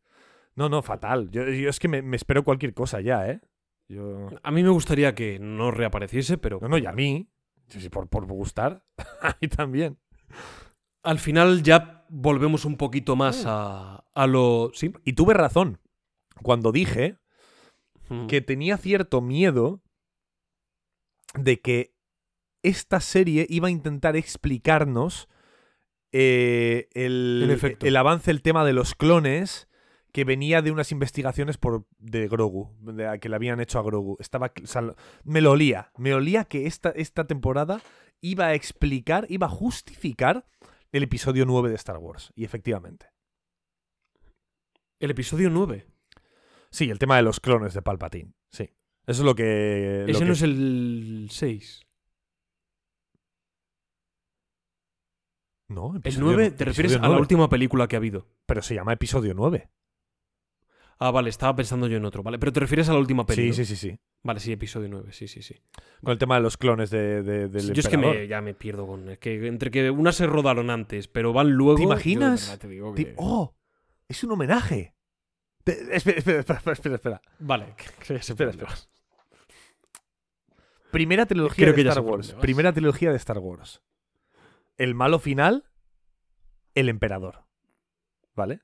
No, 0.55 0.69
no, 0.69 0.81
fatal. 0.81 1.29
Yo, 1.31 1.43
yo 1.49 1.69
es 1.69 1.79
que 1.79 1.87
me, 1.87 2.01
me 2.01 2.15
espero 2.15 2.43
cualquier 2.43 2.73
cosa 2.73 3.01
ya, 3.01 3.29
¿eh? 3.29 3.41
Yo... 3.89 4.29
A 4.41 4.51
mí 4.51 4.63
me 4.63 4.69
gustaría 4.69 5.13
que 5.13 5.37
no 5.39 5.69
reapareciese, 5.71 6.37
pero 6.37 6.59
No, 6.61 6.69
no, 6.69 6.77
y 6.77 6.85
a 6.85 6.91
mí. 6.91 7.29
Sí, 7.67 7.81
sí, 7.81 7.89
por, 7.89 8.07
por 8.07 8.25
gustar. 8.25 8.85
a 9.21 9.35
mí 9.41 9.47
también. 9.47 9.97
al 11.03 11.19
final 11.19 11.61
ya 11.63 12.05
volvemos 12.09 12.65
un 12.65 12.77
poquito 12.77 13.15
más 13.15 13.43
a, 13.45 14.05
a 14.13 14.27
lo... 14.27 14.71
¿Sí? 14.73 14.93
Y 15.03 15.13
tuve 15.13 15.33
razón 15.33 15.79
cuando 16.41 16.71
dije 16.71 17.17
Mm. 18.07 18.27
que 18.27 18.39
tenía 18.41 18.77
cierto 18.77 19.19
miedo 19.19 19.81
de 21.33 21.59
que 21.59 21.95
esta 22.63 22.99
serie 22.99 23.47
iba 23.49 23.67
a 23.67 23.71
intentar 23.71 24.15
explicarnos 24.15 25.27
eh, 26.11 26.87
el, 26.93 27.47
efecto. 27.49 27.85
el 27.85 27.97
avance, 27.97 28.29
el 28.31 28.41
tema 28.41 28.63
de 28.63 28.73
los 28.73 28.93
clones 28.95 29.67
que 30.15 30.23
venía 30.23 30.61
de 30.61 30.71
unas 30.71 30.93
investigaciones 30.93 31.57
por 31.57 31.85
de 31.99 32.29
Grogu, 32.29 32.73
de- 32.79 33.19
que 33.19 33.27
le 33.27 33.35
habían 33.35 33.59
hecho 33.59 33.79
a 33.79 33.81
Grogu. 33.83 34.15
Estaba, 34.21 34.53
o 34.63 34.65
sea, 34.65 34.81
me 35.25 35.41
lo 35.41 35.51
olía, 35.51 35.91
me 35.97 36.13
olía 36.13 36.45
que 36.45 36.67
esta, 36.67 36.91
esta 36.91 37.27
temporada 37.27 37.81
iba 38.21 38.45
a 38.45 38.53
explicar, 38.53 39.25
iba 39.27 39.47
a 39.47 39.49
justificar 39.49 40.47
el 40.93 41.03
episodio 41.03 41.45
9 41.45 41.67
de 41.67 41.75
Star 41.75 41.97
Wars. 41.97 42.31
Y 42.33 42.45
efectivamente. 42.45 43.07
El 45.01 45.11
episodio 45.11 45.49
9. 45.49 45.85
Sí, 46.71 46.89
el 46.89 46.97
tema 46.97 47.17
de 47.17 47.23
los 47.23 47.41
clones 47.41 47.73
de 47.73 47.81
Palpatine. 47.81 48.31
Sí. 48.53 48.63
Eso 49.05 49.21
es 49.21 49.25
lo 49.25 49.35
que. 49.35 50.03
lo 50.05 50.11
Ese 50.13 50.19
que- 50.19 50.25
no 50.27 50.31
es 50.31 50.41
el 50.43 51.27
6. 51.29 51.81
No, 55.67 55.91
El 55.91 55.97
episodio 55.97 56.25
9 56.27 56.51
no- 56.51 56.55
te 56.55 56.63
refieres 56.65 56.93
a 56.95 56.99
la 56.99 57.07
9. 57.07 57.19
última 57.21 57.49
película 57.49 57.89
que 57.89 57.97
ha 57.97 57.99
habido. 57.99 58.29
Pero 58.45 58.61
se 58.61 58.75
llama 58.75 58.93
episodio 58.93 59.33
9. 59.33 59.69
Ah, 60.97 61.11
vale, 61.11 61.29
estaba 61.29 61.55
pensando 61.55 61.87
yo 61.87 61.97
en 61.97 62.05
otro, 62.05 62.23
¿vale? 62.23 62.39
Pero 62.39 62.53
te 62.53 62.61
refieres 62.61 62.87
a 62.89 62.93
la 62.93 62.99
última 62.99 63.23
Sí, 63.23 63.27
película. 63.35 63.53
sí, 63.55 63.65
sí, 63.65 63.75
sí. 63.75 63.99
Vale, 64.23 64.39
sí, 64.39 64.51
episodio 64.53 64.87
9, 64.89 65.11
sí, 65.11 65.27
sí, 65.27 65.41
sí. 65.41 65.55
Con 66.01 66.13
el 66.13 66.17
tema 66.17 66.35
de 66.35 66.41
los 66.41 66.55
clones 66.57 66.89
de, 66.89 67.21
de- 67.21 67.47
del 67.49 67.73
yo 67.73 67.79
es 67.81 67.87
que 67.89 67.97
me, 67.97 68.27
ya 68.27 68.39
me 68.41 68.53
pierdo 68.53 68.87
con... 68.87 69.09
Es 69.09 69.19
que 69.19 69.45
entre 69.47 69.69
que 69.71 69.89
unas 69.91 70.15
se 70.15 70.25
rodaron 70.25 70.69
antes, 70.69 71.07
pero 71.07 71.33
van 71.33 71.51
luego... 71.51 71.75
¿Te 71.77 71.83
imaginas? 71.83 72.47
verdad 72.47 72.59
te 72.61 72.67
digo 72.69 72.93
Ti- 72.93 73.05
que- 73.05 73.13
¡Oh! 73.17 73.55
Es 74.07 74.23
un 74.23 74.31
homenaje. 74.31 74.95
Te- 75.65 75.95
espera, 75.95 76.17
espera, 76.19 76.39
espera, 76.39 76.71
espera, 76.73 76.95
espera. 76.95 77.21
Vale, 77.39 77.75
Espera, 78.09 78.51
vas. 78.63 78.89
Primera 80.91 81.25
trilogía 81.25 81.65
Creo 81.65 81.75
de 81.75 81.83
que 81.83 81.89
Star 81.89 82.03
Wars. 82.03 82.33
Primera 82.39 82.71
trilogía 82.71 83.11
de 83.11 83.17
Star 83.17 83.39
Wars. 83.39 83.81
El 84.77 84.95
malo 84.95 85.19
final, 85.19 85.65
el 86.73 86.87
emperador. 86.89 87.43
¿Vale? 88.35 88.61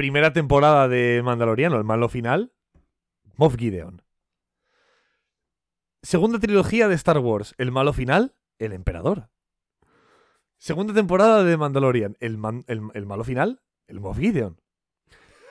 Primera 0.00 0.32
temporada 0.32 0.88
de 0.88 1.20
Mandaloriano, 1.22 1.76
el 1.76 1.84
malo 1.84 2.08
final, 2.08 2.54
Moff 3.36 3.56
Gideon. 3.58 4.00
Segunda 6.02 6.38
trilogía 6.38 6.88
de 6.88 6.94
Star 6.94 7.18
Wars, 7.18 7.54
el 7.58 7.70
malo 7.70 7.92
final, 7.92 8.34
el 8.58 8.72
emperador. 8.72 9.28
Segunda 10.56 10.94
temporada 10.94 11.44
de 11.44 11.54
Mandalorian, 11.58 12.16
el, 12.20 12.38
man- 12.38 12.64
el- 12.66 12.80
el 12.94 13.04
malo 13.04 13.24
final, 13.24 13.60
el 13.88 14.00
Moff 14.00 14.16
Gideon. 14.18 14.58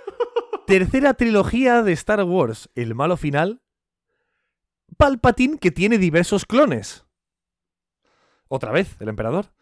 Tercera 0.65 1.13
trilogía 1.13 1.83
de 1.83 1.91
Star 1.91 2.23
Wars, 2.23 2.71
el 2.73 2.95
malo 2.95 3.17
final, 3.17 3.61
Palpatine 4.97 5.59
que 5.59 5.69
tiene 5.69 5.99
diversos 5.99 6.47
clones. 6.47 7.05
Otra 8.47 8.71
vez, 8.71 8.99
el 8.99 9.09
emperador. 9.09 9.53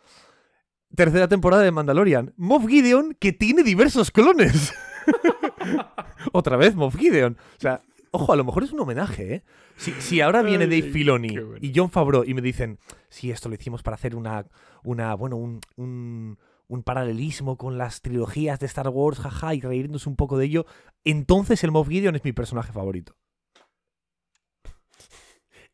Tercera 0.95 1.27
temporada 1.27 1.63
de 1.63 1.71
Mandalorian. 1.71 2.33
Moff 2.37 2.65
Gideon 2.67 3.15
que 3.19 3.33
tiene 3.33 3.63
diversos 3.63 4.11
clones. 4.11 4.73
Otra 6.31 6.57
vez, 6.57 6.75
Moff 6.75 6.95
Gideon. 6.95 7.37
O 7.57 7.59
sea, 7.59 7.81
ojo, 8.11 8.33
a 8.33 8.35
lo 8.35 8.43
mejor 8.43 8.63
es 8.63 8.71
un 8.71 8.79
homenaje, 8.79 9.35
¿eh? 9.35 9.43
Si, 9.75 9.91
si 9.93 10.21
ahora 10.21 10.41
viene 10.41 10.63
Ay, 10.63 10.81
Dave 10.81 10.91
Filoni 10.91 11.37
bueno. 11.37 11.57
y 11.61 11.71
John 11.75 11.91
Favreau 11.91 12.23
y 12.23 12.33
me 12.33 12.41
dicen, 12.41 12.79
sí, 13.09 13.29
esto 13.29 13.47
lo 13.47 13.55
hicimos 13.55 13.83
para 13.83 13.95
hacer 13.95 14.15
una, 14.15 14.47
una 14.83 15.13
bueno, 15.13 15.35
un, 15.35 15.59
un, 15.75 16.39
un 16.67 16.83
paralelismo 16.83 17.57
con 17.57 17.77
las 17.77 18.01
trilogías 18.01 18.59
de 18.59 18.65
Star 18.65 18.89
Wars, 18.89 19.19
jaja, 19.19 19.53
y 19.53 19.61
reírnos 19.61 20.07
un 20.07 20.15
poco 20.15 20.37
de 20.37 20.45
ello, 20.45 20.65
entonces 21.03 21.63
el 21.63 21.71
Moff 21.71 21.89
Gideon 21.89 22.15
es 22.15 22.23
mi 22.23 22.33
personaje 22.33 22.73
favorito. 22.73 23.15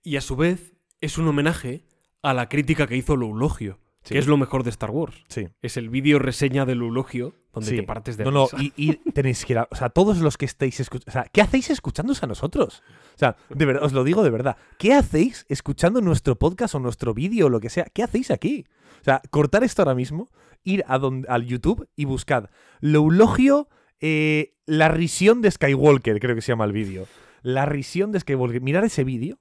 Y 0.04 0.18
a 0.18 0.22
su 0.22 0.36
vez 0.36 0.74
es 1.00 1.18
un 1.18 1.28
homenaje 1.28 1.86
a 2.22 2.34
la 2.34 2.50
crítica 2.50 2.88
que 2.88 2.98
hizo 2.98 3.16
Loulogio, 3.16 3.80
Sí. 4.04 4.14
que 4.14 4.20
es 4.20 4.28
lo 4.28 4.36
mejor 4.38 4.64
de 4.64 4.70
Star 4.70 4.92
Wars. 4.92 5.16
Sí. 5.30 5.48
Es 5.62 5.78
el 5.78 5.90
vídeo 5.90 6.20
reseña 6.20 6.66
de 6.66 6.76
Loulogio 6.76 7.34
donde 7.54 7.70
Sí. 7.70 7.76
te 7.78 7.84
partes 7.84 8.18
de 8.18 8.26
No, 8.26 8.32
no, 8.32 8.48
y, 8.60 8.74
y 8.76 8.94
tenéis 9.14 9.46
que 9.46 9.54
ir 9.54 9.60
a- 9.60 9.68
O 9.72 9.76
sea, 9.76 9.90
todos 9.90 10.18
los 10.20 10.38
que 10.38 10.46
estáis 10.46 10.80
escuchando. 10.80 11.10
O 11.10 11.14
sea, 11.14 11.26
¿qué 11.32 11.42
hacéis 11.42 11.70
escuchándonos 11.70 12.22
a 12.24 12.28
nosotros? 12.28 12.84
O 13.16 13.18
sea, 13.18 13.36
de 13.50 13.66
verdad, 13.66 13.84
os 13.84 13.94
lo 13.94 14.04
digo 14.04 14.24
de 14.24 14.30
verdad. 14.30 14.58
¿Qué 14.78 14.94
hacéis 14.94 15.46
escuchando 15.50 16.02
nuestro 16.02 16.36
podcast 16.38 16.76
o 16.76 16.80
nuestro 16.80 17.14
vídeo 17.14 17.46
o 17.46 17.50
lo 17.50 17.60
que 17.60 17.70
sea? 17.70 17.86
¿Qué 17.94 18.04
hacéis 18.04 18.30
aquí? 18.32 18.66
O 19.02 19.04
sea, 19.04 19.22
cortar 19.30 19.64
esto 19.64 19.82
ahora 19.84 19.96
mismo, 19.96 20.30
ir 20.64 20.84
a 20.88 20.98
donde, 20.98 21.28
al 21.30 21.46
YouTube 21.46 21.88
y 21.96 22.06
buscad 22.06 22.50
Loulogio, 22.82 23.70
eh, 24.02 24.54
la 24.66 24.90
risión 24.90 25.42
de 25.42 25.50
Skywalker, 25.52 26.20
creo 26.20 26.36
que 26.36 26.42
se 26.42 26.52
llama 26.52 26.66
el 26.66 26.72
vídeo. 26.74 27.08
La 27.42 27.66
risión 27.66 28.12
de 28.12 28.20
Skywalker. 28.20 28.62
Mirad 28.62 28.84
ese 28.86 29.04
vídeo. 29.04 29.40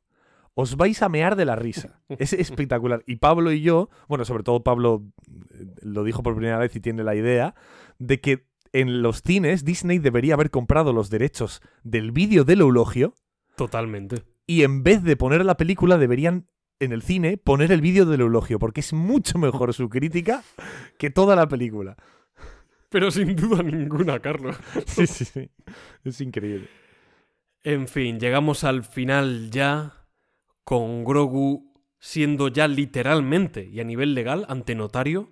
Os 0.54 0.76
vais 0.76 1.00
a 1.02 1.08
mear 1.08 1.36
de 1.36 1.44
la 1.44 1.56
risa. 1.56 2.02
Es 2.08 2.32
espectacular. 2.32 3.02
Y 3.06 3.16
Pablo 3.16 3.52
y 3.52 3.62
yo, 3.62 3.88
bueno, 4.08 4.24
sobre 4.24 4.42
todo 4.42 4.62
Pablo 4.62 5.04
eh, 5.28 5.66
lo 5.82 6.04
dijo 6.04 6.22
por 6.22 6.34
primera 6.34 6.58
vez 6.58 6.74
y 6.76 6.80
tiene 6.80 7.04
la 7.04 7.14
idea, 7.14 7.54
de 7.98 8.20
que 8.20 8.46
en 8.72 9.02
los 9.02 9.22
cines 9.22 9.64
Disney 9.64 9.98
debería 9.98 10.34
haber 10.34 10.50
comprado 10.50 10.92
los 10.92 11.10
derechos 11.10 11.60
del 11.82 12.10
vídeo 12.10 12.44
del 12.44 12.60
eulogio 12.62 13.14
Totalmente. 13.56 14.22
y 14.46 14.62
en 14.62 14.82
vez 14.82 15.02
de 15.02 15.16
poner 15.16 15.44
la 15.44 15.58
película 15.58 15.98
deberían 15.98 16.48
en 16.80 16.92
el 16.92 17.02
cine 17.02 17.36
poner 17.36 17.70
el 17.70 17.80
vídeo 17.82 18.06
del 18.06 18.22
eulogio 18.22 18.58
porque 18.58 18.80
es 18.80 18.92
mucho 18.92 19.38
mejor 19.38 19.72
su 19.74 19.88
crítica 19.88 20.42
que 20.98 21.10
toda 21.10 21.36
la 21.36 21.46
película. 21.48 21.96
Pero 22.88 23.10
sin 23.10 23.34
duda 23.36 23.62
ninguna, 23.62 24.20
Carlos. 24.20 24.56
Sí, 24.86 25.06
sí, 25.06 25.24
sí. 25.24 25.50
Es 26.04 26.20
increíble. 26.20 26.68
En 27.62 27.88
fin, 27.88 28.18
llegamos 28.18 28.64
al 28.64 28.82
final 28.82 29.50
ya 29.50 30.01
con 30.64 31.04
Grogu 31.04 31.72
siendo 31.98 32.48
ya 32.48 32.66
literalmente 32.68 33.64
y 33.64 33.80
a 33.80 33.84
nivel 33.84 34.14
legal 34.14 34.44
ante 34.48 34.74
notario 34.74 35.30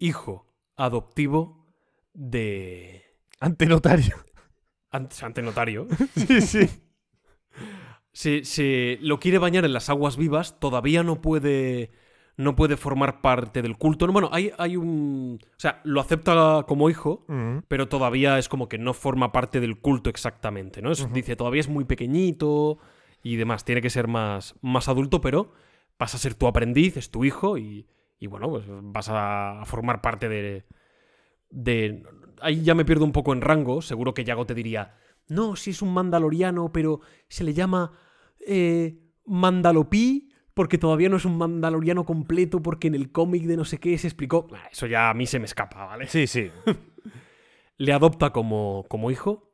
hijo 0.00 0.46
adoptivo 0.76 1.66
de 2.14 3.02
Ante 3.40 3.66
notario. 3.66 4.16
ante, 4.90 5.16
ante 5.24 5.42
notario. 5.42 5.86
Sí, 6.16 6.40
sí. 6.40 6.68
se, 8.12 8.44
se 8.44 8.98
lo 9.02 9.18
quiere 9.20 9.38
bañar 9.38 9.64
en 9.64 9.72
las 9.72 9.90
aguas 9.90 10.16
vivas, 10.16 10.58
todavía 10.58 11.02
no 11.02 11.20
puede 11.20 11.90
no 12.38 12.54
puede 12.54 12.76
formar 12.76 13.22
parte 13.22 13.62
del 13.62 13.78
culto. 13.78 14.06
No, 14.06 14.12
Bueno, 14.12 14.28
hay, 14.30 14.52
hay 14.58 14.76
un 14.76 15.38
o 15.42 15.54
sea, 15.58 15.80
lo 15.84 16.00
acepta 16.02 16.64
como 16.68 16.90
hijo, 16.90 17.24
pero 17.68 17.88
todavía 17.88 18.38
es 18.38 18.48
como 18.50 18.68
que 18.68 18.76
no 18.78 18.92
forma 18.92 19.32
parte 19.32 19.58
del 19.60 19.78
culto 19.80 20.10
exactamente, 20.10 20.82
¿no? 20.82 20.92
Es-. 20.92 21.10
Dice, 21.12 21.34
todavía 21.36 21.60
es 21.60 21.68
muy 21.68 21.84
pequeñito 21.84 22.78
y 23.22 23.36
demás, 23.36 23.64
tiene 23.64 23.82
que 23.82 23.90
ser 23.90 24.08
más, 24.08 24.54
más 24.62 24.88
adulto, 24.88 25.20
pero 25.20 25.52
vas 25.98 26.14
a 26.14 26.18
ser 26.18 26.34
tu 26.34 26.46
aprendiz, 26.46 26.96
es 26.96 27.10
tu 27.10 27.24
hijo 27.24 27.58
y, 27.58 27.86
y 28.18 28.26
bueno, 28.26 28.50
pues 28.50 28.64
vas 28.68 29.08
a 29.10 29.62
formar 29.64 30.00
parte 30.00 30.28
de, 30.28 30.64
de... 31.50 32.02
Ahí 32.40 32.62
ya 32.62 32.74
me 32.74 32.84
pierdo 32.84 33.04
un 33.04 33.12
poco 33.12 33.32
en 33.32 33.40
rango, 33.40 33.82
seguro 33.82 34.14
que 34.14 34.24
Yago 34.24 34.46
te 34.46 34.54
diría, 34.54 34.94
no, 35.28 35.56
si 35.56 35.70
es 35.70 35.82
un 35.82 35.92
mandaloriano, 35.92 36.72
pero 36.72 37.00
se 37.28 37.44
le 37.44 37.54
llama 37.54 37.92
eh, 38.46 38.98
Mandalopí 39.24 40.30
porque 40.54 40.78
todavía 40.78 41.08
no 41.08 41.16
es 41.16 41.24
un 41.24 41.36
mandaloriano 41.36 42.04
completo 42.04 42.62
porque 42.62 42.86
en 42.88 42.94
el 42.94 43.12
cómic 43.12 43.42
de 43.44 43.56
no 43.56 43.64
sé 43.64 43.78
qué 43.78 43.96
se 43.98 44.06
explicó... 44.06 44.46
Ah, 44.54 44.68
Eso 44.70 44.86
ya 44.86 45.10
a 45.10 45.14
mí 45.14 45.26
se 45.26 45.38
me 45.38 45.44
escapa, 45.44 45.84
¿vale? 45.84 46.06
Sí, 46.08 46.26
sí. 46.26 46.50
le 47.76 47.92
adopta 47.92 48.30
como, 48.30 48.86
como 48.88 49.10
hijo 49.10 49.45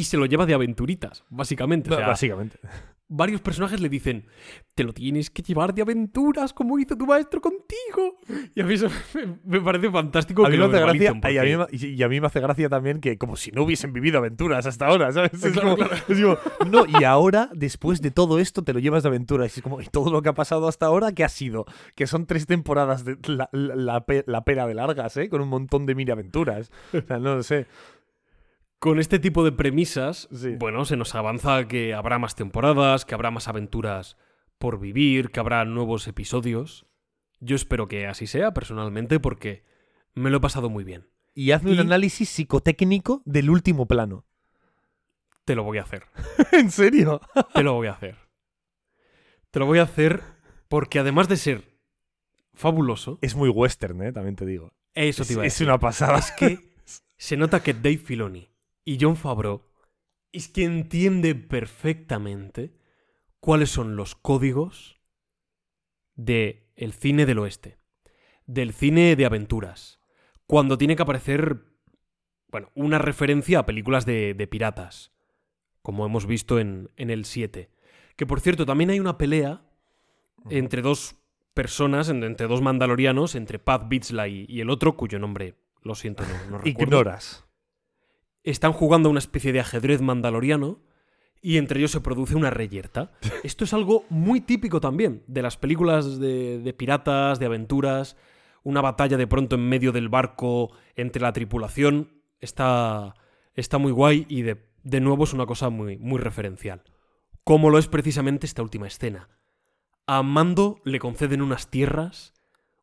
y 0.00 0.04
se 0.04 0.16
lo 0.16 0.26
lleva 0.26 0.46
de 0.46 0.54
aventuritas, 0.54 1.24
básicamente. 1.30 1.92
O 1.92 1.96
sea, 1.96 2.06
básicamente. 2.08 2.58
varios 3.08 3.40
personajes 3.40 3.80
le 3.80 3.88
dicen, 3.88 4.26
te 4.74 4.82
lo 4.82 4.92
tienes 4.92 5.30
que 5.30 5.40
llevar 5.42 5.72
de 5.72 5.82
aventuras 5.82 6.52
como 6.52 6.76
hizo 6.78 6.96
tu 6.96 7.06
maestro 7.06 7.40
contigo. 7.40 8.16
Y 8.54 8.60
a 8.60 8.64
mí 8.64 8.74
eso 8.74 8.88
me, 9.14 9.58
me 9.58 9.60
parece 9.60 9.88
fantástico. 9.90 10.44
A 10.44 10.48
mí 10.48 10.56
que 10.56 10.60
me 10.60 10.66
lo 10.66 10.72
hace 10.74 10.80
gracia, 10.84 11.12
verbalicen, 11.12 11.32
y, 11.34 11.38
a 11.38 11.42
mí, 11.44 11.56
porque- 11.56 11.78
me- 11.86 11.88
y 11.94 12.02
a 12.02 12.08
mí 12.08 12.20
me 12.20 12.26
hace 12.26 12.40
gracia 12.40 12.68
también 12.68 13.00
que 13.00 13.16
como 13.16 13.36
si 13.36 13.52
no 13.52 13.62
hubiesen 13.62 13.92
vivido 13.92 14.18
aventuras 14.18 14.66
hasta 14.66 14.86
ahora, 14.86 15.12
¿sabes? 15.12 15.32
Es 15.34 15.52
Claro, 15.52 15.76
como- 15.76 15.76
claro. 15.76 15.94
es 16.08 16.20
como, 16.20 16.36
no, 16.68 16.84
y 17.00 17.04
ahora, 17.04 17.48
después 17.54 18.02
de 18.02 18.10
todo 18.10 18.40
esto, 18.40 18.64
te 18.64 18.72
lo 18.72 18.80
llevas 18.80 19.04
de 19.04 19.08
aventuras. 19.10 19.56
Y 19.56 19.60
es 19.60 19.62
como, 19.62 19.80
¿y 19.80 19.86
todo 19.86 20.10
lo 20.10 20.20
que 20.20 20.28
ha 20.30 20.34
pasado 20.34 20.66
hasta 20.66 20.86
ahora 20.86 21.12
qué 21.12 21.22
ha 21.22 21.28
sido? 21.28 21.64
Que 21.94 22.08
son 22.08 22.26
tres 22.26 22.46
temporadas 22.46 23.04
de 23.04 23.16
la, 23.28 23.48
la, 23.52 23.74
la 23.76 24.04
la 24.26 24.44
pera 24.44 24.66
de 24.66 24.74
largas, 24.74 25.16
¿eh? 25.16 25.28
Con 25.28 25.40
un 25.40 25.48
montón 25.48 25.86
de 25.86 25.94
mini 25.94 26.10
aventuras. 26.10 26.72
O 26.92 27.00
sea, 27.06 27.18
no 27.20 27.36
lo 27.36 27.42
sé. 27.44 27.66
Con 28.78 28.98
este 29.00 29.18
tipo 29.18 29.44
de 29.44 29.52
premisas, 29.52 30.28
Sí. 30.32 30.54
bueno, 30.58 30.84
se 30.84 30.96
nos 30.96 31.14
avanza 31.14 31.66
que 31.66 31.94
habrá 31.94 32.18
más 32.18 32.34
temporadas, 32.34 33.04
que 33.04 33.14
habrá 33.14 33.30
más 33.30 33.48
aventuras 33.48 34.16
por 34.58 34.78
vivir, 34.78 35.30
que 35.30 35.40
habrá 35.40 35.64
nuevos 35.64 36.06
episodios. 36.08 36.86
Yo 37.40 37.56
espero 37.56 37.88
que 37.88 38.06
así 38.06 38.26
sea, 38.26 38.52
personalmente, 38.52 39.18
porque 39.20 39.64
me 40.14 40.30
lo 40.30 40.38
he 40.38 40.40
pasado 40.40 40.68
muy 40.70 40.84
bien. 40.84 41.08
Y 41.34 41.50
hazme 41.50 41.72
un 41.72 41.80
análisis 41.80 42.28
psicotécnico 42.30 43.22
del 43.26 43.50
último 43.50 43.86
plano. 43.86 44.24
Te 45.44 45.54
lo 45.54 45.62
voy 45.64 45.78
a 45.78 45.82
hacer. 45.82 46.04
¿En 46.52 46.70
serio? 46.70 47.20
Te 47.54 47.62
lo 47.62 47.74
voy 47.74 47.86
a 47.88 47.92
hacer. 47.92 48.16
Te 49.50 49.58
lo 49.58 49.66
voy 49.66 49.78
a 49.78 49.82
hacer 49.84 50.22
porque 50.68 50.98
además 50.98 51.28
de 51.28 51.36
ser 51.36 51.78
fabuloso, 52.54 53.18
Es 53.22 53.34
muy 53.36 53.48
western, 53.50 54.02
¿eh? 54.02 54.12
También 54.12 54.34
te 54.36 54.44
digo. 54.46 54.72
eso 54.94 55.22
Es, 55.22 55.28
te 55.28 55.34
iba 55.34 55.42
a 55.42 55.46
es 55.46 55.52
decir. 55.54 55.66
una 55.66 55.78
pasada. 55.78 56.18
Es 56.18 56.32
que 56.32 56.72
se 57.16 57.36
nota 57.36 57.62
que 57.62 57.74
Dave 57.74 57.98
Filoni 57.98 58.48
y 58.86 58.96
John 58.98 59.16
Favreau 59.16 59.64
es 60.32 60.48
que 60.48 60.64
entiende 60.64 61.34
perfectamente 61.34 62.74
cuáles 63.40 63.68
son 63.70 63.96
los 63.96 64.14
códigos 64.14 64.98
de 66.14 66.72
el 66.76 66.92
cine 66.92 67.26
del 67.26 67.38
oeste, 67.38 67.78
del 68.46 68.72
cine 68.72 69.16
de 69.16 69.26
aventuras, 69.26 70.00
cuando 70.46 70.78
tiene 70.78 70.96
que 70.96 71.02
aparecer, 71.02 71.64
bueno, 72.48 72.70
una 72.74 72.98
referencia 72.98 73.58
a 73.60 73.66
películas 73.66 74.06
de, 74.06 74.34
de 74.34 74.46
piratas, 74.46 75.12
como 75.82 76.06
hemos 76.06 76.26
visto 76.26 76.58
en, 76.58 76.90
en 76.96 77.10
el 77.10 77.24
7. 77.24 77.70
Que 78.16 78.26
por 78.26 78.40
cierto, 78.40 78.64
también 78.66 78.90
hay 78.90 79.00
una 79.00 79.18
pelea 79.18 79.62
entre 80.50 80.80
dos 80.82 81.16
personas, 81.54 82.08
en- 82.08 82.22
entre 82.24 82.46
dos 82.46 82.62
mandalorianos, 82.62 83.34
entre 83.34 83.58
Pat 83.58 83.88
Beasley 83.88 84.46
y 84.48 84.60
el 84.60 84.70
otro, 84.70 84.96
cuyo 84.96 85.18
nombre, 85.18 85.56
lo 85.82 85.94
siento, 85.94 86.22
no, 86.24 86.50
no 86.50 86.58
recuerdo. 86.58 86.70
Ignoras. 86.70 87.45
Están 88.46 88.72
jugando 88.72 89.08
a 89.08 89.10
una 89.10 89.18
especie 89.18 89.52
de 89.52 89.58
ajedrez 89.58 90.00
mandaloriano 90.00 90.78
y 91.42 91.58
entre 91.58 91.80
ellos 91.80 91.90
se 91.90 92.00
produce 92.00 92.36
una 92.36 92.48
reyerta. 92.48 93.10
Esto 93.42 93.64
es 93.64 93.74
algo 93.74 94.04
muy 94.08 94.40
típico 94.40 94.80
también 94.80 95.24
de 95.26 95.42
las 95.42 95.56
películas 95.56 96.20
de, 96.20 96.60
de 96.60 96.72
piratas, 96.72 97.40
de 97.40 97.46
aventuras. 97.46 98.16
Una 98.62 98.80
batalla 98.80 99.16
de 99.16 99.26
pronto 99.26 99.56
en 99.56 99.68
medio 99.68 99.90
del 99.90 100.08
barco 100.08 100.70
entre 100.94 101.20
la 101.20 101.32
tripulación. 101.32 102.22
Está, 102.38 103.14
está 103.54 103.78
muy 103.78 103.90
guay 103.90 104.26
y 104.28 104.42
de, 104.42 104.64
de 104.84 105.00
nuevo 105.00 105.24
es 105.24 105.32
una 105.32 105.46
cosa 105.46 105.68
muy, 105.68 105.98
muy 105.98 106.20
referencial. 106.20 106.84
Como 107.42 107.68
lo 107.68 107.78
es 107.78 107.88
precisamente 107.88 108.46
esta 108.46 108.62
última 108.62 108.86
escena. 108.86 109.28
A 110.06 110.22
Mando 110.22 110.80
le 110.84 111.00
conceden 111.00 111.42
unas 111.42 111.68
tierras, 111.68 112.32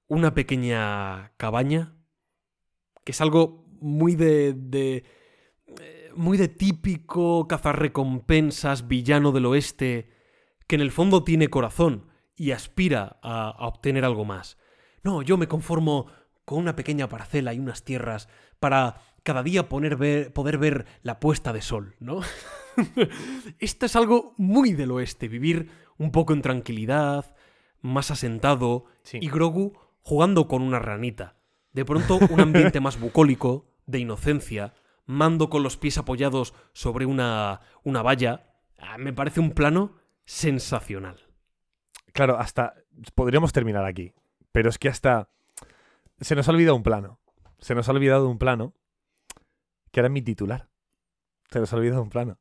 una 0.07 0.33
pequeña 0.33 1.31
cabaña, 1.37 1.95
que 3.05 3.13
es 3.13 3.21
algo 3.21 3.65
muy 3.79 4.15
de, 4.15 4.53
de 4.53 5.05
muy 6.15 6.37
de 6.37 6.47
típico 6.47 7.47
cazarrecompensas 7.47 8.87
villano 8.87 9.31
del 9.31 9.45
oeste, 9.45 10.09
que 10.67 10.75
en 10.75 10.81
el 10.81 10.91
fondo 10.91 11.23
tiene 11.23 11.49
corazón 11.49 12.07
y 12.35 12.51
aspira 12.51 13.19
a, 13.21 13.49
a 13.49 13.67
obtener 13.67 14.05
algo 14.05 14.25
más. 14.25 14.57
No, 15.03 15.21
yo 15.21 15.37
me 15.37 15.47
conformo 15.47 16.07
con 16.45 16.59
una 16.59 16.75
pequeña 16.75 17.07
parcela 17.09 17.53
y 17.53 17.59
unas 17.59 17.83
tierras 17.83 18.27
para 18.59 19.01
cada 19.23 19.43
día 19.43 19.69
poner 19.69 19.95
ver- 19.95 20.33
poder 20.33 20.57
ver 20.57 20.85
la 21.01 21.19
puesta 21.19 21.53
de 21.53 21.61
sol, 21.61 21.95
¿no? 21.99 22.21
Esto 23.59 23.85
es 23.85 23.95
algo 23.95 24.33
muy 24.37 24.73
del 24.73 24.91
oeste, 24.91 25.27
vivir 25.27 25.69
un 25.97 26.11
poco 26.11 26.33
en 26.33 26.41
tranquilidad, 26.41 27.35
más 27.81 28.11
asentado, 28.11 28.85
Sí. 29.03 29.19
y 29.21 29.29
Grogu 29.29 29.73
jugando 30.01 30.47
con 30.47 30.61
una 30.61 30.79
ranita. 30.79 31.35
De 31.71 31.85
pronto 31.85 32.19
un 32.29 32.39
ambiente 32.39 32.79
más 32.79 32.99
bucólico, 32.99 33.69
de 33.85 33.99
inocencia, 33.99 34.73
mando 35.05 35.49
con 35.49 35.63
los 35.63 35.77
pies 35.77 35.97
apoyados 35.97 36.53
sobre 36.73 37.05
una, 37.05 37.61
una 37.83 38.01
valla. 38.01 38.47
Ah, 38.79 38.97
me 38.97 39.13
parece 39.13 39.39
un 39.39 39.51
plano 39.51 39.95
sensacional. 40.25 41.19
Claro, 42.13 42.37
hasta. 42.37 42.75
Podríamos 43.15 43.53
terminar 43.53 43.85
aquí. 43.85 44.13
Pero 44.51 44.69
es 44.69 44.77
que 44.77 44.89
hasta. 44.89 45.29
Se 46.19 46.35
nos 46.35 46.47
ha 46.47 46.51
olvidado 46.51 46.75
un 46.75 46.83
plano. 46.83 47.19
Se 47.59 47.75
nos 47.75 47.89
ha 47.89 47.91
olvidado 47.91 48.29
un 48.29 48.37
plano. 48.37 48.73
Que 49.91 49.99
era 49.99 50.09
mi 50.09 50.21
titular. 50.21 50.69
Se 51.49 51.59
nos 51.59 51.71
ha 51.73 51.75
olvidado 51.75 52.01
un 52.01 52.09
plano. 52.09 52.37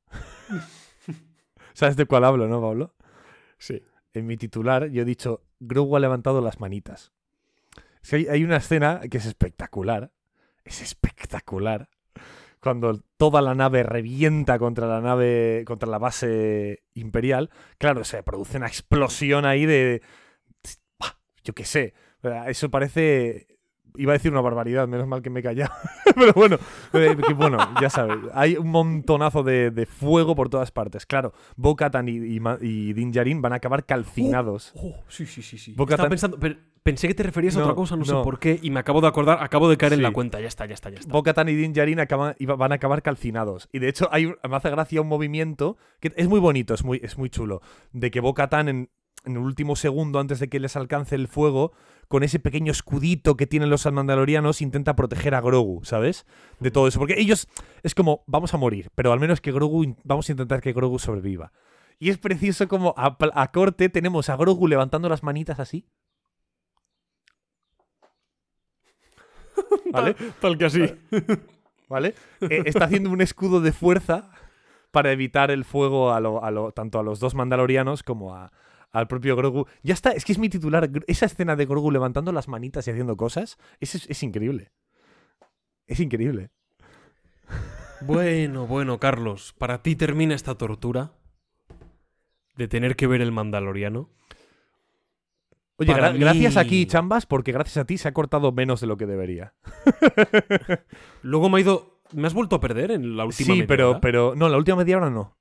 ¿Sabes 1.75 1.97
de 1.97 2.07
cuál 2.07 2.25
hablo, 2.25 2.49
no, 2.49 2.61
Pablo? 2.61 2.95
Sí. 3.59 3.83
En 4.13 4.27
mi 4.27 4.37
titular 4.37 4.89
yo 4.89 5.03
he 5.03 5.07
dicho. 5.07 5.43
Grogu 5.59 5.97
ha 5.97 6.01
levantado 6.01 6.41
las 6.41 6.61
manitas. 6.61 7.13
Es 8.03 8.11
que 8.11 8.17
hay, 8.17 8.27
hay 8.27 8.45
una 8.45 8.57
escena 8.57 9.01
que 9.11 9.19
es 9.19 9.27
espectacular. 9.27 10.13
Es 10.65 10.83
espectacular. 10.83 11.89
Cuando 12.63 13.01
toda 13.17 13.43
la 13.43 13.57
nave 13.57 13.83
revienta 13.83 14.59
contra 14.59 14.87
la 14.87 15.01
nave. 15.01 15.65
contra 15.67 15.89
la 15.89 15.99
base 15.99 16.85
imperial. 16.95 17.51
Claro, 17.79 18.05
se 18.05 18.23
produce 18.23 18.57
una 18.57 18.69
explosión 18.69 19.45
ahí 19.45 19.67
de. 19.67 20.01
Yo 21.43 21.55
qué 21.55 21.65
sé. 21.65 21.95
Eso 22.47 22.71
parece. 22.71 23.49
Iba 23.97 24.13
a 24.13 24.15
decir 24.15 24.31
una 24.31 24.41
barbaridad, 24.41 24.87
menos 24.89 25.07
mal 25.07 25.21
que 25.23 25.29
me 25.29 25.41
he 25.41 25.43
callado. 25.43 25.73
Pero 26.15 26.33
bueno, 26.35 26.57
eh, 26.95 27.17
que 27.27 27.35
bueno, 27.35 27.59
ya 27.81 27.91
sabes. 27.91 28.17
Hay 28.33 28.57
un 28.57 28.69
montonazo 28.69 29.43
de, 29.43 29.71
de 29.71 29.85
fuego 29.85 30.35
por 30.35 30.49
todas 30.49 30.71
partes. 30.71 31.05
Claro, 31.05 31.35
Bo-Katan 31.57 32.09
y, 32.09 32.13
y, 32.13 32.41
y 32.63 32.93
Din 32.95 33.11
Djarin 33.13 33.43
van 33.43 33.53
a 33.53 33.57
acabar 33.57 33.85
calcinados. 33.85 34.73
Oh, 34.77 35.03
sí, 35.09 35.27
sí, 35.27 35.43
sí, 35.43 35.59
sí. 35.59 35.75
Estaba 35.79 36.09
pensando, 36.09 36.39
pero 36.39 36.57
pensé 36.83 37.09
que 37.09 37.15
te 37.15 37.23
referías 37.23 37.57
a 37.57 37.61
otra 37.63 37.75
cosa, 37.75 37.97
no, 37.97 38.05
sé 38.05 38.13
por 38.25 38.39
qué, 38.39 38.59
y 38.63 38.71
me 38.71 38.81
acabo 38.81 39.01
de 39.01 39.07
acordar, 39.09 39.39
acabo 39.43 39.69
de 39.69 39.77
caer 39.77 39.93
en 39.95 40.03
la 40.03 40.09
cuenta. 40.13 40.41
Ya 40.41 40.49
está, 40.49 40.67
ya 40.67 40.75
está, 40.75 40.91
ya 40.91 40.99
está. 40.99 41.13
Bo-Katan 41.13 41.49
y 41.49 41.55
Din 41.55 41.73
Djarin 41.73 42.01
acaban- 42.01 42.35
iba- 42.39 42.57
van 42.57 42.73
a 42.73 42.77
acabar 42.77 43.03
calcinados. 43.03 43.69
Y 43.73 43.79
de 43.79 43.89
hecho, 43.89 44.09
hay 44.13 44.27
me 44.27 44.57
hace 44.57 44.71
gracia 44.71 45.01
un 45.01 45.09
movimiento 45.09 45.77
que 46.01 46.13
es 46.17 46.29
muy 46.29 46.41
bonito, 46.41 46.75
es 46.75 46.85
muy, 46.85 47.01
es 47.03 47.19
muy 47.19 47.31
chulo. 47.31 47.61
De 47.93 48.11
que 48.11 48.21
Bo-Katan 48.21 48.69
en, 48.69 48.91
en 49.25 49.33
el 49.33 49.39
último 49.39 49.77
segundo, 49.77 50.19
antes 50.19 50.41
de 50.41 50.49
que 50.49 50.59
les 50.61 50.75
alcance 50.77 51.15
el 51.15 51.29
fuego, 51.29 51.73
con 52.09 52.25
ese 52.25 52.41
pequeño 52.41 52.73
escudito 52.73 53.37
que 53.37 53.47
tienen 53.47 53.71
los 53.71 53.91
mandalorianos, 53.91 54.61
intenta 54.61 54.97
proteger 54.97 55.35
a 55.37 55.41
Grogu, 55.41 55.85
¿sabes? 55.85 56.27
De 56.61 56.71
todo 56.71 56.89
eso. 56.89 56.99
Porque 56.99 57.15
ellos 57.19 57.49
es 57.85 57.95
como, 57.95 58.25
vamos 58.27 58.53
a 58.55 58.59
morir, 58.59 58.91
pero 58.95 59.13
al 59.13 59.21
menos 59.21 59.41
que 59.41 59.53
Grogu, 59.53 59.95
vamos 60.05 60.29
a 60.29 60.33
intentar 60.33 60.61
que 60.61 60.73
Grogu 60.73 60.99
sobreviva. 60.99 61.53
Y 61.99 62.11
es 62.11 62.19
precioso 62.19 62.67
como 62.67 62.95
a 62.97 63.53
corte 63.53 63.89
tenemos 63.89 64.29
a 64.29 64.37
Grogu 64.37 64.67
levantando 64.67 65.09
las 65.09 65.23
manitas 65.23 65.61
así. 65.61 65.87
¿Vale? 69.93 70.17
Tal 70.41 70.59
que 70.59 70.65
así. 70.65 70.83
¿vale? 71.89 72.15
Eh, 72.41 72.63
está 72.67 72.87
haciendo 72.87 73.11
un 73.11 73.21
escudo 73.21 73.61
de 73.61 73.73
fuerza 73.73 74.31
para 74.91 75.13
evitar 75.13 75.51
el 75.51 75.65
fuego 75.65 76.13
a 76.13 76.21
lo- 76.21 76.43
a 76.45 76.51
lo- 76.51 76.73
tanto 76.73 76.99
a 76.99 77.03
los 77.03 77.21
dos 77.21 77.35
mandalorianos 77.35 78.03
como 78.03 78.35
a- 78.35 78.53
al 78.91 79.09
propio 79.09 79.37
Grogu. 79.37 79.67
Ya 79.83 79.95
está, 79.95 80.11
es 80.13 80.25
que 80.25 80.33
es 80.33 80.39
mi 80.39 80.49
titular. 80.49 80.91
Esa 81.07 81.27
escena 81.27 81.57
de 81.57 81.65
Grogu 81.67 81.91
levantando 81.91 82.31
las 82.33 82.49
manitas 82.49 82.87
y 82.87 82.91
haciendo 82.91 83.17
cosas, 83.17 83.57
es, 83.81 83.95
es, 83.95 84.11
es 84.11 84.23
increíble. 84.23 84.71
Es 85.87 86.01
increíble. 86.01 86.51
Bueno, 88.03 88.67
bueno, 88.67 88.99
Carlos, 88.99 89.55
para 89.59 89.83
ti 89.83 89.95
termina 89.97 90.35
esta 90.35 90.57
tortura 90.57 91.13
de 92.57 92.69
tener 92.69 92.97
que 92.97 93.07
ver 93.07 93.21
el 93.21 93.33
Mandaloriano. 93.33 94.11
Oye, 95.83 96.19
gracias 96.19 96.55
mí- 96.55 96.61
aquí, 96.61 96.87
Chambas, 96.87 97.27
porque 97.27 97.53
gracias 97.53 97.77
a 97.79 97.85
ti 97.85 97.99
se 97.99 98.09
ha 98.09 98.13
cortado 98.13 98.53
menos 98.53 98.81
de 98.81 98.87
lo 98.87 98.97
que 98.97 99.07
debería. 99.07 99.55
Luego 101.23 101.49
me 101.49 101.59
ha 101.59 101.61
ido. 101.61 102.01
¿Me 102.13 102.27
has 102.27 102.35
vuelto 102.35 102.57
a 102.57 102.61
perder 102.61 102.91
en 102.91 103.17
la 103.17 103.25
última 103.25 103.47
Sí, 103.47 103.53
media 103.53 103.67
pero, 103.67 103.91
hora? 103.91 104.01
pero. 104.01 104.35
No, 104.37 104.49
la 104.49 104.59
última 104.59 104.77
media 104.77 104.97
hora 104.99 105.11
no. 105.11 105.37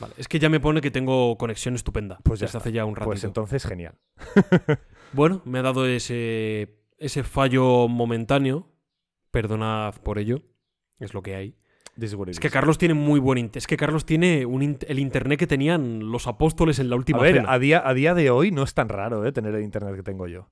Vale, 0.00 0.14
es 0.16 0.28
que 0.28 0.38
ya 0.38 0.48
me 0.48 0.60
pone 0.60 0.80
que 0.80 0.90
tengo 0.90 1.36
conexión 1.36 1.74
estupenda. 1.74 2.20
Pues 2.24 2.40
ya 2.40 2.46
desde 2.46 2.56
está. 2.56 2.68
hace 2.68 2.72
ya 2.72 2.86
un 2.86 2.96
ratito. 2.96 3.10
Pues 3.10 3.24
entonces, 3.24 3.64
genial. 3.66 3.98
Bueno, 5.12 5.42
me 5.44 5.58
ha 5.58 5.62
dado 5.62 5.86
ese, 5.86 6.78
ese 6.96 7.22
fallo 7.22 7.86
momentáneo. 7.88 8.66
Perdonad 9.30 9.94
por 10.02 10.18
ello. 10.18 10.40
Es 11.00 11.12
lo 11.14 11.20
que 11.22 11.34
hay. 11.34 11.56
Es 12.30 12.40
que. 12.40 12.50
Carlos 12.50 12.78
tiene 12.78 12.94
muy 12.94 13.20
buen. 13.20 13.50
Es 13.54 13.66
que 13.66 13.76
Carlos 13.76 14.04
tiene 14.06 14.46
un 14.46 14.78
el 14.86 14.98
internet 14.98 15.38
que 15.38 15.46
tenían 15.46 16.10
los 16.10 16.26
apóstoles 16.26 16.78
en 16.78 16.88
la 16.90 16.94
A 16.94 16.98
última 16.98 17.20
ver, 17.20 17.36
cena. 17.36 17.52
a 17.52 17.58
día, 17.58 17.82
a 17.86 17.94
día 17.94 18.14
de 18.14 18.30
hoy 18.30 18.50
no 18.50 18.62
es 18.62 18.74
tan 18.74 18.88
raro 18.88 19.24
¿eh? 19.26 19.32
tener 19.32 19.54
el 19.54 19.62
internet 19.62 19.94
que 19.96 20.02
tengo 20.02 20.26
yo. 20.26 20.50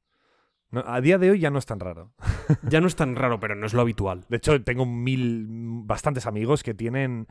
No, 0.70 0.84
a 0.86 1.00
día 1.00 1.16
de 1.18 1.30
hoy 1.30 1.38
ya 1.40 1.50
no 1.50 1.58
es 1.58 1.66
tan 1.66 1.80
raro. 1.80 2.12
Ya 2.70 2.80
no 2.80 2.86
es 2.86 2.96
tan 2.96 3.16
raro, 3.16 3.40
pero 3.40 3.54
no 3.54 3.66
es 3.66 3.74
lo 3.74 3.80
habitual. 3.82 4.24
De 4.28 4.36
hecho, 4.38 4.62
tengo 4.62 4.84
mil, 4.86 5.46
bastantes 5.84 6.26
amigos 6.26 6.62
que 6.62 6.74
tienen. 6.74 7.26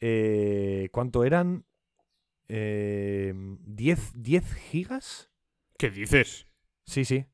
eh, 0.00 0.88
¿Cuánto 0.92 1.24
eran? 1.24 1.64
eh, 2.48 3.32
10, 3.34 4.12
10 4.22 4.54
gigas. 4.54 5.30
¿Qué 5.78 5.90
dices? 5.90 6.46
Sí, 6.84 7.04
sí. 7.04 7.26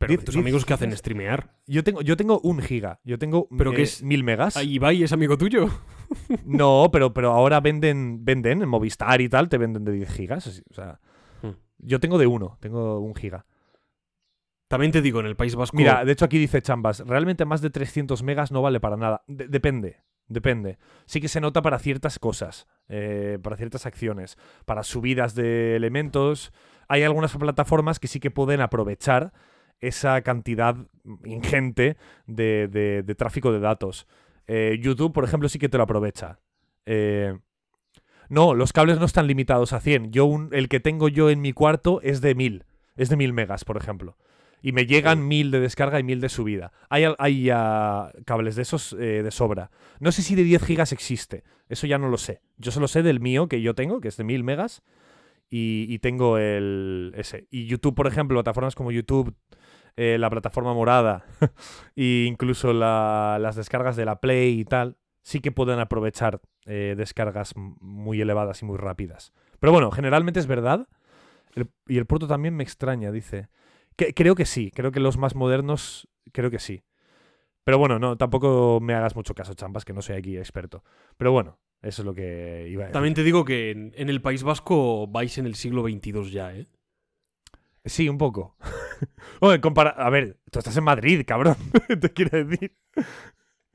Pero 0.00 0.14
Diez- 0.14 0.24
tus 0.24 0.34
diez 0.34 0.42
amigos 0.42 0.64
que 0.64 0.72
hacen 0.72 0.96
streamear. 0.96 1.54
Yo 1.66 1.84
tengo, 1.84 2.00
yo 2.00 2.16
tengo 2.16 2.40
un 2.40 2.60
giga. 2.62 3.00
Yo 3.04 3.18
tengo 3.18 3.46
¿Pero 3.56 3.72
eh, 3.74 3.82
es? 3.82 4.02
mil 4.02 4.24
megas. 4.24 4.56
¿Ahí 4.56 4.72
Ibai 4.74 5.02
es 5.04 5.12
amigo 5.12 5.36
tuyo? 5.38 5.68
No, 6.44 6.88
pero, 6.90 7.12
pero 7.14 7.30
ahora 7.32 7.60
venden, 7.60 8.24
venden 8.24 8.62
en 8.62 8.68
Movistar 8.68 9.20
y 9.20 9.28
tal, 9.28 9.48
te 9.48 9.58
venden 9.58 9.84
de 9.84 9.92
10 9.92 10.10
gigas. 10.12 10.46
así, 10.48 10.62
O 10.70 10.74
sea, 10.74 10.98
Hmm. 11.42 11.50
yo 11.78 12.00
tengo 12.00 12.18
de 12.18 12.26
uno, 12.26 12.56
tengo 12.60 12.98
un 12.98 13.14
giga. 13.14 13.46
También 14.68 14.90
te 14.92 15.02
digo, 15.02 15.20
en 15.20 15.26
el 15.26 15.36
País 15.36 15.54
Vasco. 15.56 15.76
Mira, 15.76 16.04
de 16.04 16.12
hecho 16.12 16.24
aquí 16.24 16.38
dice 16.38 16.62
Chambas, 16.62 17.00
realmente 17.06 17.44
más 17.44 17.60
de 17.60 17.70
300 17.70 18.22
megas 18.22 18.50
no 18.52 18.62
vale 18.62 18.80
para 18.80 18.96
nada. 18.96 19.22
De- 19.26 19.48
depende, 19.48 19.98
depende. 20.28 20.78
Sí 21.06 21.20
que 21.20 21.28
se 21.28 21.40
nota 21.40 21.60
para 21.60 21.78
ciertas 21.78 22.18
cosas, 22.18 22.66
eh, 22.88 23.38
para 23.42 23.56
ciertas 23.56 23.84
acciones, 23.86 24.38
para 24.64 24.82
subidas 24.82 25.34
de 25.34 25.76
elementos. 25.76 26.52
Hay 26.88 27.02
algunas 27.02 27.36
plataformas 27.36 27.98
que 28.00 28.08
sí 28.08 28.20
que 28.20 28.30
pueden 28.30 28.60
aprovechar 28.60 29.32
esa 29.80 30.20
cantidad 30.22 30.76
ingente 31.24 31.96
de, 32.26 32.68
de- 32.68 33.02
de 33.02 33.14
tráfico 33.14 33.52
de 33.52 33.60
datos. 33.60 34.06
Eh, 34.46 34.78
YouTube, 34.82 35.12
por 35.12 35.24
ejemplo, 35.24 35.48
sí 35.48 35.58
que 35.58 35.68
te 35.68 35.78
lo 35.78 35.84
aprovecha. 35.84 36.38
Eh, 36.86 37.38
no, 38.28 38.54
los 38.54 38.72
cables 38.72 38.98
no 38.98 39.06
están 39.06 39.26
limitados 39.26 39.72
a 39.72 39.80
100. 39.80 40.12
Yo 40.12 40.24
un- 40.26 40.50
el 40.52 40.68
que 40.68 40.80
tengo 40.80 41.08
yo 41.08 41.30
en 41.30 41.40
mi 41.40 41.52
cuarto 41.52 42.00
es 42.02 42.20
de 42.20 42.34
1000. 42.34 42.64
Es 42.96 43.08
de 43.08 43.16
1000 43.16 43.32
megas, 43.32 43.64
por 43.64 43.76
ejemplo. 43.76 44.16
Y 44.62 44.72
me 44.72 44.84
llegan 44.86 45.26
1000 45.26 45.50
de 45.50 45.60
descarga 45.60 45.98
y 45.98 46.02
1000 46.02 46.20
de 46.20 46.28
subida. 46.28 46.72
Hay, 46.90 47.04
hay 47.18 47.48
ah, 47.50 48.12
cables 48.26 48.56
de 48.56 48.62
esos 48.62 48.92
eh, 48.92 49.22
de 49.22 49.30
sobra. 49.30 49.70
No 50.00 50.12
sé 50.12 50.22
si 50.22 50.34
de 50.34 50.44
10 50.44 50.62
gigas 50.62 50.92
existe. 50.92 51.44
Eso 51.68 51.86
ya 51.86 51.96
no 51.98 52.08
lo 52.08 52.18
sé. 52.18 52.40
Yo 52.58 52.70
solo 52.70 52.86
sé 52.86 53.02
del 53.02 53.20
mío 53.20 53.48
que 53.48 53.62
yo 53.62 53.74
tengo, 53.74 54.00
que 54.00 54.08
es 54.08 54.16
de 54.18 54.24
1000 54.24 54.44
megas. 54.44 54.82
Y, 55.48 55.86
y 55.88 55.98
tengo 55.98 56.36
el 56.38 57.12
ese. 57.16 57.46
Y 57.50 57.66
YouTube, 57.66 57.94
por 57.94 58.06
ejemplo, 58.06 58.36
plataformas 58.36 58.74
como 58.74 58.92
YouTube, 58.92 59.34
eh, 59.96 60.16
la 60.18 60.30
plataforma 60.30 60.72
morada, 60.74 61.24
e 61.96 62.24
incluso 62.26 62.72
la- 62.72 63.38
las 63.40 63.56
descargas 63.56 63.96
de 63.96 64.04
la 64.04 64.20
Play 64.20 64.60
y 64.60 64.64
tal, 64.64 64.96
sí 65.22 65.40
que 65.40 65.52
pueden 65.52 65.78
aprovechar 65.80 66.40
eh, 66.66 66.94
descargas 66.96 67.54
muy 67.56 68.20
elevadas 68.20 68.62
y 68.62 68.64
muy 68.66 68.76
rápidas. 68.78 69.32
Pero 69.60 69.72
bueno, 69.72 69.90
generalmente 69.90 70.40
es 70.40 70.46
verdad. 70.46 70.88
El- 71.54 71.70
y 71.86 71.98
el 71.98 72.06
puerto 72.06 72.26
también 72.28 72.54
me 72.54 72.62
extraña, 72.62 73.10
dice. 73.12 73.48
Que- 73.96 74.14
creo 74.14 74.34
que 74.34 74.46
sí, 74.46 74.70
creo 74.70 74.92
que 74.92 75.00
los 75.00 75.16
más 75.18 75.34
modernos, 75.34 76.08
creo 76.32 76.50
que 76.50 76.58
sí. 76.58 76.82
Pero 77.64 77.78
bueno, 77.78 77.98
no, 77.98 78.16
tampoco 78.16 78.78
me 78.80 78.94
hagas 78.94 79.14
mucho 79.16 79.34
caso, 79.34 79.54
champas, 79.54 79.84
que 79.84 79.92
no 79.92 80.00
soy 80.02 80.16
aquí 80.16 80.36
experto. 80.38 80.82
Pero 81.16 81.32
bueno, 81.32 81.58
eso 81.82 82.02
es 82.02 82.06
lo 82.06 82.14
que 82.14 82.66
iba 82.70 82.84
a 82.84 82.86
decir. 82.86 82.92
También 82.92 83.14
te 83.14 83.22
digo 83.22 83.44
que 83.44 83.70
en, 83.70 83.92
en 83.96 84.08
el 84.08 84.22
País 84.22 84.42
Vasco 84.42 85.06
vais 85.08 85.36
en 85.38 85.46
el 85.46 85.54
siglo 85.54 85.82
XXII 85.82 86.30
ya, 86.30 86.54
¿eh? 86.54 86.66
Sí, 87.84 88.08
un 88.08 88.18
poco. 88.18 88.56
Oye, 89.40 89.60
compara- 89.60 89.94
A 89.96 90.10
ver, 90.10 90.38
tú 90.50 90.58
estás 90.58 90.76
en 90.76 90.84
Madrid, 90.84 91.24
cabrón. 91.26 91.56
Te 92.00 92.10
quiero 92.12 92.44
decir. 92.44 92.76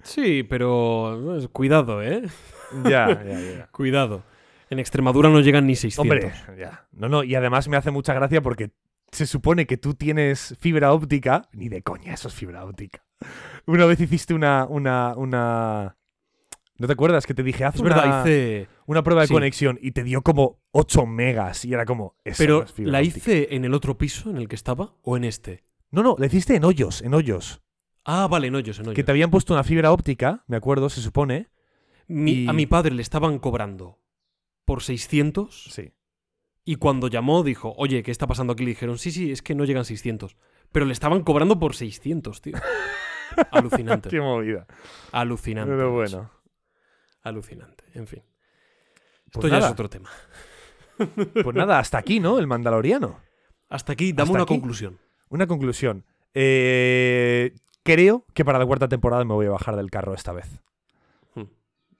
Sí, 0.04 0.44
pero 0.44 1.40
eh, 1.40 1.48
cuidado, 1.50 2.02
¿eh? 2.04 2.24
Ya, 2.84 3.08
ya, 3.24 3.40
ya. 3.58 3.68
Cuidado. 3.72 4.24
En 4.70 4.80
Extremadura 4.80 5.30
no 5.30 5.40
llegan 5.42 5.66
ni 5.68 5.76
600. 5.76 6.02
Hombre, 6.02 6.60
ya. 6.60 6.88
No, 6.92 7.10
no, 7.10 7.24
y 7.24 7.36
además 7.36 7.68
me 7.68 7.78
hace 7.78 7.92
mucha 7.92 8.14
gracia 8.14 8.42
porque 8.42 8.72
se 9.12 9.26
supone 9.26 9.66
que 9.66 9.78
tú 9.78 9.94
tienes 9.94 10.56
fibra 10.60 10.92
óptica. 10.92 11.48
Ni 11.54 11.70
de 11.70 11.82
coña, 11.82 12.14
eso 12.14 12.28
es 12.28 12.34
fibra 12.34 12.66
óptica. 12.66 13.04
Una 13.66 13.86
vez 13.86 14.00
hiciste 14.00 14.34
una. 14.34 14.66
una, 14.70 15.14
una... 15.16 15.98
¿No 16.78 16.88
te 16.88 16.94
acuerdas 16.94 17.26
que 17.26 17.34
te 17.34 17.42
dije, 17.44 17.64
haz 17.64 17.76
Es 17.76 17.82
una, 17.82 17.96
verdad, 17.96 18.26
hice... 18.26 18.68
una 18.86 19.02
prueba 19.02 19.22
de 19.22 19.28
sí. 19.28 19.34
conexión 19.34 19.80
y 19.82 19.92
te 19.92 20.04
dio 20.04 20.22
como 20.22 20.60
8 20.72 21.06
megas 21.06 21.64
y 21.66 21.74
era 21.74 21.86
como. 21.86 22.16
Eso 22.26 22.38
Pero 22.38 22.58
no 22.60 22.64
es 22.66 22.74
fibra 22.74 22.92
¿la 22.92 23.00
óptica". 23.00 23.18
hice 23.18 23.48
en 23.56 23.64
el 23.66 23.74
otro 23.74 23.98
piso 23.98 24.30
en 24.30 24.38
el 24.38 24.48
que 24.50 24.56
estaba 24.56 24.94
o 25.02 25.16
en 25.16 25.24
este? 25.24 25.64
No, 25.92 26.04
no, 26.04 26.16
la 26.20 26.26
hiciste 26.26 26.56
en 26.56 26.66
hoyos, 26.66 27.02
en 27.02 27.14
hoyos. 27.14 27.62
Ah, 28.04 28.28
vale, 28.30 28.48
en 28.48 28.56
hoyos, 28.56 28.78
en 28.80 28.86
hoyos. 28.88 28.96
Que 28.96 29.04
te 29.04 29.12
habían 29.12 29.32
puesto 29.32 29.54
una 29.54 29.64
fibra 29.64 29.92
óptica, 29.92 30.44
me 30.48 30.58
acuerdo, 30.58 30.90
se 30.90 31.00
supone. 31.02 31.48
Mi- 32.08 32.44
y- 32.44 32.48
A 32.48 32.54
mi 32.54 32.66
padre 32.66 32.94
le 32.94 33.02
estaban 33.02 33.40
cobrando 33.40 34.00
por 34.66 34.84
600 34.84 35.70
Sí. 35.72 35.94
y 36.66 36.76
cuando 36.76 37.08
llamó 37.08 37.42
dijo, 37.44 37.74
oye, 37.78 38.04
¿qué 38.04 38.12
está 38.12 38.28
pasando 38.28 38.52
aquí? 38.54 38.64
Le 38.64 38.72
dijeron, 38.72 38.98
sí, 38.98 39.12
sí, 39.12 39.32
es 39.32 39.42
que 39.42 39.56
no 39.56 39.64
llegan 39.64 39.86
600. 39.86 40.36
Pero 40.74 40.86
le 40.86 40.92
estaban 40.94 41.24
cobrando 41.24 41.58
por 41.58 41.74
600, 41.74 42.42
tío. 42.42 42.54
Alucinante. 43.52 44.10
Qué 44.10 44.20
movida. 44.20 44.68
Alucinante. 45.12 45.72
Pero 45.74 45.92
bueno. 45.94 46.32
Alucinante. 47.26 47.84
En 47.94 48.08
fin. 48.08 48.24
Esto 49.26 49.42
Pues 49.42 49.52
ya 49.52 49.58
nada. 49.58 49.68
es 49.68 49.74
otro 49.74 49.90
tema. 49.90 50.10
Pues 51.44 51.54
nada, 51.54 51.80
hasta 51.80 51.98
aquí, 51.98 52.22
¿no? 52.22 52.40
El 52.40 52.48
Mandaloriano. 52.48 53.20
Hasta 53.68 53.92
aquí, 53.92 54.14
dame 54.14 54.22
Hasta 54.24 54.32
una 54.34 54.44
aquí. 54.44 54.54
conclusión. 54.54 54.98
Una 55.28 55.46
conclusión. 55.46 56.06
Eh, 56.34 57.54
creo 57.84 58.26
que 58.34 58.46
para 58.46 58.60
la 58.60 58.66
cuarta 58.66 58.88
temporada 58.88 59.26
me 59.26 59.34
voy 59.34 59.48
a 59.48 59.50
bajar 59.52 59.76
del 59.76 59.92
carro 59.92 60.14
esta 60.14 60.32
vez. 60.32 60.62
Hmm. 61.34 61.44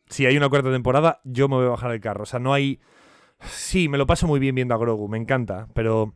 Si 0.08 0.26
hay 0.26 0.38
una 0.38 0.48
cuarta 0.48 0.72
temporada, 0.72 1.20
yo 1.26 1.50
me 1.50 1.56
voy 1.56 1.66
a 1.66 1.70
bajar 1.72 1.92
del 1.92 2.00
carro. 2.00 2.24
O 2.24 2.26
sea, 2.26 2.40
no 2.40 2.54
hay. 2.54 2.80
Sí, 3.42 3.90
me 3.90 3.98
lo 3.98 4.06
paso 4.08 4.28
muy 4.28 4.40
bien 4.40 4.56
viendo 4.56 4.74
a 4.74 4.78
Grogu, 4.78 5.10
me 5.10 5.18
encanta, 5.18 5.68
pero 5.74 6.16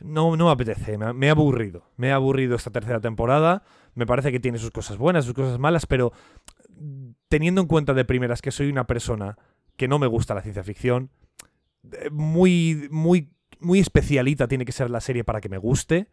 no, 0.00 0.36
no 0.36 0.46
me 0.46 0.50
apetece, 0.50 0.98
me 0.98 1.12
me 1.12 1.28
ha 1.28 1.32
aburrido. 1.32 1.84
Me 1.96 2.10
ha 2.10 2.16
aburrido 2.16 2.56
esta 2.56 2.70
tercera 2.72 3.00
temporada. 3.00 3.62
Me 3.94 4.06
parece 4.06 4.32
que 4.32 4.40
tiene 4.40 4.58
sus 4.58 4.72
cosas 4.72 4.96
buenas, 4.98 5.24
sus 5.24 5.34
cosas 5.34 5.58
malas, 5.60 5.86
pero 5.86 6.12
teniendo 7.28 7.60
en 7.60 7.66
cuenta 7.66 7.94
de 7.94 8.04
primeras 8.04 8.42
que 8.42 8.50
soy 8.50 8.68
una 8.68 8.86
persona 8.86 9.36
que 9.76 9.88
no 9.88 9.98
me 9.98 10.06
gusta 10.06 10.34
la 10.34 10.42
ciencia 10.42 10.62
ficción, 10.62 11.10
eh, 11.92 12.10
muy, 12.10 12.88
muy, 12.90 13.30
muy 13.60 13.78
especialita 13.78 14.48
tiene 14.48 14.64
que 14.64 14.72
ser 14.72 14.90
la 14.90 15.00
serie 15.00 15.24
para 15.24 15.40
que 15.40 15.48
me 15.48 15.58
guste. 15.58 16.08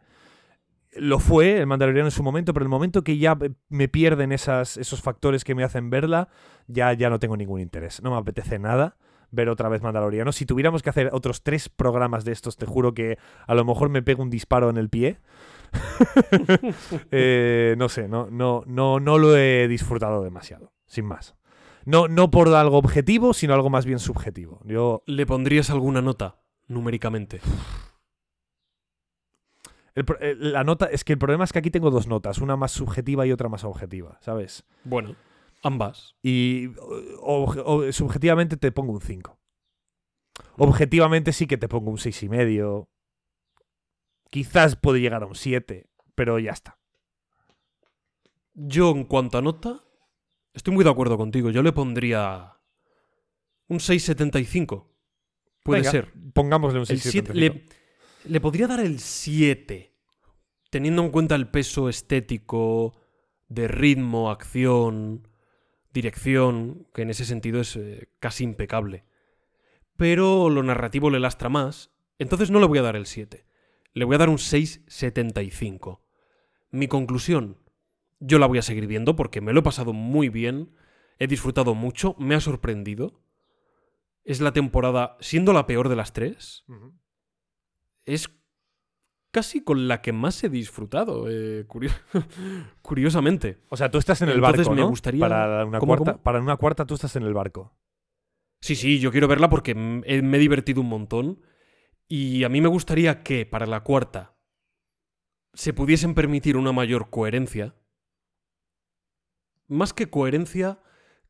Lo 0.96 1.18
fue 1.18 1.58
el 1.58 1.66
Mandaloriano 1.66 2.06
en 2.06 2.12
su 2.12 2.22
momento, 2.22 2.52
pero 2.54 2.64
el 2.64 2.70
momento 2.70 3.02
que 3.02 3.18
ya 3.18 3.36
me 3.68 3.88
pierden 3.88 4.30
esas, 4.30 4.76
esos 4.76 5.02
factores 5.02 5.42
que 5.42 5.54
me 5.54 5.64
hacen 5.64 5.90
verla, 5.90 6.28
ya, 6.68 6.92
ya 6.92 7.10
no 7.10 7.18
tengo 7.18 7.36
ningún 7.36 7.60
interés. 7.60 8.00
No 8.02 8.10
me 8.10 8.16
apetece 8.16 8.58
nada 8.58 8.96
ver 9.32 9.48
otra 9.48 9.68
vez 9.68 9.82
Mandaloriano. 9.82 10.30
Si 10.30 10.46
tuviéramos 10.46 10.82
que 10.82 10.90
hacer 10.90 11.10
otros 11.12 11.42
tres 11.42 11.68
programas 11.68 12.24
de 12.24 12.32
estos, 12.32 12.56
te 12.56 12.66
juro 12.66 12.94
que 12.94 13.18
a 13.46 13.54
lo 13.54 13.64
mejor 13.64 13.88
me 13.88 14.02
pego 14.02 14.22
un 14.22 14.30
disparo 14.30 14.70
en 14.70 14.76
el 14.76 14.88
pie. 14.88 15.18
Eh, 17.10 17.74
no 17.78 17.88
sé, 17.88 18.08
no, 18.08 18.28
no, 18.30 18.62
no, 18.66 19.00
no 19.00 19.18
lo 19.18 19.36
he 19.36 19.68
disfrutado 19.68 20.22
demasiado, 20.22 20.72
sin 20.86 21.04
más. 21.06 21.34
No, 21.84 22.08
no 22.08 22.30
por 22.30 22.48
algo 22.48 22.78
objetivo, 22.78 23.34
sino 23.34 23.54
algo 23.54 23.70
más 23.70 23.84
bien 23.86 23.98
subjetivo. 23.98 24.60
Yo, 24.64 25.02
¿Le 25.06 25.26
pondrías 25.26 25.70
alguna 25.70 26.00
nota 26.02 26.36
numéricamente? 26.68 27.40
el 29.94 30.04
el- 30.20 30.52
la 30.52 30.64
nota, 30.64 30.86
es 30.86 31.04
que 31.04 31.12
el 31.12 31.18
problema 31.18 31.44
es 31.44 31.52
que 31.52 31.58
aquí 31.60 31.70
tengo 31.70 31.90
dos 31.90 32.06
notas, 32.08 32.38
una 32.38 32.56
más 32.56 32.72
subjetiva 32.72 33.26
y 33.26 33.32
otra 33.32 33.48
más 33.48 33.64
objetiva, 33.64 34.18
¿sabes? 34.20 34.64
Bueno, 34.82 35.14
ambas. 35.62 36.16
Y 36.22 36.68
o- 37.20 37.44
o- 37.64 37.92
subjetivamente 37.92 38.56
te 38.56 38.72
pongo 38.72 38.92
un 38.92 39.00
5. 39.00 39.38
Objetivamente 40.56 41.32
sí 41.32 41.46
que 41.46 41.58
te 41.58 41.68
pongo 41.68 41.90
un 41.92 41.98
seis 41.98 42.22
y 42.24 42.28
medio. 42.28 42.88
Quizás 44.34 44.74
puede 44.74 45.00
llegar 45.00 45.22
a 45.22 45.26
un 45.26 45.36
7, 45.36 45.86
pero 46.16 46.40
ya 46.40 46.50
está. 46.50 46.76
Yo, 48.52 48.90
en 48.90 49.04
cuanto 49.04 49.38
a 49.38 49.42
nota, 49.42 49.84
estoy 50.52 50.74
muy 50.74 50.82
de 50.82 50.90
acuerdo 50.90 51.16
contigo. 51.16 51.50
Yo 51.50 51.62
le 51.62 51.70
pondría 51.70 52.56
un 53.68 53.78
6,75. 53.78 54.88
Puede 55.62 55.82
Venga, 55.82 55.90
ser. 55.92 56.12
Pongámosle 56.32 56.80
un 56.80 56.86
El 56.88 56.98
6 56.98 57.02
siete- 57.12 57.32
le, 57.32 57.66
le 58.24 58.40
podría 58.40 58.66
dar 58.66 58.80
el 58.80 58.98
7, 58.98 59.94
teniendo 60.68 61.02
en 61.04 61.10
cuenta 61.12 61.36
el 61.36 61.46
peso 61.48 61.88
estético 61.88 63.00
de 63.46 63.68
ritmo, 63.68 64.32
acción, 64.32 65.28
dirección, 65.92 66.88
que 66.92 67.02
en 67.02 67.10
ese 67.10 67.24
sentido 67.24 67.60
es 67.60 67.76
eh, 67.76 68.08
casi 68.18 68.42
impecable. 68.42 69.04
Pero 69.96 70.50
lo 70.50 70.64
narrativo 70.64 71.08
le 71.08 71.20
lastra 71.20 71.48
más, 71.48 71.92
entonces 72.18 72.50
no 72.50 72.58
le 72.58 72.66
voy 72.66 72.78
a 72.78 72.82
dar 72.82 72.96
el 72.96 73.06
7. 73.06 73.43
Le 73.94 74.04
voy 74.04 74.16
a 74.16 74.18
dar 74.18 74.28
un 74.28 74.38
6,75. 74.38 76.00
Mi 76.70 76.88
conclusión, 76.88 77.58
yo 78.18 78.38
la 78.38 78.46
voy 78.46 78.58
a 78.58 78.62
seguir 78.62 78.86
viendo 78.86 79.14
porque 79.16 79.40
me 79.40 79.52
lo 79.52 79.60
he 79.60 79.62
pasado 79.62 79.92
muy 79.92 80.28
bien, 80.28 80.74
he 81.18 81.26
disfrutado 81.28 81.74
mucho, 81.74 82.16
me 82.18 82.34
ha 82.34 82.40
sorprendido. 82.40 83.22
Es 84.24 84.40
la 84.40 84.52
temporada, 84.52 85.16
siendo 85.20 85.52
la 85.52 85.66
peor 85.66 85.88
de 85.88 85.96
las 85.96 86.12
tres, 86.12 86.64
es 88.04 88.28
casi 89.30 89.62
con 89.62 89.86
la 89.86 90.00
que 90.02 90.12
más 90.12 90.42
he 90.42 90.48
disfrutado, 90.48 91.26
eh, 91.28 91.64
curio- 91.68 91.92
curiosamente. 92.82 93.58
O 93.68 93.76
sea, 93.76 93.90
tú 93.90 93.98
estás 93.98 94.22
en 94.22 94.30
el 94.30 94.36
Entonces 94.36 94.66
barco, 94.66 94.74
me 94.74 94.80
¿no? 94.82 94.88
gustaría- 94.88 95.20
Para 95.20 95.64
una, 95.64 95.78
¿Cómo, 95.78 95.90
cuarta, 95.96 96.12
cómo? 96.14 96.22
para 96.24 96.40
una 96.40 96.56
cuarta 96.56 96.84
tú 96.86 96.94
estás 96.94 97.14
en 97.16 97.22
el 97.24 97.34
barco. 97.34 97.76
Sí, 98.60 98.74
sí, 98.76 98.98
yo 98.98 99.12
quiero 99.12 99.28
verla 99.28 99.48
porque 99.50 99.72
he- 99.72 100.22
me 100.22 100.36
he 100.36 100.40
divertido 100.40 100.80
un 100.80 100.88
montón 100.88 101.42
y 102.08 102.44
a 102.44 102.48
mí 102.48 102.60
me 102.60 102.68
gustaría 102.68 103.22
que 103.22 103.46
para 103.46 103.66
la 103.66 103.80
cuarta 103.80 104.34
se 105.54 105.72
pudiesen 105.72 106.14
permitir 106.14 106.56
una 106.56 106.72
mayor 106.72 107.10
coherencia. 107.10 107.74
Más 109.68 109.92
que 109.92 110.10
coherencia, 110.10 110.80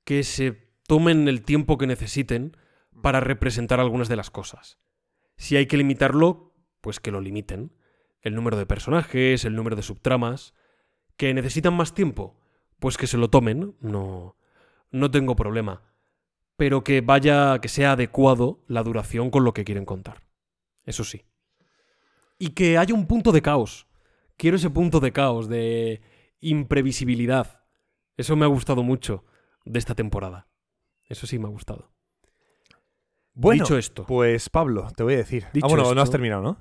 que 0.04 0.22
se 0.24 0.52
tomen 0.86 1.28
el 1.28 1.42
tiempo 1.42 1.78
que 1.78 1.86
necesiten 1.86 2.56
para 3.02 3.20
representar 3.20 3.80
algunas 3.80 4.08
de 4.08 4.16
las 4.16 4.30
cosas. 4.30 4.78
Si 5.36 5.56
hay 5.56 5.66
que 5.66 5.76
limitarlo, 5.76 6.54
pues 6.80 7.00
que 7.00 7.10
lo 7.10 7.20
limiten. 7.20 7.76
El 8.20 8.34
número 8.34 8.56
de 8.56 8.66
personajes, 8.66 9.44
el 9.44 9.54
número 9.54 9.76
de 9.76 9.82
subtramas. 9.82 10.54
¿Que 11.16 11.34
necesitan 11.34 11.74
más 11.74 11.94
tiempo? 11.94 12.40
Pues 12.78 12.96
que 12.96 13.06
se 13.06 13.18
lo 13.18 13.30
tomen, 13.30 13.76
no, 13.80 14.36
no 14.90 15.10
tengo 15.10 15.36
problema. 15.36 15.82
Pero 16.56 16.82
que 16.82 17.00
vaya, 17.00 17.60
que 17.60 17.68
sea 17.68 17.92
adecuado 17.92 18.64
la 18.66 18.82
duración 18.82 19.30
con 19.30 19.44
lo 19.44 19.54
que 19.54 19.64
quieren 19.64 19.84
contar. 19.84 20.22
Eso 20.84 21.04
sí. 21.04 21.22
Y 22.38 22.48
que 22.50 22.78
haya 22.78 22.94
un 22.94 23.06
punto 23.06 23.32
de 23.32 23.42
caos. 23.42 23.86
Quiero 24.36 24.56
ese 24.56 24.70
punto 24.70 25.00
de 25.00 25.12
caos, 25.12 25.48
de 25.48 26.02
imprevisibilidad. 26.40 27.62
Eso 28.16 28.36
me 28.36 28.44
ha 28.44 28.48
gustado 28.48 28.82
mucho 28.82 29.24
de 29.64 29.78
esta 29.78 29.94
temporada. 29.94 30.48
Eso 31.08 31.26
sí 31.26 31.38
me 31.38 31.46
ha 31.46 31.50
gustado. 31.50 31.90
Bueno, 33.34 33.64
Dicho 33.64 33.76
esto. 33.78 34.06
pues 34.06 34.48
Pablo, 34.50 34.88
te 34.96 35.02
voy 35.02 35.14
a 35.14 35.18
decir. 35.18 35.46
Dicho 35.52 35.66
ah, 35.66 35.68
bueno, 35.68 35.82
no 35.84 35.88
esto- 35.90 36.02
has 36.02 36.10
terminado, 36.10 36.42
¿no? 36.42 36.58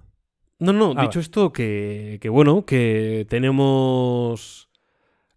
No, 0.59 0.71
no, 0.73 0.93
Ah, 0.95 1.03
dicho 1.03 1.19
esto, 1.19 1.51
que, 1.51 2.19
que 2.21 2.29
bueno, 2.29 2.65
que 2.65 3.25
tenemos 3.29 4.69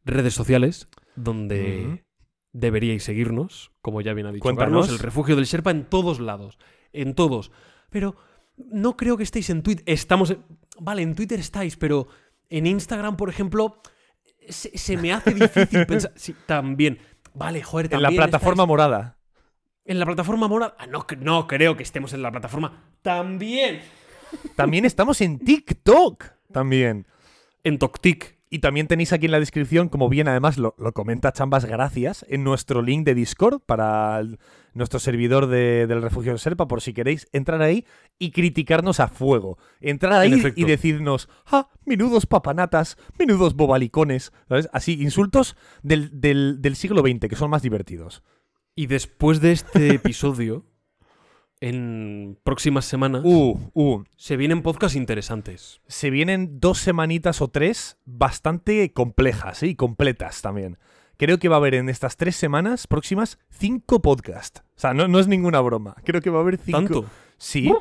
redes 0.04 0.34
sociales 0.34 0.88
donde 1.16 2.04
deberíais 2.52 3.02
seguirnos, 3.02 3.72
como 3.82 4.00
ya 4.02 4.12
bien 4.14 4.28
ha 4.28 4.32
dicho 4.32 4.42
Cuéntanos. 4.42 4.86
Carlos, 4.86 4.90
el 4.90 5.04
refugio 5.04 5.34
del 5.34 5.46
Sherpa 5.46 5.70
en 5.72 5.84
todos 5.86 6.20
lados, 6.20 6.58
en 6.92 7.14
todos. 7.14 7.50
Pero 7.90 8.14
no 8.56 8.96
creo 8.96 9.16
que 9.16 9.22
estéis 9.22 9.50
en 9.50 9.62
Twitter. 9.62 9.84
Estamos, 9.86 10.30
en- 10.30 10.42
vale, 10.80 11.02
en 11.02 11.14
Twitter 11.14 11.38
estáis, 11.40 11.76
pero 11.76 12.08
en 12.48 12.66
Instagram, 12.66 13.16
por 13.16 13.28
ejemplo, 13.28 13.80
se, 14.48 14.76
se 14.76 14.96
me 14.96 15.12
hace 15.12 15.34
difícil 15.34 15.86
pensar. 15.86 16.12
Sí, 16.16 16.34
también. 16.46 16.98
Vale, 17.34 17.62
joder, 17.62 17.86
En 17.86 18.00
la 18.02 18.08
también 18.08 18.22
plataforma 18.22 18.62
estáis- 18.62 18.68
morada. 18.68 19.18
En 19.84 19.98
la 20.00 20.06
plataforma 20.06 20.48
morada. 20.48 20.74
Ah, 20.78 20.86
no, 20.86 21.06
no 21.20 21.46
creo 21.46 21.76
que 21.76 21.82
estemos 21.82 22.12
en 22.12 22.22
la 22.22 22.30
plataforma. 22.32 22.82
También. 23.02 23.80
También 24.56 24.84
estamos 24.84 25.20
en 25.20 25.38
TikTok. 25.38 26.24
También. 26.52 27.06
En 27.62 27.78
Toctic. 27.78 28.35
Y 28.48 28.60
también 28.60 28.86
tenéis 28.86 29.12
aquí 29.12 29.26
en 29.26 29.32
la 29.32 29.40
descripción, 29.40 29.88
como 29.88 30.08
bien 30.08 30.28
además 30.28 30.56
lo, 30.56 30.76
lo 30.78 30.92
comenta 30.92 31.32
Chambas 31.32 31.64
Gracias, 31.64 32.24
en 32.28 32.44
nuestro 32.44 32.80
link 32.80 33.04
de 33.04 33.14
Discord 33.16 33.60
para 33.60 34.20
el- 34.20 34.38
nuestro 34.72 35.00
servidor 35.00 35.46
de- 35.48 35.86
del 35.88 36.00
refugio 36.00 36.30
del 36.32 36.38
Serpa, 36.38 36.68
por 36.68 36.80
si 36.80 36.92
queréis 36.92 37.26
entrar 37.32 37.60
ahí 37.62 37.84
y 38.20 38.30
criticarnos 38.30 39.00
a 39.00 39.08
fuego. 39.08 39.58
Entrar 39.80 40.12
ahí 40.20 40.32
En 40.32 40.52
y 40.54 40.64
decirnos, 40.64 41.28
ah, 41.46 41.70
menudos 41.84 42.26
papanatas, 42.26 42.96
menudos 43.18 43.54
bobalicones, 43.56 44.32
¿sabes? 44.48 44.68
Así, 44.72 45.02
insultos 45.02 45.56
del, 45.82 46.20
del- 46.20 46.62
del 46.62 46.76
siglo 46.76 47.00
XX, 47.00 47.28
que 47.28 47.36
son 47.36 47.50
más 47.50 47.62
divertidos. 47.62 48.22
Y 48.76 48.86
después 48.86 49.40
de 49.40 49.52
este 49.52 49.88
episodio, 49.94 50.66
en 51.60 52.38
próximas 52.44 52.84
semanas, 52.84 53.22
Uh, 53.24 53.58
uh, 53.74 54.04
se 54.16 54.36
vienen 54.36 54.62
podcasts 54.62 54.96
interesantes. 54.96 55.80
se 55.86 56.10
vienen 56.10 56.60
dos 56.60 56.78
semanitas 56.78 57.40
o 57.40 57.48
tres 57.48 57.96
bastante 58.04 58.92
complejas 58.92 59.62
¿eh? 59.62 59.68
y 59.68 59.74
completas 59.74 60.42
también. 60.42 60.78
Creo 61.16 61.38
que 61.38 61.48
va 61.48 61.56
a 61.56 61.58
haber 61.58 61.74
en 61.74 61.88
estas 61.88 62.18
tres 62.18 62.36
semanas 62.36 62.86
próximas 62.86 63.38
cinco 63.48 64.02
podcasts. 64.02 64.62
O 64.76 64.80
sea, 64.80 64.92
no, 64.92 65.08
no 65.08 65.18
es 65.18 65.28
ninguna 65.28 65.60
broma. 65.60 65.96
Creo 66.04 66.20
que 66.20 66.28
va 66.28 66.38
a 66.38 66.42
haber 66.42 66.58
cinco. 66.58 66.78
¿Tanto? 66.78 67.06
Sí. 67.38 67.72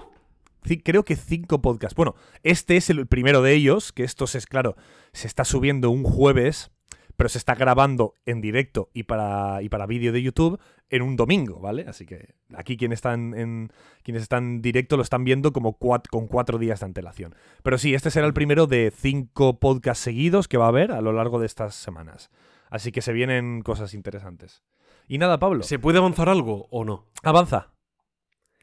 Creo 0.83 1.03
que 1.03 1.15
cinco 1.17 1.61
podcasts. 1.61 1.95
Bueno, 1.95 2.15
este 2.43 2.77
es 2.77 2.89
el 2.89 3.05
primero 3.07 3.41
de 3.41 3.53
ellos, 3.53 3.91
que 3.91 4.03
esto 4.03 4.23
es 4.23 4.47
claro, 4.47 4.77
se 5.11 5.27
está 5.27 5.43
subiendo 5.43 5.91
un 5.91 6.03
jueves, 6.03 6.71
pero 7.15 7.29
se 7.29 7.37
está 7.37 7.55
grabando 7.55 8.13
en 8.25 8.41
directo 8.41 8.89
y 8.93 9.03
para, 9.03 9.61
y 9.61 9.69
para 9.69 9.85
vídeo 9.85 10.11
de 10.11 10.21
YouTube 10.21 10.59
en 10.89 11.01
un 11.01 11.15
domingo, 11.15 11.59
¿vale? 11.59 11.85
Así 11.87 12.05
que 12.05 12.35
aquí 12.55 12.77
quienes 12.77 12.97
están 12.97 13.33
en, 13.35 13.71
quienes 14.03 14.23
están 14.23 14.61
directo 14.61 14.97
lo 14.97 15.03
están 15.03 15.23
viendo 15.23 15.51
como 15.51 15.77
con 15.77 16.27
cuatro 16.27 16.57
días 16.57 16.79
de 16.79 16.85
antelación. 16.85 17.35
Pero 17.63 17.77
sí, 17.77 17.93
este 17.93 18.11
será 18.11 18.27
el 18.27 18.33
primero 18.33 18.67
de 18.67 18.91
cinco 18.95 19.59
podcasts 19.59 20.03
seguidos 20.03 20.47
que 20.47 20.57
va 20.57 20.65
a 20.65 20.69
haber 20.69 20.91
a 20.91 21.01
lo 21.01 21.13
largo 21.13 21.39
de 21.39 21.45
estas 21.45 21.75
semanas. 21.75 22.29
Así 22.69 22.91
que 22.91 23.01
se 23.01 23.13
vienen 23.13 23.61
cosas 23.61 23.93
interesantes. 23.93 24.63
Y 25.07 25.17
nada, 25.17 25.39
Pablo, 25.39 25.63
¿Se 25.63 25.79
puede 25.79 25.99
avanzar 25.99 26.29
algo 26.29 26.67
o 26.71 26.83
no? 26.83 27.05
avanza. 27.23 27.71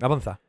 Avanza. 0.00 0.40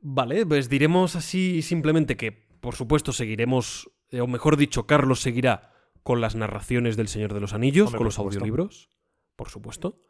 Vale, 0.00 0.46
pues 0.46 0.68
diremos 0.68 1.16
así 1.16 1.62
simplemente 1.62 2.16
que, 2.16 2.32
por 2.32 2.74
supuesto, 2.74 3.12
seguiremos, 3.12 3.90
eh, 4.10 4.20
o 4.20 4.26
mejor 4.26 4.56
dicho, 4.56 4.86
Carlos 4.86 5.20
seguirá 5.20 5.71
con 6.02 6.20
las 6.20 6.34
narraciones 6.34 6.96
del 6.96 7.08
Señor 7.08 7.34
de 7.34 7.40
los 7.40 7.52
Anillos, 7.54 7.86
Hombre, 7.88 7.98
con 7.98 8.04
los 8.06 8.14
supuesto. 8.14 8.40
audiolibros, 8.40 8.90
por 9.36 9.48
supuesto. 9.48 10.00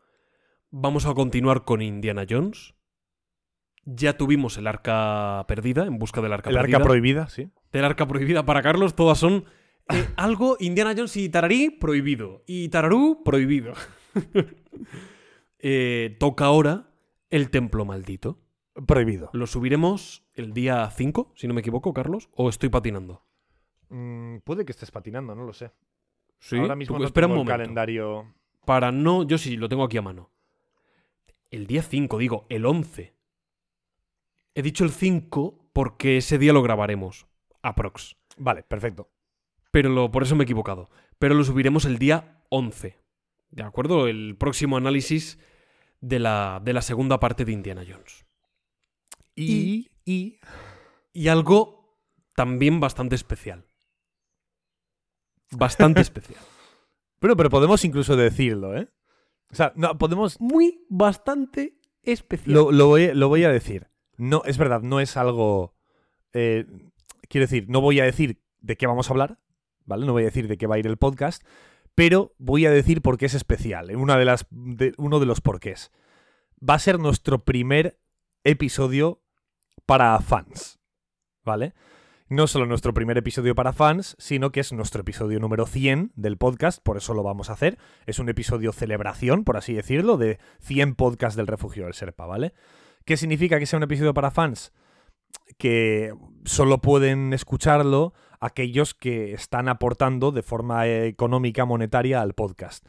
Vamos 0.70 1.06
a 1.06 1.14
continuar 1.14 1.64
con 1.64 1.82
Indiana 1.82 2.24
Jones. 2.28 2.74
Ya 3.84 4.16
tuvimos 4.16 4.56
el 4.58 4.66
arca 4.66 5.44
perdida, 5.48 5.86
en 5.86 5.98
busca 5.98 6.20
del 6.20 6.32
arca 6.32 6.50
El 6.50 6.56
perdida. 6.56 6.76
arca 6.76 6.86
prohibida, 6.86 7.28
sí. 7.28 7.50
del 7.72 7.84
arca 7.84 8.06
prohibida 8.06 8.44
para 8.46 8.62
Carlos, 8.62 8.94
todas 8.94 9.18
son 9.18 9.44
eh, 9.88 10.08
algo 10.16 10.56
Indiana 10.60 10.94
Jones 10.96 11.16
y 11.16 11.28
Tararí 11.28 11.70
prohibido. 11.70 12.42
Y 12.46 12.68
Tararú 12.68 13.22
prohibido. 13.24 13.74
Eh, 15.64 16.16
toca 16.18 16.46
ahora 16.46 16.90
el 17.30 17.50
templo 17.50 17.84
maldito. 17.84 18.40
Prohibido. 18.86 19.30
Lo 19.32 19.46
subiremos 19.46 20.26
el 20.34 20.52
día 20.54 20.90
5, 20.90 21.34
si 21.36 21.46
no 21.46 21.54
me 21.54 21.60
equivoco, 21.60 21.92
Carlos, 21.92 22.30
o 22.34 22.48
estoy 22.48 22.68
patinando. 22.68 23.24
Mm, 23.92 24.38
puede 24.38 24.64
que 24.64 24.72
estés 24.72 24.90
patinando, 24.90 25.34
no 25.34 25.44
lo 25.44 25.52
sé. 25.52 25.70
Sí, 26.38 26.56
Ahora 26.58 26.74
mismo 26.74 26.98
no 26.98 27.04
espera 27.04 27.26
tengo 27.26 27.34
un 27.34 27.40
el 27.40 27.44
momento. 27.44 27.62
calendario. 27.62 28.34
Para 28.64 28.90
no, 28.90 29.22
yo 29.24 29.38
sí 29.38 29.56
lo 29.56 29.68
tengo 29.68 29.84
aquí 29.84 29.98
a 29.98 30.02
mano. 30.02 30.30
El 31.50 31.66
día 31.66 31.82
5, 31.82 32.16
digo, 32.18 32.46
el 32.48 32.64
11. 32.64 33.14
He 34.54 34.62
dicho 34.62 34.84
el 34.84 34.90
5 34.90 35.70
porque 35.72 36.16
ese 36.16 36.38
día 36.38 36.52
lo 36.52 36.62
grabaremos. 36.62 37.26
Aprox. 37.62 38.16
Vale, 38.38 38.62
perfecto. 38.62 39.10
Pero 39.70 39.90
lo, 39.90 40.10
por 40.10 40.22
eso 40.22 40.34
me 40.36 40.42
he 40.42 40.46
equivocado. 40.46 40.88
Pero 41.18 41.34
lo 41.34 41.44
subiremos 41.44 41.84
el 41.84 41.98
día 41.98 42.42
11. 42.48 42.98
¿De 43.50 43.62
acuerdo? 43.62 44.08
El 44.08 44.36
próximo 44.38 44.76
análisis 44.78 45.38
de 46.00 46.18
la, 46.18 46.60
de 46.64 46.72
la 46.72 46.82
segunda 46.82 47.20
parte 47.20 47.44
de 47.44 47.52
Indiana 47.52 47.84
Jones. 47.86 48.24
Y, 49.34 49.90
y 50.04 50.38
Y 51.12 51.28
algo 51.28 51.98
también 52.34 52.80
bastante 52.80 53.14
especial. 53.14 53.66
Bastante 55.52 56.00
especial. 56.02 56.40
Bueno, 57.20 57.36
pero 57.36 57.50
podemos 57.50 57.84
incluso 57.84 58.16
decirlo, 58.16 58.76
¿eh? 58.76 58.88
O 59.50 59.54
sea, 59.54 59.72
no, 59.76 59.96
podemos. 59.98 60.40
Muy, 60.40 60.84
bastante 60.88 61.78
especial. 62.02 62.54
Lo, 62.54 62.72
lo 62.72 62.88
voy, 62.88 63.12
lo 63.14 63.28
voy 63.28 63.44
a 63.44 63.50
decir. 63.52 63.88
No, 64.16 64.42
es 64.44 64.58
verdad, 64.58 64.82
no 64.82 65.00
es 65.00 65.16
algo. 65.16 65.74
eh, 66.32 66.66
quiero 67.28 67.44
decir, 67.44 67.66
no 67.68 67.80
voy 67.80 68.00
a 68.00 68.04
decir 68.04 68.42
de 68.60 68.76
qué 68.76 68.86
vamos 68.86 69.08
a 69.08 69.12
hablar, 69.12 69.38
¿vale? 69.84 70.06
No 70.06 70.12
voy 70.12 70.22
a 70.22 70.26
decir 70.26 70.48
de 70.48 70.56
qué 70.58 70.66
va 70.66 70.76
a 70.76 70.78
ir 70.78 70.86
el 70.86 70.96
podcast, 70.96 71.42
pero 71.94 72.34
voy 72.38 72.66
a 72.66 72.70
decir 72.70 73.02
por 73.02 73.18
qué 73.18 73.26
es 73.26 73.34
especial. 73.34 73.90
¿eh? 73.90 73.96
Una 73.96 74.16
de 74.16 74.24
las, 74.24 74.46
de- 74.50 74.94
uno 74.98 75.20
de 75.20 75.26
los 75.26 75.40
porqués. 75.40 75.90
Va 76.66 76.74
a 76.74 76.78
ser 76.78 76.98
nuestro 76.98 77.44
primer 77.44 78.00
episodio 78.44 79.22
para 79.86 80.18
fans, 80.20 80.78
¿vale? 81.44 81.74
No 82.32 82.46
solo 82.46 82.64
nuestro 82.64 82.94
primer 82.94 83.18
episodio 83.18 83.54
para 83.54 83.74
fans, 83.74 84.16
sino 84.18 84.52
que 84.52 84.60
es 84.60 84.72
nuestro 84.72 85.02
episodio 85.02 85.38
número 85.38 85.66
100 85.66 86.12
del 86.16 86.38
podcast, 86.38 86.82
por 86.82 86.96
eso 86.96 87.12
lo 87.12 87.22
vamos 87.22 87.50
a 87.50 87.52
hacer. 87.52 87.76
Es 88.06 88.18
un 88.18 88.30
episodio 88.30 88.72
celebración, 88.72 89.44
por 89.44 89.58
así 89.58 89.74
decirlo, 89.74 90.16
de 90.16 90.38
100 90.60 90.94
podcasts 90.94 91.36
del 91.36 91.46
refugio 91.46 91.84
del 91.84 91.92
Serpa, 91.92 92.24
¿vale? 92.24 92.54
¿Qué 93.04 93.18
significa 93.18 93.58
que 93.58 93.66
sea 93.66 93.76
un 93.76 93.82
episodio 93.82 94.14
para 94.14 94.30
fans? 94.30 94.72
Que 95.58 96.14
solo 96.46 96.78
pueden 96.78 97.34
escucharlo 97.34 98.14
aquellos 98.40 98.94
que 98.94 99.34
están 99.34 99.68
aportando 99.68 100.32
de 100.32 100.42
forma 100.42 100.88
económica, 100.88 101.66
monetaria 101.66 102.22
al 102.22 102.32
podcast. 102.32 102.86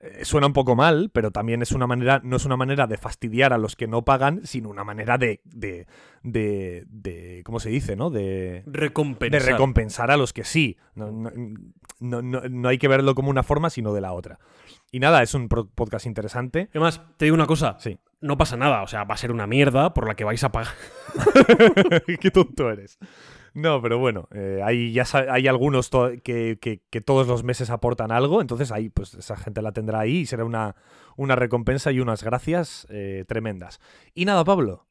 Eh, 0.00 0.24
Suena 0.24 0.46
un 0.46 0.52
poco 0.52 0.76
mal, 0.76 1.10
pero 1.12 1.30
también 1.30 1.62
es 1.62 1.72
una 1.72 1.86
manera, 1.86 2.20
no 2.22 2.36
es 2.36 2.44
una 2.44 2.56
manera 2.56 2.86
de 2.86 2.98
fastidiar 2.98 3.52
a 3.52 3.58
los 3.58 3.76
que 3.76 3.86
no 3.86 4.04
pagan, 4.04 4.42
sino 4.44 4.68
una 4.68 4.84
manera 4.84 5.16
de, 5.18 5.40
de, 5.44 5.86
de, 6.22 6.84
de- 6.88 7.42
¿cómo 7.44 7.60
se 7.60 7.70
dice, 7.70 7.96
no? 7.96 8.10
De, 8.10 8.62
Recompensar. 8.66 9.40
de 9.42 9.52
recompensar 9.52 10.10
a 10.10 10.16
los 10.16 10.32
que 10.32 10.44
sí. 10.44 10.76
No, 10.94 11.10
no- 11.10 11.30
no- 12.00 12.22
no- 12.22 12.68
hay 12.68 12.78
que 12.78 12.88
verlo 12.88 13.14
como 13.14 13.30
una 13.30 13.42
forma, 13.42 13.70
sino 13.70 13.94
de 13.94 14.00
la 14.02 14.12
otra. 14.12 14.38
Y 14.92 15.00
nada, 15.00 15.22
es 15.22 15.34
un 15.34 15.48
podcast 15.48 16.06
interesante. 16.06 16.68
Además, 16.70 17.00
te 17.16 17.24
digo 17.24 17.34
una 17.34 17.46
cosa. 17.46 17.76
Sí. 17.80 17.98
No 18.20 18.36
pasa 18.38 18.56
nada. 18.56 18.82
O 18.82 18.86
sea, 18.86 19.04
va 19.04 19.14
a 19.14 19.18
ser 19.18 19.32
una 19.32 19.46
mierda 19.46 19.92
por 19.94 20.06
la 20.06 20.14
que 20.14 20.24
vais 20.24 20.42
a 20.44 20.52
pagar. 20.52 20.72
Qué 22.20 22.30
tonto 22.30 22.70
eres. 22.70 22.98
No, 23.56 23.80
pero 23.80 23.98
bueno, 23.98 24.28
eh, 24.32 24.60
hay, 24.62 24.92
ya 24.92 25.04
hay 25.30 25.48
algunos 25.48 25.88
to- 25.88 26.10
que, 26.22 26.58
que- 26.60 26.82
que 26.90 27.00
todos 27.00 27.26
los 27.26 27.42
meses 27.42 27.70
aportan 27.70 28.12
algo, 28.12 28.42
entonces 28.42 28.70
ahí, 28.70 28.90
pues 28.90 29.14
esa 29.14 29.34
gente 29.36 29.62
la 29.62 29.72
tendrá 29.72 30.00
ahí 30.00 30.18
y 30.18 30.26
será 30.26 30.44
una, 30.44 30.76
una 31.16 31.36
recompensa 31.36 31.90
y 31.90 32.00
unas 32.00 32.22
gracias 32.22 32.86
eh, 32.90 33.24
tremendas. 33.26 33.80
Y 34.12 34.26
nada, 34.26 34.44
Pablo, 34.44 34.86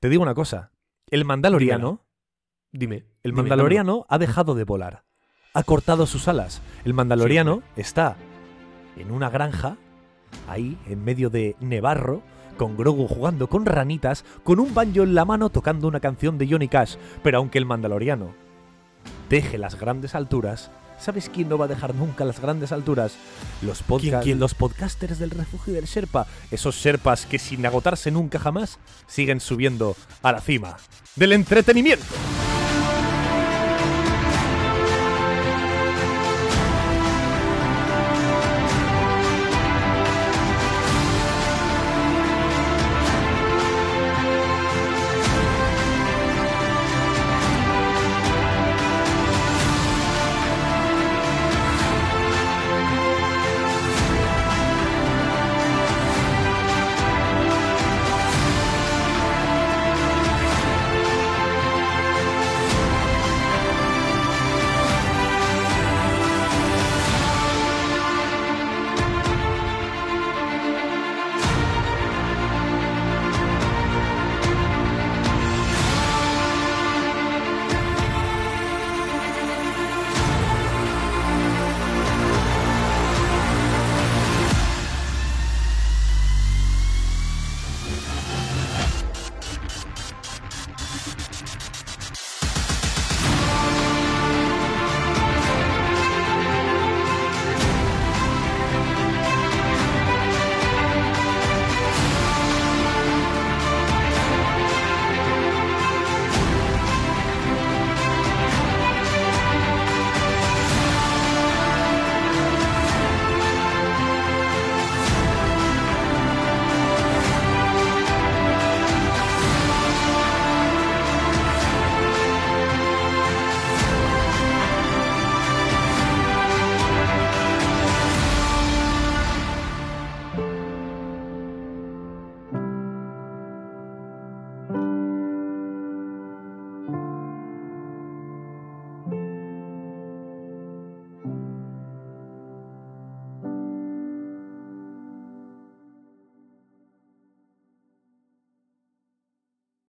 te 0.00 0.08
digo 0.08 0.22
una 0.24 0.34
cosa. 0.34 0.72
El 1.08 1.24
Mandaloriano, 1.24 2.04
Dime. 2.72 2.96
el 3.22 3.30
dime, 3.30 3.42
Mandaloriano 3.42 4.06
ha 4.08 4.18
dejado 4.18 4.54
de 4.56 4.64
volar. 4.64 5.04
Ha 5.54 5.62
cortado 5.62 6.06
sus 6.06 6.26
alas. 6.26 6.62
El 6.84 6.94
Mandaloriano 6.94 7.62
está 7.76 8.16
en 8.96 9.12
una 9.12 9.30
granja, 9.30 9.76
ahí, 10.48 10.76
en 10.88 11.04
medio 11.04 11.30
de 11.30 11.54
Nevarro, 11.60 12.22
con 12.56 12.76
Grogu 12.76 13.06
jugando 13.08 13.48
con 13.48 13.66
ranitas, 13.66 14.24
con 14.44 14.60
un 14.60 14.74
banjo 14.74 15.02
en 15.02 15.14
la 15.14 15.24
mano 15.24 15.50
tocando 15.50 15.88
una 15.88 16.00
canción 16.00 16.38
de 16.38 16.46
Johnny 16.48 16.68
Cash. 16.68 16.96
Pero 17.22 17.38
aunque 17.38 17.58
el 17.58 17.66
mandaloriano 17.66 18.32
deje 19.28 19.58
las 19.58 19.78
grandes 19.78 20.14
alturas, 20.14 20.70
¿sabes 20.98 21.30
quién 21.32 21.48
no 21.48 21.56
va 21.56 21.64
a 21.64 21.68
dejar 21.68 21.94
nunca 21.94 22.24
las 22.24 22.40
grandes 22.40 22.72
alturas? 22.72 23.14
Los, 23.62 23.82
podca- 23.82 24.20
quién? 24.22 24.38
los 24.38 24.54
podcasters 24.54 25.18
del 25.18 25.30
refugio 25.30 25.72
del 25.72 25.84
Sherpa. 25.86 26.26
Esos 26.50 26.76
Sherpas 26.76 27.26
que 27.26 27.38
sin 27.38 27.64
agotarse 27.64 28.10
nunca 28.10 28.38
jamás 28.38 28.78
siguen 29.06 29.40
subiendo 29.40 29.96
a 30.22 30.32
la 30.32 30.40
cima 30.40 30.76
del 31.16 31.32
entretenimiento. 31.32 32.04